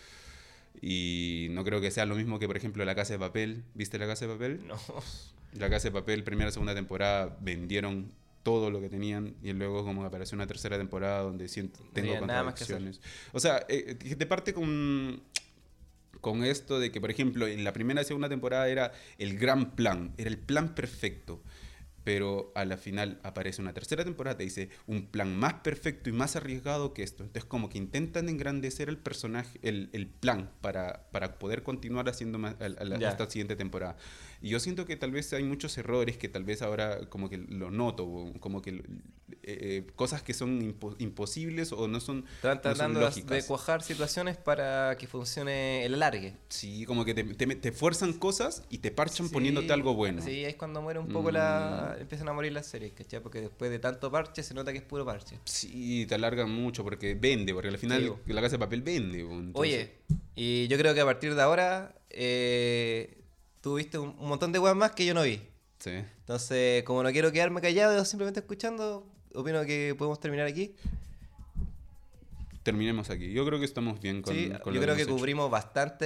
Y 0.81 1.47
no 1.51 1.63
creo 1.63 1.81
que 1.81 1.89
sea 1.91 2.05
lo 2.05 2.15
mismo 2.15 2.37
que, 2.39 2.45
por 2.47 2.57
ejemplo, 2.57 2.85
La 2.85 2.93
Casa 2.95 3.13
de 3.13 3.19
Papel. 3.19 3.63
¿Viste 3.73 3.97
La 3.97 4.05
Casa 4.05 4.27
de 4.27 4.33
Papel? 4.33 4.67
No. 4.67 4.77
La 5.53 5.69
Casa 5.69 5.87
de 5.87 5.91
Papel, 5.91 6.23
primera 6.23 6.49
y 6.49 6.53
segunda 6.53 6.75
temporada, 6.75 7.37
vendieron 7.41 8.11
todo 8.43 8.71
lo 8.71 8.79
que 8.81 8.89
tenían 8.89 9.35
y 9.43 9.51
luego 9.53 9.83
como 9.83 10.03
apareció 10.05 10.35
una 10.35 10.47
tercera 10.47 10.77
temporada 10.77 11.21
donde 11.21 11.47
siento, 11.47 11.79
tengo 11.93 12.17
contradicciones. 12.19 13.01
O 13.31 13.39
sea, 13.39 13.65
eh, 13.67 13.97
eh, 14.03 14.15
te 14.15 14.25
parte 14.25 14.53
con, 14.53 15.21
con 16.21 16.43
esto 16.43 16.79
de 16.79 16.91
que, 16.91 17.01
por 17.01 17.11
ejemplo, 17.11 17.47
en 17.47 17.63
la 17.63 17.73
primera 17.73 18.01
y 18.01 18.05
segunda 18.05 18.29
temporada 18.29 18.67
era 18.69 18.91
el 19.17 19.37
gran 19.37 19.71
plan, 19.75 20.13
era 20.17 20.29
el 20.29 20.37
plan 20.37 20.73
perfecto. 20.73 21.41
Pero 22.09 22.51
a 22.55 22.65
la 22.65 22.75
final 22.75 23.19
aparece 23.21 23.61
una 23.61 23.71
tercera 23.71 24.03
temporada, 24.03 24.35
te 24.35 24.43
dice 24.43 24.69
un 24.87 25.05
plan 25.05 25.37
más 25.37 25.53
perfecto 25.61 26.09
y 26.09 26.11
más 26.11 26.35
arriesgado 26.35 26.91
que 26.91 27.03
esto. 27.03 27.21
Entonces 27.21 27.45
como 27.47 27.69
que 27.69 27.77
intentan 27.77 28.29
engrandecer 28.29 28.89
el 28.89 28.97
personaje, 28.97 29.59
el, 29.61 29.91
el 29.93 30.07
plan 30.07 30.49
para, 30.59 31.07
para 31.11 31.37
poder 31.37 31.61
continuar 31.61 32.09
haciendo 32.09 32.39
más, 32.39 32.55
a- 32.59 32.65
a 32.65 32.83
la- 32.85 32.97
Ya. 32.97 33.09
esta 33.09 33.29
siguiente 33.29 33.55
temporada. 33.55 33.95
Y 34.41 34.49
yo 34.49 34.59
siento 34.59 34.85
que 34.87 34.95
tal 34.95 35.11
vez 35.11 35.31
hay 35.33 35.43
muchos 35.43 35.77
errores 35.77 36.17
que 36.17 36.29
tal 36.29 36.45
vez 36.45 36.63
ahora 36.63 37.01
como 37.09 37.29
que 37.29 37.37
lo 37.37 37.69
noto, 37.69 38.33
como 38.39 38.61
que 38.63 38.71
eh, 38.71 38.83
eh, 39.43 39.87
cosas 39.95 40.23
que 40.23 40.33
son 40.33 40.61
impo- 40.61 40.95
imposibles 40.97 41.71
o 41.73 41.87
no 41.87 41.99
son, 41.99 42.25
Están 42.37 42.49
no 42.49 42.53
son 42.53 42.61
tratando 42.61 43.09
de- 43.35 43.43
cuajar 43.45 43.83
situaciones 43.83 44.37
para 44.37 44.95
que 44.97 45.05
funcione 45.07 45.85
el 45.85 45.93
alargue. 45.93 46.33
Sí, 46.47 46.85
como 46.85 47.05
que 47.05 47.13
te, 47.13 47.23
te, 47.23 47.45
te 47.55 47.71
fuerzan 47.71 48.13
cosas 48.13 48.63
y 48.69 48.79
te 48.79 48.89
parchan 48.91 49.29
poniéndote 49.29 49.71
algo 49.73 49.93
bueno. 49.93 50.21
Sí, 50.23 50.43
es 50.43 50.55
cuando 50.55 50.81
muere 50.81 50.97
un 50.99 51.09
poco 51.09 51.29
Mm. 51.29 51.33
la. 51.33 51.98
Empiezan 51.99 52.27
a 52.29 52.33
morir 52.33 52.51
las 52.53 52.65
series, 52.67 52.93
¿cachai? 52.93 53.21
Porque 53.21 53.41
después 53.41 53.69
de 53.71 53.79
tanto 53.79 54.09
parche 54.11 54.41
se 54.43 54.53
nota 54.53 54.71
que 54.71 54.77
es 54.79 54.83
puro 54.83 55.05
parche. 55.05 55.37
Sí, 55.45 56.05
te 56.07 56.15
alargan 56.15 56.49
mucho 56.49 56.83
porque 56.83 57.15
vende, 57.15 57.53
porque 57.53 57.69
al 57.69 57.77
final 57.77 58.15
Sí, 58.25 58.33
la 58.33 58.41
casa 58.41 58.53
de 58.55 58.59
papel 58.59 58.81
vende. 58.81 59.19
entonces- 59.21 59.53
Oye, 59.55 59.91
y 60.35 60.67
yo 60.67 60.77
creo 60.77 60.93
que 60.93 61.01
a 61.01 61.05
partir 61.05 61.35
de 61.35 61.41
ahora 61.41 61.95
eh, 62.09 63.17
tú 63.61 63.75
viste 63.75 63.97
un, 63.97 64.09
un 64.17 64.27
montón 64.29 64.51
de 64.51 64.59
weas 64.59 64.75
más 64.75 64.91
que 64.91 65.05
yo 65.05 65.13
no 65.13 65.23
vi. 65.23 65.41
Sí. 65.79 65.91
Entonces, 65.91 66.83
como 66.83 67.03
no 67.03 67.11
quiero 67.11 67.31
quedarme 67.31 67.61
callado 67.61 68.03
simplemente 68.05 68.39
escuchando, 68.41 69.05
opino 69.33 69.63
que 69.65 69.95
podemos 69.97 70.19
terminar 70.19 70.45
aquí. 70.47 70.75
Terminemos 72.71 73.09
aquí. 73.09 73.31
Yo 73.33 73.45
creo 73.45 73.59
que 73.59 73.65
estamos 73.65 73.99
bien 73.99 74.21
con, 74.21 74.33
Sí, 74.35 74.49
con 74.63 74.73
yo 74.73 74.79
lo 74.79 74.85
creo 74.85 74.95
que 74.95 75.03
hecho. 75.03 75.11
cubrimos 75.15 75.49
bastante 75.49 76.05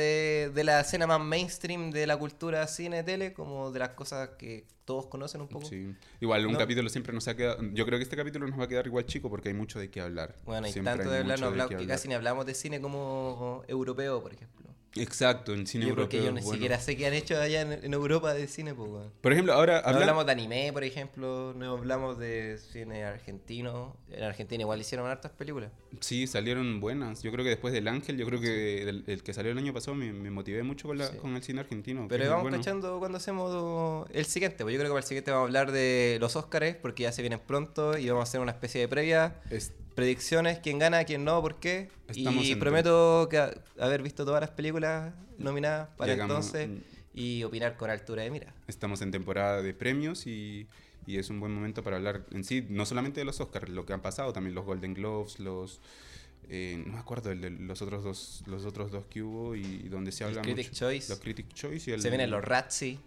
de 0.49 0.64
la 0.64 0.80
escena 0.82 1.05
más 1.07 1.20
mainstream 1.20 1.91
de 1.91 2.07
la 2.07 2.18
cultura 2.18 2.66
cine, 2.68 3.03
tele, 3.03 3.34
como 3.34 3.72
de 3.72 3.80
las 3.80 3.89
cosas 3.89 4.30
que 4.38 4.66
todos 4.86 5.07
conocen 5.07 5.41
un 5.41 5.47
poco. 5.47 5.66
Sí. 5.66 5.93
Igual, 6.22 6.45
un 6.45 6.53
¿No? 6.53 6.59
capítulo 6.59 6.89
siempre 6.89 7.14
nos 7.14 7.28
ha 7.28 7.36
quedado. 7.36 7.57
Yo 7.74 7.86
creo 7.86 7.99
que 7.99 8.03
este 8.03 8.16
capítulo 8.16 8.47
nos 8.47 8.59
va 8.59 8.64
a 8.66 8.68
quedar 8.68 8.86
igual 8.88 9.05
chico 9.05 9.30
porque 9.30 9.49
hay 9.49 9.55
mucho 9.55 9.80
de 9.80 9.89
qué 9.89 10.01
hablar. 10.01 10.36
Bueno, 10.45 10.66
hay 10.66 10.74
Siempre 10.74 10.93
tanto 10.95 11.09
de 11.11 11.20
hablar, 11.20 11.39
no 11.39 11.47
hablamos- 11.47 11.70
que 11.70 11.76
hablar. 11.76 11.88
casi 11.89 12.07
ni 12.07 12.14
hablamos 12.14 12.45
de 12.45 12.53
cine 12.53 12.80
como 12.82 13.64
europeo, 13.68 14.22
por 14.22 14.34
ejemplo. 14.34 14.64
Exacto, 14.95 15.53
en 15.55 15.66
cine 15.66 15.88
Yo 15.88 15.95
porque 15.95 16.18
europeo. 16.18 16.26
yo 16.26 16.32
ni 16.39 16.41
bueno. 16.41 16.53
siquiera 16.53 16.80
sé 16.80 16.95
qué 16.95 17.07
han 17.07 17.14
hecho 17.16 17.36
allá 17.41 17.61
en, 17.61 17.72
en 17.84 17.93
Europa 17.93 18.32
de 18.36 18.47
cine, 18.47 18.76
pues. 18.76 18.89
Por 19.22 19.32
ejemplo, 19.34 19.53
ahora 19.53 19.82
No 19.82 19.88
habla- 19.88 19.99
hablamos 20.01 20.26
de 20.28 20.32
anime, 20.34 20.72
por 20.72 20.84
ejemplo, 20.84 21.53
no 21.57 21.72
hablamos 21.78 22.20
de 22.20 22.59
cine 22.72 23.03
argentino. 23.03 23.97
En 24.11 24.24
Argentina 24.24 24.61
igual 24.61 24.80
hicieron 24.82 25.07
hartas 25.09 25.32
películas. 25.32 25.72
Sí, 26.00 26.28
salieron 26.28 26.80
buenas. 26.80 27.22
Yo 27.24 27.32
creo 27.32 27.44
que 27.44 27.50
después 27.50 27.74
del 27.74 27.88
Ángel, 27.88 28.18
yo 28.18 28.26
creo 28.26 28.41
que 28.41 28.82
el, 28.84 29.04
el 29.08 29.24
que 29.24 29.34
salió 29.34 29.52
el 29.52 29.58
año 29.58 29.74
pasado 29.74 29.96
me, 29.96 30.12
me 30.12 30.32
motivé 30.32 30.64
mucho 30.64 30.88
con, 30.88 30.98
la, 30.98 31.08
Sí. 31.08 31.18
con 31.18 31.36
el 31.36 31.44
cine 31.44 31.60
argentino. 31.62 32.08
Pero 32.10 32.28
vamos 32.30 32.44
bueno. 32.44 32.58
cachando 32.58 33.00
cuando 33.00 33.18
hacemos 33.20 34.08
el 34.12 34.26
siguiente. 34.26 34.64
Pues 34.64 34.74
yo 34.74 34.80
creo 34.80 34.89
que 34.89 34.94
para 34.94 35.02
el 35.04 35.08
siguiente 35.08 35.32
vamos 35.32 35.44
a 35.44 35.48
hablar 35.48 35.72
de 35.72 36.18
los 36.20 36.36
Óscares, 36.36 36.76
porque 36.76 37.04
ya 37.04 37.12
se 37.12 37.22
vienen 37.22 37.39
pronto 37.46 37.98
y 37.98 38.08
vamos 38.10 38.22
a 38.22 38.24
hacer 38.24 38.41
una 38.41 38.52
especie 38.52 38.82
de 38.82 38.88
previa. 38.88 39.36
Es- 39.50 39.72
Predicciones, 39.96 40.58
quién 40.58 40.80
gana, 40.80 41.04
quién 41.04 41.24
no, 41.24 41.39
por 41.41 41.60
qué. 41.60 41.89
Estamos 42.08 42.46
y 42.46 42.56
prometo 42.56 43.28
que 43.30 43.38
a- 43.38 43.54
haber 43.80 44.02
visto 44.02 44.26
todas 44.26 44.41
las 44.41 44.50
películas 44.50 45.14
nominadas 45.38 45.89
para 45.98 46.14
Llegamos- 46.14 46.48
entonces 46.56 46.70
y 47.14 47.44
opinar 47.44 47.78
con 47.78 47.91
altura 47.91 48.24
de 48.24 48.32
mira. 48.32 48.56
estamos 48.68 49.04
en 49.04 49.12
temporada 49.12 49.62
de 49.62 49.72
premios 49.76 50.26
y, 50.26 50.66
y 51.06 51.18
es 51.18 51.30
un 51.30 51.39
buen 51.39 51.54
momento 51.54 51.84
para 51.84 51.97
hablar 51.97 52.26
en 52.32 52.43
sí, 52.43 52.66
no 52.70 52.86
solamente 52.86 53.20
de 53.22 53.26
los 53.26 53.39
Oscars, 53.41 53.70
lo 53.70 53.86
que 53.86 53.93
han 53.93 54.01
pasado, 54.01 54.34
también 54.34 54.56
los 54.56 54.66
Golden 54.66 54.93
Globes, 54.93 55.39
los... 55.39 55.80
eh, 56.49 56.82
no 56.86 56.93
me 56.93 56.99
acuerdo 56.99 57.32
el 57.32 57.41
de 57.41 57.49
los 57.49 57.82
otros 57.82 58.04
dos 58.04 58.43
los 58.47 58.66
otros 58.66 58.91
dos 58.91 59.06
que 59.10 59.22
hubo 59.24 59.56
y 59.56 59.64
donde 59.89 60.12
se 60.12 60.24
habla 60.26 60.41
Critic 60.41 60.68
mucho- 60.70 60.86
Choice. 60.86 61.10
los 61.12 61.20
Critic 61.20 61.47
Choice 61.54 61.89
y 61.91 61.93
el 61.93 62.01
Se 62.01 62.10
vienen 62.10 62.30
los 62.32 62.43
Razzie. 62.43 62.99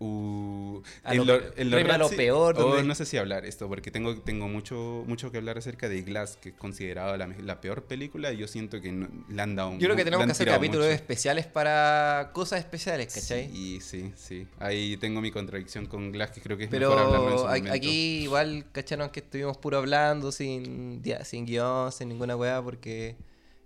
Uh, 0.00 0.80
en 1.04 1.16
lo 1.16 1.24
lo- 1.24 1.34
en 1.56 1.90
a 1.90 2.08
peor, 2.08 2.54
oh, 2.56 2.82
no 2.84 2.94
sé 2.94 3.04
si 3.04 3.16
hablar 3.16 3.44
esto, 3.44 3.66
porque 3.68 3.90
tengo, 3.90 4.16
tengo 4.20 4.46
mucho, 4.46 5.02
mucho 5.06 5.32
que 5.32 5.38
hablar 5.38 5.58
acerca 5.58 5.88
de 5.88 6.02
Glass, 6.02 6.36
que 6.40 6.50
es 6.50 6.54
considerada 6.54 7.16
la, 7.16 7.26
la 7.26 7.60
peor 7.60 7.82
película, 7.82 8.32
y 8.32 8.36
yo 8.36 8.46
siento 8.46 8.80
que 8.80 8.92
no- 8.92 9.08
le 9.28 9.42
han 9.42 9.56
dado 9.56 9.72
Yo 9.72 9.78
creo 9.78 9.96
que 9.96 10.04
tenemos 10.04 10.24
que 10.26 10.32
hacer 10.32 10.48
capítulos 10.48 10.86
mucho. 10.86 10.94
especiales 10.94 11.46
para 11.46 12.30
cosas 12.32 12.60
especiales, 12.60 13.12
¿cachai? 13.12 13.48
Sí, 13.50 13.80
sí, 13.80 14.12
sí. 14.16 14.46
Ahí 14.60 14.96
tengo 14.98 15.20
mi 15.20 15.32
contradicción 15.32 15.86
con 15.86 16.12
Glass, 16.12 16.30
que 16.30 16.40
creo 16.40 16.56
que 16.56 16.64
es 16.64 16.70
mejor 16.70 16.98
hablarlo 16.98 17.30
en 17.32 17.38
su 17.38 17.44
Pero 17.44 17.48
momento. 17.56 17.74
aquí 17.74 18.22
igual 18.22 18.66
cacharon 18.70 19.10
que 19.10 19.20
estuvimos 19.20 19.56
puro 19.58 19.78
hablando, 19.78 20.30
sin, 20.30 21.02
sin 21.24 21.44
guion, 21.44 21.90
sin 21.90 22.08
ninguna 22.08 22.36
weá, 22.36 22.62
porque 22.62 23.16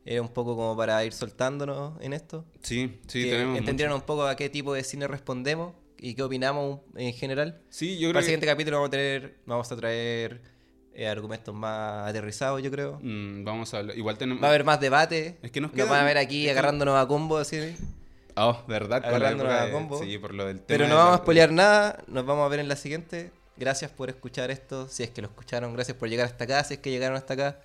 era 0.06 0.22
un 0.22 0.28
poco 0.30 0.56
como 0.56 0.76
para 0.76 1.04
ir 1.04 1.12
soltándonos 1.12 2.00
en 2.00 2.14
esto. 2.14 2.44
Sí, 2.62 2.98
sí, 3.06 3.22
que 3.24 3.30
tenemos 3.30 3.58
entendieran 3.58 3.92
mucho. 3.92 4.02
un 4.02 4.06
poco 4.06 4.26
a 4.26 4.34
qué 4.34 4.48
tipo 4.48 4.72
de 4.72 4.82
cine 4.82 5.06
respondemos 5.08 5.74
y 6.02 6.14
qué 6.14 6.22
opinamos 6.22 6.80
en 6.96 7.12
general. 7.14 7.60
Sí, 7.70 7.98
yo 7.98 8.08
Para 8.08 8.10
creo 8.10 8.10
el 8.10 8.16
que... 8.16 8.22
siguiente 8.24 8.46
capítulo 8.46 8.76
vamos 8.78 8.88
a 8.88 8.90
traer, 8.90 9.36
vamos 9.46 9.72
a 9.72 9.76
traer 9.76 10.42
eh, 10.94 11.06
argumentos 11.08 11.54
más 11.54 12.08
aterrizados, 12.10 12.62
yo 12.62 12.70
creo. 12.70 12.98
Mm, 13.02 13.44
vamos 13.44 13.72
a 13.72 13.78
hablar. 13.78 13.96
Igual 13.96 14.18
tenemos... 14.18 14.42
Va 14.42 14.48
a 14.48 14.50
haber 14.50 14.64
más 14.64 14.80
debate. 14.80 15.38
Es 15.42 15.50
que 15.50 15.60
nos 15.60 15.70
nos 15.70 15.76
quedan- 15.76 15.88
van 15.90 16.00
a 16.00 16.04
ver 16.04 16.18
aquí 16.18 16.40
es 16.40 16.46
que- 16.46 16.50
agarrándonos 16.58 17.02
a 17.02 17.06
combo 17.06 17.38
así. 17.38 17.74
Oh, 18.36 18.62
¿verdad? 18.66 19.02
Agarrándonos 19.04 19.52
a 19.52 19.66
de- 19.66 19.72
combo. 19.72 20.02
Sí, 20.02 20.18
por 20.18 20.34
lo 20.34 20.46
del 20.46 20.56
tema 20.60 20.66
Pero 20.66 20.88
no 20.88 20.96
vamos 20.96 21.10
la- 21.12 21.16
a 21.16 21.18
spoilear 21.18 21.52
nada, 21.52 22.04
nos 22.08 22.26
vamos 22.26 22.44
a 22.44 22.48
ver 22.48 22.60
en 22.60 22.68
la 22.68 22.76
siguiente. 22.76 23.30
Gracias 23.56 23.90
por 23.90 24.08
escuchar 24.08 24.50
esto, 24.50 24.88
si 24.88 25.02
es 25.02 25.10
que 25.10 25.20
lo 25.22 25.28
escucharon, 25.28 25.72
gracias 25.74 25.96
por 25.96 26.08
llegar 26.08 26.26
hasta 26.26 26.44
acá, 26.44 26.64
si 26.64 26.74
es 26.74 26.80
que 26.80 26.90
llegaron 26.90 27.16
hasta 27.16 27.34
acá. 27.34 27.60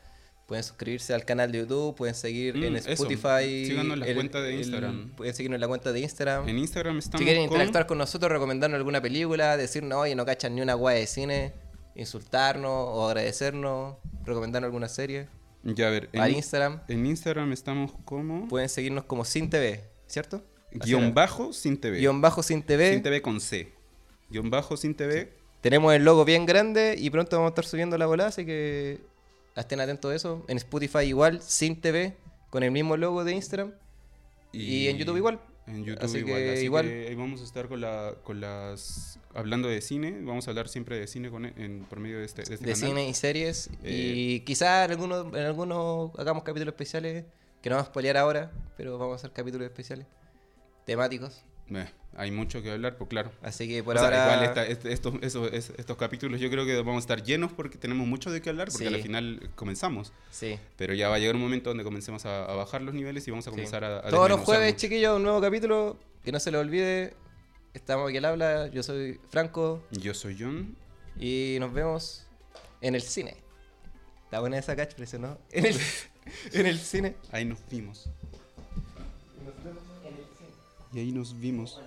Pueden 0.48 0.64
suscribirse 0.64 1.14
al 1.14 1.26
canal 1.26 1.52
de 1.52 1.60
YouTube, 1.60 1.94
pueden 1.96 2.16
seguir 2.16 2.56
Mm, 2.56 2.64
en 2.64 2.76
eso. 2.78 2.90
Spotify. 2.90 3.66
Síganos 3.68 3.94
en 3.94 4.00
la 4.00 4.14
cuenta 4.16 4.42
de 4.42 4.56
Instagram. 4.56 5.10
pueden 5.16 5.36
seguirnos 5.36 5.58
en 5.58 5.62
la 5.62 5.68
cuenta 5.68 5.92
de 5.92 6.00
Instagram. 6.00 6.48
En 6.50 6.58
Instagram 6.58 6.98
estamos 7.00 7.20
si 7.20 7.26
quieren 7.26 7.44
con- 7.48 7.58
interactuar 7.58 7.86
con 7.86 7.98
nosotros, 7.98 8.32
recomendarnos 8.32 8.78
alguna 8.78 9.02
película, 9.02 9.58
decirnos, 9.58 10.00
oye, 10.00 10.16
no 10.16 10.26
cachan 10.26 10.56
ni 10.56 10.62
una 10.62 10.74
guay 10.74 11.02
de 11.02 11.08
cine, 11.08 11.54
insultarnos 11.96 12.72
o 12.72 13.08
agradecernos, 13.08 13.98
recomendarnos 14.24 14.68
alguna 14.68 14.88
serie. 14.88 15.28
Ya, 15.64 15.88
a 15.88 15.92
ver, 15.92 16.10
Al 16.14 16.30
en, 16.30 16.36
Instagram 16.38 16.82
en 16.88 17.06
Instagram 17.06 17.52
estamos 17.52 17.92
como... 18.06 18.48
pueden 18.48 18.70
seguirnos 18.70 19.04
como 19.04 19.26
Sin 19.26 19.50
TV, 19.50 19.84
¿cierto? 20.08 20.42
Guión 20.72 21.14
bajo 21.14 21.52
sin 21.52 21.78
TV. 21.78 22.00
Guión 22.00 22.22
bajo 22.22 22.42
Sin 22.44 22.62
TV. 22.64 22.94
Sin 22.94 23.04
TV 23.04 23.22
con 23.22 23.42
C. 23.42 23.74
Guión 24.30 24.50
bajo 24.50 24.78
sin 24.78 24.96
TV. 24.96 25.34
Tenemos 25.62 25.94
el 25.94 26.06
logo 26.06 26.24
bien 26.24 26.46
grande 26.46 26.96
y 26.98 27.10
pronto 27.10 27.36
vamos 27.36 27.50
a 27.50 27.52
estar 27.52 27.66
subiendo 27.66 27.98
la 27.98 28.06
bola, 28.06 28.28
así 28.28 28.46
que 28.46 29.02
estén 29.62 29.80
atentos 29.80 30.12
a 30.12 30.16
eso. 30.16 30.46
En 30.48 30.58
Spotify 30.58 31.00
igual, 31.00 31.42
sin 31.42 31.80
TV, 31.80 32.16
con 32.50 32.64
el 32.64 32.72
mismo 32.72 32.98
logo 32.98 33.24
de 33.24 33.34
Instagram. 33.34 33.74
Y, 34.52 34.88
en 34.88 34.98
YouTube 34.98 35.18
igual. 35.18 35.40
En 35.68 35.84
YouTube 35.84 36.04
Así 36.04 36.18
igual. 36.20 36.42
que 36.42 36.54
Así 36.54 36.64
igual. 36.64 36.86
que 36.86 37.08
ahí 37.10 37.16
vamos 37.16 37.42
a 37.42 37.44
estar 37.44 37.68
con, 37.68 37.82
la, 37.82 38.16
con 38.24 38.40
las... 38.40 39.20
Hablando 39.34 39.68
de 39.68 39.82
cine. 39.82 40.20
Vamos 40.22 40.48
a 40.48 40.52
hablar 40.52 40.70
siempre 40.70 40.98
de 40.98 41.08
cine 41.08 41.30
con, 41.30 41.46
en, 41.46 41.86
por 41.90 42.00
medio 42.00 42.20
de 42.20 42.26
este, 42.26 42.44
de 42.44 42.56
este 42.56 42.66
De 42.66 42.74
canal. 42.74 42.90
cine 42.90 43.10
y 43.10 43.14
series. 43.14 43.70
Eh, 43.84 44.14
y 44.16 44.40
quizás 44.42 44.86
en 44.86 44.92
algunos, 44.92 45.34
en 45.34 45.46
algunos 45.46 46.18
hagamos 46.18 46.44
capítulos 46.44 46.74
especiales, 46.74 47.26
que 47.62 47.70
no 47.70 47.76
vamos 47.76 47.90
a 47.90 47.92
spoilear 47.92 48.18
ahora, 48.18 48.52
pero 48.78 48.98
vamos 48.98 49.14
a 49.14 49.16
hacer 49.18 49.32
capítulos 49.32 49.66
especiales, 49.68 50.08
temáticos. 50.86 51.44
Eh, 51.70 51.86
hay 52.16 52.32
mucho 52.32 52.62
que 52.64 52.72
hablar, 52.72 52.98
pues 52.98 53.10
claro. 53.10 53.32
Así 53.44 53.68
que 53.68 53.84
por 53.84 53.96
O 53.96 54.00
sea, 54.00 54.08
ahora... 54.08 54.34
igual 54.34 54.44
esta- 54.50 54.66
este- 54.66 54.94
estos, 54.94 55.14
esos- 55.22 55.52
es- 55.54 55.72
estos 55.78 55.98
capítulos 55.98 56.40
yo 56.42 56.50
creo 56.50 56.66
que 56.66 56.76
vamos 56.78 56.96
a 56.96 57.00
estar 57.00 57.24
llenos 57.24 57.52
porque 57.52 57.78
tenemos 57.78 58.08
mucho 58.08 58.32
de 58.32 58.42
qué 58.42 58.50
hablar, 58.50 58.70
porque 58.72 58.88
Sí. 58.88 58.94
al 58.94 59.02
final 59.02 59.50
comenzamos. 59.56 60.14
Sí. 60.32 60.58
Pero 60.78 60.94
ya 60.94 61.10
va 61.10 61.16
a 61.16 61.20
llegar 61.20 61.36
un 61.36 61.42
momento 61.42 61.70
donde 61.70 61.84
comencemos 61.84 62.26
a, 62.26 62.46
a 62.46 62.56
bajar 62.56 62.82
los 62.82 62.94
niveles 62.96 63.28
y 63.28 63.32
vamos 63.32 63.46
a 63.48 63.52
sí. 63.52 63.56
comenzar 63.56 63.84
a, 63.84 64.00
a 64.00 64.10
Todos 64.10 64.30
los 64.30 64.40
jueves, 64.42 64.74
mucho. 64.74 64.80
chiquillos, 64.82 65.16
un 65.18 65.24
nuevo 65.24 65.42
capítulo. 65.42 65.98
Que 66.24 66.32
no 66.32 66.40
se 66.40 66.52
le 66.52 66.58
olvide. 66.58 67.14
Estamos 67.74 68.10
aquí 68.10 68.18
al 68.18 68.26
habla. 68.26 68.68
Yo 68.68 68.82
soy 68.84 69.20
Franco. 69.30 69.84
Yo 69.92 70.14
soy 70.14 70.36
John. 70.40 70.76
Y 71.20 71.58
nos 71.60 71.72
vemos 71.74 72.26
en 72.82 72.96
el 72.96 73.02
cine. 73.02 73.38
Está 74.26 74.40
buena 74.42 74.58
esa 74.58 74.76
catchphrase, 74.76 75.20
¿no? 75.20 75.38
En 75.52 75.66
el, 75.68 75.76
en 76.54 76.66
el 76.66 76.80
cine. 76.80 77.16
Ahí 77.32 77.46
nos 77.46 77.60
vimos. 77.70 78.10
Y 80.92 81.00
ahí 81.00 81.12
nos 81.12 81.38
vimos. 81.40 81.80